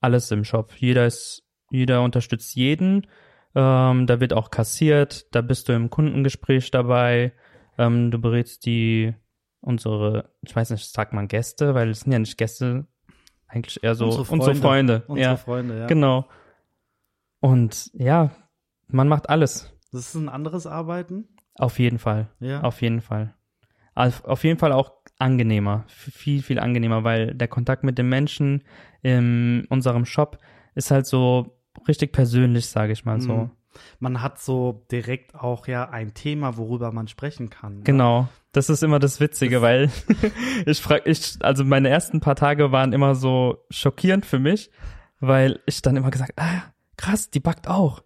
alles 0.00 0.30
im 0.30 0.44
Shop. 0.44 0.72
Jeder 0.76 1.06
ist, 1.06 1.44
jeder 1.70 2.02
unterstützt 2.02 2.54
jeden. 2.54 3.06
Ähm, 3.54 4.06
da 4.06 4.20
wird 4.20 4.32
auch 4.32 4.50
kassiert, 4.50 5.34
da 5.34 5.40
bist 5.40 5.68
du 5.68 5.72
im 5.72 5.90
Kundengespräch 5.90 6.70
dabei. 6.70 7.32
Ähm, 7.76 8.10
du 8.10 8.18
berätst 8.18 8.66
die 8.66 9.14
unsere, 9.60 10.32
ich 10.42 10.54
weiß 10.54 10.70
nicht, 10.70 10.92
sagt 10.92 11.12
man 11.12 11.28
Gäste, 11.28 11.74
weil 11.74 11.90
es 11.90 12.00
sind 12.00 12.12
ja 12.12 12.18
nicht 12.18 12.38
Gäste, 12.38 12.86
eigentlich 13.46 13.82
eher 13.82 13.94
so 13.94 14.06
Unsere 14.06 14.32
unsere 14.32 14.54
Freunde. 14.54 15.04
Unsere 15.08 15.30
ja, 15.30 15.36
Freunde, 15.36 15.78
ja. 15.80 15.86
genau. 15.86 16.28
Und 17.40 17.90
ja, 17.94 18.30
man 18.88 19.08
macht 19.08 19.30
alles. 19.30 19.72
Das 19.90 20.08
ist 20.08 20.14
ein 20.14 20.28
anderes 20.28 20.66
Arbeiten. 20.66 21.28
Auf 21.54 21.78
jeden 21.78 21.98
Fall. 21.98 22.28
Ja. 22.40 22.60
Auf 22.62 22.82
jeden 22.82 23.00
Fall. 23.00 23.34
Auf, 23.94 24.24
auf 24.24 24.44
jeden 24.44 24.58
Fall 24.58 24.72
auch 24.72 24.97
angenehmer. 25.18 25.84
Viel, 25.88 26.42
viel 26.42 26.58
angenehmer, 26.58 27.04
weil 27.04 27.34
der 27.34 27.48
Kontakt 27.48 27.84
mit 27.84 27.98
den 27.98 28.08
Menschen 28.08 28.62
in 29.02 29.66
unserem 29.68 30.04
Shop 30.04 30.38
ist 30.74 30.90
halt 30.90 31.06
so 31.06 31.56
richtig 31.86 32.12
persönlich, 32.12 32.66
sage 32.68 32.92
ich 32.92 33.04
mal 33.04 33.20
so. 33.20 33.32
Mhm. 33.32 33.50
Man 34.00 34.22
hat 34.22 34.40
so 34.40 34.84
direkt 34.90 35.34
auch 35.36 35.68
ja 35.68 35.88
ein 35.90 36.14
Thema, 36.14 36.56
worüber 36.56 36.90
man 36.90 37.06
sprechen 37.06 37.48
kann. 37.50 37.78
ne? 37.78 37.82
Genau. 37.84 38.28
Das 38.52 38.70
ist 38.70 38.82
immer 38.82 38.98
das 38.98 39.20
Witzige, 39.20 39.56
Das- 39.56 39.62
weil 39.62 39.90
ich 40.66 40.80
frag, 40.80 41.06
ich, 41.06 41.36
also 41.40 41.64
meine 41.64 41.88
ersten 41.88 42.20
paar 42.20 42.34
Tage 42.34 42.72
waren 42.72 42.92
immer 42.92 43.14
so 43.14 43.58
schockierend 43.70 44.26
für 44.26 44.38
mich, 44.38 44.70
weil 45.20 45.60
ich 45.66 45.82
dann 45.82 45.96
immer 45.96 46.10
gesagt, 46.10 46.32
ah, 46.36 46.62
krass, 46.96 47.30
die 47.30 47.40
backt 47.40 47.68
auch. 47.68 48.02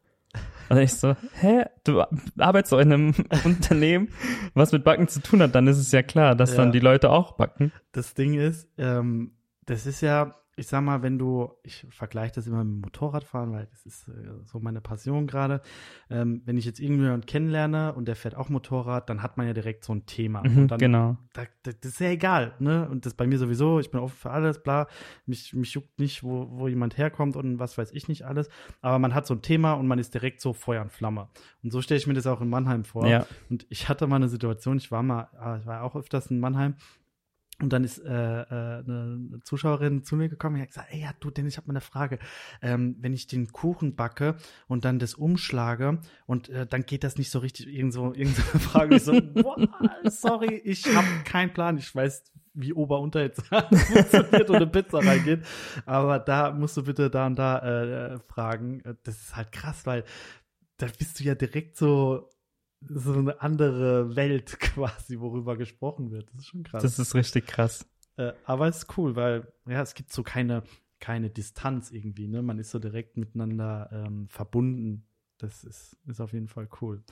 Und 0.73 0.79
ich 0.79 0.95
so, 0.95 1.15
hä, 1.41 1.65
du 1.85 2.03
arbeitest 2.39 2.73
doch 2.73 2.79
in 2.79 2.93
einem 2.93 3.15
Unternehmen, 3.45 4.09
was 4.55 4.73
mit 4.73 4.85
Backen 4.85 5.07
zu 5.07 5.21
tun 5.21 5.43
hat, 5.43 5.55
dann 5.55 5.67
ist 5.67 5.77
es 5.79 5.93
ja 5.93 6.03
klar, 6.03 6.35
dass 6.35 6.53
Ja. 6.53 6.57
dann 6.57 6.73
die 6.73 6.81
Leute 6.81 7.11
auch 7.11 7.33
backen. 7.33 7.73
Das 7.93 8.15
Ding 8.15 8.35
ist, 8.35 8.69
ähm, 8.79 9.33
das 9.67 9.85
ist 9.87 10.01
ja, 10.01 10.35
ich 10.57 10.67
sag 10.67 10.83
mal, 10.83 11.03
wenn 11.03 11.19
du, 11.19 11.51
ich 11.63 11.87
vergleiche 11.91 12.35
das 12.35 12.47
immer 12.47 12.63
mit 12.63 12.75
dem 12.75 12.81
Motorradfahren, 12.83 13.53
weil 13.53 13.67
das 13.71 13.87
ist 13.87 14.09
äh, 14.09 14.13
so 14.45 14.61
meine 14.61 14.83
Passion 14.83 15.27
gerade. 15.27 15.63
Ähm, 16.11 16.43
wenn 16.45 16.59
ich 16.59 16.67
jetzt 16.67 16.79
irgendjemanden 16.79 17.25
kennenlerne 17.25 17.95
und 17.95 18.07
der 18.07 18.17
fährt 18.17 18.37
auch 18.37 18.51
Motorrad, 18.51 19.09
dann 19.09 19.23
hat 19.23 19.39
man 19.39 19.47
ja 19.47 19.55
direkt 19.55 19.83
so 19.85 19.95
ein 19.95 20.05
Thema. 20.05 20.47
Mhm, 20.47 20.59
und 20.59 20.69
dann, 20.69 20.79
genau. 20.79 21.17
da, 21.33 21.45
da, 21.63 21.73
das 21.73 21.93
ist 21.93 22.01
ja 22.01 22.11
egal, 22.11 22.55
ne? 22.59 22.87
Und 22.91 23.07
das 23.07 23.15
bei 23.15 23.27
mir 23.27 23.39
sowieso, 23.39 23.81
ich 23.81 23.91
bin 23.91 24.01
offen 24.01 24.17
für 24.17 24.31
alles, 24.31 24.63
bla. 24.63 24.89
Mich, 25.25 25.55
mich 25.55 25.73
juckt 25.73 25.99
nicht, 25.99 26.23
wo, 26.23 26.49
wo 26.51 26.69
jemand 26.69 26.99
herkommt 26.99 27.35
und 27.37 27.59
was 27.59 27.79
weiß 27.79 27.91
ich 27.93 28.09
nicht 28.09 28.27
alles. 28.27 28.51
Aber 28.83 28.99
man 28.99 29.15
hat 29.15 29.27
so 29.27 29.35
ein 29.35 29.41
Thema 29.41 29.73
und 29.73 29.87
man 29.87 29.99
ist 29.99 30.13
direkt 30.13 30.43
so 30.43 30.53
Feuer 30.53 30.83
und 30.83 30.93
Flamme. 30.93 31.29
Und 31.63 31.73
so 31.73 31.81
stelle 31.81 31.99
ich 31.99 32.07
mir 32.07 32.15
das 32.15 32.27
auch 32.27 32.43
in 32.43 32.51
Mannheim 32.51 32.85
vor. 32.85 33.07
Ja. 33.07 33.27
Und 33.49 33.65
ich 33.71 33.89
hatte 33.89 34.07
mal 34.07 34.17
eine 34.17 34.29
Situation, 34.29 34.77
ich 34.77 34.91
war 34.91 35.03
mal, 35.03 35.29
ah, 35.39 35.57
ich 35.59 35.67
war 35.67 35.83
auch 35.83 35.97
öfters 35.97 36.27
in 36.27 36.41
Mannheim. 36.41 36.75
Und 37.63 37.73
dann 37.73 37.85
ist 37.85 37.99
äh, 37.99 38.11
äh, 38.11 38.45
eine 38.45 39.41
Zuschauerin 39.45 40.05
zu 40.05 40.17
mir 40.17 40.29
gekommen 40.29 40.57
und 40.57 40.63
hat 40.63 40.69
gesagt, 40.69 40.89
ey, 40.91 41.01
ja, 41.01 41.11
du, 41.21 41.31
Dennis, 41.31 41.55
ich 41.55 41.57
habe 41.59 41.69
mal 41.69 41.75
eine 41.75 41.81
Frage. 41.81 42.19
Ähm, 42.61 42.97
wenn 43.01 43.13
ich 43.13 43.27
den 43.27 43.53
Kuchen 43.53 43.95
backe 43.95 44.37
und 44.67 44.85
dann 44.85 44.99
das 44.99 45.15
umschlage 45.15 46.01
und 46.27 46.49
äh, 46.49 46.67
dann 46.67 46.83
geht 46.83 47.05
das 47.05 47.17
nicht 47.17 47.31
so 47.31 47.39
richtig, 47.39 47.69
irgend 47.69 47.93
so, 47.93 48.13
irgend 48.13 48.37
so 48.37 48.43
eine 48.53 48.61
Frage. 48.61 48.97
Ich 48.97 49.05
so, 49.05 49.13
boah, 49.35 49.57
sorry, 50.05 50.61
ich 50.65 50.85
habe 50.95 51.07
keinen 51.25 51.53
Plan. 51.53 51.79
Ich 51.79 51.95
weiß, 51.95 52.25
wie 52.55 52.73
Ober-Unter 52.75 53.23
jetzt 53.23 53.47
funktioniert 53.47 54.51
und 54.51 54.57
eine 54.57 54.67
Pizza 54.67 54.99
reingeht. 54.99 55.47
Aber 55.87 56.19
da 56.19 56.51
musst 56.51 56.77
du 56.77 56.83
bitte 56.83 57.11
da 57.11 57.27
und 57.27 57.39
da 57.39 57.59
äh, 58.15 58.19
fragen. 58.27 58.83
Das 59.05 59.17
ist 59.17 59.37
halt 59.37 59.53
krass, 59.53 59.87
weil 59.87 60.05
da 60.77 60.87
bist 60.99 61.21
du 61.21 61.25
ja 61.25 61.35
direkt 61.35 61.77
so 61.77 62.29
so 62.89 63.13
eine 63.13 63.41
andere 63.41 64.17
Welt 64.17 64.59
quasi, 64.61 65.21
worüber 65.21 65.57
gesprochen 65.57 66.11
wird. 66.11 66.29
Das 66.31 66.41
ist 66.41 66.47
schon 66.49 66.63
krass. 66.65 66.83
Das 66.83 66.99
ist 66.99 67.15
richtig 67.15 67.47
krass. 67.47 67.87
äh, 68.17 68.33
aber 68.45 68.69
es 68.69 68.79
ist 68.79 68.99
cool, 68.99 69.17
weil 69.17 69.53
ja, 69.67 69.83
es 69.83 69.95
gibt 69.95 70.13
so 70.13 70.23
keine 70.23 70.63
keine 71.01 71.31
Distanz 71.31 71.91
irgendwie, 71.91 72.29
ne? 72.29 72.43
Man 72.43 72.61
ist 72.61 72.71
so 72.71 72.79
direkt 72.79 73.17
miteinander 73.17 73.91
ähm, 73.93 74.29
verbunden. 74.29 75.05
Das 75.39 75.65
ist 75.65 75.97
ist 76.07 76.21
auf 76.21 76.33
jeden 76.33 76.49
Fall 76.49 76.69
cool. 76.81 77.03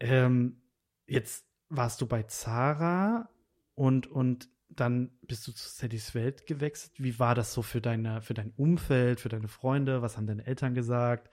Ähm, 0.00 0.60
jetzt 1.06 1.46
warst 1.68 2.00
du 2.00 2.06
bei 2.06 2.24
Zara 2.24 3.28
und 3.74 4.08
und 4.08 4.48
dann 4.68 5.12
bist 5.22 5.46
du 5.46 5.52
zu 5.52 5.68
Sallys 5.68 6.14
Welt 6.14 6.46
gewechselt. 6.46 6.94
Wie 6.96 7.18
war 7.20 7.36
das 7.36 7.52
so 7.52 7.62
für 7.62 7.80
deine 7.80 8.22
für 8.22 8.34
dein 8.34 8.50
Umfeld, 8.56 9.20
für 9.20 9.28
deine 9.28 9.48
Freunde? 9.48 10.02
Was 10.02 10.16
haben 10.16 10.26
deine 10.26 10.44
Eltern 10.44 10.74
gesagt? 10.74 11.30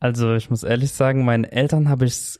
Also 0.00 0.34
ich 0.34 0.50
muss 0.50 0.62
ehrlich 0.62 0.92
sagen, 0.92 1.24
meinen 1.24 1.44
Eltern 1.44 1.88
habe 1.88 2.04
ich 2.06 2.38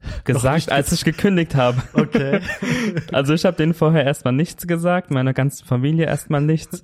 gesagt, 0.24 0.72
als 0.72 0.92
ich 0.92 1.04
gekündigt 1.04 1.54
habe. 1.54 1.82
Okay. 1.94 2.40
Also 3.12 3.34
ich 3.34 3.44
habe 3.44 3.56
denen 3.56 3.74
vorher 3.74 4.04
erstmal 4.04 4.32
nichts 4.32 4.66
gesagt, 4.66 5.10
meiner 5.10 5.32
ganzen 5.32 5.66
Familie 5.66 6.06
erstmal 6.06 6.40
nichts, 6.40 6.82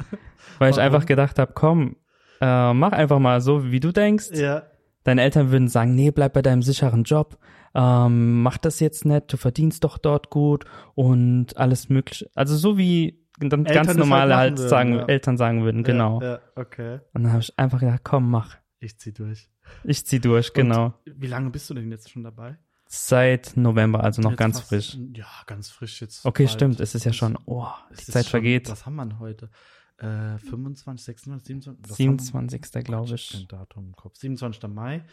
weil 0.59 0.71
ich 0.71 0.77
Warum? 0.77 0.87
einfach 0.87 1.07
gedacht 1.07 1.39
habe, 1.39 1.53
komm, 1.55 1.97
äh, 2.41 2.73
mach 2.73 2.93
einfach 2.93 3.19
mal 3.19 3.41
so, 3.41 3.71
wie 3.71 3.81
du 3.81 3.93
denkst. 3.93 4.31
ja. 4.33 4.65
Deine 5.05 5.23
Eltern 5.23 5.53
würden 5.53 5.69
sagen, 5.69 5.95
nee, 5.95 6.11
bleib 6.11 6.33
bei 6.33 6.43
deinem 6.43 6.63
sicheren 6.63 7.05
Job, 7.05 7.39
ähm, 7.77 8.43
mach 8.43 8.59
das 8.59 8.81
jetzt 8.81 9.05
nicht, 9.05 9.33
du 9.33 9.37
verdienst 9.37 9.85
doch 9.85 9.99
dort 9.99 10.31
gut 10.31 10.65
und 10.97 11.57
alles 11.57 11.89
mögliche. 11.89 12.29
Also 12.35 12.57
so 12.57 12.77
wie 12.77 13.25
dann 13.39 13.67
Eltern 13.67 13.75
ganz 13.75 13.87
das 13.89 13.97
normal 13.97 14.35
halt 14.35 14.37
halt, 14.37 14.51
machen 14.53 14.59
würden, 14.59 14.69
sagen, 14.69 14.95
ja. 14.95 15.05
Eltern 15.07 15.37
sagen 15.37 15.65
würden, 15.65 15.85
genau. 15.85 16.21
Ja, 16.21 16.29
ja, 16.29 16.39
okay. 16.57 16.99
Und 17.13 17.23
dann 17.23 17.33
habe 17.33 17.43
ich 17.43 17.57
einfach 17.57 17.79
gedacht, 17.79 18.01
komm, 18.03 18.31
mach. 18.31 18.57
Ich 18.79 18.99
zieh 18.99 19.13
durch. 19.13 19.49
Ich 19.85 20.05
zieh 20.07 20.21
durch, 20.21 20.53
genau. 20.53 20.87
Und 21.07 21.21
wie 21.23 21.27
lange 21.27 21.51
bist 21.51 21.69
du 21.71 21.75
denn 21.75 21.91
jetzt 21.91 22.11
schon 22.11 22.23
dabei? 22.23 22.59
Seit 22.89 23.57
November, 23.57 24.05
also 24.05 24.23
noch 24.23 24.33
Jetzt 24.33 24.39
ganz 24.39 24.57
fast- 24.59 24.69
frisch. 24.69 24.99
Ja, 25.15 25.27
ganz 25.47 25.71
frisch 25.71 26.01
jetzt. 26.03 26.25
Okay, 26.25 26.45
bald. 26.45 26.55
stimmt, 26.55 26.81
es 26.81 26.95
ist 26.95 27.05
ja 27.05 27.13
schon, 27.13 27.37
oh, 27.47 27.67
die 27.91 27.97
Zeit 27.97 28.27
schon- 28.27 28.31
vergeht. 28.31 28.69
Was 28.71 28.87
haben 28.87 28.95
wir 28.97 29.07
denn 29.07 29.19
heute? 29.19 29.51
Äh, 29.99 30.39
25, 30.39 31.05
26, 31.05 31.47
27? 31.47 31.83
Was 31.83 31.91
haben 31.91 31.91
wir- 31.91 31.97
27. 31.97 32.85
glaube 32.85 33.15
ich. 33.15 33.31
kein 33.33 33.49
Datum 33.49 33.87
im 33.87 33.97
Kopf. 33.97 34.17
27. 34.19 34.69
Mai. 34.69 35.05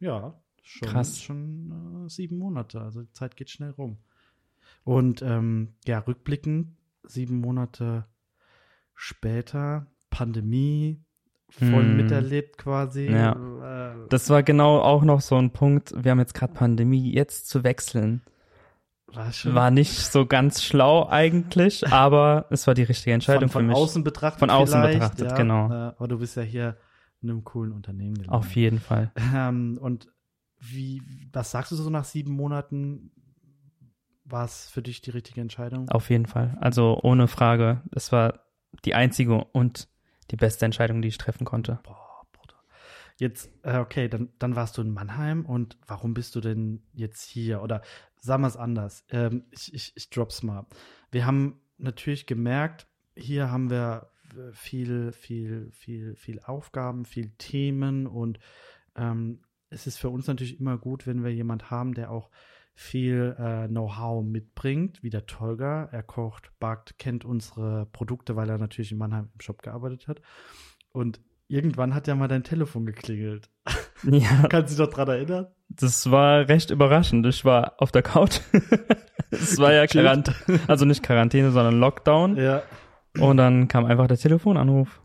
Ja, 0.00 0.42
schon, 0.62 0.88
Krass. 0.88 1.22
schon 1.22 2.04
äh, 2.06 2.10
sieben 2.10 2.36
Monate. 2.38 2.80
Also 2.82 3.02
die 3.02 3.12
Zeit 3.12 3.36
geht 3.36 3.48
schnell 3.50 3.70
rum. 3.70 3.98
Und 4.84 5.22
ähm, 5.22 5.74
ja, 5.86 6.00
rückblickend, 6.00 6.76
sieben 7.04 7.40
Monate 7.40 8.04
später, 8.94 9.86
Pandemie, 10.10 11.02
voll 11.52 11.84
Hm. 11.84 11.96
miterlebt 11.96 12.58
quasi. 12.58 13.06
Ja. 13.10 13.32
Äh, 13.92 13.94
Das 14.08 14.28
war 14.30 14.42
genau 14.42 14.80
auch 14.80 15.02
noch 15.04 15.20
so 15.20 15.36
ein 15.36 15.50
Punkt. 15.52 15.92
Wir 15.96 16.10
haben 16.12 16.18
jetzt 16.18 16.34
gerade 16.34 16.52
Pandemie, 16.52 17.12
jetzt 17.12 17.48
zu 17.48 17.62
wechseln. 17.64 18.22
war 19.06 19.32
schon 19.32 19.54
War 19.54 19.70
nicht 19.70 19.92
so 19.98 20.26
ganz 20.26 20.62
schlau 20.64 21.08
eigentlich, 21.08 21.86
aber 21.92 22.46
es 22.50 22.66
war 22.66 22.74
die 22.74 22.82
richtige 22.84 23.12
Entscheidung 23.14 23.48
von, 23.48 23.50
von 23.50 23.62
für 23.62 23.68
mich. 23.68 23.76
außen 23.76 24.04
betrachtet. 24.04 24.40
Von 24.40 24.50
außen 24.50 24.80
betrachtet, 24.82 25.30
ja, 25.30 25.36
genau. 25.36 25.68
Äh, 25.70 25.74
aber 25.96 26.08
du 26.08 26.18
bist 26.18 26.36
ja 26.36 26.42
hier 26.42 26.76
in 27.20 27.30
einem 27.30 27.44
coolen 27.44 27.72
Unternehmen 27.72 28.14
gelandet. 28.14 28.34
Auf 28.34 28.56
jeden 28.56 28.80
Fall. 28.80 29.12
Ähm, 29.34 29.78
und 29.80 30.08
wie, 30.58 31.02
was 31.32 31.50
sagst 31.50 31.72
du 31.72 31.76
so 31.76 31.90
nach 31.90 32.04
sieben 32.04 32.32
Monaten? 32.32 33.10
War 34.24 34.44
es 34.44 34.70
für 34.70 34.80
dich 34.82 35.02
die 35.02 35.10
richtige 35.10 35.40
Entscheidung? 35.40 35.88
Auf 35.90 36.08
jeden 36.08 36.26
Fall. 36.26 36.56
Also 36.60 36.98
ohne 37.02 37.28
Frage. 37.28 37.82
Es 37.94 38.12
war 38.12 38.40
die 38.84 38.94
einzige 38.94 39.44
und 39.52 39.88
die 40.32 40.36
beste 40.36 40.64
Entscheidung, 40.64 41.02
die 41.02 41.08
ich 41.08 41.18
treffen 41.18 41.44
konnte. 41.44 41.78
Boah, 41.84 42.26
Bruder. 42.32 42.56
Jetzt, 43.18 43.50
äh, 43.62 43.78
okay, 43.78 44.08
dann, 44.08 44.30
dann 44.38 44.56
warst 44.56 44.76
du 44.76 44.82
in 44.82 44.90
Mannheim 44.90 45.46
und 45.46 45.76
warum 45.86 46.14
bist 46.14 46.34
du 46.34 46.40
denn 46.40 46.82
jetzt 46.92 47.22
hier? 47.22 47.62
Oder 47.62 47.82
sagen 48.16 48.42
wir 48.42 48.48
es 48.48 48.56
anders. 48.56 49.04
Ähm, 49.10 49.44
ich, 49.50 49.72
ich, 49.72 49.92
ich 49.94 50.10
drop's 50.10 50.42
mal. 50.42 50.66
Wir 51.10 51.26
haben 51.26 51.60
natürlich 51.78 52.26
gemerkt, 52.26 52.88
hier 53.14 53.50
haben 53.50 53.70
wir 53.70 54.08
viel, 54.52 55.12
viel, 55.12 55.70
viel, 55.72 56.16
viel 56.16 56.40
Aufgaben, 56.40 57.04
viel 57.04 57.30
Themen 57.36 58.06
und 58.06 58.38
ähm, 58.96 59.42
es 59.68 59.86
ist 59.86 59.98
für 59.98 60.10
uns 60.10 60.26
natürlich 60.26 60.60
immer 60.60 60.78
gut, 60.78 61.06
wenn 61.06 61.24
wir 61.24 61.32
jemand 61.32 61.70
haben, 61.70 61.94
der 61.94 62.10
auch 62.10 62.30
viel 62.74 63.36
äh, 63.38 63.68
Know-how 63.68 64.24
mitbringt, 64.24 65.02
wie 65.02 65.10
der 65.10 65.26
Tolga. 65.26 65.88
Er 65.92 66.02
kocht, 66.02 66.50
backt, 66.58 66.98
kennt 66.98 67.24
unsere 67.24 67.86
Produkte, 67.92 68.36
weil 68.36 68.48
er 68.48 68.58
natürlich 68.58 68.92
in 68.92 68.98
Mannheim 68.98 69.28
im 69.34 69.40
Shop 69.40 69.62
gearbeitet 69.62 70.08
hat. 70.08 70.20
Und 70.92 71.20
irgendwann 71.48 71.94
hat 71.94 72.06
ja 72.06 72.14
mal 72.14 72.28
dein 72.28 72.44
Telefon 72.44 72.86
geklingelt. 72.86 73.50
Ja. 74.04 74.28
Kannst 74.48 74.72
du 74.72 74.76
dich 74.76 74.86
doch 74.86 74.94
dran 74.94 75.08
erinnern? 75.08 75.46
Das 75.68 76.10
war 76.10 76.48
recht 76.48 76.70
überraschend. 76.70 77.26
Ich 77.26 77.44
war 77.44 77.74
auf 77.78 77.92
der 77.92 78.02
Couch. 78.02 78.40
Es 79.34 79.58
war 79.58 79.72
ja 79.72 79.86
Quarantäne, 79.86 80.60
also 80.68 80.84
nicht 80.84 81.02
Quarantäne, 81.02 81.52
sondern 81.52 81.80
Lockdown. 81.80 82.36
Ja. 82.36 82.62
Und 83.18 83.38
dann 83.38 83.66
kam 83.66 83.86
einfach 83.86 84.06
der 84.06 84.18
Telefonanruf. 84.18 85.00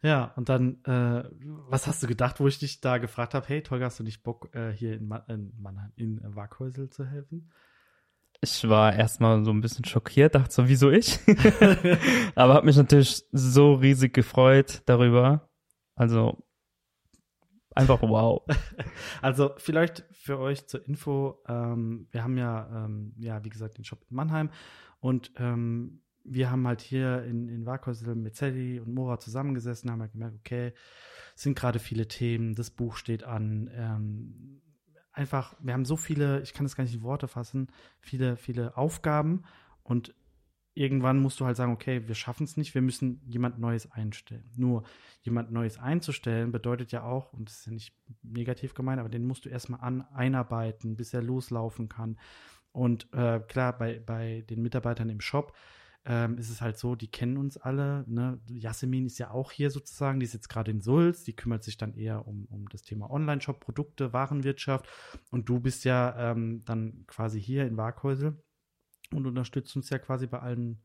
Ja, 0.00 0.32
und 0.36 0.48
dann, 0.48 0.82
äh, 0.84 1.24
was 1.68 1.86
hast 1.88 2.02
du 2.02 2.06
gedacht, 2.06 2.38
wo 2.38 2.46
ich 2.46 2.58
dich 2.58 2.80
da 2.80 2.98
gefragt 2.98 3.34
habe, 3.34 3.46
hey, 3.48 3.62
Tolga, 3.62 3.86
hast 3.86 3.98
du 3.98 4.04
nicht 4.04 4.22
Bock, 4.22 4.54
äh, 4.54 4.70
hier 4.70 4.94
in, 4.94 5.08
Ma 5.08 5.18
in 5.28 5.52
Mannheim, 5.58 5.92
in 5.96 6.20
Waghäusel 6.22 6.88
zu 6.88 7.04
helfen? 7.04 7.50
Ich 8.40 8.68
war 8.68 8.94
erstmal 8.94 9.44
so 9.44 9.50
ein 9.50 9.60
bisschen 9.60 9.84
schockiert, 9.84 10.36
dachte 10.36 10.54
so, 10.54 10.68
wieso 10.68 10.90
ich? 10.90 11.18
Aber 12.36 12.54
habe 12.54 12.66
mich 12.66 12.76
natürlich 12.76 13.24
so 13.32 13.74
riesig 13.74 14.14
gefreut 14.14 14.82
darüber. 14.86 15.48
Also 15.96 16.44
einfach 17.74 18.00
wow. 18.02 18.42
Also 19.22 19.52
vielleicht 19.56 20.04
für 20.12 20.38
euch 20.38 20.68
zur 20.68 20.86
Info, 20.86 21.42
ähm, 21.48 22.06
wir 22.12 22.22
haben 22.22 22.38
ja, 22.38 22.84
ähm, 22.84 23.14
ja, 23.18 23.42
wie 23.44 23.48
gesagt, 23.48 23.78
den 23.78 23.84
Shop 23.84 24.04
in 24.08 24.14
Mannheim 24.14 24.50
und 25.00 25.32
ähm, 25.36 26.02
wir 26.30 26.50
haben 26.50 26.66
halt 26.66 26.80
hier 26.80 27.24
in, 27.24 27.48
in 27.48 27.66
Warkhäusl 27.66 28.14
mit 28.14 28.36
Sally 28.36 28.80
und 28.80 28.94
Mora 28.94 29.18
zusammengesessen, 29.18 29.90
haben 29.90 30.00
halt 30.00 30.12
gemerkt, 30.12 30.36
okay, 30.38 30.72
es 31.34 31.42
sind 31.42 31.58
gerade 31.58 31.78
viele 31.78 32.08
Themen, 32.08 32.54
das 32.54 32.70
Buch 32.70 32.96
steht 32.96 33.24
an. 33.24 33.70
Ähm, 33.74 34.60
einfach, 35.12 35.54
wir 35.60 35.74
haben 35.74 35.84
so 35.84 35.96
viele, 35.96 36.40
ich 36.42 36.52
kann 36.52 36.64
das 36.64 36.76
gar 36.76 36.84
nicht 36.84 36.94
in 36.94 37.02
Worte 37.02 37.28
fassen, 37.28 37.68
viele, 38.00 38.36
viele 38.36 38.76
Aufgaben 38.76 39.44
und 39.82 40.14
irgendwann 40.74 41.18
musst 41.18 41.40
du 41.40 41.44
halt 41.44 41.56
sagen, 41.56 41.72
okay, 41.72 42.06
wir 42.06 42.14
schaffen 42.14 42.44
es 42.44 42.56
nicht, 42.56 42.74
wir 42.74 42.82
müssen 42.82 43.20
jemand 43.26 43.58
Neues 43.58 43.90
einstellen. 43.90 44.48
Nur 44.56 44.84
jemand 45.22 45.50
Neues 45.50 45.76
einzustellen 45.76 46.52
bedeutet 46.52 46.92
ja 46.92 47.02
auch, 47.02 47.32
und 47.32 47.48
das 47.48 47.58
ist 47.58 47.66
ja 47.66 47.72
nicht 47.72 47.92
negativ 48.22 48.74
gemeint, 48.74 49.00
aber 49.00 49.08
den 49.08 49.26
musst 49.26 49.44
du 49.44 49.48
erstmal 49.48 49.80
an, 49.80 50.02
einarbeiten, 50.12 50.94
bis 50.94 51.12
er 51.12 51.22
loslaufen 51.22 51.88
kann. 51.88 52.16
Und 52.70 53.12
äh, 53.12 53.40
klar, 53.40 53.76
bei, 53.76 53.98
bei 53.98 54.44
den 54.48 54.62
Mitarbeitern 54.62 55.08
im 55.08 55.20
Shop 55.20 55.52
ähm, 56.04 56.38
ist 56.38 56.50
es 56.50 56.60
halt 56.60 56.78
so, 56.78 56.94
die 56.94 57.08
kennen 57.08 57.36
uns 57.36 57.56
alle. 57.56 58.04
Ne? 58.06 58.40
Jasmin 58.46 59.06
ist 59.06 59.18
ja 59.18 59.30
auch 59.30 59.52
hier 59.52 59.70
sozusagen, 59.70 60.20
die 60.20 60.24
ist 60.24 60.34
jetzt 60.34 60.48
gerade 60.48 60.70
in 60.70 60.80
Sulz, 60.80 61.24
die 61.24 61.34
kümmert 61.34 61.64
sich 61.64 61.76
dann 61.76 61.94
eher 61.94 62.26
um, 62.26 62.46
um 62.46 62.68
das 62.68 62.82
Thema 62.82 63.10
Online-Shop, 63.10 63.60
Produkte, 63.60 64.12
Warenwirtschaft. 64.12 64.88
Und 65.30 65.48
du 65.48 65.60
bist 65.60 65.84
ja 65.84 66.32
ähm, 66.32 66.62
dann 66.64 67.04
quasi 67.06 67.40
hier 67.40 67.66
in 67.66 67.76
Waghäusel 67.76 68.42
und 69.12 69.26
unterstützt 69.26 69.76
uns 69.76 69.90
ja 69.90 69.98
quasi 69.98 70.26
bei 70.26 70.40
allen 70.40 70.80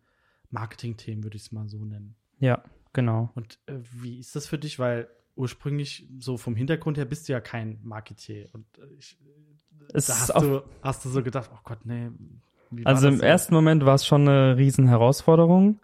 Marketing-Themen, 0.50 1.24
würde 1.24 1.38
ich 1.38 1.44
es 1.44 1.52
mal 1.52 1.68
so 1.70 1.84
nennen. 1.84 2.16
Ja, 2.40 2.64
genau. 2.92 3.32
Und 3.36 3.60
äh, 3.66 3.80
wie 3.82 4.20
ist 4.20 4.36
das 4.36 4.48
für 4.48 4.58
dich? 4.58 4.78
Weil 4.78 5.10
ursprünglich 5.36 6.08
so 6.20 6.38
vom 6.38 6.56
Hintergrund 6.56 6.98
her 6.98 7.06
bist 7.06 7.28
du 7.28 7.34
ja 7.34 7.42
kein 7.42 7.80
Marketier. 7.84 8.50
Und 8.54 8.66
äh, 8.78 8.94
ich, 8.98 9.18
es 9.94 10.08
da 10.08 10.20
hast 10.20 10.42
du, 10.42 10.64
hast 10.82 11.06
du 11.06 11.10
so 11.10 11.24
gedacht, 11.24 11.50
oh 11.54 11.60
Gott, 11.64 11.86
nee, 11.86 12.10
also 12.84 13.08
im 13.08 13.18
so? 13.18 13.24
ersten 13.24 13.54
Moment 13.54 13.86
war 13.86 13.96
es 13.96 14.06
schon 14.06 14.28
eine 14.28 14.58
riesen 14.58 14.88
Herausforderung, 14.88 15.80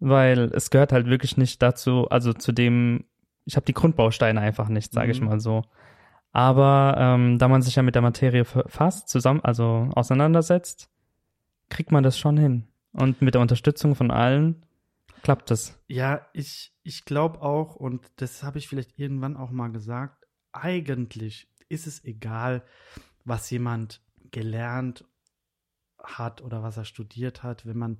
weil 0.00 0.50
es 0.54 0.70
gehört 0.70 0.92
halt 0.92 1.06
wirklich 1.06 1.36
nicht 1.36 1.62
dazu, 1.62 2.08
also 2.08 2.32
zu 2.32 2.52
dem, 2.52 3.04
ich 3.44 3.56
habe 3.56 3.66
die 3.66 3.74
Grundbausteine 3.74 4.40
einfach 4.40 4.68
nicht, 4.68 4.92
sage 4.92 5.08
mhm. 5.08 5.12
ich 5.12 5.20
mal 5.20 5.40
so. 5.40 5.62
Aber 6.32 6.96
ähm, 6.98 7.38
da 7.38 7.48
man 7.48 7.62
sich 7.62 7.76
ja 7.76 7.82
mit 7.82 7.94
der 7.94 8.02
Materie 8.02 8.44
fast 8.44 9.08
zusammen, 9.08 9.40
also 9.42 9.88
auseinandersetzt, 9.94 10.90
kriegt 11.70 11.92
man 11.92 12.04
das 12.04 12.18
schon 12.18 12.36
hin. 12.36 12.68
Und 12.92 13.22
mit 13.22 13.34
der 13.34 13.40
Unterstützung 13.40 13.94
von 13.94 14.10
allen 14.10 14.66
klappt 15.22 15.50
das. 15.50 15.78
Ja, 15.88 16.26
ich, 16.32 16.72
ich 16.82 17.04
glaube 17.04 17.42
auch, 17.42 17.74
und 17.74 18.02
das 18.16 18.42
habe 18.42 18.58
ich 18.58 18.68
vielleicht 18.68 18.98
irgendwann 18.98 19.36
auch 19.36 19.50
mal 19.50 19.72
gesagt, 19.72 20.26
eigentlich 20.52 21.48
ist 21.68 21.86
es 21.86 22.04
egal, 22.04 22.62
was 23.24 23.50
jemand 23.50 24.02
gelernt 24.30 25.04
hat 26.06 26.42
oder 26.42 26.62
was 26.62 26.76
er 26.76 26.84
studiert 26.84 27.42
hat, 27.42 27.66
wenn 27.66 27.78
man 27.78 27.98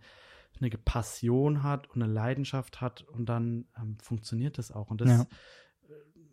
eine 0.60 0.70
Passion 0.70 1.62
hat 1.62 1.88
und 1.90 2.02
eine 2.02 2.12
Leidenschaft 2.12 2.80
hat 2.80 3.02
und 3.02 3.26
dann 3.26 3.66
ähm, 3.76 3.98
funktioniert 4.00 4.58
das 4.58 4.72
auch. 4.72 4.90
Und 4.90 5.00
das, 5.00 5.10
ja. 5.10 5.26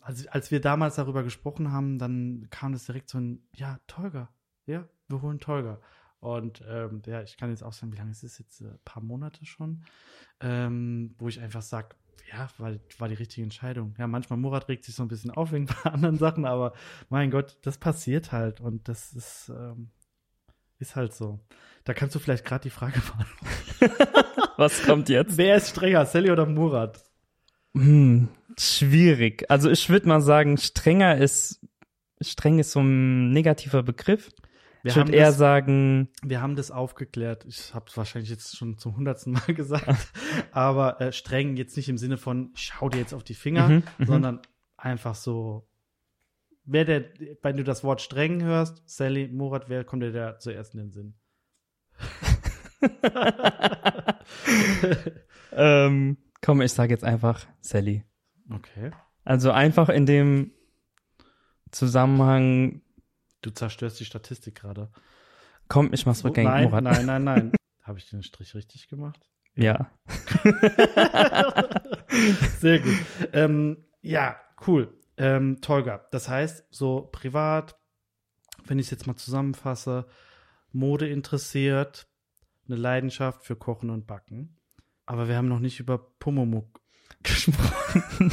also, 0.01 0.29
als 0.29 0.51
wir 0.51 0.61
damals 0.61 0.95
darüber 0.95 1.23
gesprochen 1.23 1.71
haben, 1.71 1.99
dann 1.99 2.47
kam 2.49 2.71
das 2.71 2.85
direkt 2.85 3.09
so 3.09 3.19
ein, 3.19 3.45
ja, 3.53 3.79
Tolga, 3.87 4.29
ja, 4.65 4.87
wir 5.09 5.21
holen 5.21 5.39
Tolga. 5.39 5.81
Und 6.19 6.63
ähm, 6.65 7.01
ja, 7.05 7.21
ich 7.21 7.35
kann 7.35 7.49
jetzt 7.49 7.63
auch 7.63 7.73
sagen, 7.73 7.91
wie 7.91 7.97
lange 7.97 8.11
ist 8.11 8.23
es 8.23 8.37
jetzt? 8.37 8.61
Ein 8.61 8.79
paar 8.85 9.03
Monate 9.03 9.45
schon, 9.45 9.83
ähm, 10.39 11.15
wo 11.17 11.27
ich 11.27 11.41
einfach 11.41 11.61
sage, 11.61 11.97
ja, 12.31 12.49
war, 12.57 12.73
war 12.97 13.09
die 13.09 13.15
richtige 13.15 13.43
Entscheidung. 13.43 13.93
Ja, 13.97 14.07
manchmal 14.07 14.39
Murat 14.39 14.69
regt 14.69 14.85
sich 14.85 14.95
so 14.95 15.03
ein 15.03 15.09
bisschen 15.09 15.31
auf 15.31 15.51
wegen 15.51 15.67
anderen 15.83 16.17
Sachen, 16.17 16.45
aber 16.45 16.73
mein 17.09 17.29
Gott, 17.29 17.57
das 17.63 17.77
passiert 17.77 18.31
halt 18.31 18.61
und 18.61 18.87
das 18.87 19.11
ist, 19.11 19.49
ähm, 19.49 19.91
ist 20.83 20.95
halt 20.95 21.13
so. 21.13 21.39
Da 21.83 21.93
kannst 21.93 22.15
du 22.15 22.19
vielleicht 22.19 22.45
gerade 22.45 22.63
die 22.63 22.69
Frage 22.69 22.99
beantworten. 23.79 24.23
Was 24.57 24.83
kommt 24.83 25.09
jetzt? 25.09 25.37
Wer 25.37 25.57
ist 25.57 25.69
strenger, 25.69 26.05
Sally 26.05 26.29
oder 26.31 26.45
Murat? 26.45 27.03
Hm, 27.75 28.29
schwierig. 28.57 29.49
Also 29.49 29.69
ich 29.69 29.89
würde 29.89 30.07
mal 30.07 30.21
sagen, 30.21 30.57
strenger 30.57 31.17
ist, 31.17 31.59
streng 32.21 32.59
ist 32.59 32.71
so 32.71 32.81
ein 32.81 33.31
negativer 33.31 33.83
Begriff. 33.83 34.29
Wir 34.83 34.89
ich 34.89 34.95
würde 34.97 35.13
eher 35.13 35.27
das, 35.27 35.37
sagen. 35.37 36.09
Wir 36.21 36.41
haben 36.41 36.55
das 36.55 36.69
aufgeklärt. 36.69 37.45
Ich 37.45 37.73
habe 37.73 37.85
es 37.87 37.95
wahrscheinlich 37.95 38.29
jetzt 38.29 38.57
schon 38.57 38.77
zum 38.77 38.97
hundertsten 38.97 39.33
Mal 39.33 39.53
gesagt. 39.55 40.11
aber 40.51 40.99
äh, 41.01 41.11
streng 41.11 41.55
jetzt 41.55 41.75
nicht 41.77 41.89
im 41.89 41.97
Sinne 41.97 42.17
von, 42.17 42.51
schau 42.53 42.89
dir 42.89 42.99
jetzt 42.99 43.13
auf 43.13 43.23
die 43.23 43.33
Finger, 43.33 43.69
mhm, 43.69 43.83
mhm, 43.97 44.05
sondern 44.05 44.41
einfach 44.77 45.15
so 45.15 45.67
wer 46.65 46.85
der, 46.85 47.05
wenn 47.41 47.57
du 47.57 47.63
das 47.63 47.83
Wort 47.83 48.01
streng 48.01 48.41
hörst, 48.43 48.81
Sally, 48.85 49.27
Murat, 49.27 49.69
wer 49.69 49.83
kommt 49.83 50.03
dir 50.03 50.11
da 50.11 50.39
zuerst 50.39 50.73
in 50.73 50.79
den 50.79 50.91
Sinn? 50.91 51.15
ähm, 55.51 56.17
komm, 56.41 56.61
ich 56.61 56.73
sag 56.73 56.89
jetzt 56.89 57.03
einfach 57.03 57.45
Sally. 57.61 58.03
Okay. 58.49 58.91
Also 59.23 59.51
einfach 59.51 59.89
in 59.89 60.05
dem 60.05 60.51
Zusammenhang. 61.71 62.81
Du 63.41 63.49
zerstörst 63.51 63.99
die 63.99 64.05
Statistik 64.05 64.55
gerade. 64.55 64.91
Komm, 65.67 65.91
ich 65.93 66.05
mach's 66.05 66.23
rückgängig, 66.23 66.51
nein, 66.51 66.63
Murat. 66.65 66.83
Nein, 66.83 67.05
nein, 67.05 67.23
nein. 67.23 67.51
Habe 67.83 67.99
ich 67.99 68.09
den 68.09 68.23
Strich 68.23 68.55
richtig 68.55 68.87
gemacht? 68.87 69.29
Ja. 69.55 69.91
Sehr 72.59 72.79
gut. 72.79 72.95
Ähm, 73.33 73.85
ja, 74.01 74.37
cool 74.65 74.93
ähm, 75.17 75.61
Tolga. 75.61 76.05
Das 76.11 76.29
heißt, 76.29 76.65
so 76.71 77.09
privat, 77.11 77.79
wenn 78.65 78.79
ich 78.79 78.87
es 78.87 78.91
jetzt 78.91 79.07
mal 79.07 79.15
zusammenfasse, 79.15 80.05
Mode 80.71 81.07
interessiert, 81.07 82.07
eine 82.67 82.77
Leidenschaft 82.77 83.45
für 83.45 83.55
Kochen 83.55 83.89
und 83.89 84.07
Backen. 84.07 84.57
Aber 85.05 85.27
wir 85.27 85.35
haben 85.35 85.49
noch 85.49 85.59
nicht 85.59 85.79
über 85.79 85.97
Pumumuk 85.97 86.81
gesprochen. 87.23 88.31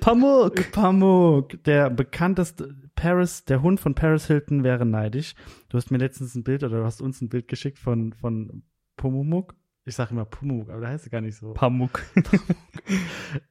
Pamuk. 0.00 0.72
Pamuk. 0.72 1.62
Der 1.64 1.90
bekannteste 1.90 2.74
Paris, 2.94 3.44
der 3.44 3.62
Hund 3.62 3.80
von 3.80 3.94
Paris 3.94 4.26
Hilton 4.26 4.64
wäre 4.64 4.86
neidisch. 4.86 5.34
Du 5.68 5.76
hast 5.76 5.90
mir 5.90 5.98
letztens 5.98 6.34
ein 6.34 6.44
Bild 6.44 6.64
oder 6.64 6.78
du 6.78 6.84
hast 6.84 7.00
uns 7.00 7.20
ein 7.20 7.28
Bild 7.28 7.48
geschickt 7.48 7.78
von, 7.78 8.12
von 8.12 8.64
Pumumuk. 8.96 9.54
Ich 9.86 9.96
sage 9.96 10.12
immer 10.12 10.24
Pumuk, 10.24 10.70
aber 10.70 10.80
der 10.80 10.90
heißt 10.90 11.10
gar 11.10 11.20
nicht 11.20 11.36
so. 11.36 11.52
Pamuk. 11.52 12.02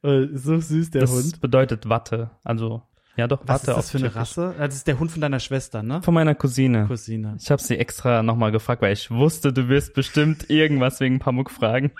Äh, 0.04 0.28
so 0.32 0.60
süß 0.60 0.90
der 0.90 1.00
das 1.02 1.10
Hund. 1.10 1.32
Das 1.32 1.40
bedeutet 1.40 1.88
Watte. 1.88 2.30
Also, 2.44 2.82
ja 3.16 3.26
doch, 3.26 3.40
Was 3.46 3.66
Watte. 3.66 3.66
Was 3.66 3.68
ist 3.68 3.76
das 3.76 3.90
für 3.90 3.98
eine 3.98 4.14
Rasse? 4.14 4.54
Das 4.56 4.74
ist 4.76 4.86
der 4.86 4.98
Hund 4.98 5.10
von 5.10 5.20
deiner 5.20 5.40
Schwester, 5.40 5.82
ne? 5.82 6.02
Von 6.02 6.14
meiner 6.14 6.34
Cousine. 6.34 6.86
Cousine. 6.86 7.36
Ich 7.40 7.50
habe 7.50 7.60
sie 7.60 7.76
extra 7.76 8.22
nochmal 8.22 8.52
gefragt, 8.52 8.82
weil 8.82 8.92
ich 8.92 9.10
wusste, 9.10 9.52
du 9.52 9.68
wirst 9.68 9.94
bestimmt 9.94 10.50
irgendwas 10.50 11.00
wegen 11.00 11.18
Pamuk 11.18 11.50
fragen. 11.50 11.90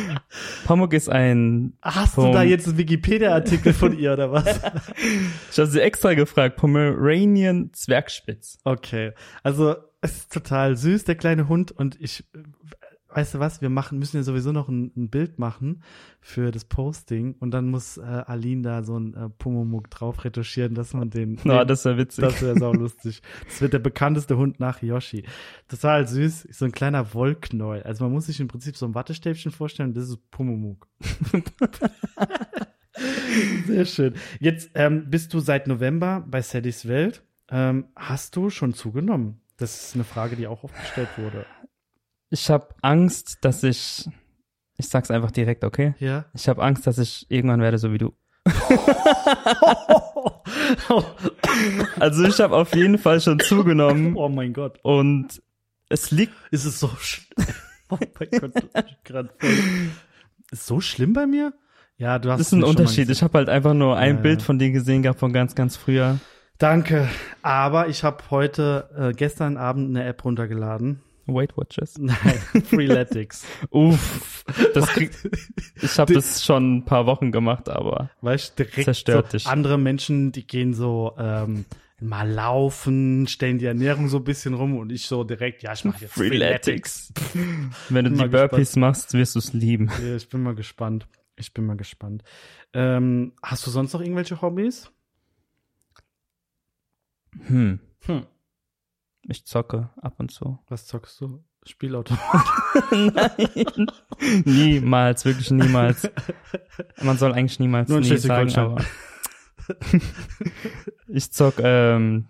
Pamuk 0.66 0.92
ist 0.92 1.08
ein... 1.08 1.74
Hast 1.82 2.14
Pom 2.14 2.26
du 2.26 2.32
da 2.32 2.42
jetzt 2.44 2.68
einen 2.68 2.78
Wikipedia-Artikel 2.78 3.72
von 3.72 3.98
ihr 3.98 4.12
oder 4.12 4.30
was? 4.30 4.46
ich 5.50 5.58
habe 5.58 5.68
sie 5.68 5.80
extra 5.80 6.14
gefragt. 6.14 6.56
Pomeranian 6.56 7.70
Zwergspitz. 7.72 8.58
Okay. 8.64 9.12
Also, 9.42 9.74
es 10.00 10.18
ist 10.18 10.32
total 10.32 10.76
süß, 10.76 11.04
der 11.04 11.16
kleine 11.16 11.48
Hund. 11.48 11.72
Und 11.72 12.00
ich 12.00 12.24
weißt 13.18 13.34
du 13.34 13.40
was, 13.40 13.60
wir 13.60 13.68
machen, 13.68 13.98
müssen 13.98 14.18
ja 14.18 14.22
sowieso 14.22 14.52
noch 14.52 14.68
ein, 14.68 14.92
ein 14.96 15.10
Bild 15.10 15.40
machen 15.40 15.82
für 16.20 16.52
das 16.52 16.64
Posting 16.64 17.34
und 17.40 17.50
dann 17.50 17.68
muss 17.68 17.96
äh, 17.96 18.02
Aline 18.02 18.62
da 18.62 18.84
so 18.84 18.96
ein 18.96 19.12
äh, 19.14 19.28
Pumumuk 19.28 19.90
drauf 19.90 20.24
retuschieren, 20.24 20.74
dass 20.74 20.94
man 20.94 21.10
den. 21.10 21.40
Na, 21.44 21.56
no, 21.56 21.64
das 21.64 21.84
wäre 21.84 21.98
witzig. 21.98 22.22
Das 22.22 22.40
wäre 22.40 22.56
sau 22.56 22.72
lustig. 22.72 23.20
Das 23.44 23.60
wird 23.60 23.72
der 23.72 23.80
bekannteste 23.80 24.36
Hund 24.36 24.60
nach 24.60 24.82
Yoshi. 24.82 25.24
Total 25.66 26.06
süß, 26.06 26.46
so 26.52 26.64
ein 26.64 26.70
kleiner 26.70 27.12
Wollknäuel. 27.12 27.82
Also 27.82 28.04
man 28.04 28.12
muss 28.12 28.26
sich 28.26 28.38
im 28.38 28.46
Prinzip 28.46 28.76
so 28.76 28.86
ein 28.86 28.94
Wattestäbchen 28.94 29.50
vorstellen, 29.50 29.94
das 29.94 30.10
ist 30.10 30.30
Pumumuk. 30.30 30.86
Sehr 33.66 33.84
schön. 33.84 34.14
Jetzt 34.38 34.70
ähm, 34.74 35.10
bist 35.10 35.34
du 35.34 35.40
seit 35.40 35.66
November 35.66 36.24
bei 36.24 36.40
Sallys 36.40 36.86
Welt. 36.86 37.24
Ähm, 37.50 37.86
hast 37.96 38.36
du 38.36 38.48
schon 38.48 38.74
zugenommen? 38.74 39.40
Das 39.56 39.86
ist 39.86 39.96
eine 39.96 40.04
Frage, 40.04 40.36
die 40.36 40.46
auch 40.46 40.62
oft 40.62 40.78
gestellt 40.78 41.08
wurde. 41.16 41.44
Ich 42.30 42.50
habe 42.50 42.68
Angst, 42.82 43.38
dass 43.42 43.62
ich, 43.62 44.08
ich 44.76 44.88
sag's 44.88 45.10
einfach 45.10 45.30
direkt, 45.30 45.64
okay? 45.64 45.94
Ja. 45.98 46.26
Ich 46.34 46.48
habe 46.48 46.62
Angst, 46.62 46.86
dass 46.86 46.98
ich 46.98 47.26
irgendwann 47.30 47.60
werde 47.60 47.78
so 47.78 47.92
wie 47.92 47.98
du. 47.98 48.14
also 51.98 52.24
ich 52.24 52.40
habe 52.40 52.56
auf 52.56 52.74
jeden 52.74 52.98
Fall 52.98 53.20
schon 53.20 53.38
zugenommen. 53.40 54.16
Oh 54.16 54.28
mein 54.28 54.52
Gott. 54.52 54.78
Und 54.82 55.42
es 55.88 56.10
liegt. 56.10 56.34
Ist 56.50 56.64
es 56.64 56.80
so 56.80 56.88
schlimm? 56.98 57.46
Oh 57.90 57.96
mein 58.20 58.28
Gott, 58.38 58.52
gerade 59.02 59.30
voll. 59.38 59.50
Ist 60.50 60.66
so 60.66 60.78
schlimm 60.78 61.14
bei 61.14 61.26
mir? 61.26 61.54
Ja, 61.96 62.18
du 62.18 62.30
hast. 62.30 62.38
Das 62.38 62.48
ist 62.48 62.52
ein 62.52 62.62
Unterschied. 62.62 63.08
Ich 63.08 63.22
habe 63.22 63.38
halt 63.38 63.48
einfach 63.48 63.72
nur 63.72 63.96
ein 63.96 64.16
ja, 64.16 64.20
Bild 64.20 64.42
von 64.42 64.58
dir 64.58 64.70
gesehen 64.72 65.02
gehabt 65.02 65.20
von 65.20 65.32
ganz, 65.32 65.54
ganz 65.54 65.76
früher. 65.76 66.18
Danke. 66.58 67.08
Aber 67.40 67.88
ich 67.88 68.04
habe 68.04 68.24
heute, 68.28 68.90
äh, 68.94 69.12
gestern 69.14 69.56
Abend 69.56 69.88
eine 69.88 70.04
App 70.04 70.22
runtergeladen. 70.22 71.00
Weight 71.28 71.56
Watchers? 71.56 71.94
Nein, 71.98 72.38
Freeletics. 72.64 73.44
Uff. 73.70 74.44
Das 74.74 74.88
krieg, 74.88 75.12
ich 75.80 75.98
habe 75.98 76.14
das 76.14 76.44
schon 76.44 76.78
ein 76.78 76.84
paar 76.84 77.06
Wochen 77.06 77.32
gemacht, 77.32 77.68
aber 77.68 78.10
weißt, 78.22 78.58
direkt 78.58 78.84
zerstört 78.84 79.32
so 79.32 79.38
dich. 79.38 79.46
Andere 79.46 79.78
Menschen, 79.78 80.32
die 80.32 80.46
gehen 80.46 80.74
so 80.74 81.14
ähm, 81.18 81.64
mal 82.00 82.28
laufen, 82.28 83.26
stellen 83.26 83.58
die 83.58 83.66
Ernährung 83.66 84.08
so 84.08 84.18
ein 84.18 84.24
bisschen 84.24 84.54
rum 84.54 84.76
und 84.76 84.90
ich 84.90 85.06
so 85.06 85.24
direkt, 85.24 85.62
ja, 85.62 85.72
ich 85.72 85.84
mache 85.84 86.02
jetzt 86.02 86.14
Freeletics. 86.14 87.12
Wenn 87.88 88.04
du 88.04 88.10
die 88.12 88.28
Burpees 88.28 88.70
gespannt. 88.70 88.80
machst, 88.80 89.14
wirst 89.14 89.34
du 89.34 89.38
es 89.40 89.52
lieben. 89.52 89.90
Ich 90.16 90.28
bin 90.28 90.42
mal 90.42 90.54
gespannt. 90.54 91.06
Ich 91.36 91.52
bin 91.54 91.66
mal 91.66 91.76
gespannt. 91.76 92.22
Ähm, 92.72 93.32
hast 93.42 93.66
du 93.66 93.70
sonst 93.70 93.92
noch 93.92 94.00
irgendwelche 94.00 94.40
Hobbys? 94.42 94.90
Hm. 97.46 97.80
Hm. 98.06 98.26
Ich 99.30 99.44
zocke 99.44 99.90
ab 100.00 100.14
und 100.18 100.30
zu. 100.32 100.58
Was 100.68 100.86
zockst 100.86 101.20
du? 101.20 101.44
Spielautomat? 101.66 102.22
Nein. 102.90 103.86
niemals, 104.46 105.26
wirklich 105.26 105.50
niemals. 105.50 106.10
Man 107.02 107.18
soll 107.18 107.34
eigentlich 107.34 107.60
niemals 107.60 107.90
Nur 107.90 108.00
nie 108.00 108.16
sagen, 108.16 108.54
aber 108.56 108.82
ich 111.08 111.30
zock, 111.30 111.56
ähm, 111.58 112.26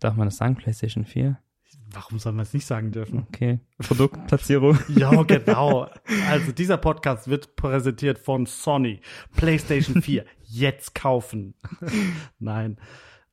darf 0.00 0.16
man 0.16 0.26
das 0.26 0.38
sagen, 0.38 0.56
PlayStation 0.56 1.04
4? 1.04 1.38
Warum 1.92 2.18
soll 2.18 2.32
man 2.32 2.42
es 2.42 2.52
nicht 2.52 2.66
sagen 2.66 2.90
dürfen? 2.90 3.26
Okay. 3.28 3.60
Produktplatzierung. 3.78 4.76
ja, 4.88 5.22
genau. 5.22 5.88
Also 6.28 6.50
dieser 6.50 6.78
Podcast 6.78 7.28
wird 7.28 7.54
präsentiert 7.54 8.18
von 8.18 8.46
Sony. 8.46 9.00
PlayStation 9.36 10.02
4. 10.02 10.24
Jetzt 10.42 10.96
kaufen. 10.96 11.54
Nein. 12.40 12.80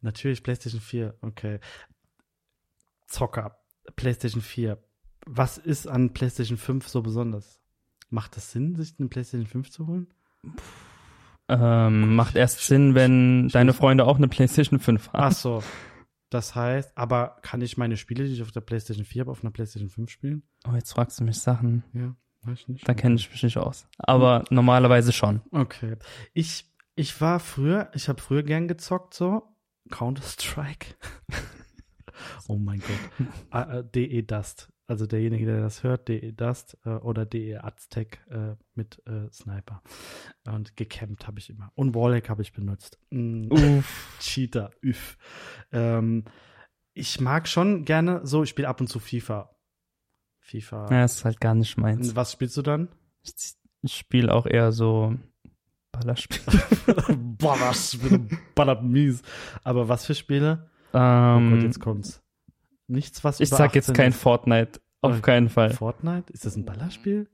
Natürlich 0.01 0.43
PlayStation 0.43 0.81
4. 0.81 1.15
Okay. 1.21 1.59
Zocker. 3.11 3.57
PlayStation 3.95 4.41
4. 4.41 4.77
Was 5.25 5.57
ist 5.57 5.87
an 5.87 6.13
PlayStation 6.13 6.57
5 6.57 6.87
so 6.87 7.01
besonders? 7.01 7.59
Macht 8.09 8.35
das 8.35 8.51
Sinn, 8.51 8.75
sich 8.75 8.95
eine 8.97 9.09
PlayStation 9.09 9.47
5 9.47 9.69
zu 9.69 9.87
holen? 9.87 10.07
Ähm, 11.47 12.15
macht 12.15 12.35
erst 12.35 12.65
Sinn, 12.65 12.95
wenn 12.95 13.49
deine 13.49 13.73
Freunde 13.73 14.05
auch 14.05 14.17
eine 14.17 14.27
PlayStation 14.27 14.79
5 14.79 15.13
haben. 15.13 15.23
Ach 15.23 15.31
so. 15.31 15.63
Das 16.29 16.55
heißt, 16.55 16.97
aber 16.97 17.37
kann 17.41 17.61
ich 17.61 17.77
meine 17.77 17.97
Spiele, 17.97 18.23
die 18.23 18.33
ich 18.33 18.41
auf 18.41 18.51
der 18.51 18.61
PlayStation 18.61 19.05
4 19.05 19.21
habe, 19.21 19.31
auf 19.31 19.43
einer 19.43 19.51
PlayStation 19.51 19.89
5 19.89 20.09
spielen? 20.09 20.43
Oh, 20.67 20.73
jetzt 20.73 20.93
fragst 20.93 21.19
du 21.19 21.25
mich 21.25 21.39
Sachen. 21.39 21.83
Ja, 21.93 22.15
weiß 22.43 22.59
ich 22.59 22.67
nicht. 22.69 22.87
Da 22.87 22.93
kenne 22.93 23.15
ich 23.15 23.29
mich 23.29 23.43
nicht 23.43 23.57
aus. 23.57 23.87
Aber 23.97 24.39
hm. 24.39 24.45
normalerweise 24.55 25.11
schon. 25.11 25.41
Okay. 25.51 25.97
Ich, 26.33 26.71
ich 26.95 27.19
war 27.19 27.39
früher, 27.39 27.91
ich 27.93 28.07
habe 28.07 28.21
früher 28.21 28.43
gern 28.43 28.69
gezockt, 28.69 29.13
so 29.13 29.43
Counter-Strike. 29.89 30.95
oh 32.47 32.57
mein 32.57 32.79
Gott. 32.79 33.27
Uh, 33.53 33.79
uh, 33.79 33.83
DE 33.83 34.23
Dust. 34.23 34.71
Also 34.87 35.05
derjenige, 35.05 35.45
der 35.45 35.61
das 35.61 35.83
hört, 35.83 36.07
DE 36.07 36.33
Dust 36.33 36.77
äh, 36.85 36.89
oder 36.89 37.25
DE 37.25 37.57
Aztec 37.57 38.19
äh, 38.29 38.55
mit 38.75 39.01
äh, 39.07 39.31
Sniper. 39.31 39.81
Und 40.45 40.75
gecampt 40.75 41.27
habe 41.27 41.39
ich 41.39 41.49
immer. 41.49 41.71
Und 41.75 41.95
Wallhack 41.95 42.29
habe 42.29 42.41
ich 42.41 42.51
benutzt. 42.51 42.99
Mm. 43.09 43.51
Uff. 43.51 44.17
Cheater, 44.19 44.71
üff. 44.83 45.17
Ähm, 45.71 46.25
ich 46.93 47.21
mag 47.21 47.47
schon 47.47 47.85
gerne 47.85 48.21
so, 48.25 48.43
ich 48.43 48.49
spiele 48.49 48.67
ab 48.67 48.81
und 48.81 48.87
zu 48.87 48.99
FIFA. 48.99 49.55
FIFA. 50.39 50.91
Ja, 50.91 51.05
ist 51.05 51.23
halt 51.23 51.39
gar 51.39 51.55
nicht 51.55 51.77
meins. 51.77 52.15
Was 52.15 52.33
spielst 52.33 52.57
du 52.57 52.61
dann? 52.61 52.89
Ich, 53.23 53.33
ich 53.83 53.95
spiele 53.95 54.33
auch 54.33 54.45
eher 54.45 54.71
so 54.71 55.15
Ballerspiele. 55.91 56.63
Ballerspiele, 57.37 58.27
ballert 58.55 58.83
mies. 58.83 59.21
Aber 59.63 59.87
was 59.87 60.05
für 60.05 60.15
Spiele? 60.15 60.69
Ähm, 60.93 61.47
oh 61.47 61.55
Gott, 61.55 61.63
jetzt 61.63 61.79
kommt's. 61.79 62.21
Nichts, 62.87 63.23
was 63.23 63.39
Ich 63.39 63.49
sag 63.49 63.73
jetzt 63.75 63.93
kein 63.93 64.09
ist. 64.09 64.21
Fortnite. 64.21 64.81
Auf 65.01 65.13
Oder 65.13 65.21
keinen 65.21 65.49
Fall. 65.49 65.71
Fortnite? 65.71 66.31
Ist 66.31 66.45
das 66.45 66.55
ein 66.55 66.65
Ballerspiel? 66.65 67.27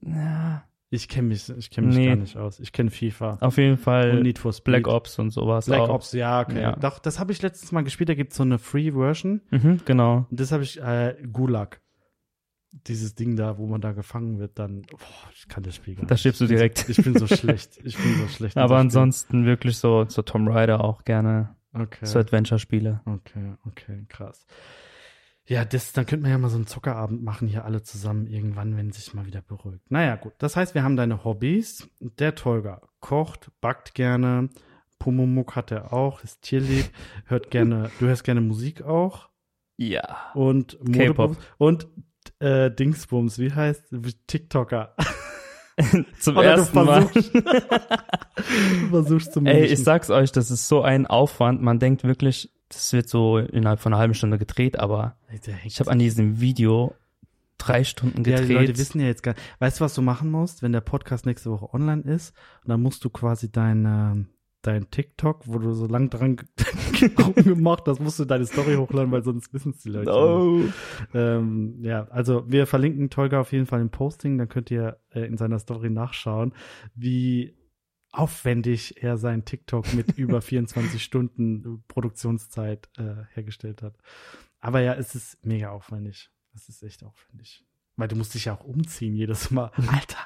Ja. 0.00 0.64
Ich 0.94 1.08
kenne 1.08 1.28
mich, 1.28 1.48
ich 1.48 1.70
kenn 1.70 1.86
mich 1.86 1.96
nee. 1.96 2.06
gar 2.06 2.16
nicht 2.16 2.36
aus. 2.36 2.60
Ich 2.60 2.70
kenne 2.70 2.90
FIFA. 2.90 3.38
Auf 3.40 3.56
jeden 3.56 3.78
Fall. 3.78 4.10
Und 4.10 4.22
Need 4.22 4.38
for 4.38 4.52
Speed. 4.52 4.64
Black 4.64 4.88
Ops 4.88 5.18
und 5.18 5.30
sowas. 5.30 5.64
Black 5.64 5.80
auch. 5.80 5.88
Ops, 5.88 6.12
ja, 6.12 6.42
okay. 6.42 6.60
Ja. 6.60 6.76
Doch, 6.76 6.98
das 6.98 7.18
habe 7.18 7.32
ich 7.32 7.40
letztes 7.40 7.72
Mal 7.72 7.82
gespielt. 7.82 8.10
Da 8.10 8.14
gibt's 8.14 8.36
so 8.36 8.42
eine 8.42 8.58
Free-Version. 8.58 9.40
Mhm, 9.50 9.80
genau. 9.86 10.26
Und 10.30 10.38
das 10.38 10.52
habe 10.52 10.62
ich, 10.62 10.80
äh, 10.82 11.16
Gulag. 11.32 11.80
Dieses 12.86 13.14
Ding 13.14 13.36
da, 13.36 13.56
wo 13.56 13.66
man 13.66 13.80
da 13.80 13.92
gefangen 13.92 14.38
wird, 14.38 14.58
dann, 14.58 14.82
boah, 14.82 14.98
ich 15.34 15.48
kann 15.48 15.62
das 15.62 15.76
Spiel 15.76 15.94
gar 15.94 16.02
nicht. 16.02 16.10
Da 16.10 16.16
stirbst 16.16 16.42
du 16.42 16.46
direkt. 16.46 16.86
Ich 16.88 17.02
bin 17.02 17.18
so 17.18 17.26
schlecht. 17.26 17.78
Ich 17.84 17.96
bin 17.96 18.14
so 18.16 18.28
schlecht. 18.28 18.56
Aber 18.58 18.76
ansonsten 18.76 19.46
wirklich 19.46 19.78
so, 19.78 20.04
so 20.08 20.20
Tom 20.20 20.46
Raider 20.46 20.84
auch 20.84 21.04
gerne. 21.04 21.56
Okay. 21.72 22.06
So 22.06 22.18
Adventure-Spiele. 22.18 23.00
Okay, 23.06 23.54
okay, 23.66 24.04
krass. 24.08 24.46
Ja, 25.46 25.64
das, 25.64 25.92
dann 25.92 26.06
könnte 26.06 26.22
man 26.22 26.30
ja 26.30 26.38
mal 26.38 26.50
so 26.50 26.56
einen 26.56 26.66
Zockerabend 26.66 27.22
machen, 27.22 27.48
hier 27.48 27.64
alle 27.64 27.82
zusammen 27.82 28.26
irgendwann, 28.26 28.76
wenn 28.76 28.92
sich 28.92 29.12
mal 29.12 29.26
wieder 29.26 29.42
beruhigt. 29.42 29.90
Naja, 29.90 30.16
gut. 30.16 30.34
Das 30.38 30.56
heißt, 30.56 30.74
wir 30.74 30.84
haben 30.84 30.96
deine 30.96 31.24
Hobbys. 31.24 31.88
Der 32.00 32.34
Tolga 32.34 32.80
kocht, 33.00 33.50
backt 33.60 33.94
gerne. 33.94 34.50
Pumumuk 34.98 35.56
hat 35.56 35.72
er 35.72 35.92
auch, 35.92 36.22
ist 36.22 36.42
tierlieb, 36.42 36.88
hört 37.26 37.50
gerne, 37.50 37.90
du 37.98 38.06
hörst 38.06 38.22
gerne 38.22 38.40
Musik 38.40 38.82
auch. 38.82 39.30
Ja. 39.76 40.30
Und 40.34 40.78
K-Pop. 40.92 41.36
Und 41.58 41.88
äh, 42.38 42.70
Dingsbums, 42.70 43.40
wie 43.40 43.52
heißt 43.52 43.92
TikToker. 44.28 44.94
Zum 46.20 46.36
Oder 46.36 46.56
ersten 46.56 46.78
du 46.78 46.84
versuchst, 46.84 47.34
Mal. 47.34 47.42
du 47.42 48.88
versuchst 48.90 49.32
zu 49.32 49.44
Ey, 49.44 49.66
ich 49.66 49.82
sag's 49.82 50.10
euch, 50.10 50.32
das 50.32 50.50
ist 50.50 50.68
so 50.68 50.82
ein 50.82 51.06
Aufwand. 51.06 51.62
Man 51.62 51.78
denkt 51.78 52.04
wirklich, 52.04 52.50
das 52.68 52.92
wird 52.92 53.08
so 53.08 53.38
innerhalb 53.38 53.80
von 53.80 53.92
einer 53.92 54.00
halben 54.00 54.14
Stunde 54.14 54.38
gedreht, 54.38 54.78
aber 54.78 55.16
ich 55.64 55.80
habe 55.80 55.90
an 55.90 55.98
diesem 55.98 56.40
Video 56.40 56.94
drei 57.58 57.84
Stunden 57.84 58.22
gedreht. 58.22 58.40
Ja, 58.40 58.46
die 58.46 58.52
Leute 58.54 58.78
wissen 58.78 59.00
ja 59.00 59.06
jetzt 59.06 59.22
gar 59.22 59.34
Weißt 59.58 59.80
du, 59.80 59.84
was 59.84 59.94
du 59.94 60.02
machen 60.02 60.30
musst, 60.30 60.62
wenn 60.62 60.72
der 60.72 60.80
Podcast 60.80 61.26
nächste 61.26 61.50
Woche 61.50 61.72
online 61.72 62.02
ist? 62.02 62.34
Und 62.64 62.70
dann 62.70 62.82
musst 62.82 63.04
du 63.04 63.10
quasi 63.10 63.50
deine 63.50 64.26
dein 64.62 64.90
TikTok, 64.90 65.46
wo 65.46 65.58
du 65.58 65.72
so 65.72 65.86
lang 65.86 66.08
dran 66.08 66.36
gemacht 67.36 67.84
hast, 67.86 68.00
musst 68.00 68.18
du 68.18 68.24
deine 68.24 68.46
Story 68.46 68.76
hochladen, 68.76 69.10
weil 69.12 69.24
sonst 69.24 69.52
wissen 69.52 69.72
es 69.72 69.82
die 69.82 69.90
Leute. 69.90 70.10
No. 70.10 70.64
Ähm, 71.14 71.78
ja, 71.82 72.06
also 72.08 72.50
wir 72.50 72.66
verlinken 72.66 73.10
Tolga 73.10 73.40
auf 73.40 73.52
jeden 73.52 73.66
Fall 73.66 73.80
im 73.80 73.90
Posting, 73.90 74.38
dann 74.38 74.48
könnt 74.48 74.70
ihr 74.70 74.98
äh, 75.10 75.20
in 75.20 75.36
seiner 75.36 75.58
Story 75.58 75.90
nachschauen, 75.90 76.54
wie 76.94 77.54
aufwendig 78.12 79.02
er 79.02 79.16
sein 79.16 79.44
TikTok 79.44 79.92
mit 79.94 80.12
über 80.18 80.40
24 80.40 81.02
Stunden 81.02 81.82
Produktionszeit 81.88 82.88
äh, 82.98 83.24
hergestellt 83.34 83.82
hat. 83.82 83.96
Aber 84.60 84.80
ja, 84.80 84.94
es 84.94 85.14
ist 85.14 85.44
mega 85.44 85.70
aufwendig. 85.70 86.30
Es 86.54 86.68
ist 86.68 86.82
echt 86.82 87.02
aufwendig. 87.02 87.64
Weil 87.96 88.08
du 88.08 88.16
musst 88.16 88.34
dich 88.34 88.46
ja 88.46 88.54
auch 88.54 88.64
umziehen 88.64 89.14
jedes 89.14 89.50
Mal. 89.50 89.70
Alter, 89.76 90.18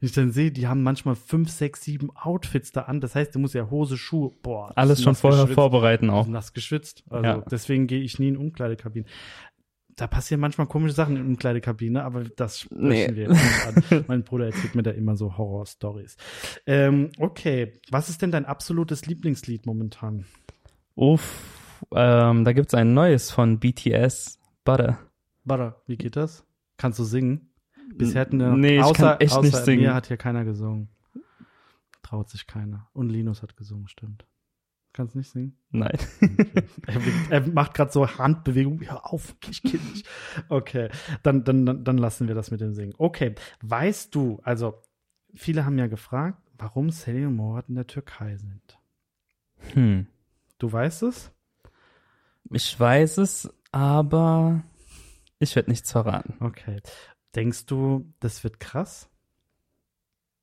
wenn 0.00 0.08
ich 0.08 0.12
dann 0.12 0.32
sehe, 0.32 0.50
die 0.50 0.66
haben 0.66 0.82
manchmal 0.82 1.14
fünf, 1.14 1.50
sechs, 1.50 1.82
sieben 1.82 2.10
Outfits 2.16 2.72
da 2.72 2.82
an. 2.82 3.00
Das 3.00 3.14
heißt, 3.14 3.34
du 3.34 3.38
musst 3.38 3.54
ja 3.54 3.70
Hose, 3.70 3.96
Schuhe, 3.96 4.32
boah. 4.42 4.72
Alles 4.76 5.02
schon 5.02 5.14
vorher 5.14 5.42
geschwitzt. 5.42 5.54
vorbereiten 5.54 6.10
auch. 6.10 6.26
Nass 6.26 6.52
geschwitzt. 6.52 7.04
Also 7.08 7.24
ja. 7.24 7.44
deswegen 7.50 7.86
gehe 7.86 8.00
ich 8.00 8.18
nie 8.18 8.28
in 8.28 8.36
Umkleidekabinen. 8.36 9.08
Da 9.94 10.06
passieren 10.06 10.40
manchmal 10.40 10.66
komische 10.66 10.94
Sachen 10.94 11.16
in 11.16 11.26
Umkleidekabine, 11.26 12.02
aber 12.02 12.24
das 12.24 12.60
sprechen 12.60 12.88
nee. 12.88 13.14
wir 13.14 13.28
jetzt 13.28 13.74
nicht 13.74 13.92
an. 13.92 14.04
mein 14.08 14.24
Bruder 14.24 14.46
erzählt 14.46 14.74
mir 14.74 14.82
da 14.82 14.90
immer 14.90 15.16
so 15.16 15.36
Horror-Stories. 15.36 16.16
Ähm, 16.66 17.10
okay, 17.18 17.74
was 17.90 18.08
ist 18.08 18.22
denn 18.22 18.32
dein 18.32 18.46
absolutes 18.46 19.06
Lieblingslied 19.06 19.66
momentan? 19.66 20.24
Uff, 20.94 21.84
ähm, 21.94 22.44
da 22.44 22.52
gibt's 22.52 22.74
ein 22.74 22.94
neues 22.94 23.30
von 23.30 23.60
BTS, 23.60 24.40
Butter. 24.64 24.98
Butter, 25.44 25.82
wie 25.86 25.96
geht 25.96 26.16
das? 26.16 26.44
Kannst 26.76 26.98
du 26.98 27.04
singen? 27.04 27.52
Bisher 27.94 28.22
hatten 28.22 28.38
wir 28.38 28.56
nee, 28.56 28.80
außer, 28.80 29.20
echt 29.20 29.32
außer 29.32 29.42
nicht 29.42 29.56
singen. 29.56 29.82
mir 29.82 29.94
hat 29.94 30.06
hier 30.06 30.16
keiner 30.16 30.44
gesungen. 30.44 30.88
Traut 32.02 32.28
sich 32.30 32.46
keiner. 32.46 32.88
Und 32.92 33.08
Linus 33.08 33.42
hat 33.42 33.56
gesungen, 33.56 33.88
stimmt. 33.88 34.26
Kannst 34.92 35.16
nicht 35.16 35.30
singen? 35.30 35.56
Nein. 35.70 35.98
Okay. 36.20 36.64
er, 36.86 37.00
er, 37.30 37.48
macht 37.48 37.74
gerade 37.74 37.90
so 37.90 38.06
Handbewegungen. 38.06 38.86
Hör 38.86 39.10
auf, 39.10 39.34
ich 39.48 39.62
kenne 39.62 39.82
dich. 39.94 40.04
Okay, 40.48 40.90
dann, 41.22 41.44
dann, 41.44 41.82
dann 41.82 41.98
lassen 41.98 42.28
wir 42.28 42.34
das 42.34 42.50
mit 42.50 42.60
dem 42.60 42.74
Singen. 42.74 42.94
Okay, 42.98 43.34
weißt 43.62 44.14
du, 44.14 44.40
also 44.42 44.82
viele 45.34 45.64
haben 45.64 45.78
ja 45.78 45.86
gefragt, 45.86 46.42
warum 46.58 46.90
Sally 46.90 47.24
und 47.24 47.36
Morat 47.36 47.68
in 47.68 47.74
der 47.74 47.86
Türkei 47.86 48.36
sind. 48.36 48.78
Hm. 49.72 50.06
Du 50.58 50.70
weißt 50.70 51.04
es? 51.04 51.32
Ich 52.50 52.78
weiß 52.78 53.18
es, 53.18 53.52
aber 53.70 54.62
ich 55.42 55.56
werde 55.56 55.70
nichts 55.70 55.92
verraten. 55.92 56.36
Okay. 56.40 56.80
Denkst 57.34 57.66
du, 57.66 58.12
das 58.20 58.44
wird 58.44 58.60
krass? 58.60 59.08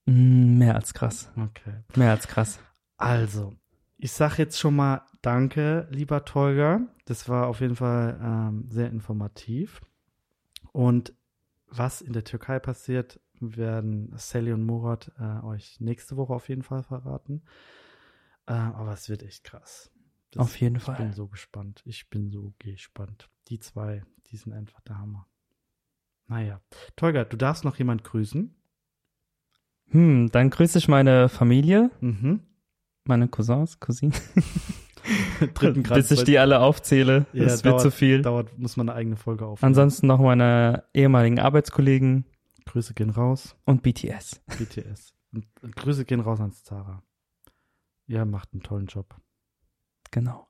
Hm, 0.08 0.58
Mehr 0.58 0.76
als 0.76 0.94
krass. 0.94 1.32
Okay. 1.38 1.84
Mehr 1.96 2.12
als 2.12 2.28
krass. 2.28 2.60
Also, 2.98 3.54
ich 3.98 4.12
sag 4.12 4.38
jetzt 4.38 4.60
schon 4.60 4.76
mal 4.76 5.06
Danke, 5.22 5.88
lieber 5.92 6.24
Tolga. 6.24 6.82
Das 7.06 7.28
war 7.28 7.48
auf 7.48 7.60
jeden 7.60 7.76
Fall 7.76 8.20
ähm, 8.22 8.66
sehr 8.70 8.90
informativ. 8.90 9.82
Und 10.72 11.14
was 11.68 12.02
in 12.02 12.14
der 12.14 12.24
Türkei 12.24 12.60
passiert, 12.60 13.20
werden 13.42 14.12
Sally 14.16 14.52
und 14.54 14.66
Murat 14.66 15.12
äh, 15.20 15.44
euch 15.46 15.80
nächste 15.80 16.18
Woche 16.18 16.34
auf 16.34 16.50
jeden 16.50 16.64
Fall 16.64 16.84
verraten. 16.84 17.44
Äh, 18.48 18.54
aber 18.54 18.94
es 18.94 19.10
wird 19.10 19.24
echt 19.24 19.44
krass. 19.44 19.92
Das, 20.32 20.42
Auf 20.42 20.60
jeden 20.60 20.76
ich 20.78 20.84
Fall. 20.84 20.96
bin 20.98 21.14
so 21.14 21.28
gespannt. 21.28 21.82
Ich 21.86 22.10
bin 22.10 22.32
so 22.32 22.54
gespannt. 22.60 23.30
Die 23.50 23.60
zwei, 23.60 24.04
die 24.28 24.38
sind 24.38 24.54
einfach 24.54 24.82
der 24.82 24.98
Hammer. 25.00 25.28
Naja. 26.28 26.62
Tolga, 26.96 27.24
du 27.24 27.36
darfst 27.38 27.64
noch 27.66 27.78
jemand 27.78 28.04
grüßen. 28.04 28.56
Hm, 29.88 30.30
dann 30.32 30.50
grüße 30.52 30.78
ich 30.78 30.88
meine 30.88 31.30
Familie, 31.30 31.90
Mhm. 32.00 32.42
meine 33.06 33.28
Cousins, 33.28 33.80
Cousinen. 33.80 34.14
Dritten 35.56 35.82
Grad. 35.84 35.98
Bis 35.98 36.12
ich 36.12 36.24
die 36.26 36.38
alle 36.38 36.60
aufzähle. 36.60 37.26
Ja, 37.34 37.46
das 37.46 37.64
wird 37.64 37.74
dauert- 37.74 37.82
zu 37.82 37.90
viel. 37.92 38.22
Dauert, 38.22 38.58
muss 38.60 38.78
man 38.78 38.90
eine 38.90 38.98
eigene 38.98 39.16
Folge 39.16 39.46
aufnehmen. 39.48 39.70
Ansonsten 39.70 40.06
noch 40.08 40.20
meine 40.20 40.84
ehemaligen 40.94 41.40
Arbeitskollegen 41.40 42.26
Grüße 42.66 42.94
gehen 42.94 43.10
raus. 43.10 43.56
und 43.66 43.82
BTS. 43.82 44.42
BTS. 44.60 45.16
Und 45.32 45.76
Grüße 45.76 46.06
gehen 46.06 46.20
raus 46.20 46.40
ans 46.40 46.64
Zara. 46.64 47.02
Ihr 48.06 48.26
macht 48.26 48.54
einen 48.54 48.62
tollen 48.62 48.86
Job. 48.88 49.16
Genau. 50.12 50.48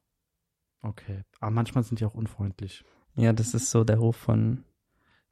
Okay. 0.81 1.23
Aber 1.39 1.51
manchmal 1.51 1.83
sind 1.83 1.99
die 1.99 2.05
auch 2.05 2.13
unfreundlich. 2.15 2.83
Ja, 3.15 3.33
das 3.33 3.53
ist 3.53 3.69
so 3.71 3.83
der 3.83 3.97
Ruf 3.97 4.15
von 4.15 4.63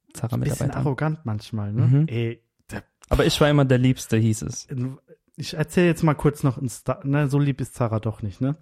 Bisschen 0.08 0.30
Zara-Mitarbeitern. 0.30 0.72
arrogant 0.72 1.20
manchmal, 1.26 1.72
ne? 1.74 1.88
Mhm. 1.88 2.08
Ey, 2.08 2.42
der, 2.72 2.84
Aber 3.10 3.26
ich 3.26 3.40
war 3.40 3.50
immer 3.50 3.66
der 3.66 3.78
Liebste, 3.78 4.18
hieß 4.18 4.42
es. 4.44 4.68
ich 5.36 5.54
erzähle 5.54 5.88
jetzt 5.88 6.04
mal 6.04 6.16
kurz 6.16 6.44
noch 6.44 6.58
ein 6.58 6.70
Star, 6.70 7.06
ne, 7.06 7.28
so 7.30 7.40
lieb 7.40 7.62
ist 7.62 7.76
Zara 7.76 8.00
doch 8.00 8.22
nicht, 8.22 8.42
ne? 8.42 8.58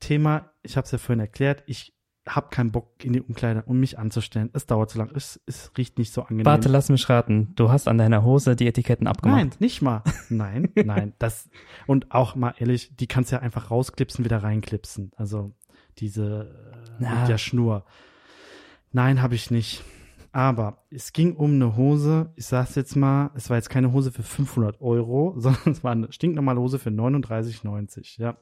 Thema, 0.00 0.50
ich 0.62 0.76
habe 0.76 0.84
es 0.84 0.90
ja 0.90 0.98
vorhin 0.98 1.20
erklärt, 1.20 1.62
ich 1.66 1.94
habe 2.28 2.48
keinen 2.50 2.72
Bock 2.72 3.04
in 3.04 3.12
die 3.12 3.20
Umkleide, 3.22 3.62
um 3.66 3.78
mich 3.78 3.98
anzustellen. 3.98 4.50
Es 4.52 4.66
dauert 4.66 4.90
zu 4.90 4.98
lang, 4.98 5.10
es, 5.14 5.40
es 5.46 5.70
riecht 5.78 5.96
nicht 5.96 6.12
so 6.12 6.22
angenehm. 6.22 6.44
Warte, 6.44 6.68
lass 6.68 6.88
mich 6.88 7.08
raten. 7.08 7.52
Du 7.54 7.70
hast 7.70 7.86
an 7.86 7.98
deiner 7.98 8.24
Hose 8.24 8.56
die 8.56 8.66
Etiketten 8.66 9.06
abgemacht. 9.06 9.38
Nein, 9.38 9.52
nicht 9.60 9.80
mal. 9.80 10.02
Nein, 10.28 10.70
nein. 10.84 11.12
Das 11.20 11.48
und 11.86 12.10
auch 12.10 12.34
mal 12.34 12.54
ehrlich, 12.58 12.96
die 12.96 13.06
kannst 13.06 13.30
du 13.30 13.36
ja 13.36 13.42
einfach 13.42 13.70
rausklipsen, 13.70 14.24
wieder 14.24 14.42
reinklipsen. 14.42 15.12
Also 15.16 15.52
diese 15.98 16.54
äh, 17.00 17.02
Ja. 17.02 17.20
mit 17.20 17.28
der 17.28 17.38
Schnur. 17.38 17.84
Nein, 18.92 19.20
habe 19.22 19.34
ich 19.34 19.50
nicht. 19.50 19.84
Aber 20.32 20.84
es 20.90 21.12
ging 21.12 21.34
um 21.34 21.54
eine 21.54 21.76
Hose. 21.76 22.30
Ich 22.36 22.46
sag's 22.46 22.74
jetzt 22.74 22.94
mal, 22.94 23.30
es 23.34 23.48
war 23.48 23.56
jetzt 23.56 23.70
keine 23.70 23.92
Hose 23.92 24.12
für 24.12 24.22
500 24.22 24.80
Euro, 24.82 25.34
sondern 25.38 25.72
es 25.72 25.82
war 25.82 25.92
eine 25.92 26.12
stinknormale 26.12 26.60
Hose 26.60 26.78
für 26.78 26.90
39,90. 26.90 28.20
Ja. 28.20 28.36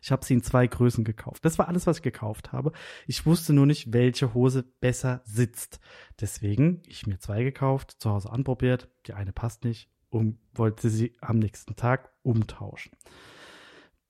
Ich 0.00 0.12
habe 0.12 0.24
sie 0.24 0.34
in 0.34 0.42
zwei 0.42 0.66
Größen 0.66 1.02
gekauft. 1.04 1.44
Das 1.44 1.58
war 1.58 1.68
alles, 1.68 1.86
was 1.86 1.98
ich 1.98 2.02
gekauft 2.02 2.52
habe. 2.52 2.72
Ich 3.06 3.26
wusste 3.26 3.52
nur 3.52 3.66
nicht, 3.66 3.92
welche 3.92 4.32
Hose 4.32 4.62
besser 4.80 5.22
sitzt. 5.24 5.80
Deswegen 6.20 6.82
ich 6.86 7.06
mir 7.06 7.18
zwei 7.18 7.42
gekauft, 7.42 7.96
zu 7.98 8.10
Hause 8.10 8.30
anprobiert. 8.30 8.88
Die 9.06 9.14
eine 9.14 9.32
passt 9.32 9.64
nicht 9.64 9.90
und 10.08 10.38
wollte 10.54 10.88
sie 10.88 11.16
am 11.20 11.38
nächsten 11.38 11.74
Tag 11.74 12.12
umtauschen. 12.22 12.92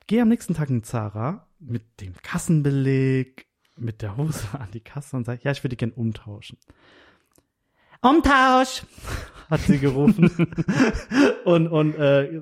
Gehe 0.06 0.20
am 0.22 0.28
nächsten 0.28 0.54
Tag 0.54 0.68
in 0.68 0.82
Zara 0.82 1.48
mit 1.62 2.00
dem 2.00 2.14
Kassenbeleg, 2.14 3.46
mit 3.76 4.02
der 4.02 4.16
Hose 4.16 4.46
an 4.58 4.70
die 4.72 4.80
Kasse 4.80 5.16
und 5.16 5.24
sage, 5.24 5.40
ja, 5.44 5.52
ich 5.52 5.62
würde 5.62 5.76
die 5.76 5.78
gern 5.78 5.92
umtauschen. 5.92 6.58
Umtausch! 8.00 8.84
hat 9.50 9.60
sie 9.60 9.78
gerufen. 9.78 10.30
und 11.44 11.68
und 11.68 11.94
äh, 11.94 12.40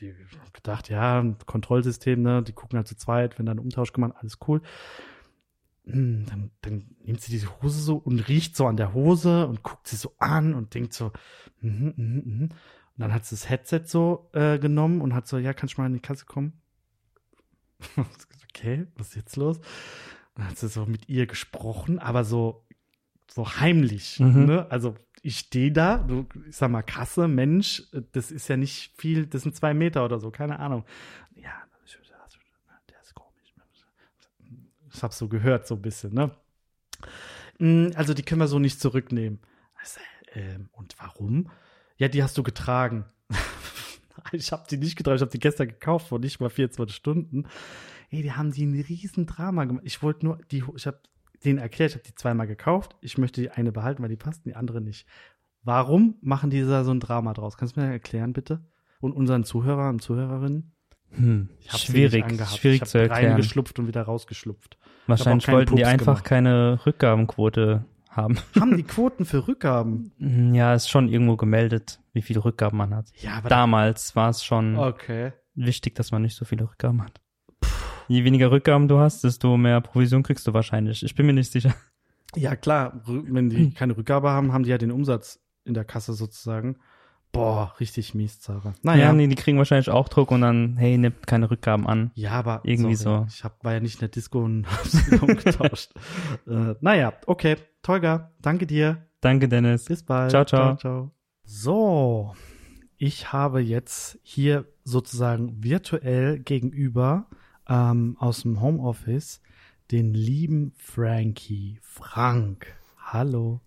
die 0.00 0.14
gedacht, 0.52 0.88
ja, 0.88 1.24
Kontrollsystem, 1.46 2.22
ne, 2.22 2.42
die 2.42 2.52
gucken 2.52 2.76
halt 2.76 2.88
zu 2.88 2.96
zweit, 2.96 3.38
wenn 3.38 3.46
dann 3.46 3.56
ein 3.58 3.64
Umtausch 3.64 3.92
gemacht, 3.92 4.14
alles 4.16 4.38
cool. 4.46 4.60
Hm, 5.84 6.26
Dann, 6.26 6.50
dann 6.60 6.96
nimmt 7.02 7.20
sie 7.20 7.32
diese 7.32 7.62
Hose 7.62 7.80
so 7.80 7.96
und 7.96 8.28
riecht 8.28 8.56
so 8.56 8.66
an 8.66 8.76
der 8.76 8.92
Hose 8.92 9.46
und 9.46 9.62
guckt 9.62 9.88
sie 9.88 9.96
so 9.96 10.14
an 10.18 10.54
und 10.54 10.74
denkt 10.74 10.92
so, 10.92 11.12
mhm, 11.60 11.94
mhm, 11.96 12.22
mhm. 12.24 12.42
Und 12.50 13.02
dann 13.02 13.14
hat 13.14 13.24
sie 13.24 13.34
das 13.36 13.48
Headset 13.48 13.82
so 13.86 14.28
äh, 14.32 14.58
genommen 14.58 15.00
und 15.00 15.14
hat 15.14 15.26
so, 15.26 15.38
ja, 15.38 15.52
kannst 15.54 15.76
du 15.76 15.80
mal 15.80 15.86
in 15.86 15.94
die 15.94 16.00
Kasse 16.00 16.26
kommen? 16.26 16.60
okay, 18.50 18.86
was 18.96 19.08
ist 19.08 19.16
jetzt 19.16 19.36
los? 19.36 19.60
Dann 20.34 20.48
hat 20.48 20.58
sie 20.58 20.68
so 20.68 20.86
mit 20.86 21.08
ihr 21.08 21.26
gesprochen, 21.26 21.98
aber 21.98 22.24
so, 22.24 22.64
so 23.30 23.48
heimlich. 23.58 24.20
Mhm. 24.20 24.46
Ne? 24.46 24.70
Also 24.70 24.94
ich 25.22 25.38
stehe 25.38 25.72
da, 25.72 25.98
du, 25.98 26.26
ich 26.48 26.56
sag 26.56 26.70
mal, 26.70 26.82
Kasse, 26.82 27.28
Mensch, 27.28 27.84
das 28.12 28.30
ist 28.30 28.48
ja 28.48 28.56
nicht 28.56 28.94
viel, 28.96 29.26
das 29.26 29.42
sind 29.42 29.56
zwei 29.56 29.74
Meter 29.74 30.04
oder 30.04 30.20
so, 30.20 30.30
keine 30.30 30.58
Ahnung. 30.58 30.84
Ja, 31.34 31.50
der 32.88 33.00
ist 33.02 33.14
komisch. 33.14 33.54
Ich 34.94 35.02
hab's 35.02 35.18
so 35.18 35.28
gehört, 35.28 35.66
so 35.66 35.74
ein 35.74 35.82
bisschen, 35.82 36.14
ne? 36.14 36.30
Mm, 37.58 37.88
Also 37.94 38.14
die 38.14 38.22
können 38.22 38.40
wir 38.40 38.48
so 38.48 38.58
nicht 38.58 38.80
zurücknehmen. 38.80 39.40
Sag, 39.82 40.02
ähm, 40.34 40.68
und 40.72 40.94
warum? 40.98 41.50
Ja, 41.96 42.08
die 42.08 42.22
hast 42.22 42.38
du 42.38 42.42
getragen. 42.42 43.04
ich 44.32 44.52
habe 44.52 44.64
die 44.70 44.76
nicht 44.76 44.96
getragen, 44.96 45.16
ich 45.16 45.22
habe 45.22 45.30
die 45.30 45.38
gestern 45.38 45.68
gekauft, 45.68 46.08
vor 46.08 46.18
nicht 46.18 46.40
mal 46.40 46.50
24 46.50 46.94
Stunden. 46.94 47.46
Ey, 48.10 48.22
die 48.22 48.32
haben 48.32 48.52
die 48.52 48.64
ein 48.64 48.80
riesen 48.80 49.26
Drama 49.26 49.64
gemacht. 49.64 49.84
Ich 49.86 50.02
wollte 50.02 50.24
nur, 50.26 50.38
die, 50.50 50.64
ich 50.76 50.86
habe 50.86 50.98
denen 51.44 51.58
erklärt, 51.58 51.90
ich 51.90 51.96
habe 51.96 52.04
die 52.08 52.14
zweimal 52.14 52.46
gekauft. 52.46 52.96
Ich 53.00 53.18
möchte 53.18 53.40
die 53.40 53.50
eine 53.50 53.70
behalten, 53.72 54.02
weil 54.02 54.08
die 54.08 54.16
passt, 54.16 54.44
die 54.46 54.54
andere 54.54 54.80
nicht. 54.80 55.06
Warum 55.62 56.16
machen 56.22 56.50
die 56.50 56.62
da 56.62 56.84
so 56.84 56.90
ein 56.92 57.00
Drama 57.00 57.34
draus? 57.34 57.56
Kannst 57.56 57.76
du 57.76 57.80
mir 57.80 57.90
erklären, 57.90 58.32
bitte? 58.32 58.64
Und 59.00 59.12
unseren 59.12 59.44
Zuhörern 59.44 59.94
und 59.96 60.02
Zuhörerinnen? 60.02 60.72
Hm, 61.10 61.48
Ich 61.60 61.70
sie 61.72 61.78
schwierig, 61.78 62.24
schwierig 62.48 62.84
zu 62.84 62.98
erklären. 62.98 63.26
reingeschlupft 63.32 63.78
und 63.78 63.86
wieder 63.86 64.02
rausgeschlupft. 64.02 64.78
Wahrscheinlich 65.06 65.48
wollten 65.48 65.76
die 65.76 65.82
Pups 65.82 65.92
einfach 65.92 66.06
gemacht. 66.06 66.24
keine 66.24 66.80
Rückgabenquote 66.86 67.84
haben. 68.18 68.36
Haben 68.60 68.76
die 68.76 68.82
Quoten 68.82 69.24
für 69.24 69.48
Rückgaben? 69.48 70.12
Ja, 70.54 70.74
ist 70.74 70.90
schon 70.90 71.08
irgendwo 71.08 71.36
gemeldet, 71.36 72.00
wie 72.12 72.20
viele 72.22 72.44
Rückgaben 72.44 72.76
man 72.76 72.94
hat. 72.94 73.06
Ja, 73.20 73.36
aber 73.38 73.48
Damals 73.48 74.14
war 74.16 74.28
es 74.28 74.44
schon 74.44 74.76
Okay. 74.76 75.32
wichtig, 75.54 75.94
dass 75.94 76.12
man 76.12 76.20
nicht 76.22 76.36
so 76.36 76.44
viele 76.44 76.64
Rückgaben 76.68 77.02
hat. 77.02 77.20
Je 78.08 78.24
weniger 78.24 78.50
Rückgaben 78.50 78.88
du 78.88 78.98
hast, 78.98 79.24
desto 79.24 79.56
mehr 79.56 79.80
Provision 79.80 80.22
kriegst 80.22 80.46
du 80.46 80.52
wahrscheinlich. 80.54 81.02
Ich 81.02 81.14
bin 81.14 81.26
mir 81.26 81.32
nicht 81.34 81.52
sicher. 81.52 81.74
Ja, 82.36 82.56
klar, 82.56 83.00
wenn 83.06 83.48
die 83.50 83.70
keine 83.74 83.96
Rückgabe 83.96 84.30
haben, 84.30 84.52
haben 84.52 84.64
die 84.64 84.70
ja 84.70 84.78
den 84.78 84.90
Umsatz 84.92 85.40
in 85.64 85.74
der 85.74 85.84
Kasse 85.84 86.12
sozusagen. 86.14 86.76
Boah, 87.32 87.74
richtig 87.78 88.14
mies, 88.14 88.40
Zara. 88.40 88.74
Naja, 88.82 89.06
Ja, 89.06 89.12
nee, 89.12 89.26
die 89.26 89.34
kriegen 89.34 89.58
wahrscheinlich 89.58 89.90
auch 89.90 90.08
Druck 90.08 90.30
und 90.30 90.40
dann, 90.40 90.76
hey, 90.76 90.96
nimmt 90.98 91.26
keine 91.26 91.50
Rückgaben 91.50 91.86
an. 91.86 92.10
ja, 92.14 92.32
aber 92.32 92.60
irgendwie 92.64 92.94
sorry, 92.94 93.20
so. 93.20 93.26
Ich 93.28 93.44
hab, 93.44 93.62
war 93.64 93.74
ja 93.74 93.80
nicht 93.80 93.94
in 93.96 94.00
der 94.00 94.08
Disco 94.08 94.42
und 94.42 94.66
hab's 94.70 94.96
umgetauscht. 95.20 95.92
äh, 96.46 96.74
naja, 96.80 97.12
okay. 97.26 97.56
Tolga, 97.82 98.32
danke 98.40 98.66
dir. 98.66 99.06
Danke, 99.20 99.48
Dennis. 99.48 99.84
Bis 99.84 100.02
bald. 100.02 100.30
Ciao, 100.30 100.44
ciao. 100.44 100.76
ciao. 100.76 101.10
So, 101.44 102.34
ich 102.96 103.32
habe 103.32 103.60
jetzt 103.60 104.18
hier 104.22 104.64
sozusagen 104.84 105.62
virtuell 105.62 106.38
gegenüber 106.40 107.26
ähm, 107.68 108.16
aus 108.18 108.42
dem 108.42 108.60
Homeoffice 108.60 109.40
den 109.90 110.12
lieben 110.14 110.72
Frankie. 110.76 111.78
Frank. 111.82 112.66
Hallo. 112.98 113.60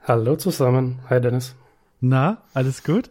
Hallo 0.00 0.36
zusammen. 0.36 0.98
Hi 1.08 1.20
Dennis. 1.20 1.54
Na, 2.04 2.42
alles 2.52 2.82
gut? 2.82 3.10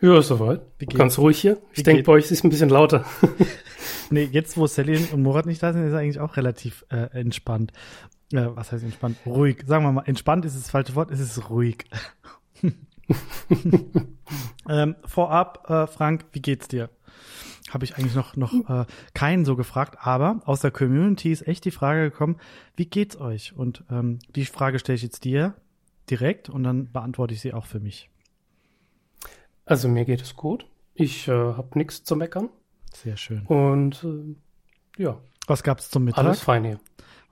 Ja, 0.00 0.22
soweit. 0.22 0.62
Wie 0.78 0.86
geht's? 0.86 0.98
Ganz 0.98 1.18
ruhig 1.18 1.40
hier. 1.40 1.58
Ich 1.72 1.82
denke, 1.82 2.04
bei 2.04 2.12
euch 2.12 2.26
ist 2.26 2.30
es 2.30 2.44
ein 2.44 2.50
bisschen 2.50 2.70
lauter. 2.70 3.04
Nee, 4.10 4.28
jetzt 4.30 4.58
wo 4.58 4.66
Sally 4.66 4.98
und 5.12 5.22
Murat 5.22 5.46
nicht 5.46 5.62
da 5.62 5.72
sind, 5.72 5.82
ist 5.82 5.92
es 5.92 5.94
eigentlich 5.94 6.20
auch 6.20 6.36
relativ 6.36 6.84
äh, 6.90 7.08
entspannt. 7.18 7.72
Äh, 8.32 8.48
was 8.54 8.70
heißt 8.70 8.84
entspannt? 8.84 9.16
Ruhig. 9.24 9.64
Sagen 9.66 9.82
wir 9.82 9.92
mal, 9.92 10.04
entspannt 10.04 10.44
ist 10.44 10.56
das 10.56 10.70
falsche 10.70 10.94
Wort, 10.94 11.10
es 11.10 11.20
ist 11.20 11.48
ruhig. 11.48 11.84
ähm, 14.68 14.94
vorab, 15.06 15.68
äh, 15.70 15.86
Frank, 15.86 16.26
wie 16.32 16.42
geht's 16.42 16.68
dir? 16.68 16.90
Habe 17.70 17.84
ich 17.86 17.96
eigentlich 17.96 18.14
noch, 18.14 18.36
noch 18.36 18.52
äh, 18.68 18.84
keinen 19.14 19.46
so 19.46 19.56
gefragt, 19.56 19.96
aber 20.00 20.42
aus 20.44 20.60
der 20.60 20.70
Community 20.70 21.32
ist 21.32 21.48
echt 21.48 21.64
die 21.64 21.70
Frage 21.70 22.10
gekommen, 22.10 22.36
wie 22.76 22.86
geht's 22.86 23.18
euch? 23.18 23.54
Und 23.56 23.84
ähm, 23.90 24.18
die 24.36 24.44
Frage 24.44 24.78
stelle 24.78 24.96
ich 24.96 25.02
jetzt 25.02 25.24
dir. 25.24 25.54
Direkt 26.10 26.48
und 26.48 26.64
dann 26.64 26.92
beantworte 26.92 27.34
ich 27.34 27.40
sie 27.40 27.52
auch 27.52 27.66
für 27.66 27.80
mich. 27.80 28.10
Also 29.64 29.88
mir 29.88 30.04
geht 30.04 30.22
es 30.22 30.36
gut. 30.36 30.66
Ich 30.94 31.28
äh, 31.28 31.32
habe 31.32 31.78
nichts 31.78 32.04
zu 32.04 32.16
meckern. 32.16 32.48
Sehr 32.92 33.16
schön. 33.16 33.46
Und 33.46 34.04
äh, 34.04 35.02
ja. 35.02 35.18
Was 35.46 35.62
gab's 35.62 35.90
zum 35.90 36.04
Mittag? 36.04 36.24
Alles 36.24 36.40
fein 36.40 36.64
hier. 36.64 36.80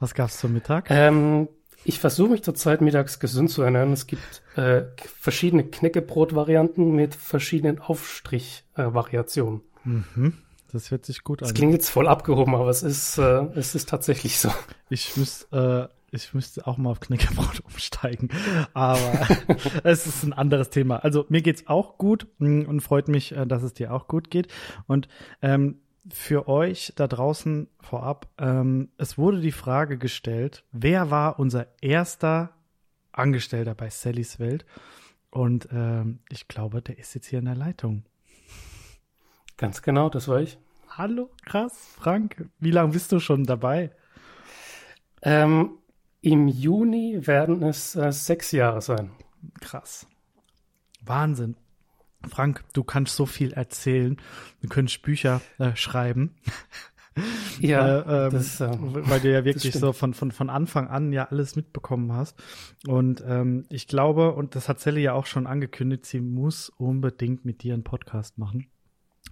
Was 0.01 0.15
gab's 0.15 0.39
zum 0.39 0.53
Mittag? 0.53 0.91
Ähm, 0.91 1.49
ich 1.85 1.99
versuche 1.99 2.31
mich 2.31 2.43
zurzeit 2.43 2.81
mittags 2.81 3.21
gesund 3.21 3.51
zu 3.51 3.63
ernähren. 3.63 3.93
Es 3.93 4.07
gibt 4.07 4.43
äh, 4.57 4.83
verschiedene 4.97 5.65
Knäckebrot-Varianten 5.65 6.93
mit 6.95 7.15
verschiedenen 7.15 7.79
Aufstrich-Variationen. 7.79 9.63
mhm. 9.85 10.39
Das 10.73 10.91
hört 10.91 11.05
sich 11.05 11.23
gut 11.23 11.43
an. 11.43 11.49
Das 11.49 11.55
klingt 11.55 11.75
jetzt 11.75 11.91
voll 11.91 12.09
abgehoben, 12.09 12.55
aber 12.55 12.71
es 12.71 12.83
ist, 12.83 13.19
äh, 13.19 13.45
es 13.55 13.75
ist 13.75 13.91
tatsächlich 13.91 14.39
so. 14.39 14.51
Ich 14.89 15.19
müsste, 15.19 15.91
äh, 15.91 16.02
ich 16.13 16.35
müsste 16.35 16.67
auch 16.67 16.77
mal 16.77 16.91
auf 16.91 17.01
Knäckebrot 17.01 17.61
umsteigen. 17.65 18.29
Aber 18.75 19.27
es 19.83 20.07
ist 20.07 20.23
ein 20.23 20.33
anderes 20.33 20.71
Thema. 20.71 20.97
Also 20.97 21.25
mir 21.29 21.43
geht's 21.43 21.67
auch 21.67 21.99
gut 21.99 22.29
mm, 22.39 22.63
und 22.63 22.81
freut 22.81 23.09
mich, 23.09 23.33
äh, 23.35 23.47
dass 23.47 23.63
es 23.63 23.75
dir 23.75 23.93
auch 23.93 24.09
gut 24.09 24.31
geht. 24.31 24.53
Und 24.87 25.09
ähm, 25.41 25.81
für 26.11 26.49
euch 26.49 26.93
da 26.97 27.09
draußen 27.09 27.69
vorab, 27.81 28.29
ähm, 28.39 28.91
es 28.99 29.17
wurde 29.17 29.41
die 29.41 29.53
Frage 29.53 29.99
gestellt, 29.99 30.65
wer 30.73 31.11
war 31.11 31.39
unser 31.39 31.67
erster 31.81 32.51
Angestellter 33.13 33.75
bei 33.75 33.89
Sallys 33.89 34.39
Welt? 34.39 34.67
Und 35.31 35.69
ähm, 35.73 36.21
ich 36.29 36.47
glaube, 36.47 36.83
der 36.83 36.99
ist 36.99 37.15
jetzt 37.15 37.27
hier 37.27 37.39
in 37.39 37.47
der 37.47 37.55
Leitung. 37.57 38.05
Ganz 39.57 39.81
genau, 39.81 40.11
das 40.11 40.29
war 40.29 40.41
ich. 40.41 40.59
Hallo, 40.91 41.31
krass, 41.47 41.95
Frank. 41.97 42.51
Wie 42.59 42.71
lange 42.71 42.93
bist 42.93 43.13
du 43.13 43.21
schon 43.21 43.45
dabei? 43.45 43.93
Ähm, 45.23 45.79
Im 46.23 46.47
Juni 46.47 47.27
werden 47.27 47.63
es 47.65 47.97
äh, 47.97 48.13
sechs 48.13 48.53
Jahre 48.53 48.81
sein. 48.81 49.11
Krass. 49.61 50.07
Wahnsinn. 51.05 51.57
Frank, 52.29 52.63
du 52.73 52.85
kannst 52.85 53.17
so 53.17 53.27
viel 53.27 53.53
erzählen. 53.53 54.17
Du 54.61 54.69
könntest 54.69 55.03
Bücher 55.03 55.43
äh, 55.59 55.77
schreiben. 55.77 56.37
Ja, 57.61 57.99
äh, 58.01 58.25
ähm, 58.25 58.33
das, 58.33 58.59
äh, 58.63 58.71
weil 58.81 59.21
du 59.21 59.31
ja 59.31 59.45
wirklich 59.45 59.75
so 59.75 59.93
von, 59.93 60.15
von, 60.15 60.33
von 60.33 60.49
Anfang 60.49 60.89
an 60.89 61.13
ja 61.13 61.29
alles 61.29 61.57
mitbekommen 61.57 62.11
hast. 62.13 62.43
Und 62.87 63.23
ähm, 63.27 63.67
ich 63.69 63.87
glaube, 63.87 64.33
und 64.33 64.55
das 64.55 64.67
hat 64.71 64.81
Sally 64.81 65.03
ja 65.03 65.13
auch 65.13 65.27
schon 65.27 65.47
angekündigt, 65.47 66.07
sie 66.07 66.21
muss 66.21 66.71
unbedingt 66.71 67.45
mit 67.45 67.63
dir 67.63 67.75
einen 67.75 67.85
Podcast 67.85 68.39
machen. 68.39 68.67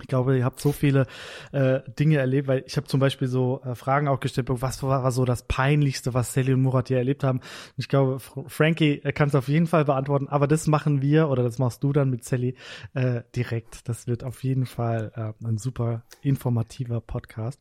Ich 0.03 0.09
glaube, 0.09 0.37
ihr 0.39 0.45
habt 0.45 0.61
so 0.61 0.73
viele 0.73 1.07
äh, 1.53 1.81
Dinge 1.99 2.19
erlebt, 2.19 2.49
weil 2.49 2.65
ich 2.67 2.77
habe 2.77 2.87
zum 2.87 3.01
Beispiel 3.01 3.29
so 3.29 3.61
äh, 3.65 3.75
Fragen 3.75 4.09
auch 4.09 4.21
gestellt, 4.21 4.49
was 4.51 4.83
war, 4.83 5.03
war 5.03 5.13
so 5.13 5.25
das 5.25 5.43
Peinlichste, 5.45 6.15
was 6.15 6.33
Sally 6.33 6.55
und 6.55 6.63
Murat 6.63 6.89
hier 6.89 6.99
erlebt 6.99 7.25
haben. 7.25 7.39
Und 7.39 7.75
ich 7.79 7.89
glaube, 7.89 8.19
Fr 8.21 8.45
Frankie 8.49 8.99
kann 9.15 9.29
es 9.29 9.35
auf 9.35 9.49
jeden 9.49 9.67
Fall 9.67 9.85
beantworten, 9.85 10.29
aber 10.29 10.47
das 10.47 10.67
machen 10.67 11.03
wir 11.03 11.29
oder 11.29 11.43
das 11.43 11.59
machst 11.59 11.83
du 11.83 11.93
dann 11.93 12.11
mit 12.11 12.25
Sally 12.25 12.55
äh, 12.95 13.23
direkt. 13.35 13.89
Das 13.89 14.07
wird 14.07 14.25
auf 14.25 14.43
jeden 14.45 14.67
Fall 14.67 15.13
äh, 15.15 15.47
ein 15.47 15.59
super 15.59 16.03
informativer 16.23 17.01
Podcast. 17.01 17.61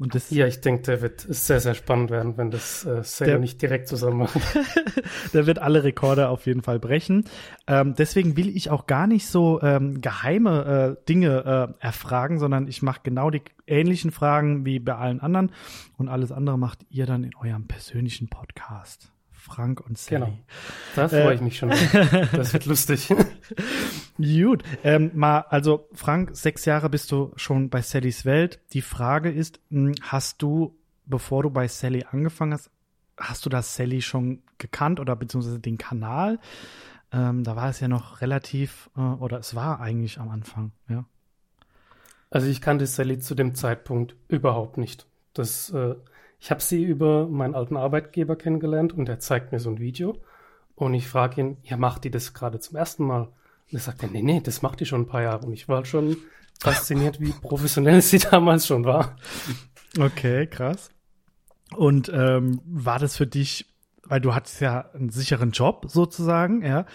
Und 0.00 0.14
das, 0.14 0.30
ja, 0.30 0.46
ich 0.46 0.60
denke, 0.60 0.82
der 0.82 1.02
wird 1.02 1.20
sehr, 1.20 1.58
sehr 1.58 1.74
spannend 1.74 2.10
werden, 2.10 2.36
wenn 2.36 2.52
das 2.52 2.84
äh, 2.84 3.02
Sale 3.02 3.40
nicht 3.40 3.60
direkt 3.60 3.88
zusammen 3.88 4.18
macht. 4.18 4.36
der 5.32 5.46
wird 5.46 5.58
alle 5.58 5.82
Rekorde 5.82 6.28
auf 6.28 6.46
jeden 6.46 6.62
Fall 6.62 6.78
brechen. 6.78 7.24
Ähm, 7.66 7.94
deswegen 7.98 8.36
will 8.36 8.48
ich 8.48 8.70
auch 8.70 8.86
gar 8.86 9.08
nicht 9.08 9.26
so 9.26 9.60
ähm, 9.60 10.00
geheime 10.00 10.96
äh, 11.00 11.04
Dinge 11.08 11.74
äh, 11.80 11.84
erfragen, 11.84 12.38
sondern 12.38 12.68
ich 12.68 12.80
mache 12.80 13.00
genau 13.02 13.30
die 13.30 13.42
ähnlichen 13.66 14.12
Fragen 14.12 14.64
wie 14.64 14.78
bei 14.78 14.94
allen 14.94 15.20
anderen 15.20 15.50
und 15.96 16.08
alles 16.08 16.30
andere 16.30 16.58
macht 16.58 16.86
ihr 16.90 17.06
dann 17.06 17.24
in 17.24 17.34
eurem 17.34 17.66
persönlichen 17.66 18.28
Podcast. 18.28 19.10
Frank 19.48 19.80
und 19.80 19.98
Sally. 19.98 20.24
Genau. 20.24 20.38
Da 20.94 21.08
freue 21.08 21.34
ich 21.34 21.40
mich 21.40 21.58
schon. 21.58 21.70
Das 22.32 22.52
wird 22.52 22.66
lustig. 22.66 23.08
Gut. 24.18 24.62
Ähm, 24.84 25.10
mal, 25.14 25.40
also 25.48 25.88
Frank, 25.92 26.36
sechs 26.36 26.64
Jahre 26.64 26.90
bist 26.90 27.10
du 27.10 27.32
schon 27.36 27.70
bei 27.70 27.82
Sallys 27.82 28.24
Welt. 28.24 28.60
Die 28.72 28.82
Frage 28.82 29.30
ist, 29.30 29.60
hm, 29.70 29.94
hast 30.02 30.42
du, 30.42 30.76
bevor 31.06 31.42
du 31.42 31.50
bei 31.50 31.66
Sally 31.66 32.04
angefangen 32.10 32.52
hast, 32.52 32.70
hast 33.16 33.46
du 33.46 33.50
das 33.50 33.74
Sally 33.74 34.02
schon 34.02 34.42
gekannt 34.58 35.00
oder 35.00 35.16
beziehungsweise 35.16 35.58
den 35.58 35.78
Kanal? 35.78 36.38
Ähm, 37.10 37.42
da 37.42 37.56
war 37.56 37.70
es 37.70 37.80
ja 37.80 37.88
noch 37.88 38.20
relativ, 38.20 38.90
äh, 38.96 39.00
oder 39.00 39.38
es 39.38 39.54
war 39.54 39.80
eigentlich 39.80 40.20
am 40.20 40.28
Anfang, 40.28 40.72
ja. 40.88 41.04
Also 42.30 42.46
ich 42.46 42.60
kannte 42.60 42.86
Sally 42.86 43.18
zu 43.18 43.34
dem 43.34 43.54
Zeitpunkt 43.54 44.14
überhaupt 44.28 44.76
nicht. 44.76 45.06
Das 45.32 45.70
äh, 45.70 45.94
ich 46.40 46.50
habe 46.50 46.60
sie 46.60 46.82
über 46.82 47.26
meinen 47.26 47.54
alten 47.54 47.76
Arbeitgeber 47.76 48.36
kennengelernt 48.36 48.92
und 48.92 49.08
er 49.08 49.18
zeigt 49.18 49.52
mir 49.52 49.58
so 49.58 49.70
ein 49.70 49.78
Video 49.78 50.16
und 50.74 50.94
ich 50.94 51.08
frage 51.08 51.40
ihn, 51.40 51.56
ja, 51.62 51.76
macht 51.76 52.04
die 52.04 52.10
das 52.10 52.34
gerade 52.34 52.60
zum 52.60 52.76
ersten 52.76 53.04
Mal? 53.04 53.22
Und 53.22 53.74
er 53.74 53.80
sagt, 53.80 54.10
nee, 54.10 54.22
nee, 54.22 54.40
das 54.40 54.62
macht 54.62 54.80
die 54.80 54.86
schon 54.86 55.02
ein 55.02 55.06
paar 55.06 55.22
Jahre 55.22 55.46
und 55.46 55.52
ich 55.52 55.68
war 55.68 55.84
schon 55.84 56.16
fasziniert, 56.60 57.20
wie 57.20 57.32
professionell 57.32 58.00
sie 58.02 58.18
damals 58.18 58.66
schon 58.66 58.84
war. 58.84 59.16
Okay, 59.98 60.46
krass. 60.46 60.90
Und 61.74 62.10
ähm, 62.14 62.60
war 62.64 62.98
das 62.98 63.16
für 63.16 63.26
dich, 63.26 63.66
weil 64.04 64.20
du 64.20 64.34
hattest 64.34 64.60
ja 64.60 64.90
einen 64.94 65.10
sicheren 65.10 65.50
Job 65.50 65.86
sozusagen, 65.88 66.62
ja, 66.62 66.86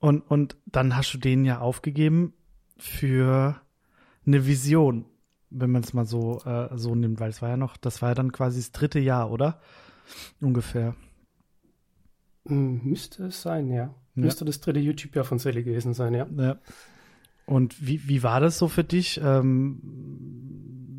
und, 0.00 0.20
und 0.22 0.56
dann 0.66 0.96
hast 0.96 1.12
du 1.12 1.18
den 1.18 1.44
ja 1.44 1.60
aufgegeben 1.60 2.32
für 2.78 3.60
eine 4.26 4.46
Vision 4.46 5.04
wenn 5.50 5.70
man 5.70 5.82
es 5.82 5.92
mal 5.92 6.04
so, 6.04 6.40
äh, 6.44 6.76
so 6.76 6.94
nimmt, 6.94 7.20
weil 7.20 7.30
es 7.30 7.42
war 7.42 7.50
ja 7.50 7.56
noch, 7.56 7.76
das 7.76 8.02
war 8.02 8.10
ja 8.10 8.14
dann 8.14 8.32
quasi 8.32 8.58
das 8.58 8.72
dritte 8.72 8.98
Jahr, 8.98 9.30
oder? 9.30 9.60
Ungefähr. 10.40 10.94
Hm, 12.46 12.80
müsste 12.84 13.26
es 13.26 13.42
sein, 13.42 13.68
ja. 13.68 13.74
ja. 13.76 13.94
Müsste 14.14 14.44
das 14.44 14.60
dritte 14.60 14.80
YouTube-Jahr 14.80 15.24
von 15.24 15.38
Sally 15.38 15.62
gewesen 15.62 15.94
sein, 15.94 16.14
ja. 16.14 16.26
ja. 16.36 16.58
Und 17.46 17.86
wie, 17.86 18.08
wie 18.08 18.22
war 18.22 18.40
das 18.40 18.58
so 18.58 18.68
für 18.68 18.84
dich? 18.84 19.20
Ähm, 19.22 19.80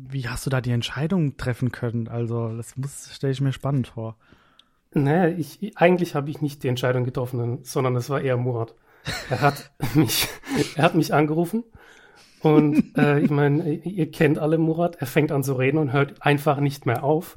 wie 0.08 0.28
hast 0.28 0.46
du 0.46 0.50
da 0.50 0.60
die 0.60 0.72
Entscheidung 0.72 1.36
treffen 1.36 1.70
können? 1.70 2.08
Also, 2.08 2.56
das 2.56 2.76
muss, 2.76 3.14
stelle 3.14 3.32
ich 3.32 3.40
mir 3.40 3.52
spannend 3.52 3.88
vor. 3.88 4.16
Naja, 4.92 5.28
ich, 5.28 5.76
eigentlich 5.76 6.16
habe 6.16 6.30
ich 6.30 6.40
nicht 6.40 6.64
die 6.64 6.68
Entscheidung 6.68 7.04
getroffen, 7.04 7.60
sondern 7.62 7.94
es 7.94 8.10
war 8.10 8.20
eher 8.20 8.36
Murat. 8.36 8.74
Er 9.28 9.40
hat 9.40 9.72
mich, 9.94 10.28
er 10.74 10.84
hat 10.84 10.96
mich 10.96 11.14
angerufen 11.14 11.62
und 12.42 12.84
äh, 12.96 13.20
ich 13.20 13.30
meine, 13.30 13.74
ihr 13.74 14.10
kennt 14.10 14.38
alle 14.38 14.58
Murat, 14.58 14.96
er 14.96 15.06
fängt 15.06 15.32
an 15.32 15.42
zu 15.42 15.54
reden 15.54 15.78
und 15.78 15.92
hört 15.92 16.22
einfach 16.22 16.60
nicht 16.60 16.86
mehr 16.86 17.04
auf 17.04 17.36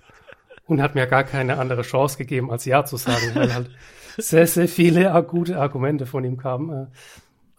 und 0.68 0.82
hat 0.82 0.96
mir 0.96 1.08
gar 1.08 1.24
keine 1.24 1.58
andere 1.58 1.82
Chance 1.82 2.18
gegeben, 2.18 2.52
als 2.52 2.66
Ja 2.66 2.86
zu 2.86 2.98
sagen, 2.98 3.32
weil 3.34 3.54
halt 3.54 3.70
sehr, 4.18 4.48
sehr 4.48 4.68
viele 4.68 5.12
gute 5.28 5.60
Argumente 5.60 6.06
von 6.06 6.24
ihm 6.24 6.38
kamen, 6.38 6.92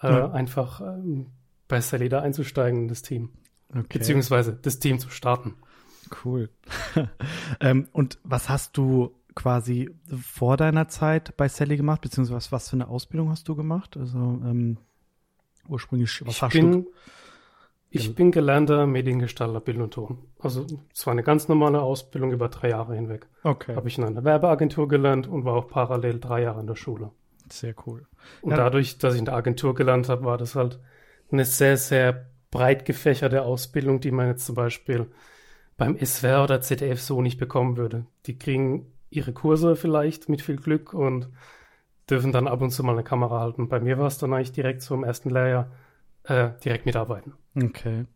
äh, 0.03 0.07
äh, 0.07 0.31
einfach 0.31 0.81
äh, 0.81 1.25
bei 1.69 1.81
Salida 1.81 2.21
einzusteigen 2.21 2.83
in 2.83 2.89
das 2.89 3.03
Team. 3.03 3.31
Okay. 3.71 3.99
Beziehungsweise 3.99 4.53
das 4.61 4.79
Team 4.79 4.99
zu 4.99 5.11
starten. 5.11 5.55
Cool. 6.25 6.51
ähm, 7.61 7.89
und 7.93 8.19
was 8.23 8.49
hast 8.49 8.77
du 8.77 9.15
quasi 9.35 9.91
vor 10.23 10.57
deiner 10.57 10.89
Zeit 10.89 11.37
bei 11.37 11.49
Sally 11.49 11.77
gemacht, 11.77 12.03
beziehungsweise 12.03 12.37
was, 12.37 12.53
was 12.53 12.69
für 12.69 12.77
eine 12.77 12.89
Ausbildung 12.89 13.31
hast 13.31 13.49
du 13.49 13.57
gemacht? 13.57 13.97
Also 13.97 14.19
ähm, 14.19 14.77
ursprünglich, 15.69 16.25
was 16.25 16.37
ich 16.37 16.43
hast 16.43 16.53
bin, 16.53 16.73
du? 16.73 16.93
Ich 17.97 18.15
bin 18.15 18.33
gelernter 18.33 18.87
Mediengestalter 18.87 19.61
Bild 19.61 19.79
und 19.79 19.95
Ton. 19.95 20.19
Also 20.41 20.67
es 20.93 21.07
war 21.07 21.13
eine 21.13 21.23
ganz 21.23 21.49
normale 21.49 21.81
Ausbildung 21.81 22.33
über 22.33 22.49
drei 22.49 22.71
Jahre 22.71 22.97
hinweg. 22.97 23.27
Okay. 23.45 23.77
Habe 23.77 23.89
ich 23.89 23.99
in 23.99 24.05
einer 24.05 24.25
Werbeagentur 24.25 24.89
gelernt 24.89 25.29
und 25.29 25.45
war 25.45 25.55
auch 25.55 25.69
parallel 25.69 26.19
drei 26.19 26.43
Jahre 26.43 26.61
in 26.61 26.67
der 26.67 26.75
Schule. 26.77 27.13
Sehr 27.51 27.75
cool. 27.87 28.07
Und 28.43 28.51
ja. 28.51 28.57
dadurch, 28.57 28.99
dass 28.99 29.15
ich 29.15 29.21
in 29.21 29.27
der 29.27 29.35
Agentur 29.35 29.75
gelernt 29.75 30.09
habe, 30.09 30.25
war 30.25 30.39
das 30.39 30.57
halt 30.57 30.81
eine 31.31 31.45
sehr, 31.45 31.77
sehr 31.77 32.27
breit 32.51 32.85
gefächerte 32.85 33.43
Ausbildung, 33.43 34.01
die 34.01 34.11
man 34.11 34.27
jetzt 34.29 34.47
zum 34.47 34.55
Beispiel 34.55 35.07
beim 35.77 35.97
SWR 35.99 36.45
oder 36.45 36.61
ZDF 36.61 37.01
so 37.01 37.23
nicht 37.23 37.39
bekommen 37.39 37.77
würde. 37.77 38.07
Die 38.27 38.39
kriegen 38.39 38.93
ihre 39.11 39.33
Kurse 39.33 39.77
vielleicht 39.77 40.29
mit 40.29 40.43
viel 40.43 40.57
Glück 40.57 40.95
und 40.95 41.29
dürfen 42.11 42.33
dann 42.33 42.49
ab 42.49 42.61
und 42.61 42.71
zu 42.71 42.83
mal 42.83 42.93
eine 42.93 43.05
Kamera 43.05 43.41
halten. 43.41 43.69
Bei 43.69 43.81
mir 43.81 43.99
war 43.99 44.07
es 44.07 44.19
dann 44.19 44.33
eigentlich 44.33 44.53
direkt 44.53 44.83
so 44.83 44.95
im 44.95 45.05
ersten 45.05 45.31
Lehrjahr 45.31 45.71
äh, 46.25 46.51
direkt 46.65 46.87
mitarbeiten. 46.87 47.35
Okay. 47.55 48.07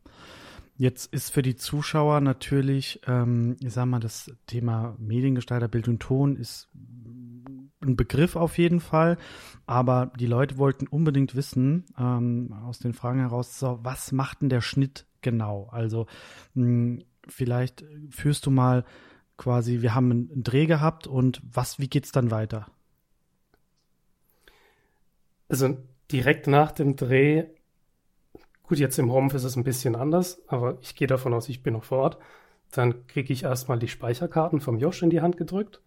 Jetzt 0.76 1.12
ist 1.12 1.30
für 1.30 1.42
die 1.42 1.56
Zuschauer 1.56 2.20
natürlich, 2.20 3.00
ähm, 3.06 3.56
ich 3.60 3.72
sag 3.72 3.86
mal, 3.86 3.98
das 3.98 4.30
Thema 4.46 4.94
Mediengestalter, 4.98 5.66
Bild 5.66 5.88
und 5.88 6.00
Ton 6.00 6.36
ist 6.36 6.68
ein 7.80 7.96
Begriff 7.96 8.36
auf 8.36 8.58
jeden 8.58 8.80
Fall, 8.80 9.18
aber 9.66 10.12
die 10.18 10.26
Leute 10.26 10.56
wollten 10.56 10.86
unbedingt 10.86 11.34
wissen, 11.34 11.84
ähm, 11.98 12.52
aus 12.64 12.78
den 12.78 12.92
Fragen 12.94 13.20
heraus, 13.20 13.58
so, 13.58 13.80
was 13.82 14.12
macht 14.12 14.42
denn 14.42 14.48
der 14.48 14.60
Schnitt 14.60 15.06
genau? 15.20 15.68
Also 15.72 16.06
mh, 16.54 16.64
hm, 16.64 17.04
vielleicht 17.26 17.84
führst 18.10 18.46
du 18.46 18.50
mal 18.50 18.84
quasi, 19.36 19.82
wir 19.82 19.94
haben 19.94 20.10
einen 20.10 20.42
Dreh 20.42 20.66
gehabt 20.66 21.06
und 21.06 21.40
was, 21.42 21.78
wie 21.78 21.88
geht's 21.88 22.12
dann 22.12 22.30
weiter? 22.30 22.66
Also 25.48 25.76
direkt 26.10 26.46
nach 26.46 26.72
dem 26.72 26.96
Dreh 26.96 27.46
Gut, 28.68 28.78
jetzt 28.78 28.98
im 28.98 29.10
Homeoffice 29.10 29.44
ist 29.44 29.52
es 29.52 29.56
ein 29.56 29.64
bisschen 29.64 29.96
anders, 29.96 30.42
aber 30.46 30.76
ich 30.82 30.94
gehe 30.94 31.06
davon 31.08 31.32
aus, 31.34 31.48
ich 31.48 31.62
bin 31.62 31.72
noch 31.74 31.84
vor 31.84 31.98
Ort. 31.98 32.18
Dann 32.70 33.06
kriege 33.06 33.32
ich 33.32 33.44
erstmal 33.44 33.78
die 33.78 33.88
Speicherkarten 33.88 34.60
vom 34.60 34.78
Josh 34.78 35.02
in 35.02 35.10
die 35.10 35.22
Hand 35.22 35.38
gedrückt 35.38 35.80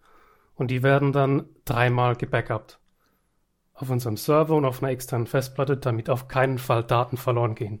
und 0.56 0.70
die 0.70 0.82
werden 0.82 1.12
dann 1.12 1.44
dreimal 1.64 2.16
gebackupt. 2.16 2.80
auf 3.74 3.90
unserem 3.90 4.16
Server 4.16 4.54
und 4.54 4.64
auf 4.64 4.82
einer 4.82 4.92
externen 4.92 5.26
Festplatte, 5.26 5.76
damit 5.76 6.10
auf 6.10 6.28
keinen 6.28 6.58
Fall 6.58 6.84
Daten 6.84 7.16
verloren 7.16 7.54
gehen. 7.54 7.80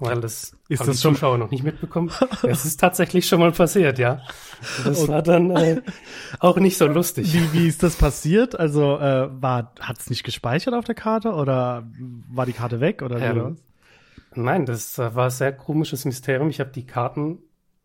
Weil 0.00 0.20
das 0.20 0.56
ist 0.68 0.80
haben 0.80 0.86
das 0.86 0.96
die 0.96 1.02
schon 1.02 1.14
Zuschauer 1.14 1.38
noch 1.38 1.50
nicht 1.50 1.64
mitbekommen. 1.64 2.10
Es 2.42 2.64
ist 2.64 2.78
tatsächlich 2.78 3.26
schon 3.26 3.40
mal 3.40 3.50
passiert, 3.50 3.98
ja. 3.98 4.20
Das 4.84 5.08
war 5.08 5.22
dann 5.22 5.50
äh, 5.50 5.82
auch 6.38 6.56
nicht 6.56 6.76
so 6.78 6.86
lustig. 6.86 7.32
Wie, 7.32 7.52
wie 7.52 7.66
ist 7.66 7.82
das 7.82 7.96
passiert? 7.96 8.58
Also 8.58 8.98
äh, 8.98 9.28
war 9.42 9.72
hat 9.80 9.98
es 9.98 10.08
nicht 10.08 10.22
gespeichert 10.22 10.74
auf 10.74 10.84
der 10.84 10.94
Karte 10.94 11.32
oder 11.32 11.84
war 12.28 12.46
die 12.46 12.52
Karte 12.52 12.80
weg 12.80 13.02
oder 13.02 13.20
ähm, 13.20 13.56
Nein, 14.38 14.66
das 14.66 14.98
äh, 14.98 15.14
war 15.14 15.24
ein 15.24 15.30
sehr 15.30 15.52
komisches 15.52 16.04
Mysterium. 16.04 16.48
Ich 16.48 16.60
habe 16.60 16.70
die 16.70 16.86
Karten 16.86 17.38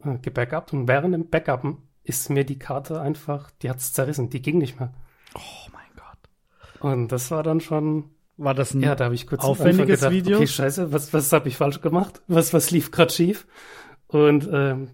äh, 0.04 0.18
gebackupt 0.18 0.74
und 0.74 0.88
während 0.88 1.14
dem 1.14 1.30
Backuppen 1.30 1.78
ist 2.04 2.30
mir 2.30 2.46
die 2.46 2.60
Karte 2.60 3.02
einfach, 3.02 3.52
die 3.62 3.70
hat's 3.70 3.94
zerrissen, 3.94 4.30
die 4.30 4.42
ging 4.42 4.58
nicht 4.58 4.80
mehr. 4.80 4.94
Oh 5.36 5.70
mein 5.72 5.82
Gott. 5.96 6.82
Und 6.92 7.12
das 7.12 7.32
war 7.32 7.44
dann 7.44 7.62
schon 7.62 8.10
war 8.38 8.56
das 8.56 8.74
ein 8.74 8.82
ja, 8.82 8.96
da 8.96 9.12
ich 9.12 9.28
kurz 9.28 9.44
aufwendiges 9.44 10.00
gedacht, 10.00 10.12
Video? 10.12 10.38
Okay, 10.38 10.48
scheiße, 10.48 10.92
was, 10.92 11.14
was 11.14 11.32
habe 11.32 11.48
ich 11.48 11.58
falsch 11.58 11.82
gemacht? 11.82 12.22
Was, 12.28 12.54
was 12.54 12.72
lief 12.72 12.92
gerade 12.92 13.14
schief? 13.14 13.48
Und 14.08 14.50
ähm, 14.52 14.90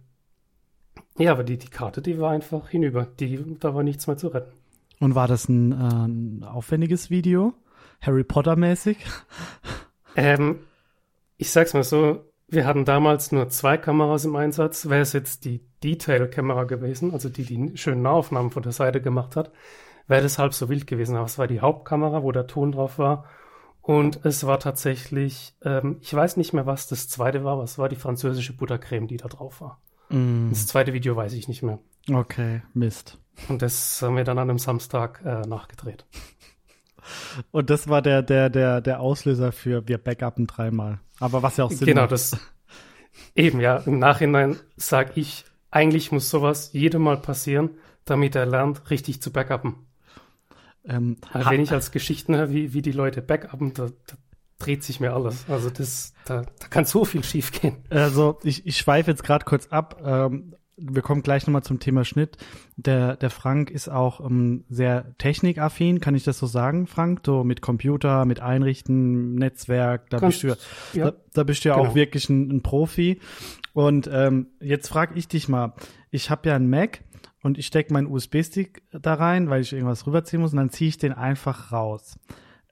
ja, 1.17 1.31
aber 1.31 1.43
die, 1.43 1.57
die 1.57 1.69
Karte, 1.69 2.01
die 2.01 2.19
war 2.19 2.31
einfach 2.31 2.69
hinüber. 2.69 3.07
Die, 3.19 3.57
da 3.59 3.73
war 3.73 3.83
nichts 3.83 4.07
mehr 4.07 4.17
zu 4.17 4.27
retten. 4.27 4.51
Und 4.99 5.15
war 5.15 5.27
das 5.27 5.47
ein, 5.47 5.71
äh, 5.71 5.75
ein 5.75 6.43
aufwendiges 6.43 7.09
Video? 7.09 7.53
Harry 8.01 8.23
Potter 8.23 8.55
mäßig? 8.55 8.97
Ähm, 10.15 10.59
ich 11.39 11.51
sag's 11.51 11.73
mal 11.73 11.83
so, 11.83 12.25
wir 12.49 12.67
hatten 12.67 12.83
damals 12.83 13.31
nur 13.31 13.47
zwei 13.47 13.77
Kameras 13.77 14.25
im 14.25 14.35
Einsatz. 14.35 14.89
Wäre 14.89 15.01
es 15.01 15.13
jetzt 15.13 15.45
die 15.45 15.61
Detail-Kamera 15.83 16.65
gewesen, 16.65 17.13
also 17.13 17.29
die 17.29 17.43
die 17.43 17.77
schönen 17.77 18.01
Nahaufnahmen 18.01 18.51
von 18.51 18.61
der 18.61 18.73
Seite 18.73 19.01
gemacht 19.01 19.37
hat, 19.37 19.51
wäre 20.07 20.21
das 20.21 20.37
halb 20.37 20.53
so 20.53 20.67
wild 20.67 20.85
gewesen. 20.85 21.15
Aber 21.15 21.25
es 21.25 21.37
war 21.37 21.47
die 21.47 21.61
Hauptkamera, 21.61 22.23
wo 22.23 22.33
der 22.33 22.45
Ton 22.45 22.73
drauf 22.73 22.99
war. 22.99 23.25
Und 23.81 24.25
es 24.25 24.45
war 24.45 24.59
tatsächlich, 24.59 25.55
ähm, 25.63 25.97
ich 26.01 26.13
weiß 26.13 26.35
nicht 26.35 26.51
mehr, 26.51 26.65
was 26.65 26.87
das 26.87 27.07
zweite 27.07 27.45
war, 27.45 27.57
was 27.57 27.77
war 27.77 27.87
die 27.87 27.95
französische 27.95 28.53
Buttercreme, 28.53 29.07
die 29.07 29.17
da 29.17 29.29
drauf 29.29 29.61
war. 29.61 29.79
Mm. 30.09 30.49
Das 30.49 30.67
zweite 30.67 30.91
Video 30.91 31.15
weiß 31.15 31.33
ich 31.33 31.47
nicht 31.47 31.63
mehr. 31.63 31.79
Okay, 32.11 32.63
Mist. 32.73 33.17
Und 33.47 33.61
das 33.61 34.01
haben 34.01 34.17
wir 34.17 34.25
dann 34.25 34.37
an 34.37 34.49
einem 34.49 34.59
Samstag 34.59 35.21
äh, 35.23 35.47
nachgedreht. 35.47 36.05
Und 37.51 37.69
das 37.69 37.87
war 37.87 38.01
der, 38.01 38.21
der, 38.21 38.49
der, 38.49 38.81
der 38.81 38.99
Auslöser 38.99 39.51
für 39.51 39.87
wir 39.87 39.97
backuppen 39.97 40.47
dreimal. 40.47 40.99
Aber 41.19 41.43
was 41.43 41.57
ja 41.57 41.65
auch 41.65 41.71
Sinn 41.71 41.87
Genau, 41.87 42.01
macht. 42.01 42.11
das 42.11 42.37
eben, 43.35 43.59
ja. 43.59 43.77
Im 43.77 43.99
Nachhinein 43.99 44.57
sage 44.77 45.11
ich, 45.15 45.45
eigentlich 45.71 46.11
muss 46.11 46.29
sowas 46.29 46.71
jedem 46.73 47.03
Mal 47.03 47.17
passieren, 47.17 47.71
damit 48.05 48.35
er 48.35 48.45
lernt, 48.45 48.89
richtig 48.89 49.21
zu 49.21 49.31
backuppen. 49.31 49.75
Ähm, 50.85 51.17
wenn 51.33 51.61
ich 51.61 51.71
als 51.71 51.91
Geschichten 51.91 52.35
höre, 52.35 52.51
wie, 52.51 52.73
wie 52.73 52.81
die 52.81 52.91
Leute 52.91 53.21
backuppen, 53.21 53.73
da, 53.73 53.87
da 54.07 54.15
dreht 54.57 54.83
sich 54.83 54.99
mir 54.99 55.13
alles. 55.13 55.45
Also 55.49 55.69
das, 55.69 56.13
da, 56.25 56.41
da 56.59 56.67
kann 56.69 56.85
so 56.85 57.05
viel 57.05 57.23
schiefgehen. 57.23 57.77
Also 57.89 58.39
ich, 58.43 58.65
ich 58.65 58.77
schweife 58.77 59.11
jetzt 59.11 59.23
gerade 59.23 59.45
kurz 59.45 59.67
ab. 59.67 60.01
Ähm, 60.03 60.55
wir 60.81 61.01
kommen 61.01 61.21
gleich 61.21 61.45
nochmal 61.45 61.63
zum 61.63 61.79
Thema 61.79 62.05
Schnitt. 62.05 62.37
Der, 62.75 63.15
der 63.15 63.29
Frank 63.29 63.69
ist 63.71 63.89
auch 63.89 64.19
ähm, 64.19 64.63
sehr 64.69 65.17
technikaffin, 65.17 65.99
kann 65.99 66.15
ich 66.15 66.23
das 66.23 66.39
so 66.39 66.47
sagen, 66.47 66.87
Frank? 66.87 67.21
So 67.25 67.43
mit 67.43 67.61
Computer, 67.61 68.25
mit 68.25 68.39
Einrichten, 68.39 69.35
Netzwerk, 69.35 70.09
da 70.09 70.19
Kannst, 70.19 70.41
bist 70.41 70.59
du 70.93 70.99
ja, 70.99 71.11
da, 71.11 71.17
da 71.33 71.43
bist 71.43 71.63
du 71.63 71.69
ja 71.69 71.75
genau. 71.75 71.89
auch 71.89 71.95
wirklich 71.95 72.29
ein, 72.29 72.49
ein 72.49 72.61
Profi. 72.61 73.19
Und 73.73 74.09
ähm, 74.11 74.47
jetzt 74.59 74.87
frage 74.87 75.17
ich 75.17 75.27
dich 75.27 75.49
mal, 75.49 75.73
ich 76.11 76.29
habe 76.29 76.49
ja 76.49 76.55
einen 76.55 76.69
Mac 76.69 77.03
und 77.43 77.57
ich 77.57 77.67
stecke 77.67 77.93
meinen 77.93 78.07
USB-Stick 78.07 78.83
da 78.91 79.13
rein, 79.13 79.49
weil 79.49 79.61
ich 79.61 79.73
irgendwas 79.73 80.05
rüberziehen 80.05 80.41
muss 80.41 80.51
und 80.51 80.57
dann 80.57 80.69
ziehe 80.69 80.89
ich 80.89 80.97
den 80.97 81.13
einfach 81.13 81.71
raus. 81.71 82.19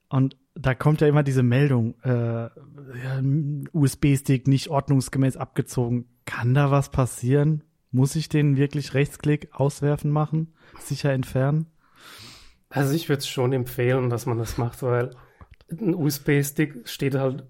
Und 0.10 0.38
da 0.56 0.74
kommt 0.74 1.02
ja 1.02 1.08
immer 1.08 1.24
diese 1.24 1.44
Meldung, 1.44 1.96
äh, 2.02 2.50
USB-Stick 3.72 4.48
nicht 4.48 4.70
ordnungsgemäß 4.70 5.38
abgezogen. 5.38 6.06
Kann 6.26 6.54
da 6.54 6.72
was 6.72 6.90
passieren? 6.90 7.64
Muss 7.98 8.16
ich 8.16 8.30
den 8.30 8.58
wirklich 8.58 8.94
Rechtsklick 8.94 9.50
auswerfen 9.54 10.12
machen? 10.12 10.54
Sicher 10.80 11.12
entfernen? 11.14 11.66
Also 12.70 12.94
ich 12.94 13.10
würde 13.10 13.22
es 13.22 13.28
schon 13.28 13.54
empfehlen, 13.54 14.12
dass 14.12 14.28
man 14.28 14.38
das 14.38 14.60
macht, 14.60 14.84
weil 14.84 15.16
ein 15.72 15.96
USB-Stick 15.96 16.88
steht 16.88 17.16
halt 17.16 17.48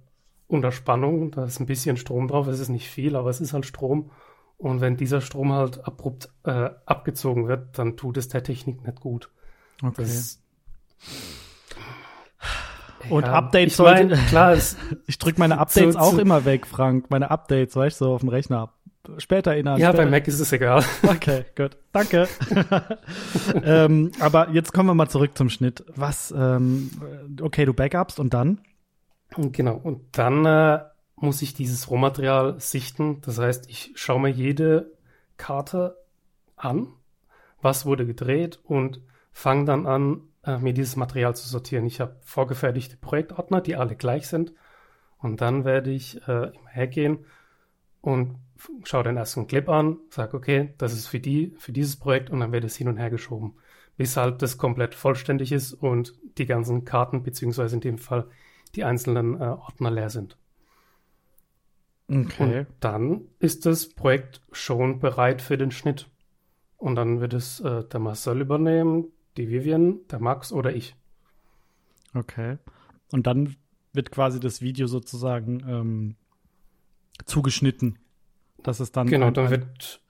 unter 0.47 0.71
Spannung, 0.71 1.31
da 1.31 1.43
ist 1.43 1.59
ein 1.59 1.65
bisschen 1.65 1.97
Strom 1.97 2.29
drauf, 2.29 2.47
es 2.47 2.61
ist 2.61 2.69
nicht 2.69 2.87
viel, 2.87 3.17
aber 3.17 3.29
es 3.29 3.41
ist 3.41 3.51
halt 3.51 3.65
Strom. 3.65 4.11
Und 4.55 4.79
wenn 4.79 4.95
dieser 4.95 5.19
Strom 5.19 5.51
halt 5.51 5.85
abrupt 5.85 6.29
äh, 6.45 6.69
abgezogen 6.85 7.49
wird, 7.49 7.77
dann 7.77 7.97
tut 7.97 8.15
es 8.15 8.29
der 8.29 8.41
Technik 8.41 8.87
nicht 8.87 9.01
gut. 9.01 9.29
Okay. 9.83 9.95
Das, 9.97 10.41
und 13.09 13.25
ja, 13.25 13.33
Updates 13.33 13.73
ich 13.73 13.75
sollte, 13.75 14.15
mein, 14.15 14.25
klar, 14.27 14.57
ich 15.07 15.17
drücke 15.17 15.39
meine 15.39 15.59
Updates 15.59 15.95
zu, 15.95 15.99
auch 15.99 16.13
zu, 16.13 16.21
immer 16.21 16.45
weg, 16.45 16.65
Frank. 16.65 17.09
Meine 17.09 17.31
Updates, 17.31 17.75
weißt 17.75 17.99
du, 17.99 18.05
so 18.05 18.13
auf 18.13 18.21
dem 18.21 18.29
Rechner. 18.29 18.73
Später 19.17 19.51
erinnern. 19.51 19.79
Ja, 19.79 19.89
später. 19.89 20.03
bei 20.03 20.09
Mac 20.09 20.27
ist 20.27 20.39
es 20.39 20.51
egal. 20.51 20.83
Okay, 21.03 21.45
gut. 21.55 21.77
Danke. 21.91 22.27
ähm, 23.63 24.11
aber 24.19 24.49
jetzt 24.51 24.73
kommen 24.73 24.89
wir 24.89 24.93
mal 24.95 25.09
zurück 25.09 25.37
zum 25.37 25.49
Schnitt. 25.49 25.83
Was, 25.95 26.33
ähm, 26.35 26.91
okay, 27.41 27.65
du 27.65 27.73
backupst 27.73 28.19
und 28.19 28.33
dann? 28.33 28.59
Genau, 29.35 29.75
und 29.75 30.17
dann 30.17 30.45
äh, 30.45 30.79
muss 31.15 31.41
ich 31.41 31.53
dieses 31.53 31.89
Rohmaterial 31.89 32.59
sichten. 32.59 33.21
Das 33.21 33.39
heißt, 33.39 33.69
ich 33.69 33.91
schaue 33.95 34.21
mir 34.21 34.29
jede 34.29 34.91
Karte 35.37 35.97
an, 36.55 36.87
was 37.61 37.85
wurde 37.85 38.05
gedreht 38.05 38.59
und 38.63 39.01
fange 39.31 39.65
dann 39.65 39.85
an, 39.85 40.21
äh, 40.43 40.57
mir 40.57 40.73
dieses 40.73 40.95
Material 40.95 41.35
zu 41.35 41.47
sortieren. 41.47 41.85
Ich 41.85 41.99
habe 41.99 42.15
vorgefertigte 42.23 42.97
Projektordner, 42.97 43.61
die 43.61 43.75
alle 43.75 43.95
gleich 43.95 44.27
sind. 44.27 44.53
Und 45.19 45.41
dann 45.41 45.65
werde 45.65 45.91
ich 45.91 46.21
äh, 46.27 46.51
immer 46.55 46.69
hergehen 46.69 47.25
und 48.01 48.35
schaue 48.83 49.03
den 49.03 49.17
ersten 49.17 49.47
Clip 49.47 49.67
an, 49.69 49.97
sage, 50.09 50.35
okay, 50.35 50.73
das 50.77 50.93
ist 50.93 51.07
für 51.07 51.19
die, 51.19 51.55
für 51.57 51.71
dieses 51.71 51.95
Projekt 51.95 52.29
und 52.29 52.39
dann 52.39 52.51
wird 52.51 52.63
es 52.63 52.75
hin 52.75 52.87
und 52.87 52.97
her 52.97 53.09
geschoben, 53.09 53.55
bis 53.97 54.17
halt 54.17 54.41
das 54.41 54.57
komplett 54.57 54.95
vollständig 54.95 55.51
ist 55.51 55.73
und 55.73 56.13
die 56.37 56.45
ganzen 56.45 56.85
Karten, 56.85 57.23
beziehungsweise 57.23 57.75
in 57.75 57.81
dem 57.81 57.97
Fall 57.97 58.27
die 58.75 58.83
einzelnen 58.83 59.35
äh, 59.39 59.45
Ordner 59.45 59.91
leer 59.91 60.09
sind. 60.09 60.37
Okay. 62.09 62.59
Und 62.59 62.67
dann 62.79 63.21
ist 63.39 63.65
das 63.65 63.89
Projekt 63.89 64.41
schon 64.51 64.99
bereit 64.99 65.41
für 65.41 65.57
den 65.57 65.71
Schnitt. 65.71 66.09
Und 66.77 66.95
dann 66.95 67.19
wird 67.19 67.33
es 67.33 67.59
äh, 67.59 67.83
der 67.83 67.99
Marcel 67.99 68.41
übernehmen, 68.41 69.11
die 69.35 69.49
Vivian, 69.49 69.99
der 70.09 70.19
Max 70.19 70.51
oder 70.51 70.75
ich. 70.75 70.95
Okay. 72.13 72.57
Und 73.11 73.27
dann 73.27 73.55
wird 73.93 74.11
quasi 74.11 74.39
das 74.39 74.61
Video 74.61 74.87
sozusagen 74.87 75.63
ähm, 75.67 76.15
zugeschnitten. 77.25 77.99
Das 78.63 78.79
ist 78.79 78.95
dann. 78.95 79.07
Genau, 79.07 79.27
ein, 79.27 79.33
dann 79.33 79.49
wird. 79.49 80.01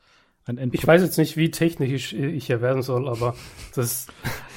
Ein 0.45 0.57
Endprodukt. 0.57 0.75
ich 0.75 0.87
weiß 0.87 1.01
jetzt 1.01 1.17
nicht, 1.17 1.35
wie 1.35 1.51
technisch 1.51 2.13
ich 2.13 2.45
hier 2.45 2.61
werden 2.61 2.81
soll, 2.81 3.09
aber 3.09 3.35
das, 3.75 4.07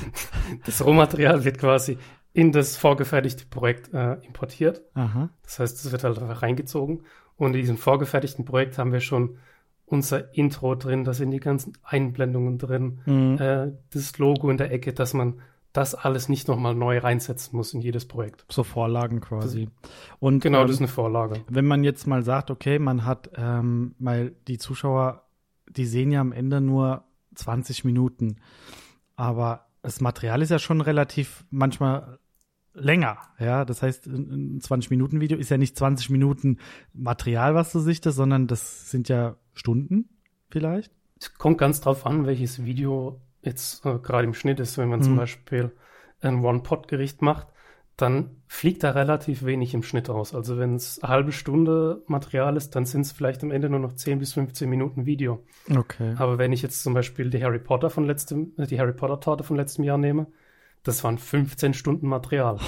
das 0.64 0.84
Rohmaterial 0.84 1.44
wird 1.44 1.58
quasi 1.58 1.98
in 2.32 2.52
das 2.52 2.76
vorgefertigte 2.76 3.46
Projekt 3.46 3.92
äh, 3.92 4.14
importiert. 4.24 4.82
Aha. 4.94 5.30
Das 5.42 5.58
heißt, 5.58 5.84
es 5.84 5.90
wird 5.90 6.04
halt 6.04 6.20
reingezogen 6.20 7.02
und 7.36 7.54
in 7.54 7.60
diesem 7.60 7.76
vorgefertigten 7.76 8.44
Projekt 8.44 8.78
haben 8.78 8.92
wir 8.92 9.00
schon 9.00 9.38
unser 9.84 10.32
Intro 10.34 10.76
drin, 10.76 11.02
da 11.04 11.12
sind 11.12 11.32
die 11.32 11.40
ganzen 11.40 11.72
Einblendungen 11.82 12.58
drin, 12.58 13.00
mhm. 13.06 13.38
äh, 13.40 13.72
das 13.92 14.16
Logo 14.18 14.48
in 14.48 14.56
der 14.56 14.70
Ecke, 14.70 14.92
dass 14.92 15.14
man 15.14 15.40
das 15.72 15.94
alles 15.94 16.28
nicht 16.28 16.48
nochmal 16.48 16.74
neu 16.74 16.98
reinsetzen 16.98 17.56
muss 17.56 17.74
in 17.74 17.80
jedes 17.80 18.06
Projekt. 18.06 18.44
So 18.50 18.64
Vorlagen 18.64 19.20
quasi. 19.20 19.68
Und 20.18 20.42
genau, 20.42 20.62
ähm, 20.62 20.66
das 20.66 20.76
ist 20.76 20.80
eine 20.80 20.88
Vorlage. 20.88 21.44
Wenn 21.48 21.66
man 21.66 21.84
jetzt 21.84 22.06
mal 22.06 22.24
sagt, 22.24 22.50
okay, 22.50 22.78
man 22.78 23.04
hat, 23.04 23.30
ähm, 23.36 23.94
weil 23.98 24.34
die 24.48 24.58
Zuschauer, 24.58 25.26
die 25.68 25.86
sehen 25.86 26.10
ja 26.10 26.20
am 26.20 26.32
Ende 26.32 26.60
nur 26.60 27.04
20 27.34 27.84
Minuten, 27.84 28.36
aber 29.14 29.66
das 29.82 30.00
Material 30.00 30.42
ist 30.42 30.50
ja 30.50 30.58
schon 30.58 30.80
relativ 30.80 31.44
manchmal 31.50 32.18
länger. 32.74 33.18
Ja, 33.38 33.64
das 33.64 33.82
heißt, 33.82 34.06
ein 34.06 34.60
20-Minuten-Video 34.60 35.38
ist 35.38 35.50
ja 35.50 35.58
nicht 35.58 35.76
20 35.76 36.10
Minuten 36.10 36.58
Material, 36.92 37.54
was 37.54 37.72
du 37.72 37.78
sichtest, 37.80 38.16
sondern 38.16 38.46
das 38.46 38.90
sind 38.90 39.08
ja 39.08 39.36
Stunden 39.54 40.08
vielleicht. 40.50 40.92
Es 41.20 41.34
kommt 41.34 41.58
ganz 41.58 41.80
drauf 41.80 42.06
an, 42.06 42.26
welches 42.26 42.64
Video 42.64 43.20
jetzt 43.42 43.84
äh, 43.86 43.98
gerade 43.98 44.24
im 44.24 44.34
Schnitt 44.34 44.60
ist. 44.60 44.78
Wenn 44.78 44.88
man 44.88 45.00
hm. 45.00 45.06
zum 45.06 45.16
Beispiel 45.16 45.72
ein 46.20 46.44
One-Pot-Gericht 46.44 47.22
macht, 47.22 47.48
dann 47.96 48.42
fliegt 48.46 48.82
da 48.82 48.90
relativ 48.90 49.44
wenig 49.44 49.74
im 49.74 49.82
Schnitt 49.82 50.08
aus. 50.08 50.34
Also 50.34 50.58
wenn 50.58 50.74
es 50.74 51.02
eine 51.02 51.12
halbe 51.12 51.32
Stunde 51.32 52.02
Material 52.06 52.56
ist, 52.56 52.74
dann 52.74 52.86
sind 52.86 53.02
es 53.02 53.12
vielleicht 53.12 53.42
am 53.42 53.50
Ende 53.50 53.68
nur 53.68 53.80
noch 53.80 53.94
10 53.94 54.18
bis 54.18 54.32
15 54.32 54.68
Minuten 54.68 55.06
Video. 55.06 55.44
Okay. 55.70 56.14
Aber 56.16 56.38
wenn 56.38 56.52
ich 56.52 56.62
jetzt 56.62 56.82
zum 56.82 56.94
Beispiel 56.94 57.30
die 57.30 57.42
Harry 57.42 57.58
Potter 57.58 57.90
von 57.90 58.04
letztem, 58.04 58.52
äh, 58.56 58.66
die 58.66 58.80
Harry 58.80 58.92
Potter 58.92 59.20
Torte 59.20 59.44
von 59.44 59.56
letztem 59.56 59.84
Jahr 59.84 59.98
nehme, 59.98 60.26
das 60.82 61.04
waren 61.04 61.18
15 61.18 61.74
Stunden 61.74 62.08
Material. 62.08 62.58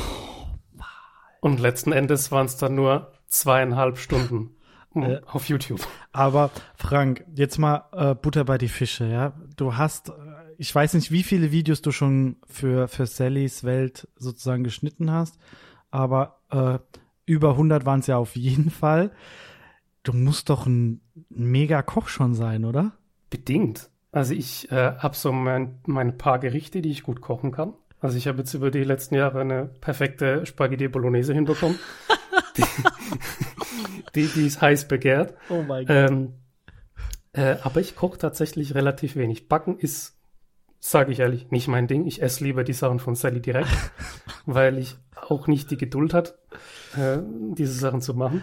Und 1.40 1.61
letzten 1.61 1.93
Endes 1.93 2.31
waren 2.31 2.47
es 2.47 2.57
dann 2.57 2.74
nur 2.74 3.12
zweieinhalb 3.27 3.99
Stunden 3.99 4.55
äh, 4.94 5.20
auf 5.27 5.49
YouTube. 5.49 5.81
Aber 6.12 6.51
Frank, 6.77 7.24
jetzt 7.35 7.59
mal 7.59 7.85
äh, 7.93 8.15
Butter 8.15 8.44
bei 8.44 8.59
die 8.59 8.69
Fische, 8.69 9.07
ja. 9.07 9.32
Du 9.57 9.77
hast, 9.77 10.12
ich 10.58 10.74
weiß 10.74 10.94
nicht, 10.94 11.10
wie 11.10 11.22
viele 11.22 11.52
Videos 11.52 11.82
du 11.82 11.92
schon 11.92 12.36
für, 12.46 12.88
für 12.88 13.06
Sallys 13.06 13.64
Welt 13.64 14.08
sozusagen 14.16 14.64
geschnitten 14.64 15.10
hast, 15.10 15.38
aber 15.90 16.40
äh, 16.50 16.78
über 17.26 17.50
100 17.50 17.86
waren 17.86 18.00
es 18.00 18.06
ja 18.06 18.16
auf 18.16 18.36
jeden 18.36 18.70
Fall. 18.70 19.10
Du 20.02 20.12
musst 20.12 20.50
doch 20.50 20.66
ein 20.66 21.00
mega 21.28 21.82
Koch 21.82 22.08
schon 22.08 22.34
sein, 22.34 22.64
oder? 22.64 22.92
Bedingt. 23.30 23.88
Also 24.10 24.34
ich 24.34 24.70
äh, 24.70 24.96
habe 24.98 25.16
so 25.16 25.32
mein, 25.32 25.80
meine 25.86 26.12
paar 26.12 26.38
Gerichte, 26.38 26.82
die 26.82 26.90
ich 26.90 27.02
gut 27.02 27.20
kochen 27.20 27.50
kann. 27.50 27.72
Also 28.00 28.18
ich 28.18 28.26
habe 28.26 28.38
jetzt 28.38 28.52
über 28.52 28.70
die 28.70 28.82
letzten 28.82 29.14
Jahre 29.14 29.40
eine 29.40 29.66
perfekte 29.66 30.44
Spaghetti 30.44 30.88
Bolognese 30.88 31.32
hinbekommen. 31.32 31.78
die, 32.56 32.64
die, 34.14 34.26
die, 34.26 34.46
ist 34.46 34.60
heiß 34.60 34.88
begehrt. 34.88 35.34
Oh 35.48 35.62
mein 35.62 35.86
Gott. 35.86 36.10
Ähm, 36.10 36.32
äh, 37.32 37.56
aber 37.62 37.80
ich 37.80 37.94
koche 37.96 38.18
tatsächlich 38.18 38.74
relativ 38.74 39.16
wenig. 39.16 39.48
Backen 39.48 39.78
ist, 39.78 40.18
sage 40.84 41.12
ich 41.12 41.20
ehrlich, 41.20 41.50
nicht 41.50 41.68
mein 41.68 41.86
Ding. 41.86 42.06
Ich 42.06 42.20
esse 42.20 42.42
lieber 42.42 42.64
die 42.64 42.72
Sachen 42.72 42.98
von 42.98 43.14
Sally 43.14 43.40
direkt, 43.40 43.68
weil 44.46 44.78
ich 44.78 44.96
auch 45.14 45.46
nicht 45.46 45.70
die 45.70 45.76
Geduld 45.76 46.12
hat, 46.12 46.36
äh, 46.96 47.18
diese 47.54 47.72
Sachen 47.72 48.00
zu 48.00 48.14
machen. 48.14 48.42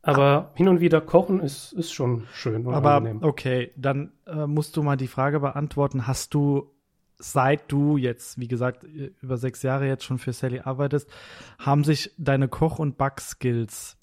Aber 0.00 0.52
hin 0.54 0.68
und 0.68 0.80
wieder 0.80 1.00
kochen 1.00 1.40
ist, 1.40 1.72
ist 1.72 1.92
schon 1.92 2.26
schön. 2.32 2.64
Und 2.64 2.74
Aber 2.74 2.94
angenehm. 2.94 3.24
okay, 3.24 3.72
dann 3.76 4.12
äh, 4.26 4.46
musst 4.46 4.76
du 4.76 4.84
mal 4.84 4.96
die 4.96 5.08
Frage 5.08 5.40
beantworten. 5.40 6.06
Hast 6.06 6.32
du, 6.32 6.70
seit 7.18 7.70
du 7.72 7.96
jetzt, 7.96 8.38
wie 8.38 8.46
gesagt, 8.46 8.84
über 8.84 9.36
sechs 9.36 9.62
Jahre 9.64 9.88
jetzt 9.88 10.04
schon 10.04 10.18
für 10.18 10.32
Sally 10.32 10.60
arbeitest, 10.60 11.10
haben 11.58 11.82
sich 11.82 12.14
deine 12.16 12.46
Koch- 12.46 12.78
und 12.78 12.96
Backskills 12.96 13.97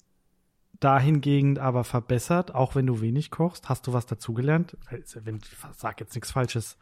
dahingehend 0.80 1.58
aber 1.58 1.84
verbessert, 1.84 2.54
auch 2.54 2.74
wenn 2.74 2.86
du 2.86 3.00
wenig 3.00 3.30
kochst? 3.30 3.68
Hast 3.68 3.86
du 3.86 3.92
was 3.92 4.06
dazugelernt? 4.06 4.76
Wenn, 5.22 5.40
sag 5.72 6.00
jetzt 6.00 6.14
nichts 6.14 6.30
Falsches. 6.30 6.76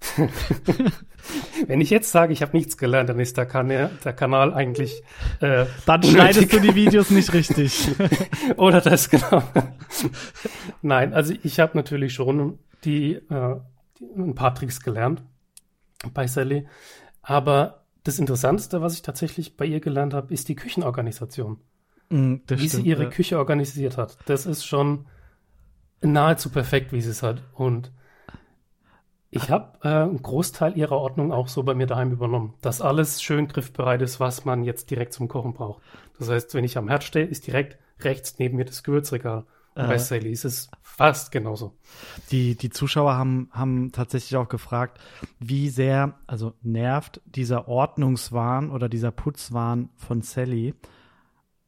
Wenn 1.66 1.80
ich 1.80 1.90
jetzt 1.90 2.12
sage, 2.12 2.32
ich 2.32 2.42
habe 2.42 2.56
nichts 2.56 2.76
gelernt, 2.76 3.08
dann 3.08 3.18
ist 3.18 3.36
der, 3.36 3.46
kan 3.46 3.68
der 3.68 4.12
Kanal 4.12 4.54
eigentlich. 4.54 5.02
Äh, 5.40 5.66
dann 5.86 6.02
schneidest 6.02 6.52
du 6.52 6.60
die 6.60 6.74
Videos 6.74 7.10
nicht 7.10 7.32
richtig. 7.32 7.88
Oder 8.56 8.80
das, 8.80 9.10
genau. 9.10 9.42
Nein, 10.82 11.12
also 11.12 11.34
ich 11.42 11.58
habe 11.58 11.76
natürlich 11.76 12.14
schon 12.14 12.58
die, 12.84 13.14
äh, 13.14 13.56
ein 14.16 14.34
paar 14.34 14.54
Tricks 14.54 14.80
gelernt 14.80 15.22
bei 16.14 16.26
Sally. 16.26 16.68
Aber 17.22 17.84
das 18.04 18.18
Interessanteste, 18.18 18.80
was 18.80 18.94
ich 18.94 19.02
tatsächlich 19.02 19.56
bei 19.56 19.66
ihr 19.66 19.80
gelernt 19.80 20.14
habe, 20.14 20.32
ist 20.32 20.48
die 20.48 20.54
Küchenorganisation. 20.54 21.58
Mm, 22.10 22.36
wie 22.46 22.68
stimmt, 22.68 22.70
sie 22.70 22.88
ihre 22.88 23.04
ja. 23.04 23.10
Küche 23.10 23.38
organisiert 23.38 23.96
hat. 23.98 24.18
Das 24.26 24.46
ist 24.46 24.64
schon 24.64 25.06
nahezu 26.00 26.50
perfekt, 26.50 26.92
wie 26.92 27.00
sie 27.00 27.10
es 27.10 27.22
hat. 27.22 27.42
Und 27.54 27.92
ich 29.30 29.50
habe 29.50 29.78
äh, 29.82 29.88
einen 29.88 30.22
Großteil 30.22 30.76
ihrer 30.76 30.96
Ordnung 30.96 31.32
auch 31.32 31.48
so 31.48 31.62
bei 31.62 31.74
mir 31.74 31.86
daheim 31.86 32.12
übernommen, 32.12 32.54
dass 32.62 32.80
alles 32.80 33.22
schön 33.22 33.46
griffbereit 33.46 34.00
ist, 34.00 34.20
was 34.20 34.44
man 34.44 34.64
jetzt 34.64 34.90
direkt 34.90 35.12
zum 35.12 35.28
Kochen 35.28 35.52
braucht. 35.52 35.82
Das 36.18 36.30
heißt, 36.30 36.54
wenn 36.54 36.64
ich 36.64 36.78
am 36.78 36.88
Herd 36.88 37.04
stehe, 37.04 37.26
ist 37.26 37.46
direkt 37.46 37.78
rechts 38.00 38.38
neben 38.38 38.56
mir 38.56 38.64
das 38.64 38.82
Gewürzregal. 38.82 39.44
Und 39.74 39.84
äh, 39.84 39.88
bei 39.88 39.98
Sally 39.98 40.30
ist 40.32 40.44
es 40.44 40.70
fast 40.82 41.30
genauso. 41.30 41.76
Die, 42.30 42.56
die 42.56 42.70
Zuschauer 42.70 43.14
haben, 43.14 43.50
haben 43.52 43.92
tatsächlich 43.92 44.36
auch 44.36 44.48
gefragt, 44.48 44.98
wie 45.38 45.68
sehr, 45.68 46.14
also 46.26 46.54
nervt 46.62 47.20
dieser 47.26 47.68
Ordnungswahn 47.68 48.70
oder 48.70 48.88
dieser 48.88 49.10
Putzwahn 49.10 49.90
von 49.96 50.22
Sally. 50.22 50.74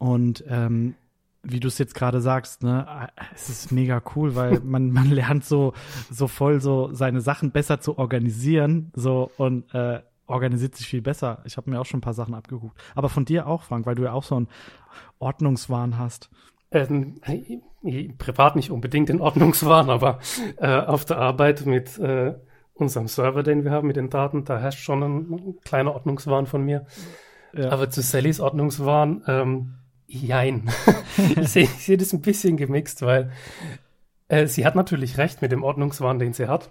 Und 0.00 0.42
ähm, 0.48 0.94
wie 1.42 1.60
du 1.60 1.68
es 1.68 1.78
jetzt 1.78 1.94
gerade 1.94 2.20
sagst, 2.20 2.62
ne, 2.62 3.08
es 3.34 3.50
ist 3.50 3.70
mega 3.70 4.02
cool, 4.16 4.34
weil 4.34 4.60
man, 4.64 4.90
man 4.90 5.10
lernt 5.10 5.44
so, 5.44 5.74
so 6.10 6.26
voll 6.26 6.60
so 6.60 6.92
seine 6.92 7.20
Sachen 7.20 7.52
besser 7.52 7.80
zu 7.80 7.98
organisieren, 7.98 8.90
so 8.94 9.30
und 9.36 9.72
äh, 9.74 10.00
organisiert 10.26 10.74
sich 10.74 10.88
viel 10.88 11.02
besser. 11.02 11.42
Ich 11.44 11.56
habe 11.56 11.68
mir 11.68 11.80
auch 11.80 11.84
schon 11.84 11.98
ein 11.98 12.02
paar 12.02 12.14
Sachen 12.14 12.34
abgeguckt. 12.34 12.80
Aber 12.94 13.08
von 13.10 13.26
dir 13.26 13.46
auch, 13.46 13.62
Frank, 13.62 13.84
weil 13.84 13.94
du 13.94 14.04
ja 14.04 14.12
auch 14.12 14.22
so 14.22 14.36
einen 14.36 14.48
Ordnungswahn 15.18 15.98
hast. 15.98 16.30
Ähm, 16.70 17.20
privat 18.16 18.56
nicht 18.56 18.70
unbedingt 18.70 19.08
den 19.08 19.20
Ordnungswahn, 19.20 19.90
aber 19.90 20.20
äh, 20.56 20.78
auf 20.78 21.04
der 21.04 21.18
Arbeit 21.18 21.66
mit 21.66 21.98
äh, 21.98 22.34
unserem 22.72 23.08
Server, 23.08 23.42
den 23.42 23.64
wir 23.64 23.72
haben, 23.72 23.88
mit 23.88 23.96
den 23.96 24.08
Daten, 24.08 24.44
da 24.44 24.58
herrscht 24.58 24.80
schon 24.80 25.02
ein, 25.02 25.32
ein 25.32 25.54
kleiner 25.62 25.92
Ordnungswahn 25.92 26.46
von 26.46 26.64
mir. 26.64 26.86
Ja. 27.52 27.70
Aber 27.70 27.90
zu 27.90 28.00
Sallys 28.00 28.38
Ordnungswahn, 28.38 29.24
ähm, 29.26 29.74
Jein. 30.12 30.68
ich 31.40 31.48
sehe 31.48 31.66
seh 31.66 31.96
das 31.96 32.12
ein 32.12 32.20
bisschen 32.20 32.56
gemixt, 32.56 33.02
weil 33.02 33.30
äh, 34.28 34.46
sie 34.46 34.66
hat 34.66 34.74
natürlich 34.74 35.18
recht 35.18 35.40
mit 35.40 35.52
dem 35.52 35.62
Ordnungswahn, 35.62 36.18
den 36.18 36.32
sie 36.32 36.48
hat. 36.48 36.70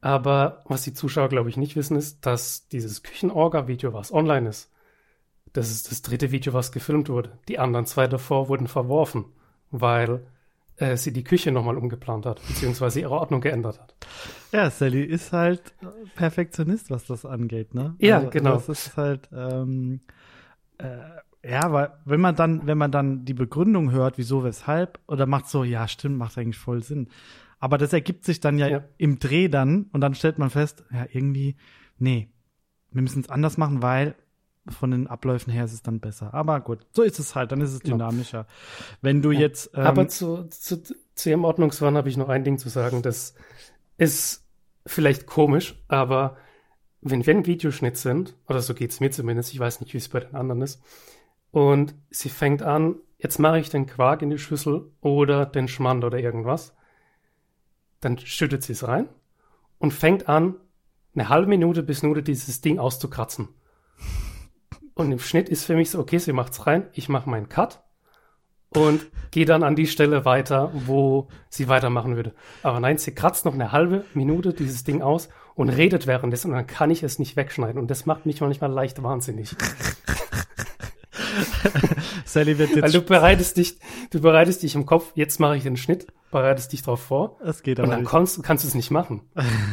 Aber 0.00 0.62
was 0.66 0.82
die 0.82 0.92
Zuschauer, 0.92 1.28
glaube 1.28 1.48
ich, 1.48 1.56
nicht 1.56 1.76
wissen, 1.76 1.96
ist, 1.96 2.26
dass 2.26 2.68
dieses 2.68 3.02
Küchenorga-Video, 3.02 3.92
was 3.92 4.12
online 4.12 4.48
ist, 4.48 4.70
das 5.52 5.70
ist 5.70 5.90
das 5.90 6.02
dritte 6.02 6.32
Video, 6.32 6.52
was 6.52 6.72
gefilmt 6.72 7.08
wurde. 7.08 7.38
Die 7.48 7.58
anderen 7.58 7.86
zwei 7.86 8.08
davor 8.08 8.48
wurden 8.48 8.66
verworfen, 8.66 9.26
weil 9.70 10.26
äh, 10.76 10.96
sie 10.96 11.12
die 11.12 11.24
Küche 11.24 11.52
nochmal 11.52 11.78
umgeplant 11.78 12.26
hat, 12.26 12.40
beziehungsweise 12.46 13.00
ihre 13.00 13.12
Ordnung 13.12 13.40
geändert 13.40 13.80
hat. 13.80 13.94
Ja, 14.52 14.70
Sally 14.70 15.02
ist 15.02 15.32
halt 15.32 15.62
Perfektionist, 16.16 16.90
was 16.90 17.06
das 17.06 17.24
angeht, 17.24 17.74
ne? 17.74 17.94
Ja, 17.98 18.18
also, 18.18 18.30
genau. 18.30 18.54
Das 18.54 18.68
ist 18.68 18.96
halt, 18.96 19.28
ähm, 19.32 20.00
äh, 20.78 20.98
ja, 21.48 21.72
weil 21.72 21.92
wenn 22.04 22.20
man 22.20 22.34
dann, 22.34 22.66
wenn 22.66 22.78
man 22.78 22.90
dann 22.90 23.24
die 23.24 23.34
Begründung 23.34 23.90
hört, 23.90 24.18
wieso, 24.18 24.44
weshalb, 24.44 24.98
oder 25.06 25.26
macht 25.26 25.48
so, 25.48 25.64
ja, 25.64 25.86
stimmt, 25.88 26.18
macht 26.18 26.36
eigentlich 26.38 26.58
voll 26.58 26.82
Sinn. 26.82 27.08
Aber 27.58 27.78
das 27.78 27.92
ergibt 27.92 28.24
sich 28.24 28.40
dann 28.40 28.58
ja, 28.58 28.68
ja. 28.68 28.84
im 28.98 29.18
Dreh 29.18 29.48
dann 29.48 29.86
und 29.92 30.00
dann 30.00 30.14
stellt 30.14 30.38
man 30.38 30.50
fest, 30.50 30.84
ja, 30.92 31.06
irgendwie, 31.10 31.56
nee, 31.98 32.28
wir 32.90 33.02
müssen 33.02 33.20
es 33.20 33.30
anders 33.30 33.56
machen, 33.56 33.82
weil 33.82 34.14
von 34.68 34.90
den 34.90 35.06
Abläufen 35.06 35.52
her 35.52 35.64
ist 35.64 35.72
es 35.72 35.82
dann 35.82 36.00
besser. 36.00 36.34
Aber 36.34 36.60
gut, 36.60 36.80
so 36.92 37.02
ist 37.02 37.18
es 37.18 37.34
halt, 37.34 37.52
dann 37.52 37.60
ist 37.60 37.72
es 37.72 37.80
genau. 37.80 37.96
dynamischer. 37.96 38.46
Wenn 39.00 39.22
du 39.22 39.30
ja. 39.30 39.40
jetzt. 39.40 39.70
Ähm, 39.74 39.86
Aber 39.86 40.08
zu, 40.08 40.44
zu, 40.44 40.82
zu 41.14 41.30
ihrem 41.30 41.44
Ordnungswahn 41.44 41.96
habe 41.96 42.08
ich 42.08 42.16
noch 42.16 42.28
ein 42.28 42.44
Ding 42.44 42.58
zu 42.58 42.68
sagen. 42.68 43.02
Das 43.02 43.34
ist 43.96 44.44
vielleicht 44.84 45.26
komisch, 45.26 45.80
aber 45.88 46.36
wenn 47.00 47.24
wir 47.24 47.34
ein 47.34 47.46
Videoschnitt 47.46 47.96
sind, 47.96 48.34
oder 48.48 48.60
so 48.60 48.74
geht's 48.74 49.00
mir 49.00 49.10
zumindest, 49.10 49.52
ich 49.52 49.60
weiß 49.60 49.80
nicht, 49.80 49.94
wie 49.94 49.98
es 49.98 50.08
bei 50.08 50.20
den 50.20 50.34
anderen 50.34 50.62
ist, 50.62 50.82
und 51.56 51.94
sie 52.10 52.28
fängt 52.28 52.62
an, 52.62 52.96
jetzt 53.16 53.38
mache 53.38 53.58
ich 53.58 53.70
den 53.70 53.86
Quark 53.86 54.20
in 54.20 54.28
die 54.28 54.36
Schüssel 54.36 54.90
oder 55.00 55.46
den 55.46 55.68
Schmand 55.68 56.04
oder 56.04 56.18
irgendwas. 56.18 56.74
Dann 58.02 58.18
schüttet 58.18 58.62
sie 58.62 58.74
es 58.74 58.86
rein 58.86 59.08
und 59.78 59.94
fängt 59.94 60.28
an, 60.28 60.56
eine 61.14 61.30
halbe 61.30 61.48
Minute 61.48 61.82
bis 61.82 62.02
Minute 62.02 62.22
dieses 62.22 62.60
Ding 62.60 62.78
auszukratzen. 62.78 63.48
Und 64.92 65.10
im 65.10 65.18
Schnitt 65.18 65.48
ist 65.48 65.64
für 65.64 65.74
mich 65.74 65.88
so, 65.88 65.98
okay, 65.98 66.18
sie 66.18 66.34
macht's 66.34 66.66
rein, 66.66 66.88
ich 66.92 67.08
mache 67.08 67.30
meinen 67.30 67.48
Cut 67.48 67.82
und 68.68 69.06
gehe 69.30 69.46
dann 69.46 69.62
an 69.62 69.76
die 69.76 69.86
Stelle 69.86 70.26
weiter, 70.26 70.70
wo 70.74 71.28
sie 71.48 71.68
weitermachen 71.68 72.16
würde. 72.16 72.34
Aber 72.62 72.80
nein, 72.80 72.98
sie 72.98 73.14
kratzt 73.14 73.46
noch 73.46 73.54
eine 73.54 73.72
halbe 73.72 74.04
Minute 74.12 74.52
dieses 74.52 74.84
Ding 74.84 75.00
aus 75.00 75.30
und 75.54 75.70
redet 75.70 76.06
währenddessen 76.06 76.50
und 76.50 76.56
dann 76.58 76.66
kann 76.66 76.90
ich 76.90 77.02
es 77.02 77.18
nicht 77.18 77.34
wegschneiden. 77.34 77.80
Und 77.80 77.90
das 77.90 78.04
macht 78.04 78.26
mich 78.26 78.42
manchmal 78.42 78.70
leicht 78.70 79.02
wahnsinnig. 79.02 79.56
Sally 82.24 82.58
wird 82.58 82.70
jetzt. 82.70 82.82
Weil 82.82 82.92
du 82.92 83.02
bereitest 83.02 83.56
dich, 83.56 83.78
du 84.10 84.20
bereitest 84.20 84.62
dich 84.62 84.74
im 84.74 84.86
Kopf, 84.86 85.12
jetzt 85.14 85.40
mache 85.40 85.56
ich 85.56 85.62
den 85.62 85.76
Schnitt, 85.76 86.06
bereitest 86.30 86.72
dich 86.72 86.82
drauf 86.82 87.00
vor. 87.00 87.38
Das 87.44 87.62
geht 87.62 87.78
aber 87.78 87.84
Und 87.84 87.90
dann 87.90 88.00
nicht. 88.00 88.10
Kannst, 88.10 88.42
kannst 88.42 88.64
du 88.64 88.68
es 88.68 88.74
nicht 88.74 88.90
machen. 88.90 89.22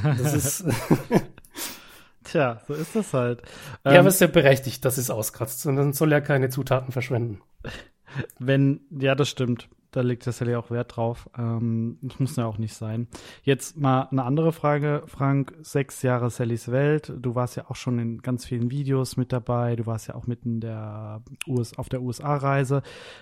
Das 0.03 0.33
ist. 0.33 0.65
Tja, 2.23 2.61
so 2.67 2.73
ist 2.73 2.95
das 2.95 3.13
halt. 3.13 3.41
Ja, 3.83 3.91
ähm, 3.91 3.99
aber 3.99 4.07
es 4.07 4.15
ist 4.15 4.21
ja 4.21 4.27
berechtigt, 4.27 4.85
dass 4.85 4.97
es 4.97 5.09
auskratzt, 5.09 5.61
sondern 5.61 5.93
soll 5.93 6.11
ja 6.11 6.21
keine 6.21 6.49
Zutaten 6.49 6.91
verschwenden. 6.91 7.41
Wenn, 8.39 8.81
ja, 8.91 9.13
das 9.15 9.29
stimmt 9.29 9.67
da 9.93 10.01
legt 10.01 10.25
der 10.25 10.33
Sally 10.33 10.55
auch 10.55 10.71
Wert 10.71 10.97
drauf. 10.97 11.29
Ähm, 11.37 11.97
das 12.01 12.19
muss 12.19 12.35
ja 12.35 12.45
auch 12.45 12.57
nicht 12.57 12.73
sein. 12.73 13.07
Jetzt 13.43 13.77
mal 13.77 14.07
eine 14.11 14.23
andere 14.23 14.51
Frage, 14.51 15.03
Frank. 15.05 15.53
Sechs 15.61 16.01
Jahre 16.01 16.29
Sallys 16.29 16.71
Welt. 16.71 17.13
Du 17.19 17.35
warst 17.35 17.55
ja 17.55 17.69
auch 17.69 17.75
schon 17.75 17.99
in 17.99 18.21
ganz 18.21 18.45
vielen 18.45 18.71
Videos 18.71 19.17
mit 19.17 19.31
dabei. 19.31 19.75
Du 19.75 19.85
warst 19.85 20.07
ja 20.07 20.15
auch 20.15 20.27
mitten 20.27 20.59
der 20.59 21.21
US 21.47 21.77
auf 21.77 21.89
der 21.89 22.01
USA-Reise. 22.01 22.81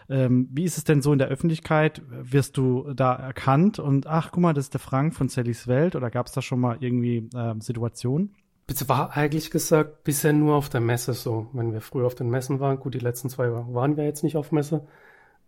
Ähm, 0.09 0.47
wie 0.51 0.63
ist 0.63 0.77
es 0.77 0.83
denn 0.85 1.01
so 1.01 1.11
in 1.11 1.19
der 1.19 1.27
Öffentlichkeit? 1.27 2.01
Wirst 2.09 2.57
du 2.57 2.93
da 2.93 3.13
erkannt 3.13 3.79
und 3.79 4.07
ach, 4.07 4.31
guck 4.31 4.41
mal, 4.41 4.53
das 4.53 4.65
ist 4.65 4.73
der 4.73 4.79
Frank 4.79 5.13
von 5.13 5.29
Sallys 5.29 5.67
Welt? 5.67 5.95
Oder 5.95 6.09
gab 6.09 6.27
es 6.27 6.31
da 6.31 6.41
schon 6.41 6.59
mal 6.59 6.77
irgendwie 6.79 7.29
äh, 7.35 7.53
Situationen? 7.59 8.33
Es 8.67 8.87
war 8.87 9.17
eigentlich 9.17 9.51
gesagt 9.51 10.05
bisher 10.05 10.31
nur 10.31 10.55
auf 10.55 10.69
der 10.69 10.79
Messe 10.79 11.13
so. 11.13 11.47
Wenn 11.51 11.73
wir 11.73 11.81
früher 11.81 12.05
auf 12.05 12.15
den 12.15 12.29
Messen 12.29 12.61
waren, 12.61 12.79
gut, 12.79 12.93
die 12.93 12.99
letzten 12.99 13.29
zwei 13.29 13.51
waren 13.51 13.97
wir 13.97 14.05
jetzt 14.05 14.23
nicht 14.23 14.37
auf 14.37 14.53
Messe. 14.53 14.87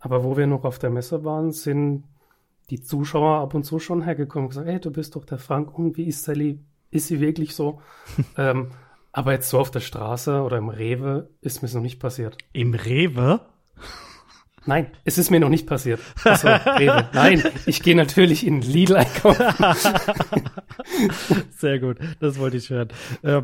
Aber 0.03 0.25
wo 0.25 0.35
wir 0.35 0.47
noch 0.47 0.65
auf 0.65 0.79
der 0.79 0.89
Messe 0.89 1.23
waren, 1.23 1.53
sind 1.53 2.03
die 2.69 2.81
Zuschauer 2.81 3.39
ab 3.39 3.53
und 3.53 3.63
zu 3.63 3.79
schon 3.79 4.01
hergekommen 4.01 4.47
und 4.47 4.49
gesagt, 4.49 4.67
hey, 4.67 4.77
du 4.81 4.91
bist 4.91 5.15
doch 5.15 5.23
der 5.23 5.37
Frank 5.37 5.79
und 5.79 5.95
wie 5.95 6.03
ist 6.03 6.23
Sally? 6.23 6.59
Ist 6.91 7.07
sie 7.07 7.21
wirklich 7.21 7.55
so? 7.55 7.79
ähm, 8.37 8.71
aber 9.13 9.31
jetzt 9.31 9.49
so 9.49 9.59
auf 9.59 9.71
der 9.71 9.79
Straße 9.79 10.41
oder 10.41 10.57
im 10.57 10.67
Rewe 10.67 11.29
ist 11.39 11.61
mir 11.61 11.67
es 11.67 11.73
noch 11.73 11.81
nicht 11.81 12.01
passiert. 12.01 12.37
Im 12.51 12.73
Rewe? 12.73 13.39
Nein, 14.65 14.87
es 15.03 15.17
ist 15.17 15.29
mir 15.29 15.39
noch 15.39 15.49
nicht 15.49 15.67
passiert. 15.67 15.99
Also, 16.23 16.47
Rewe. 16.47 17.09
Nein, 17.13 17.43
ich 17.65 17.83
gehe 17.83 17.95
natürlich 17.95 18.45
in 18.47 18.61
Lidl 18.61 18.95
einkaufen. 18.95 19.45
Sehr 21.51 21.79
gut, 21.79 21.97
das 22.19 22.39
wollte 22.39 22.57
ich 22.57 22.69
hören. 22.69 22.87
Äh, 23.23 23.41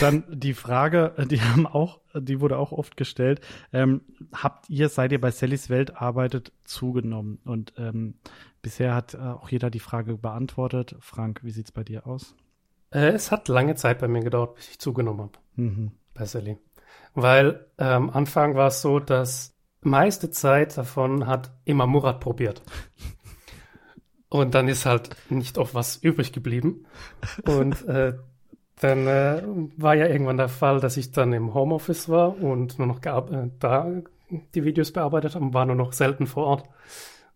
dann 0.00 0.24
die 0.28 0.54
Frage, 0.54 1.14
die 1.28 1.40
haben 1.40 1.66
auch, 1.66 2.00
die 2.14 2.40
wurde 2.40 2.58
auch 2.58 2.72
oft 2.72 2.96
gestellt. 2.96 3.40
Ähm, 3.72 4.02
habt 4.32 4.70
ihr, 4.70 4.88
seit 4.88 5.12
ihr 5.12 5.20
bei 5.20 5.30
Sallys 5.30 5.68
Welt 5.68 5.96
arbeitet, 5.96 6.52
zugenommen? 6.64 7.40
Und 7.44 7.74
ähm, 7.76 8.14
bisher 8.62 8.94
hat 8.94 9.14
äh, 9.14 9.18
auch 9.18 9.48
jeder 9.48 9.70
die 9.70 9.80
Frage 9.80 10.16
beantwortet. 10.16 10.94
Frank, 11.00 11.40
wie 11.42 11.50
sieht's 11.50 11.72
bei 11.72 11.82
dir 11.82 12.06
aus? 12.06 12.36
Äh, 12.90 13.08
es 13.08 13.32
hat 13.32 13.48
lange 13.48 13.74
Zeit 13.74 13.98
bei 13.98 14.08
mir 14.08 14.20
gedauert, 14.20 14.54
bis 14.54 14.70
ich 14.70 14.78
zugenommen 14.78 15.20
habe. 15.20 15.38
Mhm. 15.56 15.92
Bei 16.14 16.24
Sally. 16.24 16.58
Weil 17.14 17.66
am 17.76 18.04
ähm, 18.04 18.10
Anfang 18.10 18.54
war 18.54 18.68
es 18.68 18.80
so, 18.80 19.00
dass 19.00 19.51
meiste 19.82 20.30
Zeit 20.30 20.76
davon 20.76 21.26
hat 21.26 21.52
immer 21.64 21.86
Murat 21.86 22.20
probiert. 22.20 22.62
Und 24.28 24.54
dann 24.54 24.68
ist 24.68 24.86
halt 24.86 25.10
nicht 25.28 25.58
oft 25.58 25.74
was 25.74 25.96
übrig 25.96 26.32
geblieben. 26.32 26.86
Und 27.44 27.86
äh, 27.86 28.14
dann 28.80 29.06
äh, 29.06 29.42
war 29.76 29.94
ja 29.94 30.06
irgendwann 30.06 30.38
der 30.38 30.48
Fall, 30.48 30.80
dass 30.80 30.96
ich 30.96 31.12
dann 31.12 31.32
im 31.32 31.54
Homeoffice 31.54 32.08
war 32.08 32.40
und 32.40 32.78
nur 32.78 32.88
noch 32.88 33.04
äh, 33.04 33.50
da 33.58 33.92
die 34.54 34.64
Videos 34.64 34.92
bearbeitet 34.92 35.34
habe, 35.34 35.52
war 35.52 35.66
nur 35.66 35.76
noch 35.76 35.92
selten 35.92 36.26
vor 36.26 36.46
Ort. 36.46 36.68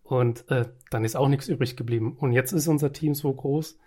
Und 0.03 0.51
äh, 0.51 0.67
dann 0.91 1.05
ist 1.05 1.17
auch 1.17 1.29
nichts 1.29 1.49
übrig 1.49 1.77
geblieben. 1.77 2.17
Und 2.19 2.33
jetzt 2.33 2.53
ist 2.53 2.69
unser 2.69 2.93
Team 2.93 3.15
so 3.15 3.33
groß, 3.33 3.79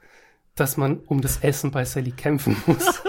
dass 0.56 0.77
man 0.77 0.99
um 0.99 1.22
das 1.22 1.38
Essen 1.44 1.72
bei 1.72 1.86
Sally 1.86 2.11
kämpfen 2.11 2.57
muss. 2.68 3.02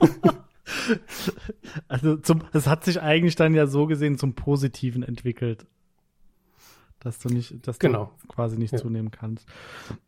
also 1.88 2.16
zum, 2.16 2.42
es 2.52 2.66
hat 2.66 2.84
sich 2.84 3.00
eigentlich 3.00 3.36
dann 3.36 3.54
ja 3.54 3.66
so 3.66 3.86
gesehen 3.86 4.18
zum 4.18 4.34
Positiven 4.34 5.02
entwickelt 5.02 5.66
dass 7.06 7.18
du 7.20 7.28
nicht, 7.28 7.66
dass 7.66 7.78
genau. 7.78 8.12
du 8.22 8.28
quasi 8.28 8.58
nicht 8.58 8.72
ja. 8.72 8.78
zunehmen 8.78 9.10
kannst. 9.10 9.46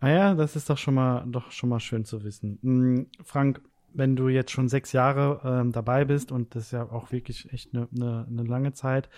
Naja, 0.01 0.33
ah 0.33 0.35
das 0.35 0.57
ist 0.57 0.69
doch 0.69 0.79
schon 0.79 0.95
mal, 0.95 1.25
doch 1.29 1.53
schon 1.53 1.69
mal 1.69 1.81
schön 1.81 2.05
zu 2.05 2.25
wissen. 2.25 2.59
Hm, 2.63 3.07
Frank, 3.23 3.63
wenn 3.95 4.17
du 4.17 4.29
jetzt 4.29 4.51
schon 4.51 4.69
sechs 4.69 4.93
Jahre 4.93 5.41
ähm, 5.45 5.73
dabei 5.73 6.05
bist 6.05 6.33
und 6.33 6.55
das 6.55 6.65
ist 6.65 6.71
ja 6.73 6.91
auch 6.91 7.13
wirklich 7.13 7.53
echt 7.53 7.75
eine 7.75 7.89
ne, 7.93 8.27
ne 8.29 8.43
lange 8.43 8.73
Zeit, 8.73 9.09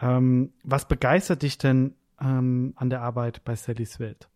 ähm, 0.00 0.52
was 0.62 0.86
begeistert 0.86 1.42
dich 1.42 1.58
denn 1.58 1.94
ähm, 2.20 2.74
an 2.76 2.90
der 2.90 3.00
Arbeit 3.00 3.42
bei 3.44 3.56
Sallys 3.56 3.98
Welt? 3.98 4.28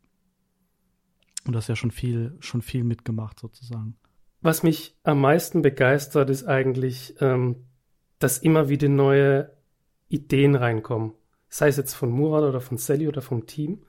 Und 1.45 1.53
du 1.53 1.59
hast 1.59 1.69
ja 1.69 1.77
schon 1.77 1.93
viel, 1.93 2.37
schon 2.41 2.63
viel 2.63 2.83
mitgemacht 2.83 3.39
sozusagen. 3.39 3.97
Was 4.41 4.63
mich 4.63 4.97
am 5.03 5.21
meisten 5.21 5.63
begeistert, 5.63 6.31
ist 6.31 6.45
eigentlich, 6.45 7.15
ähm, 7.21 7.67
dass 8.19 8.39
immer 8.39 8.69
wieder 8.69 8.89
neue 8.89 9.51
Ideen 10.09 10.55
reinkommen 10.55 11.13
sei 11.49 11.69
es 11.69 11.77
jetzt 11.77 11.95
von 11.95 12.11
Murat 12.11 12.45
oder 12.45 12.61
von 12.61 12.79
Sally 12.79 13.09
oder 13.09 13.23
vom 13.23 13.47
Team, 13.47 13.83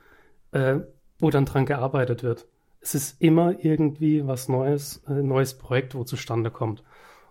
äh, 0.51 0.79
wo 1.19 1.29
dann 1.29 1.45
dran 1.45 1.65
gearbeitet 1.65 2.23
wird. 2.23 2.47
Es 2.79 2.95
ist 2.95 3.21
immer 3.21 3.63
irgendwie 3.63 4.25
was 4.25 4.47
Neues, 4.47 5.03
ein 5.07 5.17
äh, 5.17 5.23
neues 5.23 5.57
Projekt, 5.57 5.95
wo 5.95 6.03
zustande 6.03 6.51
kommt. 6.51 6.83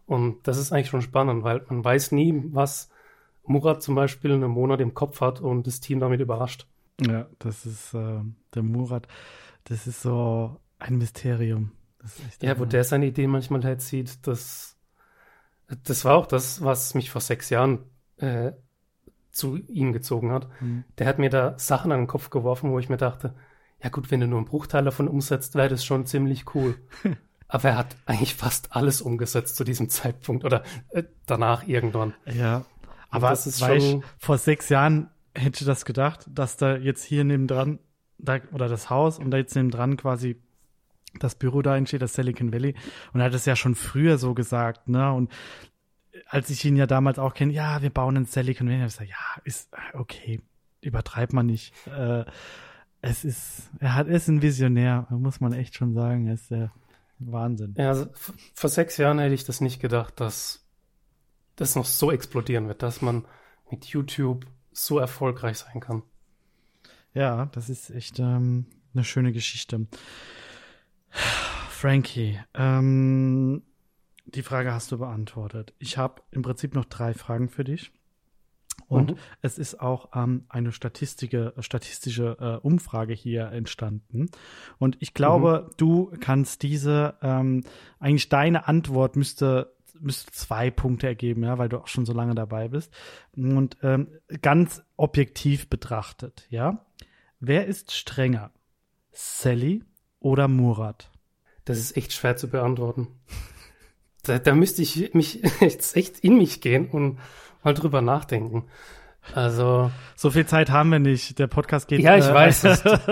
Und 0.07 0.47
das 0.47 0.59
ist 0.59 0.73
eigentlich 0.73 0.91
schon 0.91 1.03
spannend, 1.03 1.43
weil 1.43 1.65
man 1.69 1.85
weiß 1.85 2.13
nie, 2.13 2.43
was 2.53 2.91
Murat 3.45 3.83
zum 3.83 3.95
Beispiel 3.95 4.33
in 4.33 4.43
einem 4.43 4.53
Monat 4.53 4.81
im 4.81 4.95
Kopf 4.95 5.21
hat 5.21 5.41
und 5.41 5.67
das 5.67 5.81
Team 5.81 6.01
damit 6.01 6.21
überrascht. 6.21 6.67
Ja, 7.01 7.27
das 7.39 7.65
ist 7.67 7.95
äh, 7.95 8.21
der 8.55 8.63
Murat, 8.63 9.07
das 9.65 9.87
ist 9.87 10.03
so 10.03 10.57
ein 10.79 10.99
Mysterium. 10.99 11.73
ja, 12.41 12.59
wo 12.59 12.65
der 12.65 12.85
seine 12.85 13.07
Ideen 13.07 13.31
manchmal 13.31 13.65
halt 13.65 13.83
sieht, 13.83 14.27
das, 14.27 14.77
das 15.85 16.05
war 16.05 16.17
auch 16.17 16.27
das, 16.27 16.63
was 16.63 16.95
mich 16.95 17.11
vor 17.11 17.21
sechs 17.21 17.51
Jahren 17.51 17.81
äh, 18.19 18.53
zu 19.31 19.57
ihm 19.57 19.93
gezogen 19.93 20.33
hat, 20.33 20.49
mhm. 20.61 20.85
der 20.99 21.07
hat 21.07 21.19
mir 21.19 21.31
da 21.31 21.59
Sachen 21.59 21.93
an 21.93 22.01
den 22.01 22.07
Kopf 22.07 22.31
geworfen, 22.31 22.71
wo 22.71 22.79
ich 22.79 22.89
mir 22.89 22.97
dachte, 22.97 23.35
ja 23.83 23.91
gut, 23.91 24.11
wenn 24.11 24.21
du 24.21 24.27
nur 24.27 24.39
einen 24.39 24.47
Bruchteil 24.47 24.85
davon 24.85 25.09
umsetzt, 25.09 25.55
wäre 25.55 25.69
das 25.69 25.85
schon 25.85 26.07
ziemlich 26.07 26.55
cool. 26.55 26.77
Aber 27.49 27.69
er 27.69 27.79
hat 27.79 27.97
eigentlich 28.07 28.35
fast 28.35 28.75
alles 28.75 29.01
umgesetzt 29.01 29.57
zu 29.57 29.63
diesem 29.63 29.89
Zeitpunkt 29.89 30.45
oder 30.45 30.65
äh, 30.91 31.05
danach 31.27 31.69
irgendwann. 31.69 32.15
Ja, 32.25 32.65
aber 33.09 33.31
das 33.31 33.47
ist 33.47 33.61
schon 33.61 33.77
ich, 33.77 33.97
vor 34.19 34.37
sechs 34.37 34.69
Jahren 34.69 35.11
hätte 35.33 35.61
ich 35.61 35.67
das 35.67 35.85
gedacht, 35.85 36.27
dass 36.29 36.57
da 36.57 36.77
jetzt 36.77 37.05
hier 37.05 37.23
nebendran 37.23 37.79
da, 38.19 38.39
oder 38.53 38.69
das 38.69 38.91
Haus 38.91 39.19
und 39.21 39.31
da 39.31 39.37
jetzt 39.37 39.55
nebendran 39.55 39.97
quasi 39.97 40.43
das 41.19 41.35
Büro 41.35 41.63
da 41.63 41.77
entsteht, 41.77 42.03
das 42.03 42.15
Silicon 42.15 42.53
Valley. 42.53 42.75
Und 43.13 43.21
er 43.21 43.27
hat 43.27 43.35
es 43.35 43.47
ja 43.47 43.57
schon 43.57 43.75
früher 43.75 44.19
so 44.19 44.35
gesagt, 44.35 44.89
ne? 44.89 45.13
Und 45.13 45.31
als 46.29 46.51
ich 46.51 46.65
ihn 46.65 46.77
ja 46.77 46.87
damals 46.87 47.19
auch 47.19 47.35
kenne, 47.35 47.53
ja, 47.53 47.83
wir 47.83 47.91
bauen 47.91 48.17
einen 48.17 48.27
Silicon 48.27 48.67
Valley, 48.67 48.79
habe 48.79 48.89
ich 48.89 48.95
gesagt, 48.95 49.11
ja, 49.11 49.43
ist 49.45 49.71
okay, 49.95 50.41
übertreibt 50.81 51.33
man 51.33 51.47
nicht. 51.47 51.75
Äh, 51.87 52.25
es 53.03 53.25
ist, 53.25 53.71
er 53.79 53.95
hat, 53.95 54.09
er 54.09 54.17
ist 54.17 54.29
ein 54.29 54.43
Visionär, 54.43 55.07
muss 55.11 55.41
man 55.41 55.53
echt 55.53 55.75
schon 55.75 55.95
sagen, 55.95 56.27
er 56.27 56.35
ist 56.35 56.51
der 56.51 56.73
Wahnsinn. 57.19 57.75
Ja, 57.77 57.89
also 57.89 58.07
vor 58.55 58.71
sechs 58.71 58.97
Jahren 58.97 59.19
hätte 59.19 59.35
ich 59.35 59.45
das 59.45 59.61
nicht 59.61 59.81
gedacht, 59.81 60.21
dass 60.21 60.67
das 61.57 61.75
noch 61.75 61.87
so 61.87 62.11
explodieren 62.11 62.69
wird, 62.69 62.83
dass 62.83 63.03
man 63.03 63.25
mit 63.71 63.87
YouTube 63.87 64.47
so 64.73 64.99
erfolgreich 64.99 65.59
sein 65.59 65.81
kann. 65.81 66.03
Ja, 67.15 67.47
das 67.47 67.71
ist 67.71 67.91
echt 67.91 68.19
ähm, 68.19 68.67
eine 68.95 69.05
schöne 69.05 69.33
Geschichte. 69.33 69.87
Frankie, 71.71 72.39
ähm, 72.55 73.63
die 74.27 74.43
Frage 74.43 74.73
hast 74.73 74.93
du 74.93 74.99
beantwortet. 74.99 75.75
Ich 75.79 75.99
habe 75.99 76.23
im 76.31 76.43
Prinzip 76.43 76.75
noch 76.75 76.85
drei 76.85 77.15
Fragen 77.15 77.49
für 77.49 77.65
dich. 77.65 77.93
Und 78.89 79.13
mhm. 79.13 79.17
es 79.43 79.59
ist 79.59 79.81
auch 79.81 80.11
ähm, 80.15 80.45
eine 80.49 80.73
statistische, 80.73 81.55
statistische 81.59 82.37
äh, 82.41 82.67
Umfrage 82.67 83.15
hier 83.15 83.47
entstanden. 83.49 84.29
Und 84.79 84.97
ich 85.01 85.15
glaube, 85.15 85.67
mhm. 85.67 85.75
du 85.77 86.13
kannst 86.21 86.63
diese, 86.63 87.15
ähm, 87.23 87.65
eigentlich 87.99 88.29
deine 88.29 88.69
Antwort 88.69 89.17
müsste, 89.17 89.75
müsste 89.99 90.31
zwei 90.33 90.71
Punkte 90.71 91.07
ergeben, 91.07 91.43
ja, 91.43 91.59
weil 91.59 91.69
du 91.69 91.79
auch 91.79 91.89
schon 91.89 92.07
so 92.07 92.13
lange 92.13 92.35
dabei 92.35 92.69
bist. 92.69 92.93
Und 93.37 93.77
ähm, 93.83 94.09
ganz 94.43 94.83
objektiv 94.97 95.69
betrachtet, 95.69 96.47
ja. 96.51 96.85
Wer 97.41 97.67
ist 97.67 97.93
strenger? 97.93 98.51
Sally 99.13 99.83
oder 100.21 100.49
Murat? 100.49 101.11
Das 101.65 101.79
ist 101.79 101.97
echt 101.97 102.13
schwer 102.13 102.37
zu 102.37 102.49
beantworten 102.49 103.09
da, 104.29 104.39
da 104.39 104.55
müsste 104.55 104.83
ich 104.83 105.15
mich 105.15 105.43
jetzt 105.61 105.97
echt 105.97 106.21
in 106.21 106.37
mich 106.37 106.61
gehen 106.61 106.89
und 106.91 107.19
mal 107.63 107.75
drüber 107.75 108.03
nachdenken. 108.03 108.65
Also. 109.35 109.91
So 110.15 110.31
viel 110.31 110.47
Zeit 110.47 110.71
haben 110.71 110.91
wir 110.91 111.01
nicht. 111.01 111.39
Der 111.39 111.49
Podcast 111.49 111.89
geht. 111.89 112.01
Ja, 112.01 112.17
ich 112.17 112.27
äh, 112.27 112.35
weiß, 112.35 112.61
die, 112.63 112.69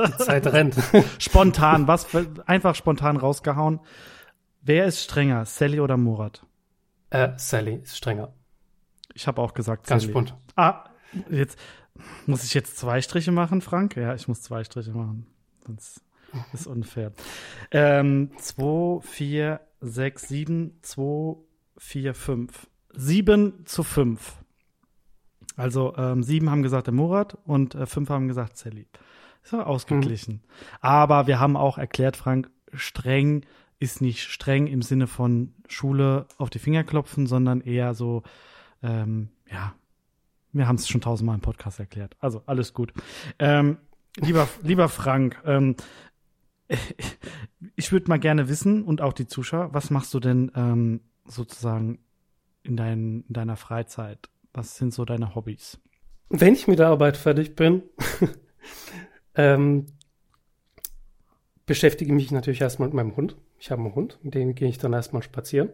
die 0.06 0.16
Zeit 0.18 0.46
rennt. 0.46 0.76
spontan, 1.18 1.88
was 1.88 2.06
einfach 2.46 2.74
spontan 2.74 3.16
rausgehauen. 3.16 3.80
Wer 4.62 4.86
ist 4.86 5.02
strenger, 5.02 5.44
Sally 5.44 5.80
oder 5.80 5.96
Murat? 5.96 6.46
Äh, 7.10 7.30
Sally 7.36 7.80
ist 7.82 7.96
strenger. 7.96 8.32
Ich 9.12 9.26
habe 9.26 9.42
auch 9.42 9.54
gesagt 9.54 9.86
Ganz 9.86 10.02
Sally. 10.02 10.12
spontan. 10.12 10.38
Ah, 10.56 10.84
jetzt 11.30 11.58
muss 12.26 12.44
ich 12.44 12.54
jetzt 12.54 12.78
zwei 12.78 13.02
Striche 13.02 13.32
machen, 13.32 13.60
Frank? 13.60 13.96
Ja, 13.96 14.14
ich 14.14 14.28
muss 14.28 14.42
zwei 14.42 14.64
Striche 14.64 14.92
machen. 14.92 15.26
Sonst 15.66 16.00
ist 16.52 16.66
unfair. 16.66 17.12
Ähm, 17.70 18.30
zwei, 18.38 19.00
vier, 19.00 19.60
6, 19.80 20.28
7, 20.28 20.78
2, 20.82 21.36
4, 21.78 22.14
5. 22.14 22.66
7 22.92 23.66
zu 23.66 23.82
5. 23.82 24.38
Also 25.56 25.94
ähm, 25.96 26.22
7 26.22 26.50
haben 26.50 26.62
gesagt 26.62 26.86
der 26.86 26.94
Murat 26.94 27.36
und 27.44 27.74
äh, 27.74 27.86
5 27.86 28.08
haben 28.08 28.28
gesagt 28.28 28.56
Sally. 28.56 28.86
Ist 29.42 29.52
ja 29.52 29.64
ausgeglichen. 29.64 30.34
Mhm. 30.34 30.40
Aber 30.80 31.26
wir 31.26 31.38
haben 31.38 31.56
auch 31.56 31.78
erklärt, 31.78 32.16
Frank, 32.16 32.50
streng 32.72 33.44
ist 33.78 34.00
nicht 34.00 34.22
streng 34.22 34.66
im 34.66 34.82
Sinne 34.82 35.06
von 35.06 35.52
Schule 35.68 36.26
auf 36.38 36.50
die 36.50 36.58
Finger 36.58 36.84
klopfen, 36.84 37.26
sondern 37.26 37.60
eher 37.60 37.94
so, 37.94 38.22
ähm, 38.82 39.28
ja, 39.50 39.74
wir 40.52 40.66
haben 40.66 40.76
es 40.76 40.88
schon 40.88 41.00
tausendmal 41.00 41.34
im 41.34 41.42
Podcast 41.42 41.80
erklärt. 41.80 42.16
Also 42.20 42.42
alles 42.46 42.72
gut. 42.72 42.92
Ähm, 43.38 43.78
lieber, 44.16 44.48
lieber 44.62 44.88
Frank, 44.88 45.42
ähm, 45.44 45.76
ich 47.76 47.92
würde 47.92 48.08
mal 48.08 48.18
gerne 48.18 48.48
wissen 48.48 48.84
und 48.84 49.00
auch 49.00 49.12
die 49.12 49.26
Zuschauer, 49.26 49.72
was 49.72 49.90
machst 49.90 50.14
du 50.14 50.20
denn 50.20 50.50
ähm, 50.54 51.00
sozusagen 51.26 51.98
in, 52.62 52.76
dein, 52.76 53.24
in 53.28 53.32
deiner 53.32 53.56
Freizeit? 53.56 54.28
Was 54.52 54.76
sind 54.76 54.94
so 54.94 55.04
deine 55.04 55.34
Hobbys? 55.34 55.80
Wenn 56.28 56.54
ich 56.54 56.68
mit 56.68 56.78
der 56.78 56.88
Arbeit 56.88 57.16
fertig 57.16 57.54
bin, 57.54 57.82
ähm, 59.34 59.86
beschäftige 61.66 62.12
mich 62.12 62.30
natürlich 62.30 62.60
erstmal 62.60 62.88
mit 62.88 62.94
meinem 62.94 63.16
Hund. 63.16 63.36
Ich 63.58 63.70
habe 63.70 63.82
einen 63.82 63.94
Hund, 63.94 64.18
mit 64.22 64.34
dem 64.34 64.54
gehe 64.54 64.68
ich 64.68 64.78
dann 64.78 64.92
erstmal 64.92 65.22
spazieren. 65.22 65.70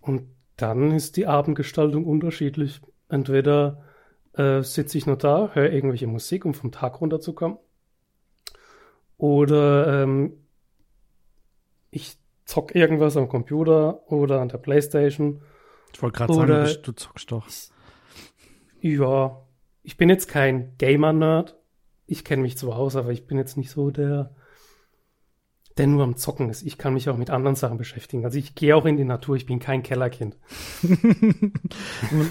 Und 0.00 0.28
dann 0.56 0.90
ist 0.92 1.16
die 1.16 1.26
Abendgestaltung 1.26 2.04
unterschiedlich. 2.04 2.80
Entweder 3.08 3.84
äh, 4.34 4.62
sitze 4.62 4.98
ich 4.98 5.06
nur 5.06 5.16
da, 5.16 5.50
höre 5.54 5.72
irgendwelche 5.72 6.06
Musik, 6.06 6.44
um 6.44 6.54
vom 6.54 6.72
Tag 6.72 7.00
runterzukommen. 7.00 7.58
Oder 9.18 10.02
ähm, 10.02 10.32
ich 11.90 12.16
zock 12.44 12.74
irgendwas 12.74 13.16
am 13.16 13.28
Computer 13.28 14.10
oder 14.10 14.40
an 14.40 14.48
der 14.48 14.58
Playstation. 14.58 15.42
Ich 15.92 16.00
wollte 16.02 16.18
gerade 16.18 16.34
sagen, 16.34 16.82
du 16.82 16.92
zockst 16.92 17.30
doch. 17.30 17.46
Ja, 18.80 19.42
ich 19.82 19.96
bin 19.96 20.08
jetzt 20.08 20.28
kein 20.28 20.76
Gamer-Nerd. 20.78 21.56
Ich 22.06 22.24
kenne 22.24 22.42
mich 22.42 22.56
zwar 22.56 22.76
aus, 22.76 22.96
aber 22.96 23.10
ich 23.10 23.26
bin 23.26 23.36
jetzt 23.36 23.56
nicht 23.56 23.70
so 23.70 23.90
der, 23.90 24.34
der 25.76 25.88
nur 25.88 26.04
am 26.04 26.16
Zocken 26.16 26.48
ist. 26.48 26.62
Ich 26.62 26.78
kann 26.78 26.94
mich 26.94 27.08
auch 27.08 27.16
mit 27.16 27.30
anderen 27.30 27.56
Sachen 27.56 27.76
beschäftigen. 27.76 28.24
Also 28.24 28.38
ich 28.38 28.54
gehe 28.54 28.76
auch 28.76 28.86
in 28.86 28.96
die 28.96 29.04
Natur, 29.04 29.36
ich 29.36 29.46
bin 29.46 29.58
kein 29.58 29.82
Kellerkind. 29.82 30.36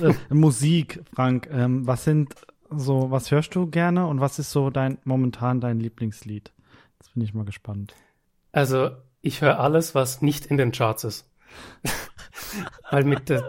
Äh, 0.02 0.14
Musik, 0.34 1.04
Frank, 1.14 1.48
ähm, 1.52 1.86
was 1.86 2.04
sind 2.04 2.34
so, 2.70 3.12
was 3.12 3.32
hörst 3.32 3.56
du 3.56 3.68
gerne 3.68 4.08
und 4.08 4.20
was 4.20 4.40
ist 4.40 4.52
so 4.52 4.70
dein 4.70 4.98
momentan 5.04 5.62
dein 5.62 5.80
Lieblingslied? 5.80 6.52
Das 7.08 7.14
bin 7.14 7.24
ich 7.24 7.34
mal 7.34 7.46
gespannt. 7.46 7.96
Also 8.52 8.92
ich 9.22 9.42
höre 9.42 9.60
alles, 9.60 9.96
was 9.96 10.22
nicht 10.22 10.46
in 10.48 10.58
den 10.58 10.74
Charts 10.74 11.06
ist. 11.06 11.30
Weil 12.92 13.06
mit 13.06 13.30
der 13.30 13.44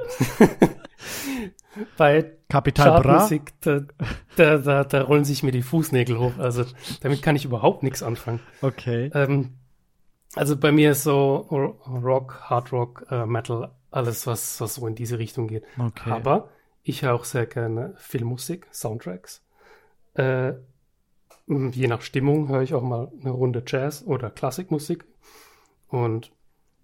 bei 1.97 2.37
Kapital 2.49 3.03
Chartmusik, 3.03 3.61
da, 3.61 3.81
da, 4.37 4.59
da, 4.59 4.85
da 4.85 5.03
rollen 5.03 5.25
sich 5.25 5.43
mir 5.43 5.51
die 5.51 5.63
Fußnägel 5.63 6.19
hoch. 6.19 6.39
Also 6.39 6.65
damit 7.01 7.21
kann 7.21 7.35
ich 7.35 7.45
überhaupt 7.45 7.83
nichts 7.83 8.03
anfangen. 8.03 8.39
Okay. 8.63 9.11
Ähm, 9.13 9.55
also 10.37 10.57
bei 10.57 10.71
mir 10.71 10.93
ist 10.93 11.03
so 11.03 11.37
Rock, 11.87 12.41
Hard 12.43 12.73
Rock, 12.73 13.07
äh, 13.11 13.27
Metal, 13.27 13.73
alles, 13.91 14.27
was, 14.29 14.61
was 14.61 14.77
so 14.77 14.87
in 14.87 14.95
diese 14.95 15.19
Richtung 15.19 15.49
geht. 15.49 15.65
Okay. 15.79 16.11
Aber 16.11 16.51
ich 16.85 17.03
höre 17.03 17.15
auch 17.15 17.25
sehr 17.25 17.47
gerne 17.47 17.95
Filmmusik, 17.97 18.69
Soundtracks. 18.71 19.43
Äh, 20.15 20.53
je 21.49 21.89
nach 21.89 22.03
Stimmung 22.03 22.49
höre 22.49 22.63
ich 22.63 22.75
auch 22.75 22.83
mal 22.83 23.11
eine 23.21 23.31
Runde 23.31 23.63
Jazz 23.67 24.05
oder 24.07 24.31
Klassikmusik. 24.31 25.07
Und 25.89 26.33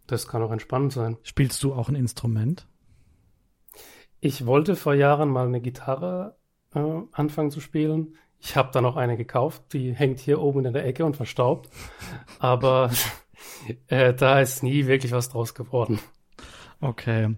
das 0.06 0.28
kann 0.28 0.42
auch 0.42 0.50
entspannend 0.50 0.92
sein. 0.92 1.16
Spielst 1.22 1.62
du 1.62 1.74
auch 1.74 1.88
ein 1.88 1.94
Instrument? 1.94 2.66
Ich 4.20 4.46
wollte 4.46 4.76
vor 4.76 4.94
Jahren 4.94 5.28
mal 5.28 5.46
eine 5.46 5.60
Gitarre 5.60 6.36
äh, 6.74 6.80
anfangen 7.12 7.50
zu 7.50 7.60
spielen. 7.60 8.16
Ich 8.40 8.56
habe 8.56 8.70
dann 8.72 8.84
auch 8.84 8.96
eine 8.96 9.16
gekauft, 9.16 9.72
die 9.72 9.92
hängt 9.92 10.18
hier 10.18 10.40
oben 10.40 10.64
in 10.64 10.72
der 10.72 10.84
Ecke 10.86 11.04
und 11.04 11.16
verstaubt. 11.16 11.70
Aber 12.38 12.90
äh, 13.88 14.14
da 14.14 14.40
ist 14.40 14.62
nie 14.62 14.86
wirklich 14.86 15.12
was 15.12 15.28
draus 15.28 15.54
geworden. 15.54 15.98
Okay, 16.80 17.36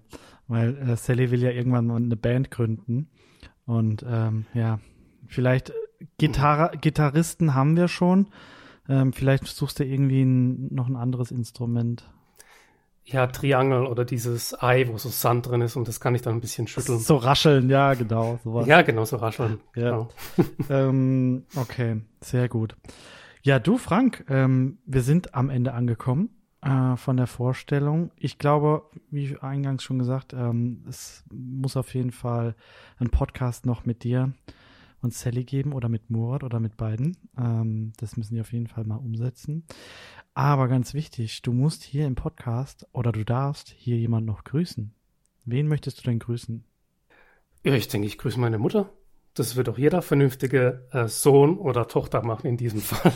weil 0.48 0.76
äh, 0.78 0.96
Sally 0.96 1.30
will 1.30 1.42
ja 1.42 1.50
irgendwann 1.50 1.86
mal 1.86 1.96
eine 1.96 2.16
Band 2.16 2.50
gründen. 2.50 3.10
Und 3.66 4.04
ähm, 4.08 4.46
ja, 4.54 4.80
vielleicht 5.26 5.72
Gitarre, 6.18 6.76
Gitarristen 6.78 7.54
haben 7.54 7.76
wir 7.76 7.88
schon. 7.88 8.28
Ähm, 8.88 9.12
vielleicht 9.12 9.46
suchst 9.46 9.80
du 9.80 9.84
irgendwie 9.84 10.22
ein, 10.22 10.72
noch 10.74 10.88
ein 10.88 10.96
anderes 10.96 11.30
Instrument. 11.30 12.08
Ja, 13.04 13.28
Triangel 13.28 13.86
oder 13.86 14.04
dieses 14.04 14.60
Ei, 14.60 14.88
wo 14.88 14.98
so 14.98 15.08
Sand 15.08 15.46
drin 15.46 15.60
ist 15.60 15.76
und 15.76 15.86
das 15.86 16.00
kann 16.00 16.16
ich 16.16 16.22
dann 16.22 16.34
ein 16.34 16.40
bisschen 16.40 16.66
schütteln. 16.66 16.98
So 16.98 17.16
rascheln, 17.16 17.70
ja, 17.70 17.94
genau. 17.94 18.40
Sowas. 18.42 18.66
Ja, 18.66 18.82
genau, 18.82 19.04
so 19.04 19.16
rascheln. 19.16 19.60
Ja. 19.76 19.90
Genau. 19.90 20.08
ähm, 20.70 21.44
okay, 21.54 22.00
sehr 22.20 22.48
gut. 22.48 22.76
Ja, 23.42 23.60
du, 23.60 23.78
Frank, 23.78 24.24
ähm, 24.28 24.78
wir 24.86 25.02
sind 25.02 25.36
am 25.36 25.50
Ende 25.50 25.72
angekommen 25.72 26.30
äh, 26.62 26.96
von 26.96 27.16
der 27.16 27.28
Vorstellung. 27.28 28.10
Ich 28.16 28.38
glaube, 28.38 28.82
wie 29.10 29.36
eingangs 29.40 29.84
schon 29.84 30.00
gesagt, 30.00 30.32
ähm, 30.32 30.84
es 30.88 31.22
muss 31.32 31.76
auf 31.76 31.94
jeden 31.94 32.10
Fall 32.10 32.56
ein 32.98 33.10
Podcast 33.10 33.66
noch 33.66 33.86
mit 33.86 34.02
dir 34.02 34.32
und 35.06 35.14
Sally 35.14 35.44
geben 35.44 35.72
oder 35.72 35.88
mit 35.88 36.10
Murat 36.10 36.44
oder 36.44 36.60
mit 36.60 36.76
beiden. 36.76 37.16
Ähm, 37.38 37.92
das 37.96 38.16
müssen 38.16 38.34
die 38.34 38.40
auf 38.40 38.52
jeden 38.52 38.66
Fall 38.66 38.84
mal 38.84 38.96
umsetzen. 38.96 39.64
Aber 40.34 40.68
ganz 40.68 40.92
wichtig, 40.92 41.42
du 41.42 41.52
musst 41.52 41.82
hier 41.82 42.06
im 42.06 42.14
Podcast 42.14 42.86
oder 42.92 43.12
du 43.12 43.24
darfst 43.24 43.70
hier 43.70 43.96
jemand 43.96 44.26
noch 44.26 44.44
grüßen. 44.44 44.92
Wen 45.44 45.68
möchtest 45.68 46.00
du 46.00 46.02
denn 46.02 46.18
grüßen? 46.18 46.64
Ja, 47.64 47.74
ich 47.74 47.88
denke, 47.88 48.06
ich 48.06 48.18
grüße 48.18 48.38
meine 48.38 48.58
Mutter. 48.58 48.92
Das 49.34 49.56
wird 49.56 49.68
auch 49.68 49.78
jeder 49.78 50.02
vernünftige 50.02 50.86
äh, 50.90 51.08
Sohn 51.08 51.58
oder 51.58 51.88
Tochter 51.88 52.22
machen 52.22 52.48
in 52.48 52.56
diesem 52.56 52.80
Fall. 52.82 53.12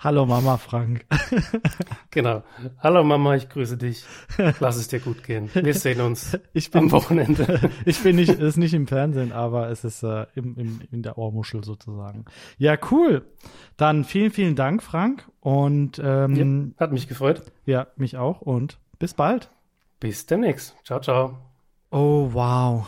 Hallo 0.00 0.26
Mama 0.26 0.58
Frank. 0.58 1.04
genau. 2.12 2.44
Hallo 2.78 3.02
Mama, 3.02 3.34
ich 3.34 3.48
grüße 3.48 3.76
dich. 3.76 4.04
Lass 4.60 4.76
es 4.76 4.86
dir 4.86 5.00
gut 5.00 5.24
gehen. 5.24 5.50
Wir 5.52 5.74
sehen 5.74 6.00
uns 6.00 6.38
ich 6.52 6.70
bin, 6.70 6.84
am 6.84 6.92
Wochenende. 6.92 7.68
ich 7.84 8.00
bin 8.04 8.14
nicht, 8.14 8.30
ist 8.30 8.58
nicht 8.58 8.74
im 8.74 8.86
Fernsehen, 8.86 9.32
aber 9.32 9.70
es 9.70 9.82
ist 9.82 10.04
äh, 10.04 10.26
im, 10.36 10.56
im, 10.56 10.80
in 10.92 11.02
der 11.02 11.18
Ohrmuschel 11.18 11.64
sozusagen. 11.64 12.26
Ja, 12.58 12.76
cool. 12.92 13.26
Dann 13.76 14.04
vielen, 14.04 14.30
vielen 14.30 14.54
Dank, 14.54 14.84
Frank. 14.84 15.28
Und 15.40 16.00
ähm, 16.02 16.74
ja, 16.76 16.84
hat 16.84 16.92
mich 16.92 17.08
gefreut. 17.08 17.42
Ja, 17.66 17.88
mich 17.96 18.16
auch. 18.16 18.40
Und 18.40 18.78
bis 19.00 19.14
bald. 19.14 19.50
Bis 19.98 20.26
demnächst. 20.26 20.76
Ciao, 20.84 21.00
ciao. 21.00 21.38
Oh, 21.90 22.30
wow. 22.32 22.86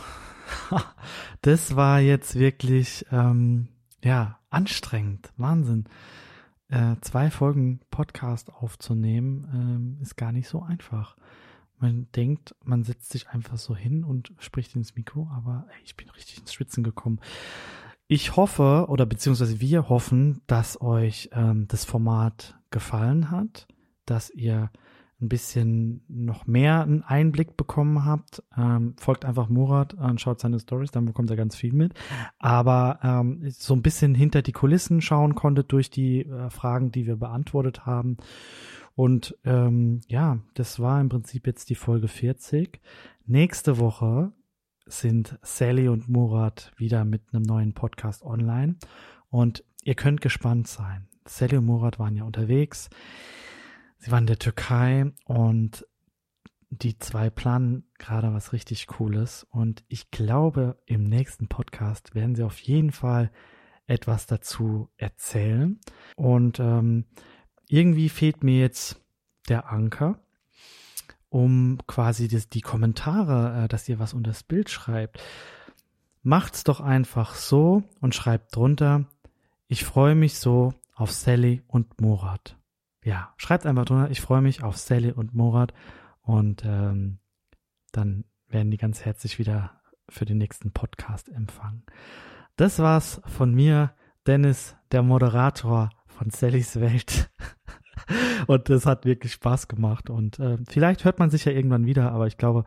Das 1.43 1.75
war 1.75 2.01
jetzt 2.01 2.39
wirklich, 2.39 3.07
ähm, 3.11 3.69
ja, 4.05 4.39
anstrengend. 4.51 5.33
Wahnsinn 5.39 5.87
äh, 6.71 6.97
zwei 7.01 7.31
Folgen 7.31 7.81
Podcast 7.91 8.53
aufzunehmen, 8.53 9.49
ähm, 9.53 9.99
ist 10.01 10.17
gar 10.17 10.33
nicht 10.33 10.49
so 10.49 10.63
einfach. 10.63 11.17
Man 11.79 12.09
denkt, 12.15 12.55
man 12.63 12.85
setzt 12.85 13.11
sich 13.11 13.29
einfach 13.29 13.59
so 13.59 13.75
hin 13.75 14.05
und 14.05 14.33
spricht 14.39 14.77
ins 14.77 14.95
Mikro, 14.95 15.29
aber 15.35 15.67
ey, 15.71 15.83
ich 15.85 15.97
bin 15.97 16.11
richtig 16.11 16.39
ins 16.39 16.53
Schwitzen 16.53 16.85
gekommen. 16.85 17.21
Ich 18.07 18.37
hoffe, 18.37 18.87
oder 18.89 19.07
beziehungsweise 19.07 19.61
wir 19.61 19.89
hoffen, 19.89 20.43
dass 20.47 20.81
euch 20.81 21.31
ähm, 21.33 21.67
das 21.69 21.85
Format 21.85 22.59
gefallen 22.71 23.31
hat, 23.31 23.67
dass 24.05 24.31
ihr 24.31 24.71
ein 25.21 25.29
bisschen 25.29 26.03
noch 26.09 26.47
mehr 26.47 26.83
einen 26.83 27.03
Einblick 27.03 27.57
bekommen 27.57 28.05
habt, 28.05 28.43
ähm, 28.57 28.95
folgt 28.99 29.25
einfach 29.25 29.49
Murat 29.49 29.95
und 29.95 30.21
schaut 30.21 30.41
seine 30.41 30.59
Stories, 30.59 30.91
dann 30.91 31.05
bekommt 31.05 31.31
er 31.31 31.37
ganz 31.37 31.57
viel 31.57 31.73
mit. 31.73 31.95
Aber 32.39 32.99
ähm, 33.03 33.43
so 33.51 33.75
ein 33.75 33.83
bisschen 33.83 34.15
hinter 34.15 34.43
die 34.43 34.53
Kulissen 34.53 35.01
schauen 35.01 35.35
konnte 35.35 35.65
durch 35.65 35.91
die 35.91 36.23
äh, 36.23 36.51
Fragen, 36.51 36.91
die 36.91 37.07
wir 37.07 37.17
beantwortet 37.17 37.87
haben. 37.87 38.17
Und 38.95 39.37
ähm, 39.45 40.01
ja, 40.09 40.39
das 40.55 40.81
war 40.81 41.01
im 41.01 41.09
Prinzip 41.09 41.47
jetzt 41.47 41.71
die 41.71 41.75
Folge 41.75 42.09
40. 42.09 42.81
Nächste 43.27 43.79
Woche 43.79 44.33
sind 44.87 45.39
Sally 45.43 45.89
und 45.89 46.09
Murat 46.09 46.73
wieder 46.77 47.05
mit 47.05 47.23
einem 47.33 47.43
neuen 47.43 47.75
Podcast 47.75 48.23
online. 48.23 48.77
Und 49.29 49.65
ihr 49.85 49.95
könnt 49.95 50.21
gespannt 50.21 50.67
sein. 50.67 51.09
Sally 51.25 51.57
und 51.57 51.67
Murat 51.67 51.99
waren 51.99 52.17
ja 52.17 52.25
unterwegs. 52.25 52.91
Sie 54.01 54.11
waren 54.11 54.23
in 54.23 54.29
der 54.29 54.39
Türkei 54.39 55.13
und 55.27 55.87
die 56.71 56.99
zwei 56.99 57.29
planen 57.29 57.85
gerade 57.99 58.33
was 58.33 58.55
richtig 58.55 58.87
Cooles. 58.87 59.47
Und 59.51 59.85
ich 59.89 60.11
glaube, 60.11 60.79
im 60.87 61.05
nächsten 61.05 61.49
Podcast 61.49 62.15
werden 62.15 62.35
sie 62.35 62.43
auf 62.43 62.59
jeden 62.61 62.93
Fall 62.93 63.31
etwas 63.87 64.27
dazu 64.27 64.89
erzählen. 64.97 65.79
Und 66.17 66.61
ähm, 66.61 67.05
irgendwie 67.69 68.09
fehlt 68.09 68.43
mir 68.43 68.59
jetzt 68.59 69.03
der 69.51 69.71
Anker, 69.71 70.19
um 71.29 71.79
quasi 71.87 72.27
das, 72.27 72.49
die 72.49 72.63
Kommentare, 72.63 73.65
äh, 73.65 73.69
dass 73.69 73.87
ihr 73.87 73.99
was 73.99 74.15
unter 74.15 74.31
das 74.31 74.45
Bild 74.45 74.71
schreibt. 74.71 75.21
Macht's 76.23 76.65
doch 76.65 76.81
einfach 76.81 77.35
so 77.35 77.83
und 78.01 78.15
schreibt 78.15 78.57
drunter, 78.57 79.05
ich 79.69 79.85
freue 79.85 80.15
mich 80.15 80.39
so 80.39 80.73
auf 80.95 81.11
Sally 81.11 81.63
und 81.67 82.01
Murat 82.01 82.57
ja, 83.05 83.33
schreibt 83.37 83.67
einfach 83.67 83.85
drunter. 83.85 84.11
Ich 84.11 84.21
freue 84.21 84.43
mich 84.43 84.63
auf 84.63 84.77
Sally 84.77 85.13
und 85.13 85.35
Morat 85.35 85.73
und 86.23 86.63
ähm, 86.65 87.19
dann 87.93 88.25
werden 88.49 88.71
die 88.71 88.77
ganz 88.77 89.05
herzlich 89.05 89.39
wieder 89.39 89.81
für 90.09 90.25
den 90.25 90.39
nächsten 90.39 90.73
Podcast 90.73 91.29
empfangen. 91.29 91.85
Das 92.57 92.79
war's 92.79 93.23
von 93.27 93.55
mir, 93.55 93.95
Dennis, 94.27 94.77
der 94.93 95.03
Moderator 95.03 95.91
von 96.07 96.31
Sallys 96.31 96.79
Welt. 96.81 97.31
und 98.47 98.69
das 98.69 98.87
hat 98.87 99.05
wirklich 99.05 99.33
Spaß 99.33 99.69
gemacht. 99.69 100.11
Und 100.11 100.39
äh, 100.39 100.59
vielleicht 100.69 101.05
hört 101.05 101.19
man 101.19 101.31
sich 101.31 101.45
ja 101.45 101.53
irgendwann 101.53 101.87
wieder, 101.87 102.13
aber 102.13 102.27
ich 102.27 102.37
glaube, 102.37 102.65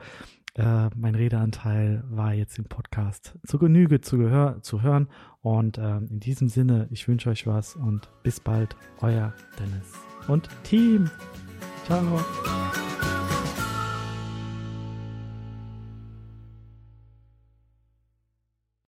äh, 0.56 0.90
mein 0.96 1.16
Redeanteil 1.16 2.04
war 2.10 2.34
jetzt 2.34 2.58
im 2.58 2.66
Podcast 2.66 3.38
zu 3.46 3.60
Genüge 3.60 4.02
zu, 4.02 4.18
gehör 4.18 4.62
zu 4.62 4.82
hören. 4.82 5.10
Und 5.42 5.78
äh, 5.78 5.98
in 5.98 6.20
diesem 6.20 6.48
Sinne, 6.48 6.88
ich 6.90 7.08
wünsche 7.08 7.30
euch 7.30 7.46
was 7.46 7.76
und 7.76 8.10
bis 8.24 8.40
bald, 8.40 8.76
euer 9.02 9.34
Dennis 9.60 10.13
und 10.28 10.48
Team. 10.64 11.10
Ciao. 11.86 12.24